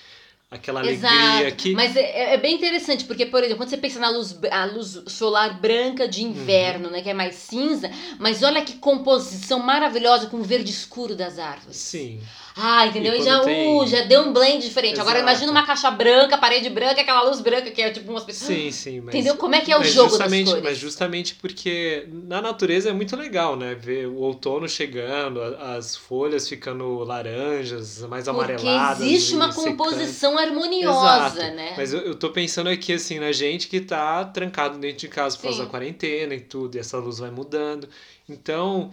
aquela 0.51 0.85
Exato. 0.85 1.15
alegria 1.15 1.53
que 1.53 1.73
mas 1.75 1.95
é, 1.95 2.35
é, 2.35 2.37
bem 2.37 2.57
interessante 2.57 3.05
porque 3.05 3.25
por 3.25 3.39
exemplo 3.39 3.59
quando 3.59 3.71
você 3.71 3.77
pensa 3.77 4.01
na 4.01 4.11
luz 4.11 4.37
a 4.51 4.65
luz 4.65 5.01
solar 5.07 5.61
branca 5.61 6.09
de 6.09 6.25
inverno 6.25 6.87
uhum. 6.87 6.93
né 6.93 7.03
que 7.03 7.09
é 7.09 7.15
mais 7.15 7.37
cinza 7.37 7.89
mas 8.19 8.43
olha 8.43 8.65
que 8.65 8.75
composição 8.75 9.61
maravilhosa 9.61 10.27
com 10.27 10.39
o 10.39 10.43
verde 10.43 10.71
escuro 10.71 11.15
das 11.15 11.39
árvores 11.39 11.77
sim 11.77 12.21
ah, 12.57 12.87
entendeu? 12.87 13.15
E, 13.15 13.23
já, 13.23 13.41
tem... 13.41 13.77
uh, 13.77 13.87
já 13.87 14.03
deu 14.03 14.23
um 14.23 14.33
blend 14.33 14.63
diferente. 14.65 14.95
Exato. 14.95 15.09
Agora 15.09 15.23
imagina 15.23 15.51
uma 15.51 15.65
caixa 15.65 15.91
branca, 15.91 16.37
parede 16.37 16.69
branca, 16.69 17.01
aquela 17.01 17.23
luz 17.23 17.41
branca 17.41 17.71
que 17.71 17.81
é 17.81 17.91
tipo 17.91 18.11
umas 18.11 18.25
pessoas. 18.25 18.49
Sim, 18.49 18.71
sim. 18.71 19.01
Mas, 19.01 19.15
entendeu? 19.15 19.37
Como 19.37 19.55
é 19.55 19.61
que 19.61 19.73
é 19.73 19.79
o 19.79 19.85
jogo 19.85 20.17
das 20.17 20.31
cores? 20.31 20.63
Mas 20.63 20.79
justamente 20.79 21.35
porque 21.35 22.07
na 22.09 22.41
natureza 22.41 22.91
é 22.91 22.93
muito 22.93 23.17
legal, 23.17 23.57
né? 23.57 23.75
Ver 23.75 24.07
o 24.07 24.17
outono 24.17 24.69
chegando, 24.69 25.41
as 25.43 25.97
folhas 25.97 26.49
ficando 26.49 26.99
laranjas, 26.99 28.03
mais 28.03 28.29
amareladas. 28.29 28.99
Porque 28.99 29.13
existe 29.13 29.35
uma 29.35 29.53
composição 29.53 30.39
harmoniosa, 30.39 31.39
Exato. 31.39 31.57
né? 31.57 31.75
Mas 31.77 31.93
eu, 31.93 32.01
eu 32.01 32.15
tô 32.15 32.31
pensando 32.31 32.69
aqui, 32.69 32.93
assim, 32.93 33.19
na 33.19 33.33
gente 33.33 33.69
que 33.69 33.81
tá 33.81 34.25
trancado 34.25 34.79
dentro 34.79 34.99
de 34.99 35.09
casa 35.09 35.37
por 35.37 35.45
causa 35.45 35.65
da 35.65 35.69
quarentena 35.69 36.35
e 36.35 36.41
tudo, 36.41 36.77
e 36.77 36.79
essa 36.79 36.99
luz 36.99 37.19
vai 37.19 37.31
mudando. 37.31 37.89
Então 38.29 38.91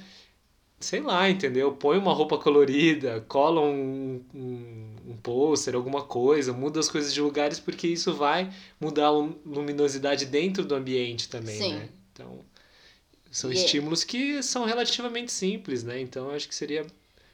sei 0.80 1.02
lá, 1.02 1.30
entendeu? 1.30 1.72
Põe 1.74 1.98
uma 1.98 2.14
roupa 2.14 2.38
colorida, 2.38 3.24
cola 3.28 3.62
um, 3.62 4.24
um, 4.34 4.95
um 5.08 5.18
pôster, 5.18 5.76
alguma 5.76 6.04
coisa, 6.04 6.54
muda 6.54 6.80
as 6.80 6.90
coisas 6.90 7.14
de 7.14 7.22
lugares, 7.22 7.60
porque 7.60 7.88
isso 7.88 8.14
vai 8.14 8.54
mudar 8.80 9.08
a 9.08 9.12
luminosidade 9.12 10.26
dentro 10.26 10.64
do 10.64 10.76
ambiente 10.76 11.30
também, 11.30 11.58
Sim. 11.58 11.74
né? 11.74 11.90
Então, 12.14 12.40
são 13.32 13.49
yeah. 13.49 13.66
estímulos 13.66 14.04
que 14.04 14.41
são 14.44 14.66
relativamente 14.66 15.32
simples, 15.32 15.84
né? 15.84 15.99
Então, 15.99 16.30
acho 16.30 16.48
que 16.48 16.56
seria 16.56 16.86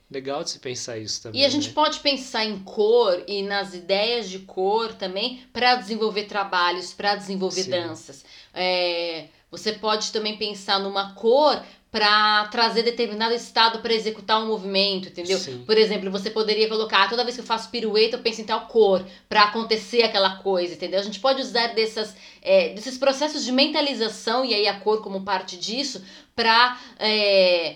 legal 0.09 0.43
de 0.43 0.51
se 0.51 0.59
pensar 0.59 0.97
isso 0.97 1.23
também. 1.23 1.41
E 1.41 1.45
a 1.45 1.49
gente 1.49 1.67
né? 1.67 1.73
pode 1.73 1.99
pensar 1.99 2.45
em 2.45 2.59
cor 2.59 3.23
e 3.27 3.41
nas 3.41 3.73
ideias 3.73 4.29
de 4.29 4.39
cor 4.39 4.93
também 4.93 5.43
para 5.51 5.75
desenvolver 5.75 6.25
trabalhos, 6.25 6.93
para 6.93 7.15
desenvolver 7.15 7.63
Sim. 7.63 7.71
danças. 7.71 8.23
É, 8.53 9.27
você 9.51 9.73
pode 9.73 10.11
também 10.11 10.37
pensar 10.37 10.79
numa 10.79 11.13
cor 11.13 11.63
para 11.93 12.47
trazer 12.47 12.81
determinado 12.81 13.35
estado 13.35 13.77
para 13.77 13.93
executar 13.93 14.41
um 14.41 14.47
movimento, 14.47 15.09
entendeu? 15.09 15.37
Sim. 15.37 15.63
Por 15.63 15.77
exemplo, 15.77 16.09
você 16.09 16.31
poderia 16.31 16.67
colocar, 16.67 17.07
toda 17.07 17.23
vez 17.23 17.35
que 17.35 17.41
eu 17.41 17.45
faço 17.45 17.69
pirueta, 17.69 18.15
eu 18.15 18.19
penso 18.19 18.41
em 18.41 18.45
tal 18.45 18.61
cor, 18.61 19.05
para 19.29 19.43
acontecer 19.43 20.01
aquela 20.01 20.37
coisa, 20.37 20.73
entendeu? 20.73 20.99
A 20.99 21.03
gente 21.03 21.19
pode 21.19 21.39
usar 21.39 21.67
dessas, 21.75 22.15
é, 22.41 22.69
desses 22.69 22.97
processos 22.97 23.45
de 23.45 23.51
mentalização, 23.51 24.43
e 24.43 24.55
aí 24.55 24.67
a 24.67 24.79
cor 24.79 25.03
como 25.03 25.21
parte 25.21 25.55
disso, 25.55 26.03
para 26.35 26.79
é, 26.97 27.75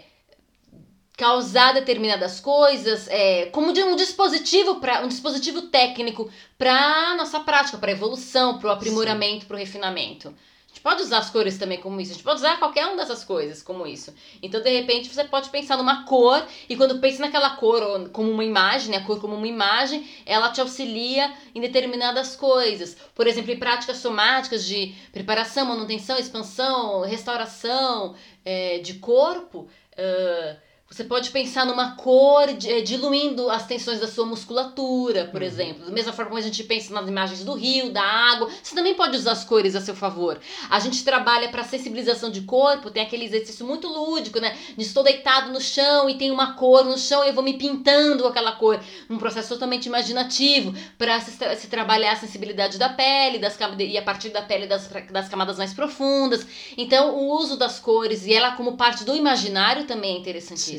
causar 1.16 1.76
determinadas 1.76 2.40
coisas, 2.40 3.08
é, 3.10 3.46
como 3.52 3.72
de 3.72 3.84
um 3.84 3.96
dispositivo 3.96 4.80
para 4.80 5.06
um 5.06 5.08
dispositivo 5.08 5.62
técnico 5.68 6.28
para 6.58 7.14
nossa 7.14 7.40
prática, 7.42 7.78
para 7.78 7.92
evolução, 7.92 8.58
para 8.58 8.70
o 8.70 8.72
aprimoramento, 8.72 9.46
para 9.46 9.58
o 9.58 9.60
refinamento 9.60 10.34
gente 10.78 10.82
pode 10.82 11.02
usar 11.02 11.18
as 11.18 11.30
cores 11.30 11.58
também 11.58 11.80
como 11.80 12.00
isso, 12.00 12.12
a 12.12 12.14
gente 12.14 12.24
pode 12.24 12.38
usar 12.38 12.58
qualquer 12.58 12.86
uma 12.86 12.96
dessas 12.96 13.24
coisas 13.24 13.64
como 13.64 13.88
isso. 13.88 14.14
Então, 14.42 14.62
de 14.62 14.70
repente, 14.70 15.10
você 15.10 15.24
pode 15.24 15.50
pensar 15.50 15.76
numa 15.76 16.06
cor, 16.06 16.46
e 16.70 16.76
quando 16.76 17.00
pensa 17.00 17.22
naquela 17.22 17.52
cor 17.52 18.10
como 18.12 18.30
uma 18.30 18.44
imagem, 18.44 18.92
né, 18.92 18.98
a 18.98 19.04
cor 19.04 19.20
como 19.20 19.36
uma 19.36 19.48
imagem, 19.48 20.08
ela 20.26 20.52
te 20.52 20.62
auxilia 20.62 21.34
em 21.56 21.62
determinadas 21.62 22.36
coisas. 22.36 22.96
Por 23.16 23.26
exemplo, 23.26 23.52
em 23.52 23.58
práticas 23.58 23.98
somáticas 23.98 24.66
de 24.66 24.94
preparação, 25.12 25.66
manutenção, 25.66 26.18
expansão, 26.18 27.02
restauração 27.02 28.16
é, 28.46 28.78
de 28.78 28.96
corpo. 28.96 29.68
Uh, 29.94 30.67
você 30.90 31.04
pode 31.04 31.32
pensar 31.32 31.66
numa 31.66 31.96
cor 31.96 32.48
eh, 32.48 32.82
diluindo 32.82 33.50
as 33.50 33.68
tensões 33.68 34.00
da 34.00 34.08
sua 34.08 34.26
musculatura, 34.26 35.26
por 35.26 35.42
uhum. 35.42 35.48
exemplo. 35.48 35.86
Da 35.86 35.92
mesma 35.92 36.14
forma 36.14 36.30
como 36.30 36.40
a 36.40 36.44
gente 36.44 36.64
pensa 36.64 36.94
nas 36.94 37.10
imagens 37.10 37.44
do 37.44 37.54
rio, 37.54 37.92
da 37.92 38.02
água, 38.02 38.50
você 38.64 38.74
também 38.74 38.96
pode 38.96 39.18
usar 39.18 39.34
as 39.34 39.44
cores 39.44 39.76
a 39.76 39.82
seu 39.82 39.94
favor. 39.94 40.40
A 40.70 40.80
gente 40.80 41.04
trabalha 41.04 41.50
para 41.50 41.64
sensibilização 41.66 42.32
de 42.32 42.42
corpo, 42.42 42.90
tem 42.90 43.04
aquele 43.04 43.26
exercício 43.26 43.66
muito 43.66 43.86
lúdico, 43.86 44.40
né? 44.40 44.58
De 44.78 44.84
estou 44.84 45.04
deitado 45.04 45.52
no 45.52 45.60
chão 45.60 46.10
e 46.10 46.18
tem 46.18 46.32
uma 46.32 46.54
cor 46.54 46.86
no 46.86 46.98
chão 46.98 47.22
e 47.26 47.28
eu 47.28 47.34
vou 47.34 47.44
me 47.44 47.58
pintando 47.58 48.24
com 48.24 48.30
aquela 48.30 48.54
cor. 48.54 48.80
Um 49.10 49.18
processo 49.18 49.50
totalmente 49.50 49.88
imaginativo 49.88 50.74
para 50.98 51.20
se, 51.20 51.32
se, 51.58 51.68
trabalhar 51.68 52.14
a 52.14 52.16
sensibilidade 52.16 52.78
da 52.78 52.88
pele 52.88 53.40
das, 53.40 53.58
e 53.78 53.98
a 53.98 54.02
partir 54.02 54.30
da 54.30 54.42
pele 54.42 54.68
das, 54.68 54.90
das 55.12 55.28
camadas 55.28 55.58
mais 55.58 55.74
profundas. 55.74 56.48
Então, 56.78 57.14
o 57.14 57.38
uso 57.38 57.58
das 57.58 57.78
cores 57.78 58.26
e 58.26 58.34
ela 58.34 58.52
como 58.52 58.78
parte 58.78 59.04
do 59.04 59.14
imaginário 59.14 59.84
também 59.84 60.16
é 60.16 60.20
interessantíssimo. 60.20 60.77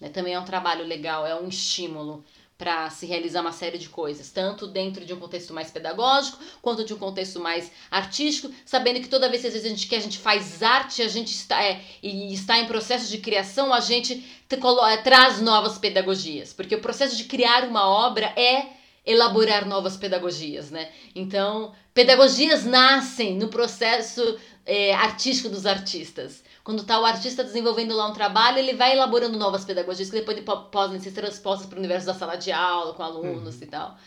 Né? 0.00 0.08
Também 0.08 0.34
é 0.34 0.40
um 0.40 0.44
trabalho 0.44 0.84
legal, 0.84 1.26
é 1.26 1.34
um 1.34 1.48
estímulo 1.48 2.24
para 2.56 2.88
se 2.88 3.04
realizar 3.04 3.40
uma 3.40 3.52
série 3.52 3.78
de 3.78 3.88
coisas, 3.88 4.30
tanto 4.30 4.68
dentro 4.68 5.04
de 5.04 5.12
um 5.12 5.18
contexto 5.18 5.52
mais 5.52 5.70
pedagógico, 5.70 6.38
quanto 6.62 6.84
de 6.84 6.94
um 6.94 6.98
contexto 6.98 7.40
mais 7.40 7.70
artístico, 7.90 8.52
sabendo 8.64 9.00
que 9.00 9.08
toda 9.08 9.28
vez 9.28 9.42
que, 9.42 9.48
a 9.48 9.50
gente, 9.50 9.86
que 9.88 9.96
a 9.96 10.00
gente 10.00 10.18
faz 10.18 10.62
arte, 10.62 11.02
a 11.02 11.08
gente 11.08 11.32
está, 11.32 11.62
é, 11.62 11.82
e 12.00 12.32
está 12.32 12.58
em 12.58 12.66
processo 12.66 13.10
de 13.10 13.18
criação, 13.18 13.74
a 13.74 13.80
gente 13.80 14.24
te, 14.48 14.54
é, 14.88 14.96
traz 14.98 15.40
novas 15.40 15.78
pedagogias, 15.78 16.52
porque 16.52 16.76
o 16.76 16.80
processo 16.80 17.16
de 17.16 17.24
criar 17.24 17.64
uma 17.64 17.88
obra 17.88 18.26
é 18.36 18.68
elaborar 19.04 19.66
novas 19.66 19.96
pedagogias, 19.96 20.70
né? 20.70 20.90
Então, 21.14 21.74
pedagogias 21.92 22.64
nascem 22.64 23.36
no 23.36 23.48
processo 23.48 24.38
é, 24.64 24.94
artístico 24.94 25.48
dos 25.48 25.66
artistas. 25.66 26.42
Quando 26.64 26.80
está 26.80 26.98
o 26.98 27.04
artista 27.04 27.44
desenvolvendo 27.44 27.94
lá 27.94 28.08
um 28.08 28.14
trabalho, 28.14 28.58
ele 28.58 28.72
vai 28.72 28.92
elaborando 28.92 29.38
novas 29.38 29.66
pedagogias 29.66 30.08
que 30.10 30.16
depois 30.16 30.40
podem 30.72 30.98
ser 30.98 31.12
transpostas 31.12 31.68
para 31.68 31.76
o 31.76 31.78
universo 31.78 32.06
da 32.06 32.14
sala 32.14 32.36
de 32.36 32.50
aula, 32.50 32.94
com 32.94 33.02
alunos 33.02 33.56
uhum. 33.56 33.62
e 33.62 33.66
tal. 33.66 33.98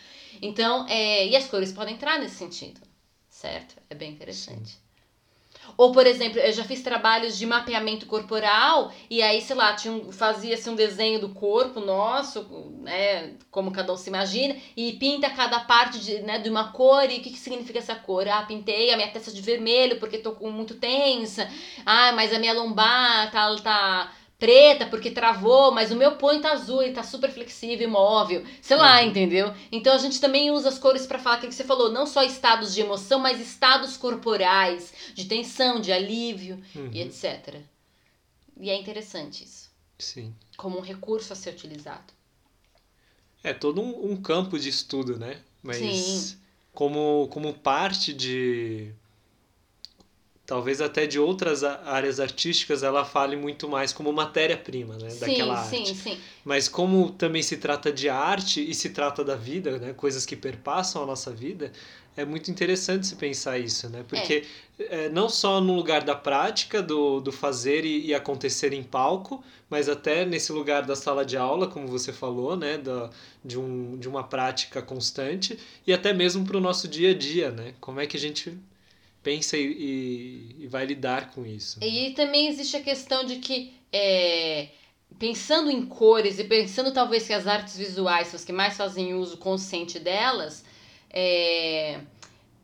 Então, 0.42 0.84
é, 0.88 1.28
e 1.28 1.36
as 1.36 1.46
cores 1.46 1.72
podem 1.72 1.94
entrar 1.94 2.18
nesse 2.18 2.34
sentido, 2.34 2.80
certo? 3.28 3.76
É 3.88 3.94
bem 3.94 4.10
interessante. 4.10 4.70
Sim. 4.70 4.87
Ou, 5.76 5.92
por 5.92 6.06
exemplo, 6.06 6.38
eu 6.38 6.52
já 6.52 6.64
fiz 6.64 6.82
trabalhos 6.82 7.38
de 7.38 7.46
mapeamento 7.46 8.06
corporal 8.06 8.92
e 9.08 9.22
aí, 9.22 9.40
sei 9.40 9.56
lá, 9.56 9.76
um, 9.86 10.10
fazia-se 10.12 10.68
um 10.68 10.74
desenho 10.74 11.20
do 11.20 11.30
corpo 11.30 11.80
nosso, 11.80 12.42
né, 12.82 13.34
como 13.50 13.70
cada 13.70 13.92
um 13.92 13.96
se 13.96 14.08
imagina, 14.08 14.56
e 14.76 14.94
pinta 14.94 15.30
cada 15.30 15.60
parte 15.60 16.00
de, 16.00 16.20
né, 16.20 16.38
de 16.38 16.48
uma 16.48 16.72
cor 16.72 17.04
e 17.10 17.18
o 17.18 17.20
que, 17.20 17.30
que 17.30 17.38
significa 17.38 17.78
essa 17.78 17.94
cor? 17.94 18.28
Ah, 18.28 18.42
pintei 18.42 18.90
a 18.92 18.96
minha 18.96 19.10
testa 19.10 19.30
de 19.30 19.40
vermelho 19.40 19.98
porque 19.98 20.18
tô 20.18 20.32
com 20.32 20.50
muito 20.50 20.74
tensa. 20.74 21.48
Ah, 21.84 22.12
mas 22.12 22.32
a 22.32 22.38
minha 22.38 22.52
lombar 22.52 23.30
tá, 23.30 23.54
tá 23.56 24.12
preta 24.38 24.86
porque 24.86 25.10
travou, 25.10 25.72
mas 25.72 25.90
o 25.90 25.96
meu 25.96 26.16
ponto 26.16 26.42
tá 26.42 26.52
azul 26.52 26.82
e 26.82 26.92
tá 26.92 27.02
super 27.02 27.30
flexível, 27.30 27.90
móvel, 27.90 28.44
sei 28.62 28.76
lá, 28.76 29.00
uhum. 29.00 29.08
entendeu? 29.08 29.52
Então 29.70 29.92
a 29.92 29.98
gente 29.98 30.20
também 30.20 30.50
usa 30.50 30.68
as 30.68 30.78
cores 30.78 31.06
para 31.06 31.18
falar 31.18 31.36
aquilo 31.36 31.50
que 31.50 31.56
você 31.56 31.64
falou, 31.64 31.90
não 31.90 32.06
só 32.06 32.22
estados 32.22 32.72
de 32.72 32.80
emoção, 32.80 33.18
mas 33.18 33.40
estados 33.40 33.96
corporais, 33.96 34.94
de 35.12 35.24
tensão, 35.24 35.80
de 35.80 35.92
alívio 35.92 36.62
uhum. 36.74 36.90
e 36.92 37.02
etc. 37.02 37.56
E 38.60 38.70
é 38.70 38.78
interessante 38.78 39.42
isso. 39.42 39.68
Sim. 39.98 40.32
Como 40.56 40.78
um 40.78 40.82
recurso 40.82 41.32
a 41.32 41.36
ser 41.36 41.50
utilizado. 41.50 42.12
É 43.42 43.52
todo 43.52 43.80
um, 43.80 44.12
um 44.12 44.16
campo 44.16 44.58
de 44.58 44.68
estudo, 44.68 45.18
né? 45.18 45.40
Mas 45.62 45.78
Sim. 45.78 46.36
como 46.72 47.28
como 47.28 47.52
parte 47.54 48.12
de 48.12 48.92
talvez 50.48 50.80
até 50.80 51.06
de 51.06 51.20
outras 51.20 51.62
áreas 51.62 52.18
artísticas 52.18 52.82
ela 52.82 53.04
fale 53.04 53.36
muito 53.36 53.68
mais 53.68 53.92
como 53.92 54.10
matéria-prima 54.10 54.96
né, 54.96 55.10
sim, 55.10 55.20
daquela 55.20 55.58
arte. 55.58 55.88
Sim, 55.88 55.94
sim. 55.94 56.18
Mas 56.42 56.66
como 56.66 57.10
também 57.10 57.42
se 57.42 57.58
trata 57.58 57.92
de 57.92 58.08
arte 58.08 58.66
e 58.66 58.72
se 58.72 58.88
trata 58.88 59.22
da 59.22 59.36
vida, 59.36 59.78
né, 59.78 59.92
coisas 59.92 60.24
que 60.24 60.34
perpassam 60.34 61.02
a 61.02 61.06
nossa 61.06 61.30
vida, 61.30 61.70
é 62.16 62.24
muito 62.24 62.50
interessante 62.50 63.06
se 63.06 63.16
pensar 63.16 63.58
isso, 63.58 63.90
né? 63.90 64.02
Porque 64.08 64.42
é. 64.78 65.04
É, 65.04 65.08
não 65.10 65.28
só 65.28 65.60
no 65.60 65.74
lugar 65.74 66.02
da 66.02 66.16
prática, 66.16 66.82
do, 66.82 67.20
do 67.20 67.30
fazer 67.30 67.84
e, 67.84 68.06
e, 68.06 68.14
acontecer 68.14 68.72
em 68.72 68.82
palco, 68.82 69.44
mas 69.68 69.86
até 69.88 70.24
nesse 70.24 70.50
lugar 70.50 70.82
da 70.82 70.96
sala 70.96 71.24
de 71.24 71.36
aula, 71.36 71.68
como 71.68 71.86
você 71.86 72.12
falou, 72.12 72.56
né? 72.56 72.78
Da, 72.78 73.10
de, 73.44 73.58
um, 73.58 73.98
de 73.98 74.08
uma 74.08 74.24
prática 74.24 74.80
constante 74.80 75.58
e 75.86 75.92
até 75.92 76.12
mesmo 76.12 76.44
para 76.44 76.56
o 76.56 76.60
nosso 76.60 76.88
dia 76.88 77.10
a 77.10 77.14
dia, 77.14 77.50
né? 77.50 77.74
Como 77.80 78.00
é 78.00 78.06
que 78.06 78.16
a 78.16 78.20
gente 78.20 78.58
pensa 79.22 79.56
e, 79.56 79.64
e, 79.64 80.64
e 80.64 80.66
vai 80.66 80.86
lidar 80.86 81.32
com 81.32 81.44
isso. 81.44 81.78
E 81.82 82.10
também 82.12 82.48
existe 82.48 82.76
a 82.76 82.82
questão 82.82 83.24
de 83.24 83.36
que, 83.36 83.72
é, 83.92 84.68
pensando 85.18 85.70
em 85.70 85.84
cores 85.84 86.38
e 86.38 86.44
pensando 86.44 86.92
talvez 86.92 87.26
que 87.26 87.32
as 87.32 87.46
artes 87.46 87.76
visuais 87.76 88.28
são 88.28 88.36
as 88.36 88.44
que 88.44 88.52
mais 88.52 88.76
fazem 88.76 89.14
uso 89.14 89.36
consciente 89.38 89.98
delas, 89.98 90.64
é, 91.10 92.00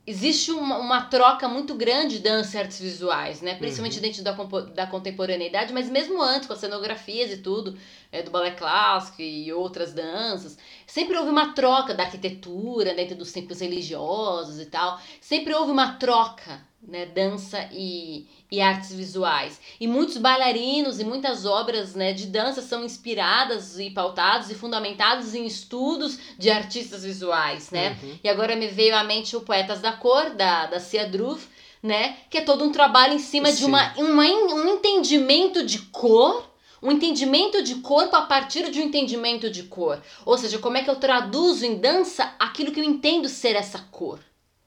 existe 0.07 0.51
uma, 0.51 0.79
uma 0.79 1.03
troca 1.03 1.49
muito 1.49 1.75
grande 1.75 2.17
de 2.17 2.23
dança 2.23 2.57
e 2.57 2.61
artes 2.61 2.79
visuais, 2.79 3.41
né? 3.41 3.55
Principalmente 3.55 3.97
uhum. 3.97 4.03
dentro 4.03 4.23
da, 4.23 4.33
da 4.75 4.87
contemporaneidade, 4.87 5.73
mas 5.73 5.89
mesmo 5.89 6.23
antes, 6.23 6.47
com 6.47 6.53
as 6.53 6.59
cenografias 6.59 7.31
e 7.31 7.39
tudo, 7.39 7.77
é, 8.13 8.23
do 8.23 8.31
balé 8.31 8.51
clássico 8.51 9.23
e 9.23 9.53
outras 9.53 9.93
danças. 9.93 10.59
Sempre 10.87 11.17
houve 11.17 11.31
uma 11.31 11.55
troca 11.55 11.95
da 11.95 12.05
arquitetura 12.05 12.95
dentro 12.95 13.17
dos 13.17 13.33
templos 13.33 13.61
religiosos 13.61 14.61
e 14.61 14.67
tal. 14.67 15.01
Sempre 15.21 15.55
houve 15.55 15.71
uma 15.71 15.95
troca 15.95 16.61
né, 16.87 17.07
dança 17.07 17.69
e, 17.73 18.27
e 18.51 18.61
artes 18.61 18.93
visuais. 18.93 19.61
E 19.81 19.87
muitos 19.87 20.17
bailarinos 20.19 21.01
e 21.01 21.05
muitas 21.05 21.45
obras 21.45 21.95
né, 21.95 22.13
de 22.13 22.27
dança 22.27 22.63
são 22.63 22.85
inspiradas 22.85 23.79
e 23.79 23.91
pautados 23.91 24.51
e 24.51 24.55
fundamentados 24.55 25.35
em 25.35 25.47
estudos 25.47 26.19
de 26.39 26.51
artistas 26.51 27.05
visuais, 27.05 27.71
né? 27.71 27.97
Uhum. 28.03 28.19
E 28.23 28.29
agora 28.29 28.57
me 28.57 28.69
veio 28.69 28.97
à 28.97 29.05
mente 29.05 29.37
o 29.37 29.41
Poetas 29.41 29.81
da 29.81 29.93
Cor, 29.93 30.31
da, 30.31 30.67
da 30.67 30.81
Cia 30.81 31.09
Druff, 31.09 31.49
né? 31.83 32.17
Que 32.31 32.39
é 32.39 32.41
todo 32.43 32.65
um 32.65 32.73
trabalho 32.73 33.15
em 33.15 33.19
cima 33.19 33.51
Sim. 33.51 33.57
de 33.57 33.65
uma, 33.65 33.95
uma, 33.97 34.25
um 34.25 34.69
entendimento 34.69 35.65
de 35.65 35.79
cor 35.79 36.55
um 36.85 36.93
entendimento 36.93 37.63
de 37.63 37.77
corpo 37.77 38.15
a 38.15 38.23
partir 38.23 38.71
de 38.71 38.79
um 38.79 38.83
entendimento 38.83 39.49
de 39.49 39.63
cor. 39.63 40.03
Ou 40.27 40.37
seja, 40.37 40.59
como 40.59 40.77
é 40.77 40.85
que 40.85 40.91
eu 40.91 40.97
traduzo 40.97 41.65
em 41.65 41.79
dança 41.79 42.35
aquilo 42.39 42.71
que 42.71 42.79
eu 42.79 42.85
entendo 42.85 43.27
ser 43.27 43.57
essa 43.57 43.79
cor. 43.91 44.21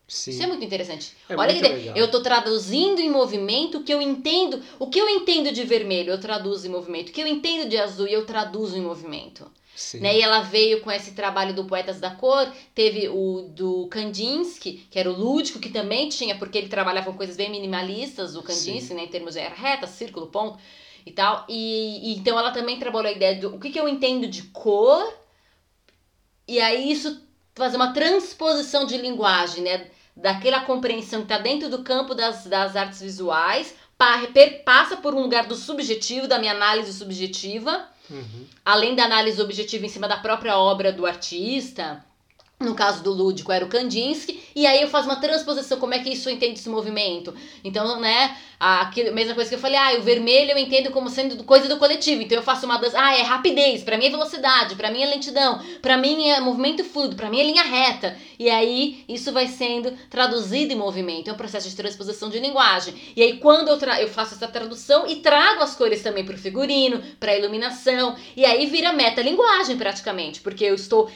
Sim. 0.08 0.32
Isso 0.32 0.44
é 0.44 0.48
muito 0.48 0.64
interessante. 0.64 1.14
É 1.28 1.36
Olha 1.36 1.54
muito 1.54 1.94
que 1.94 2.00
eu 2.00 2.06
estou 2.06 2.22
traduzindo 2.22 3.02
em 3.02 3.10
movimento 3.10 3.80
o 3.80 3.84
que 3.84 3.94
eu 3.94 4.02
entendo. 4.02 4.64
O 4.80 4.88
que 4.88 5.00
eu 5.00 5.10
entendo 5.10 5.52
de 5.52 5.64
vermelho, 5.64 6.12
eu 6.12 6.20
traduzo 6.20 6.66
em 6.66 6.70
movimento. 6.70 7.10
O 7.10 7.12
que 7.12 7.22
eu 7.22 7.28
entendo 7.28 7.68
de 7.68 7.78
azul, 7.78 8.08
eu 8.08 8.26
traduzo 8.26 8.78
em 8.78 8.82
movimento. 8.82 9.52
Sim. 9.76 10.00
Né? 10.00 10.18
E 10.18 10.22
ela 10.22 10.40
veio 10.40 10.82
com 10.82 10.92
esse 10.92 11.12
trabalho 11.12 11.54
do 11.54 11.66
Poetas 11.66 12.00
da 12.00 12.10
Cor, 12.10 12.52
teve 12.74 13.10
o 13.10 13.44
do 13.50 13.88
Kandinsky, 13.90 14.88
que 14.90 14.98
era 14.98 15.12
o 15.12 15.16
lúdico, 15.16 15.60
que 15.60 15.70
também 15.70 16.10
tinha, 16.10 16.36
porque 16.36 16.58
ele 16.58 16.68
trabalhava 16.68 17.12
com 17.12 17.18
coisas 17.18 17.36
bem 17.36 17.52
minimalistas, 17.52 18.36
o 18.36 18.42
Kandinsky, 18.42 18.96
né, 18.96 19.04
em 19.04 19.08
termos 19.08 19.36
de 19.36 19.42
reta, 19.42 19.86
círculo, 19.86 20.28
ponto 20.28 20.58
e 21.06 21.12
tal. 21.12 21.46
E, 21.48 22.12
e, 22.12 22.16
então 22.16 22.40
ela 22.40 22.50
também 22.50 22.80
trabalhou 22.80 23.08
a 23.08 23.16
ideia 23.16 23.40
do 23.40 23.56
o 23.56 23.60
que, 23.60 23.70
que 23.70 23.80
eu 23.80 23.88
entendo 23.88 24.26
de 24.26 24.44
cor, 24.46 25.14
e 26.48 26.60
aí 26.60 26.92
isso 26.92 27.22
fazer 27.54 27.76
uma 27.76 27.94
transposição 27.94 28.86
de 28.86 28.98
linguagem, 28.98 29.64
né? 29.64 29.92
Daquela 30.18 30.62
compreensão 30.62 31.20
que 31.20 31.26
está 31.26 31.38
dentro 31.38 31.70
do 31.70 31.84
campo 31.84 32.16
das, 32.16 32.46
das 32.46 32.76
artes 32.76 33.02
visuais, 33.02 33.74
passa 34.66 34.98
por 34.98 35.14
um 35.14 35.22
lugar 35.22 35.46
do 35.46 35.56
subjetivo, 35.56 36.28
da 36.28 36.40
minha 36.40 36.54
análise 36.54 36.94
subjetiva, 36.94 37.88
uhum. 38.10 38.46
além 38.66 38.96
da 38.96 39.06
análise 39.06 39.42
objetiva 39.42 39.86
em 39.86 39.90
cima 39.90 40.08
da 40.08 40.18
própria 40.18 40.58
obra 40.58 40.92
do 40.92 41.06
artista. 41.06 42.04
No 42.60 42.74
caso 42.74 43.04
do 43.04 43.14
Lúdico 43.14 43.52
era 43.52 43.64
o 43.64 43.70
Kandinsky, 43.70 44.44
e 44.56 44.66
aí 44.66 44.82
eu 44.82 44.88
faço 44.88 45.08
uma 45.08 45.22
transposição, 45.22 45.80
como 45.80 45.94
é 45.94 46.00
que 46.00 46.10
isso 46.10 46.28
entende 46.28 46.60
esse 46.60 46.70
movimento? 46.70 47.32
Então, 47.64 48.00
né, 48.00 48.36
a 48.60 48.92
mesma 49.14 49.36
coisa 49.36 49.50
que 49.50 49.56
eu 49.56 49.60
falei, 49.60 49.78
ah, 49.78 50.00
o 50.00 50.02
vermelho 50.02 50.52
eu 50.52 50.58
entendo 50.58 50.90
como 50.92 51.10
sendo 51.10 51.44
coisa 51.44 51.68
do 51.68 51.78
coletivo, 51.78 52.24
então 52.24 52.38
eu 52.38 52.44
faço 52.44 52.66
uma 52.66 52.78
dança, 52.78 53.00
ah, 53.00 53.16
é 53.16 53.22
rapidez, 53.22 53.84
para 53.84 53.98
mim 53.98 54.08
é 54.08 54.10
velocidade, 54.10 54.76
para 54.76 54.90
mim 54.90 55.04
é 55.04 55.06
lentidão, 55.06 55.62
para 55.82 55.96
mim 55.96 56.30
é 56.30 56.40
movimento 56.40 56.84
fluido, 56.84 57.16
para 57.16 57.30
mim 57.30 57.40
é 57.40 57.44
linha 57.44 57.64
reta. 57.64 58.18
E 58.40 58.50
aí 58.50 59.04
isso 59.08 59.32
vai 59.32 59.48
sendo 59.48 59.92
traduzido 60.10 60.74
em 60.74 60.76
movimento, 60.76 61.30
é 61.30 61.34
um 61.34 61.38
processo 61.38 61.70
de 61.70 61.76
transposição 61.76 62.30
de 62.30 62.40
linguagem. 62.40 62.96
E 63.16 63.22
aí 63.22 63.38
quando 63.38 63.70
eu, 63.70 63.78
eu 64.00 64.08
faço 64.08 64.34
essa 64.34 64.48
tradução 64.48 65.08
e 65.08 65.18
trago 65.18 65.62
as 65.62 65.76
cores 65.76 66.02
também 66.02 66.26
para 66.26 66.36
o 66.36 66.40
figurino, 66.40 67.04
para 67.20 67.34
a 67.34 67.38
iluminação, 67.38 68.16
e 68.36 68.44
aí 68.44 68.66
vira 68.66 68.92
metalinguagem 68.92 69.78
praticamente, 69.78 70.42
porque 70.42 70.66
eu 70.66 70.74
estou 70.74 71.12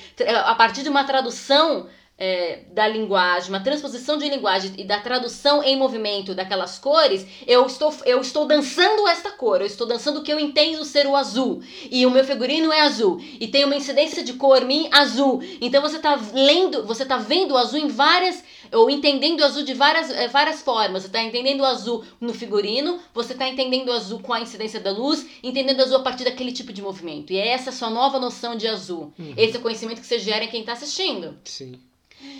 a 0.46 0.54
partir 0.54 0.84
de 0.84 0.90
uma 0.90 1.04
tradução 1.04 1.88
é, 2.22 2.60
da 2.72 2.88
linguagem, 2.88 3.50
uma 3.50 3.64
transposição 3.64 4.16
de 4.16 4.30
linguagem 4.30 4.74
e 4.78 4.84
da 4.84 5.00
tradução 5.00 5.64
em 5.64 5.76
movimento 5.76 6.36
daquelas 6.36 6.78
cores, 6.78 7.26
eu 7.48 7.66
estou, 7.66 7.92
eu 8.06 8.22
estou 8.22 8.46
dançando 8.46 9.08
esta 9.08 9.32
cor, 9.32 9.60
eu 9.60 9.66
estou 9.66 9.88
dançando 9.88 10.20
o 10.20 10.24
que 10.24 10.32
eu 10.32 10.40
entendo 10.40 10.86
ser 10.86 11.08
o 11.08 11.16
azul. 11.16 11.64
E 11.90 12.06
o 12.06 12.12
meu 12.12 12.24
figurino 12.24 12.72
é 12.72 12.82
azul. 12.82 13.20
E 13.40 13.48
tem 13.48 13.66
uma 13.66 13.76
incidência 13.76 14.24
de 14.24 14.34
cor 14.34 14.64
mim 14.64 14.88
azul. 14.92 15.42
Então 15.60 15.82
você 15.82 15.96
está 15.96 16.16
lendo, 16.32 16.86
você 16.86 17.02
está 17.02 17.18
vendo 17.18 17.56
o 17.56 17.58
azul 17.58 17.80
em 17.80 17.88
várias, 17.88 18.44
ou 18.72 18.88
entendendo 18.88 19.40
o 19.40 19.44
azul 19.44 19.64
de 19.64 19.74
várias, 19.74 20.12
é, 20.12 20.28
várias 20.28 20.62
formas. 20.62 21.02
Você 21.02 21.08
está 21.08 21.24
entendendo 21.24 21.62
o 21.62 21.66
azul 21.66 22.06
no 22.20 22.36
figurino, 22.36 23.00
você 23.16 23.34
está 23.34 23.50
entendendo 23.50 23.90
o 23.90 23.94
azul 23.94 24.20
com 24.20 24.32
a 24.32 24.40
incidência 24.40 24.80
da 24.80 24.92
luz, 24.92 25.26
entendendo 25.42 25.80
o 25.80 25.82
azul 25.82 25.98
a 25.98 26.04
partir 26.04 26.26
daquele 26.26 26.52
tipo 26.52 26.72
de 26.72 26.84
movimento. 26.84 27.34
E 27.34 27.38
é 27.38 27.48
essa 27.48 27.72
a 27.72 27.74
sua 27.74 27.90
nova 27.90 28.20
noção 28.20 28.56
de 28.56 28.68
azul. 28.68 29.12
Uhum. 29.18 29.34
Esse 29.36 29.56
é 29.56 29.60
o 29.60 29.64
conhecimento 29.64 30.02
que 30.02 30.06
você 30.06 30.20
gera 30.20 30.46
em 30.46 30.50
quem 30.50 30.60
está 30.60 30.74
assistindo. 30.74 31.36
Sim. 31.46 31.80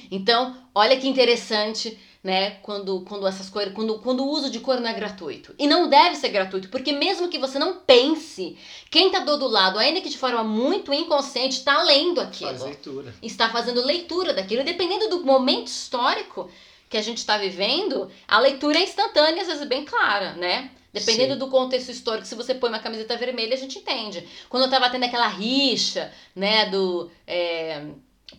Então, 0.10 0.56
olha 0.76 0.98
que 0.98 1.08
interessante, 1.08 1.98
né? 2.24 2.52
Quando, 2.62 3.02
quando 3.02 3.28
essas 3.28 3.50
coisas, 3.50 3.74
quando, 3.74 4.00
quando 4.00 4.24
o 4.24 4.30
uso 4.30 4.50
de 4.50 4.60
cor 4.60 4.80
não 4.80 4.90
é 4.90 4.94
gratuito. 4.94 5.56
E 5.58 5.68
não 5.68 5.90
deve 5.90 6.16
ser 6.16 6.30
gratuito, 6.30 6.70
porque 6.70 6.92
mesmo 6.92 7.30
que 7.30 7.40
você 7.40 7.58
não 7.58 7.78
pense, 7.78 8.58
quem 8.90 9.08
está 9.08 9.20
do 9.20 9.32
outro 9.32 9.48
lado, 9.48 9.80
ainda 9.80 10.02
que 10.02 10.10
de 10.10 10.18
forma 10.18 10.44
muito 10.44 10.94
inconsciente, 10.94 11.58
está 11.58 11.82
lendo 11.84 12.22
aquilo. 12.22 12.52
Faz 12.52 12.64
leitura. 12.64 13.16
Está 13.22 13.50
fazendo 13.50 13.86
leitura 13.86 14.34
daquilo. 14.34 14.62
E 14.62 14.66
dependendo 14.66 15.10
do 15.10 15.24
momento 15.24 15.68
histórico 15.68 16.50
que 16.90 16.98
a 16.98 17.02
gente 17.02 17.20
está 17.20 17.38
vivendo, 17.38 18.12
a 18.28 18.40
leitura 18.40 18.78
é 18.78 18.84
instantânea, 18.84 19.42
às 19.42 19.48
vezes 19.48 19.68
bem 19.68 19.86
clara, 19.86 20.34
né? 20.34 20.72
Dependendo 20.94 21.34
Sim. 21.34 21.40
do 21.40 21.48
contexto 21.48 21.90
histórico, 21.90 22.28
se 22.28 22.36
você 22.36 22.54
põe 22.54 22.70
uma 22.70 22.80
camiseta 22.80 23.16
vermelha, 23.16 23.54
a 23.54 23.58
gente 23.58 23.80
entende. 23.80 24.28
Quando 24.50 24.64
eu 24.64 24.70
tava 24.70 24.90
tendo 24.90 25.06
aquela 25.06 25.28
rixa, 25.28 26.12
né, 26.36 26.66
do. 26.66 27.10
É, 27.26 27.82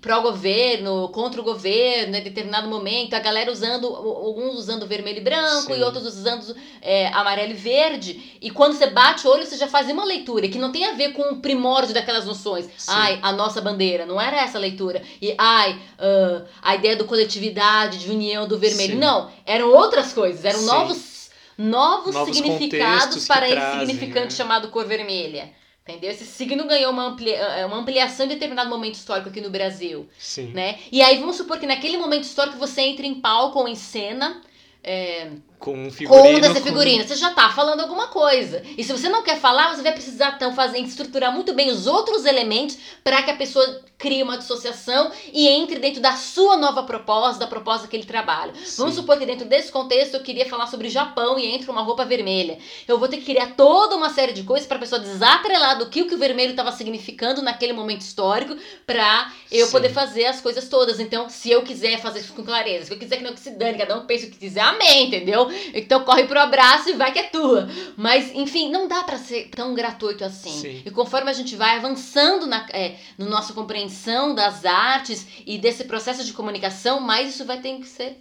pró-governo, 0.01 1.09
contra 1.11 1.41
o 1.41 1.45
governo, 1.45 2.17
em 2.17 2.23
determinado 2.23 2.69
momento, 2.69 3.15
a 3.15 3.21
galera 3.21 3.53
usando, 3.53 3.87
alguns 3.87 4.57
usando 4.57 4.87
vermelho 4.87 5.19
e 5.19 5.21
branco 5.21 5.73
Sim. 5.73 5.79
e 5.79 5.83
outros 5.83 6.05
usando 6.05 6.57
é, 6.81 7.09
amarelo 7.09 7.53
e 7.53 7.55
verde. 7.55 8.39
E 8.41 8.51
quando 8.51 8.75
você 8.75 8.89
bate 8.89 9.27
o 9.27 9.31
olho, 9.31 9.47
você 9.47 9.57
já 9.57 9.69
faz 9.69 9.89
uma 9.91 10.05
leitura 10.05 10.49
que 10.49 10.59
não 10.59 10.73
tem 10.73 10.85
a 10.87 10.95
ver 10.95 11.13
com 11.13 11.23
o 11.35 11.41
primórdio 11.41 11.95
daquelas 11.95 12.25
noções. 12.25 12.67
Sim. 12.77 12.93
Ai, 12.93 13.19
a 13.23 13.33
nossa 13.33 13.61
bandeira, 13.61 14.05
não 14.05 14.21
era 14.21 14.39
essa 14.39 14.59
a 14.59 14.61
leitura. 14.61 15.03
E 15.21 15.35
ai, 15.39 15.73
uh, 15.73 16.45
a 16.61 16.75
ideia 16.75 16.97
do 16.97 17.05
coletividade, 17.05 17.99
de 17.99 18.11
união 18.11 18.49
do 18.49 18.59
vermelho. 18.59 18.95
Sim. 18.95 18.99
Não, 18.99 19.31
eram 19.47 19.73
outras 19.73 20.13
coisas, 20.13 20.45
eram 20.45 20.63
novos 20.63 21.13
novos, 21.57 22.15
novos 22.15 22.35
significados 22.35 23.27
para 23.27 23.47
esse 23.47 23.57
trazem, 23.57 23.87
significante 23.87 24.25
né? 24.25 24.31
chamado 24.31 24.69
cor 24.69 24.87
vermelha. 24.87 25.53
Entendeu? 25.83 26.13
Esse 26.13 26.25
signo 26.25 26.65
ganhou 26.65 26.93
uma, 26.93 27.09
amplia, 27.09 27.37
é, 27.37 27.67
uma 27.67 27.77
ampliação 27.77 28.25
em 28.27 28.29
determinado 28.29 28.71
momento 28.71 28.95
histórico 28.95 29.31
aqui 29.31 29.41
no 29.41 29.51
Brasil. 29.51 30.09
Sim. 30.17 30.53
Né? 30.53 30.79
E 30.93 31.03
aí 31.03 31.19
vamos 31.19 31.37
supor 31.37 31.59
que 31.59 31.67
naquele 31.67 31.99
momento 31.99 32.23
histórico 32.23 32.57
você 32.57 32.83
entra 32.83 33.05
em 33.05 33.21
palco 33.21 33.59
ou 33.59 33.67
em 33.67 33.75
cena. 33.75 34.41
É, 34.85 35.33
com 35.63 35.75
um 35.75 35.91
figurino. 35.91 36.35
Com 36.35 36.41
dessa 36.41 36.61
figurina. 36.61 37.03
Com... 37.05 37.09
Você 37.09 37.15
já 37.15 37.31
tá 37.31 37.49
falando 37.51 37.81
alguma 37.81 38.09
coisa. 38.09 38.63
E 38.77 38.83
se 38.83 38.93
você 38.93 39.09
não 39.09 39.23
quer 39.23 39.39
falar, 39.39 39.75
você 39.75 39.83
vai 39.83 39.93
precisar 39.93 40.35
então 40.37 40.55
fazer, 40.55 40.79
estruturar 40.79 41.33
muito 41.33 41.55
bem 41.55 41.71
os 41.71 41.87
outros 41.87 42.27
elementos 42.27 42.77
para 43.03 43.23
que 43.23 43.31
a 43.31 43.37
pessoa 43.37 43.81
crie 43.97 44.21
uma 44.21 44.37
dissociação 44.37 45.13
e 45.33 45.47
entre 45.47 45.79
dentro 45.79 46.03
da 46.03 46.17
sua 46.17 46.57
nova 46.57 46.83
proposta, 46.83 47.39
da 47.39 47.47
proposta 47.47 47.87
que 47.87 47.95
ele 47.95 48.05
trabalha. 48.05 48.53
Sim. 48.57 48.79
Vamos 48.79 48.97
supor 48.97 49.17
que 49.17 49.25
dentro 49.25 49.47
desse 49.47 49.71
contexto 49.71 50.15
eu 50.15 50.21
queria 50.21 50.45
falar 50.45 50.67
sobre 50.67 50.89
Japão 50.89 51.39
e 51.39 51.47
entra 51.47 51.71
uma 51.71 51.83
roupa 51.83 52.05
vermelha. 52.05 52.59
Eu 52.89 52.99
vou 52.99 53.07
ter 53.07 53.19
que 53.19 53.27
criar 53.27 53.55
toda 53.55 53.95
uma 53.95 54.11
série 54.11 54.33
de 54.33 54.43
coisas 54.43 54.67
para 54.67 54.79
a 54.79 54.81
pessoa 54.81 55.01
desatrelar 55.01 55.79
do 55.79 55.89
que 55.89 56.03
o, 56.03 56.09
que 56.09 56.17
o 56.17 56.19
vermelho 56.19 56.51
estava 56.51 56.73
significando 56.73 57.41
naquele 57.41 57.73
momento 57.73 58.01
histórico 58.01 58.57
para 58.85 59.33
eu 59.53 59.67
Sim. 59.67 59.73
poder 59.73 59.91
fazer 59.91 60.27
as 60.27 60.41
coisas 60.41 60.69
todas. 60.69 60.99
Então, 60.99 61.29
se 61.29 61.53
eu 61.53 61.63
quiser 61.63 62.01
fazer 62.01 62.19
isso 62.19 62.33
com 62.33 62.43
clareza, 62.43 62.87
se 62.87 62.93
eu 62.93 62.99
quiser 62.99 63.19
que 63.19 63.23
não 63.23 63.33
que 63.33 63.41
se 63.41 63.51
dane, 63.53 63.79
cada 63.79 63.97
um 63.97 64.05
pense 64.05 64.27
o 64.27 64.31
que 64.33 64.39
quiser, 64.39 64.63
amém, 64.63 65.07
entendeu? 65.07 65.52
Então 65.75 66.05
corre 66.05 66.25
pro 66.25 66.39
abraço 66.39 66.91
e 66.91 66.95
vai 66.95 67.13
que 67.13 67.19
é 67.19 67.25
tua. 67.25 67.69
Mas, 67.97 68.35
enfim, 68.35 68.71
não 68.71 68.89
dá 68.89 69.03
para 69.03 69.19
ser 69.19 69.49
tão 69.51 69.75
gratuito 69.75 70.25
assim. 70.25 70.51
Sim. 70.51 70.83
E 70.85 70.91
conforme 70.91 71.31
a 71.31 71.35
gente 71.35 71.57
vai 71.57 71.77
avançando 71.77 72.47
na 72.47 72.67
é, 72.71 72.97
no 73.19 73.29
nossa 73.29 73.53
compreensão 73.53 74.35
das 74.35 74.65
artes 74.65 75.27
e 75.47 75.59
desse 75.59 75.85
processo 75.85 76.25
de 76.25 76.33
comunicação, 76.33 77.01
mais 77.01 77.35
isso 77.35 77.45
vai 77.45 77.61
ter 77.61 77.77
que 77.79 77.87
ser 77.87 78.19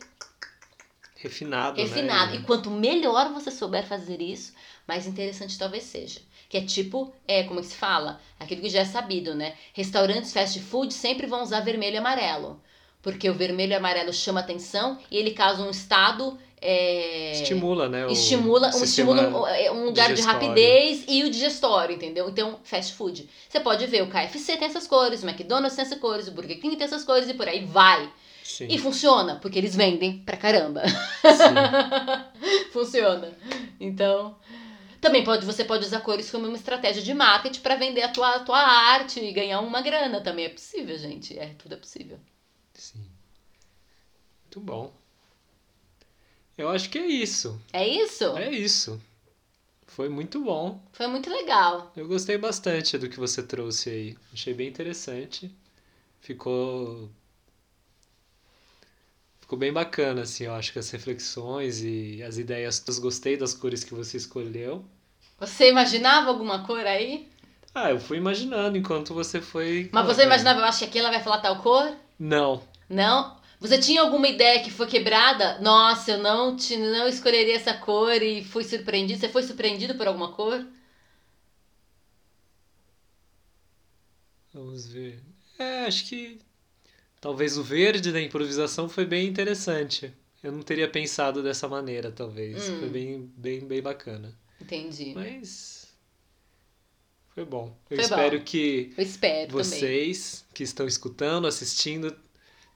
refinado. 1.21 1.79
Refinado. 1.79 2.31
Né? 2.31 2.37
E 2.37 2.43
quanto 2.43 2.71
melhor 2.71 3.31
você 3.31 3.51
souber 3.51 3.85
fazer 3.85 4.21
isso, 4.21 4.53
mais 4.87 5.05
interessante 5.05 5.57
talvez 5.57 5.83
seja. 5.83 6.19
Que 6.49 6.57
é 6.57 6.61
tipo, 6.61 7.13
é, 7.27 7.43
como 7.43 7.59
é 7.59 7.63
que 7.63 7.69
se 7.69 7.75
fala? 7.75 8.19
Aquilo 8.39 8.61
que 8.61 8.69
já 8.69 8.79
é 8.79 8.85
sabido, 8.85 9.33
né? 9.33 9.55
Restaurantes 9.73 10.33
fast 10.33 10.59
food 10.59 10.93
sempre 10.93 11.27
vão 11.27 11.43
usar 11.43 11.61
vermelho 11.61 11.95
e 11.95 11.97
amarelo. 11.97 12.61
Porque 13.01 13.29
o 13.29 13.33
vermelho 13.33 13.71
e 13.71 13.75
amarelo 13.75 14.11
chama 14.11 14.41
atenção 14.41 14.99
e 15.09 15.17
ele 15.17 15.31
causa 15.31 15.63
um 15.63 15.69
estado 15.69 16.37
é, 16.63 17.31
estimula, 17.31 17.89
né? 17.89 18.05
estimula, 18.11 18.67
um, 18.67 18.83
estimula 18.83 19.27
um, 19.27 19.47
é, 19.47 19.71
lugar 19.71 20.13
de 20.13 20.21
rapidez 20.21 21.03
e 21.07 21.23
o 21.23 21.29
digestório, 21.31 21.95
entendeu? 21.95 22.29
Então, 22.29 22.59
fast 22.63 22.93
food. 22.93 23.27
Você 23.49 23.59
pode 23.59 23.87
ver, 23.87 24.03
o 24.03 24.07
KFC 24.07 24.57
tem 24.57 24.67
essas 24.67 24.85
cores, 24.85 25.23
o 25.23 25.27
McDonald's 25.27 25.75
tem 25.75 25.83
essas 25.83 25.97
cores, 25.97 26.27
o 26.27 26.31
Burger 26.31 26.59
King 26.59 26.75
tem 26.75 26.85
essas 26.85 27.03
cores 27.03 27.27
e 27.27 27.33
por 27.33 27.47
aí 27.47 27.65
vai. 27.65 28.13
Sim. 28.43 28.67
E 28.69 28.77
funciona, 28.77 29.37
porque 29.41 29.57
eles 29.57 29.75
vendem 29.75 30.19
pra 30.19 30.37
caramba. 30.37 30.83
funciona. 32.71 33.35
Então, 33.79 34.35
também 34.99 35.23
pode, 35.23 35.43
você 35.43 35.65
pode 35.65 35.83
usar 35.83 36.01
cores 36.01 36.29
como 36.29 36.45
uma 36.45 36.57
estratégia 36.57 37.01
de 37.01 37.13
marketing 37.13 37.61
para 37.61 37.75
vender 37.75 38.03
a 38.03 38.09
tua, 38.09 38.35
a 38.35 38.39
tua 38.39 38.59
arte 38.59 39.19
e 39.19 39.31
ganhar 39.31 39.61
uma 39.61 39.81
grana. 39.81 40.21
Também 40.21 40.45
é 40.45 40.49
possível, 40.49 40.95
gente. 40.95 41.37
É, 41.39 41.55
tudo 41.57 41.73
é 41.73 41.77
possível. 41.77 42.19
Sim. 42.75 43.03
Muito 44.43 44.59
bom. 44.59 45.00
Eu 46.61 46.69
acho 46.69 46.89
que 46.89 46.99
é 46.99 47.07
isso. 47.07 47.59
É 47.73 47.87
isso? 47.87 48.37
É 48.37 48.51
isso. 48.51 49.01
Foi 49.87 50.07
muito 50.07 50.39
bom. 50.39 50.79
Foi 50.93 51.07
muito 51.07 51.29
legal. 51.29 51.91
Eu 51.97 52.07
gostei 52.07 52.37
bastante 52.37 52.97
do 52.97 53.09
que 53.09 53.19
você 53.19 53.41
trouxe 53.41 53.89
aí. 53.89 54.17
Achei 54.31 54.53
bem 54.53 54.67
interessante. 54.67 55.51
Ficou. 56.21 57.09
Ficou 59.39 59.57
bem 59.57 59.73
bacana, 59.73 60.21
assim, 60.21 60.45
eu 60.45 60.53
acho 60.53 60.71
que 60.71 60.79
as 60.79 60.89
reflexões 60.91 61.81
e 61.81 62.21
as 62.23 62.37
ideias. 62.37 62.81
Eu 62.87 63.01
gostei 63.01 63.35
das 63.35 63.53
cores 63.53 63.83
que 63.83 63.93
você 63.93 64.15
escolheu. 64.17 64.85
Você 65.39 65.67
imaginava 65.67 66.29
alguma 66.29 66.63
cor 66.65 66.85
aí? 66.85 67.27
Ah, 67.73 67.89
eu 67.89 67.99
fui 67.99 68.17
imaginando 68.17 68.77
enquanto 68.77 69.13
você 69.15 69.41
foi. 69.41 69.89
Mas 69.91 70.05
você 70.05 70.23
imaginava, 70.23 70.59
eu 70.59 70.65
acho 70.65 70.79
que 70.79 70.85
aqui 70.85 70.99
ela 70.99 71.09
vai 71.09 71.23
falar 71.23 71.39
tal 71.39 71.59
cor? 71.59 71.91
Não. 72.19 72.61
Não? 72.87 73.40
Você 73.61 73.77
tinha 73.77 74.01
alguma 74.01 74.27
ideia 74.27 74.63
que 74.63 74.71
foi 74.71 74.87
quebrada? 74.87 75.59
Nossa, 75.59 76.13
eu 76.13 76.17
não, 76.17 76.55
te, 76.55 76.75
não 76.75 77.07
escolheria 77.07 77.55
essa 77.55 77.75
cor 77.75 78.19
e 78.19 78.43
fui 78.43 78.63
surpreendido. 78.63 79.19
Você 79.19 79.29
foi 79.29 79.43
surpreendido 79.43 79.93
por 79.93 80.07
alguma 80.07 80.33
cor? 80.33 80.65
Vamos 84.51 84.87
ver. 84.87 85.21
É, 85.59 85.85
acho 85.85 86.05
que 86.07 86.39
talvez 87.21 87.55
o 87.55 87.61
verde 87.63 88.11
da 88.11 88.19
improvisação 88.19 88.89
foi 88.89 89.05
bem 89.05 89.27
interessante. 89.27 90.11
Eu 90.41 90.51
não 90.51 90.63
teria 90.63 90.89
pensado 90.89 91.43
dessa 91.43 91.67
maneira, 91.67 92.11
talvez. 92.11 92.67
Hum. 92.67 92.79
Foi 92.79 92.89
bem, 92.89 93.31
bem, 93.37 93.59
bem 93.59 93.81
bacana. 93.81 94.35
Entendi. 94.59 95.13
Mas 95.13 95.95
foi 97.29 97.45
bom. 97.45 97.77
Eu 97.91 97.97
foi 97.97 98.05
espero 98.05 98.39
bom. 98.39 98.43
que 98.43 98.91
Eu 98.97 99.03
espero 99.03 99.51
vocês 99.51 100.39
também. 100.41 100.53
que 100.55 100.63
estão 100.63 100.87
escutando, 100.87 101.45
assistindo, 101.45 102.15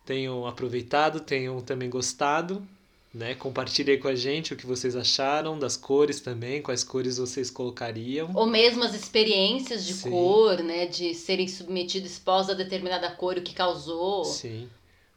tenham 0.05 0.45
aproveitado, 0.45 1.19
tenham 1.19 1.59
também 1.61 1.89
gostado. 1.89 2.65
Né? 3.13 3.33
Compartilhe 3.33 3.97
com 3.97 4.09
a 4.09 4.15
gente 4.15 4.53
o 4.53 4.57
que 4.57 4.65
vocês 4.65 4.93
acharam 4.93 5.57
das 5.57 5.77
cores 5.77 6.19
também, 6.19 6.61
quais 6.61 6.83
cores 6.83 7.17
vocês 7.17 7.49
colocariam. 7.49 8.29
Ou 8.35 8.45
mesmo 8.45 8.83
as 8.83 8.93
experiências 8.93 9.85
de 9.85 9.93
Sim. 9.93 10.11
cor, 10.11 10.61
né? 10.61 10.85
De 10.85 11.15
serem 11.15 11.47
submetidos, 11.47 12.11
expostos 12.11 12.53
a 12.53 12.57
determinada 12.57 13.09
cor, 13.11 13.37
o 13.37 13.41
que 13.41 13.53
causou. 13.53 14.25
Sim. 14.25 14.69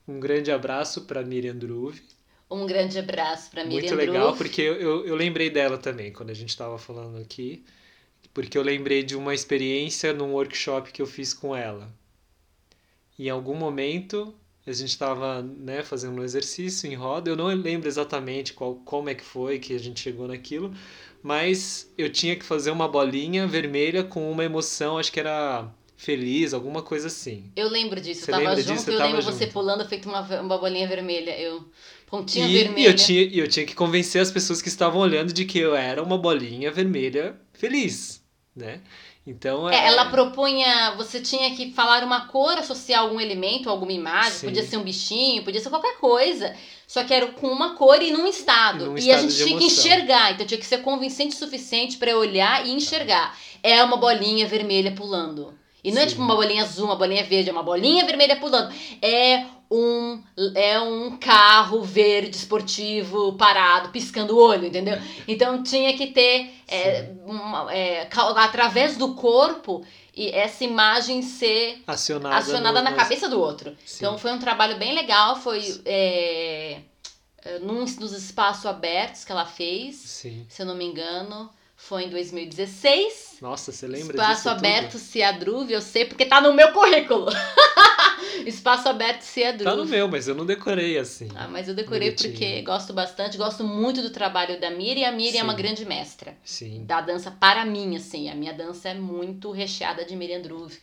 Um 0.07 0.21
grande 0.21 0.53
abraço 0.53 1.03
para 1.03 1.25
Miriam 1.25 1.57
Druve. 1.57 2.01
Um 2.49 2.67
grande 2.67 2.99
abraço 3.01 3.51
para 3.51 3.65
Miriam 3.65 3.95
Muito 3.95 3.95
legal, 3.95 4.37
porque 4.37 4.63
eu, 4.63 4.75
eu, 4.77 5.07
eu 5.07 5.17
lembrei 5.17 5.51
dela 5.51 5.77
também, 5.77 6.13
quando 6.13 6.31
a 6.31 6.35
gente 6.35 6.51
estava 6.51 6.79
falando 6.79 7.19
aqui. 7.19 7.65
Porque 8.33 8.57
eu 8.57 8.63
lembrei 8.63 9.03
de 9.03 9.17
uma 9.17 9.35
experiência 9.35 10.13
num 10.13 10.33
workshop 10.33 10.93
que 10.93 11.03
eu 11.03 11.07
fiz 11.07 11.35
com 11.35 11.55
ela. 11.55 11.93
Em 13.19 13.29
algum 13.29 13.57
momento 13.57 14.33
A 14.71 14.75
gente 14.75 14.91
estava 14.91 15.43
né, 15.43 15.83
fazendo 15.83 16.21
um 16.21 16.25
exercício 16.25 16.91
em 16.91 16.95
roda. 16.95 17.31
Eu 17.31 17.37
não 17.37 17.47
lembro 17.47 17.89
exatamente 17.89 18.53
qual, 18.53 18.75
como 18.85 19.09
é 19.09 19.15
que 19.15 19.25
foi 19.25 19.59
que 19.59 19.75
a 19.75 19.79
gente 19.79 20.01
chegou 20.01 20.29
naquilo, 20.29 20.73
mas 21.23 21.93
eu 21.97 22.11
tinha 22.11 22.37
que 22.37 22.45
fazer 22.45 22.71
uma 22.71 22.89
bolinha 22.89 23.47
vermelha 23.47 24.05
com 24.05 24.31
uma 24.31 24.45
emoção, 24.45 24.99
acho 24.99 25.13
que 25.13 25.21
era 25.21 25.69
feliz, 25.97 26.55
alguma 26.55 26.83
coisa 26.83 27.09
assim. 27.09 27.51
Eu 27.57 27.69
lembro 27.69 28.01
disso, 28.01 28.25
Você 28.25 28.31
eu 28.31 28.35
tava 28.37 28.57
junto 28.63 28.73
disso? 28.75 28.91
e 28.91 28.95
eu 28.95 28.99
Você 28.99 29.03
lembro 29.03 29.21
tava 29.23 29.33
você 29.33 29.45
junto. 29.45 29.53
pulando 29.53 29.89
feito 29.89 30.09
uma, 30.09 30.21
uma 30.41 30.59
bolinha 30.59 30.87
vermelha. 30.87 31.39
Eu. 31.39 31.65
Pontinha 32.07 32.47
E, 32.47 32.55
e 32.57 32.59
vermelha. 32.65 32.89
eu 32.89 32.95
tinha, 32.97 33.23
e 33.23 33.39
eu 33.39 33.49
tinha 33.49 33.67
que 33.67 33.75
convencer 33.75 34.21
as 34.23 34.31
pessoas 34.31 34.63
que 34.63 34.69
estavam 34.69 35.01
olhando 35.01 35.33
de 35.33 35.45
que 35.45 35.59
eu 35.59 35.75
era 35.75 36.03
uma 36.03 36.17
bolinha 36.17 36.71
vermelha 36.71 37.39
feliz, 37.53 38.23
né? 38.57 38.81
Então 39.31 39.69
É, 39.69 39.87
ela 39.89 40.07
propunha. 40.07 40.95
Você 40.97 41.21
tinha 41.21 41.55
que 41.55 41.71
falar 41.73 42.03
uma 42.03 42.27
cor, 42.29 42.57
associar 42.59 43.03
algum 43.03 43.21
elemento, 43.21 43.69
alguma 43.69 43.93
imagem. 43.93 44.33
Sim. 44.33 44.47
Podia 44.47 44.65
ser 44.65 44.77
um 44.79 44.83
bichinho, 44.83 45.45
podia 45.45 45.61
ser 45.61 45.69
qualquer 45.69 45.99
coisa. 45.99 46.55
Só 46.87 47.05
que 47.05 47.13
era 47.13 47.27
com 47.27 47.49
uma 47.49 47.75
cor 47.75 48.01
e 48.01 48.11
num 48.11 48.27
estado. 48.27 48.85
E 48.85 48.89
num 48.89 48.99
e 48.99 49.13
a 49.13 49.17
estado 49.17 49.21
gente 49.21 49.31
de 49.33 49.45
tinha 49.45 49.59
que 49.59 49.65
emoção. 49.65 49.85
enxergar. 49.85 50.33
Então 50.33 50.47
tinha 50.47 50.59
que 50.59 50.67
ser 50.67 50.79
convincente 50.79 51.35
o 51.37 51.39
suficiente 51.39 51.99
pra 51.99 52.11
eu 52.11 52.19
olhar 52.19 52.67
e 52.67 52.71
enxergar. 52.73 53.37
É 53.63 53.83
uma 53.85 53.97
bolinha 53.99 54.47
vermelha 54.47 54.93
pulando. 54.93 55.58
E 55.89 55.93
não 55.93 56.01
é 56.03 56.05
Sim. 56.05 56.11
tipo 56.11 56.23
uma 56.23 56.35
bolinha 56.37 56.63
azul, 56.63 56.85
uma 56.87 56.97
bolinha 56.97 57.25
verde, 57.25 57.49
é 57.51 57.53
uma 57.53 57.63
bolinha 57.63 58.05
vermelha 58.05 58.37
pulando. 58.37 58.73
É 59.01 59.45
um, 59.71 60.23
é 60.55 60.81
um 60.81 61.17
carro 61.19 61.83
verde 61.83 62.37
esportivo 62.37 63.35
parado, 63.35 63.91
piscando 63.91 64.35
o 64.37 64.41
olho, 64.43 64.67
entendeu? 64.67 64.99
Então 65.27 65.63
tinha 65.63 65.95
que 65.97 66.09
ter, 66.09 66.51
é, 66.67 67.11
uma- 67.25 67.73
é, 67.73 68.09
através 68.37 68.97
do 68.97 69.15
corpo, 69.15 69.85
e 70.17 70.31
essa 70.31 70.65
imagem 70.65 71.23
ser 71.23 71.83
acionada, 71.87 72.37
acionada 72.37 72.79
no- 72.83 72.91
na 72.91 72.93
cabeça 72.97 73.29
do 73.29 73.41
outro. 73.41 73.77
Sim. 73.87 73.97
Então 73.99 74.19
foi 74.19 74.33
um 74.33 74.39
trabalho 74.39 74.77
bem 74.79 74.95
legal, 74.95 75.37
foi 75.37 75.81
é, 75.85 76.79
é, 77.45 77.59
num, 77.61 77.85
nos 77.85 78.13
espaços 78.13 78.67
abertos 78.67 79.25
que 79.25 79.31
ela 79.33 79.47
fez, 79.47 79.95
Sim. 79.97 80.45
se 80.49 80.61
eu 80.63 80.67
não 80.67 80.75
me 80.75 80.85
engano, 80.87 81.49
foi 81.81 82.05
em 82.05 82.11
2016. 82.11 83.39
Nossa, 83.41 83.71
você 83.71 83.87
lembra 83.87 84.17
Espaço 84.17 84.33
disso 84.33 84.49
tudo? 84.49 84.59
aberto 84.59 84.99
Ciadruve, 84.99 85.73
eu 85.73 85.81
sei 85.81 86.05
porque 86.05 86.27
tá 86.27 86.41
no 86.41 86.53
meu 86.53 86.73
currículo. 86.73 87.29
Espaço 88.45 88.89
aberto 88.89 89.23
Ciadruve. 89.23 89.65
Tá 89.65 89.77
no 89.77 89.87
meu, 89.87 90.09
mas 90.09 90.27
eu 90.27 90.35
não 90.35 90.45
decorei 90.45 90.99
assim. 90.99 91.29
Ah, 91.37 91.47
mas 91.47 91.69
eu 91.69 91.75
decorei 91.75 92.09
Bonitinho. 92.11 92.33
porque 92.33 92.63
gosto 92.63 92.93
bastante, 92.93 93.39
gosto 93.39 93.63
muito 93.63 94.03
do 94.03 94.11
trabalho 94.11 94.61
da 94.61 94.73
Miri 94.73 95.01
e 95.01 95.05
a 95.05 95.13
Miri 95.13 95.39
é 95.39 95.43
uma 95.43 95.53
Sim. 95.53 95.59
grande 95.59 95.87
mestra 95.87 96.37
Sim. 96.45 96.85
da 96.85 97.01
dança 97.01 97.31
para 97.31 97.65
mim, 97.65 97.97
assim. 97.97 98.29
A 98.29 98.35
minha 98.35 98.53
dança 98.53 98.89
é 98.89 98.95
muito 98.95 99.53
recheada 99.53 100.05
de 100.05 100.17
Miriam 100.17 100.43
Druve, 100.43 100.81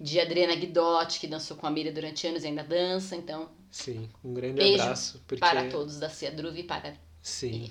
de 0.00 0.18
Adriana 0.18 0.54
Guidotti, 0.54 1.20
que 1.20 1.26
dançou 1.26 1.58
com 1.58 1.66
a 1.66 1.70
Miriam 1.70 1.92
durante 1.92 2.26
anos 2.26 2.42
e 2.42 2.46
ainda 2.46 2.64
dança. 2.64 3.14
Então, 3.14 3.50
Sim. 3.70 4.08
Um 4.24 4.32
grande 4.32 4.80
abraço. 4.80 5.22
Porque... 5.26 5.40
para 5.40 5.68
todos 5.68 5.98
da 5.98 6.08
Cia 6.08 6.30
Druve 6.30 6.60
e 6.60 6.64
para. 6.64 6.94
Sim. 7.20 7.70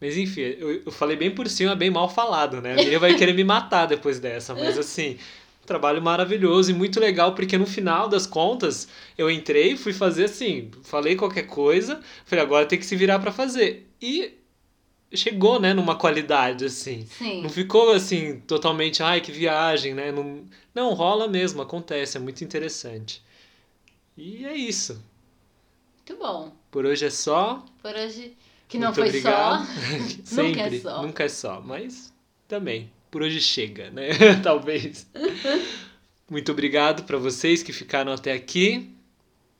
Mas 0.00 0.16
enfim, 0.16 0.40
eu, 0.40 0.82
eu 0.86 0.92
falei 0.92 1.16
bem 1.16 1.30
por 1.30 1.48
cima, 1.48 1.74
bem 1.74 1.90
mal 1.90 2.08
falado, 2.08 2.60
né? 2.60 2.74
A 2.74 2.76
Miriam 2.76 3.00
vai 3.00 3.14
querer 3.16 3.32
me 3.32 3.42
matar 3.42 3.86
depois 3.86 4.20
dessa, 4.20 4.54
mas 4.54 4.78
assim, 4.78 5.18
um 5.62 5.66
trabalho 5.66 6.00
maravilhoso 6.00 6.70
e 6.70 6.74
muito 6.74 7.00
legal, 7.00 7.34
porque 7.34 7.58
no 7.58 7.66
final 7.66 8.08
das 8.08 8.26
contas, 8.26 8.88
eu 9.16 9.28
entrei, 9.28 9.76
fui 9.76 9.92
fazer 9.92 10.24
assim, 10.24 10.70
falei 10.84 11.16
qualquer 11.16 11.48
coisa, 11.48 12.00
falei, 12.24 12.44
agora 12.44 12.66
tem 12.66 12.78
que 12.78 12.86
se 12.86 12.94
virar 12.94 13.18
pra 13.18 13.32
fazer. 13.32 13.88
E 14.00 14.38
chegou, 15.12 15.58
né, 15.58 15.74
numa 15.74 15.96
qualidade, 15.96 16.64
assim. 16.64 17.06
Sim. 17.06 17.42
Não 17.42 17.48
ficou 17.48 17.92
assim, 17.92 18.40
totalmente, 18.40 19.02
ai, 19.02 19.20
que 19.20 19.32
viagem, 19.32 19.94
né? 19.94 20.12
Não, 20.12 20.44
não 20.74 20.94
rola 20.94 21.26
mesmo, 21.26 21.60
acontece, 21.60 22.16
é 22.16 22.20
muito 22.20 22.44
interessante. 22.44 23.22
E 24.16 24.44
é 24.44 24.54
isso. 24.54 25.02
Muito 25.96 26.22
bom. 26.22 26.52
Por 26.70 26.86
hoje 26.86 27.06
é 27.06 27.10
só. 27.10 27.64
Por 27.82 27.94
hoje, 27.94 28.36
que 28.68 28.78
não 28.78 28.88
Muito 28.88 28.96
foi 28.96 29.08
obrigado. 29.08 29.66
só. 29.66 29.72
Sempre, 30.24 30.62
Nunca 30.62 30.76
é 30.76 30.80
só. 30.80 31.02
Nunca 31.02 31.24
é 31.24 31.28
só, 31.28 31.60
mas 31.60 32.12
também. 32.46 32.90
Por 33.10 33.22
hoje 33.22 33.40
chega, 33.40 33.90
né? 33.90 34.10
Talvez. 34.42 35.06
Muito 36.30 36.52
obrigado 36.52 37.04
para 37.04 37.16
vocês 37.16 37.62
que 37.62 37.72
ficaram 37.72 38.12
até 38.12 38.32
aqui. 38.32 38.90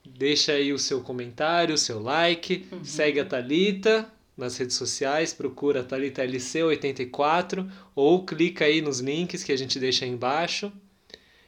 Deixa 0.06 0.52
aí 0.52 0.72
o 0.72 0.78
seu 0.78 1.00
comentário, 1.00 1.74
o 1.74 1.78
seu 1.78 2.00
like. 2.00 2.68
Uhum. 2.70 2.84
Segue 2.84 3.20
a 3.20 3.24
Talita 3.24 4.10
nas 4.36 4.56
redes 4.56 4.76
sociais, 4.76 5.32
procura 5.32 5.82
Talita 5.82 6.22
LC84 6.24 7.68
ou 7.94 8.24
clica 8.24 8.66
aí 8.66 8.80
nos 8.80 9.00
links 9.00 9.42
que 9.42 9.50
a 9.50 9.56
gente 9.56 9.80
deixa 9.80 10.04
aí 10.04 10.10
embaixo. 10.10 10.72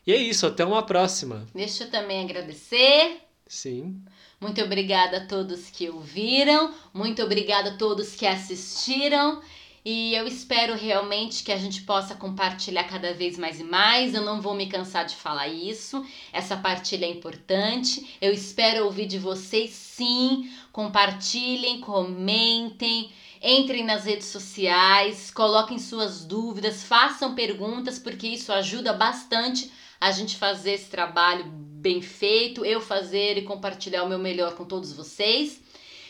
E 0.07 0.13
é 0.13 0.17
isso, 0.17 0.47
até 0.47 0.65
uma 0.65 0.83
próxima. 0.83 1.47
Deixa 1.55 1.85
eu 1.85 1.91
também 1.91 2.25
agradecer. 2.25 3.19
Sim. 3.47 4.03
Muito 4.41 4.63
obrigada 4.63 5.19
a 5.19 5.27
todos 5.27 5.69
que 5.69 5.91
ouviram, 5.91 6.75
muito 6.95 7.23
obrigada 7.23 7.71
a 7.71 7.77
todos 7.77 8.17
que 8.17 8.27
assistiram. 8.27 9.43
E 9.85 10.15
eu 10.15 10.27
espero 10.27 10.75
realmente 10.75 11.43
que 11.43 11.53
a 11.53 11.59
gente 11.59 11.83
possa 11.83 12.15
compartilhar 12.15 12.85
cada 12.85 13.13
vez 13.13 13.39
mais 13.39 13.61
e 13.61 13.65
mais. 13.65 14.15
Eu 14.15 14.23
não 14.23 14.41
vou 14.41 14.55
me 14.55 14.67
cansar 14.67 15.05
de 15.05 15.15
falar 15.15 15.49
isso. 15.49 16.03
Essa 16.33 16.57
partilha 16.57 17.05
é 17.05 17.11
importante. 17.11 18.17
Eu 18.19 18.33
espero 18.33 18.87
ouvir 18.87 19.07
de 19.07 19.19
vocês 19.19 19.71
sim. 19.71 20.51
Compartilhem, 20.73 21.81
comentem, 21.81 23.11
entrem 23.43 23.85
nas 23.85 24.07
redes 24.07 24.29
sociais, 24.29 25.31
coloquem 25.31 25.79
suas 25.79 26.25
dúvidas, 26.25 26.83
façam 26.83 27.35
perguntas, 27.35 27.99
porque 27.99 28.27
isso 28.27 28.53
ajuda 28.53 28.95
bastante 28.95 29.71
a 30.01 30.11
gente 30.11 30.37
fazer 30.37 30.73
esse 30.73 30.89
trabalho 30.89 31.70
bem 31.81 32.03
feito, 32.03 32.65
eu 32.65 32.81
fazer 32.81 33.39
e 33.39 33.43
compartilhar 33.43 34.05
o 34.05 34.09
meu 34.09 34.19
melhor 34.19 34.55
com 34.55 34.65
todos 34.65 34.93
vocês. 34.93 35.61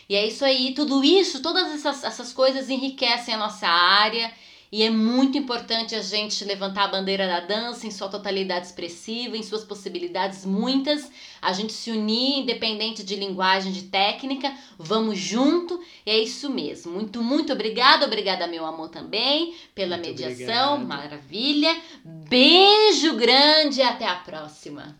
E 0.09 0.17
é 0.17 0.27
isso 0.27 0.45
aí, 0.45 0.75
tudo 0.75 1.05
isso, 1.05 1.41
todas 1.41 1.73
essas, 1.73 2.03
essas 2.03 2.33
coisas 2.33 2.69
enriquecem 2.69 3.33
a 3.33 3.39
nossa 3.39 3.69
área 3.69 4.33
e 4.73 4.85
é 4.85 4.91
muito 4.91 5.37
importante 5.37 5.97
a 5.97 6.03
gente 6.03 6.45
levantar 6.45 6.85
a 6.85 6.89
bandeira 6.89 7.27
da 7.27 7.41
dança 7.41 7.89
em 7.89 7.91
sua 7.91 8.09
totalidade 8.09 8.67
expressiva, 8.67 9.37
em 9.37 9.43
suas 9.43 9.65
possibilidades 9.65 10.45
muitas, 10.45 11.11
a 11.43 11.53
gente 11.53 11.73
se 11.73 11.91
unir, 11.91 12.41
independente 12.41 13.03
de 13.03 13.17
linguagem, 13.17 13.73
de 13.73 13.85
técnica, 13.85 14.55
vamos 14.79 15.19
junto, 15.19 15.81
e 16.07 16.11
é 16.11 16.19
isso 16.21 16.49
mesmo. 16.49 16.93
Muito, 16.93 17.21
muito 17.21 17.53
obrigada, 17.53 18.07
obrigada 18.07 18.47
meu 18.47 18.65
amor 18.65 18.91
também 18.91 19.57
pela 19.75 19.97
Muito 19.97 20.09
mediação, 20.09 20.75
obrigado. 20.75 20.87
maravilha. 20.87 21.77
Beijo 22.05 23.17
grande 23.17 23.81
e 23.81 23.83
até 23.83 24.07
a 24.07 24.17
próxima. 24.17 25.00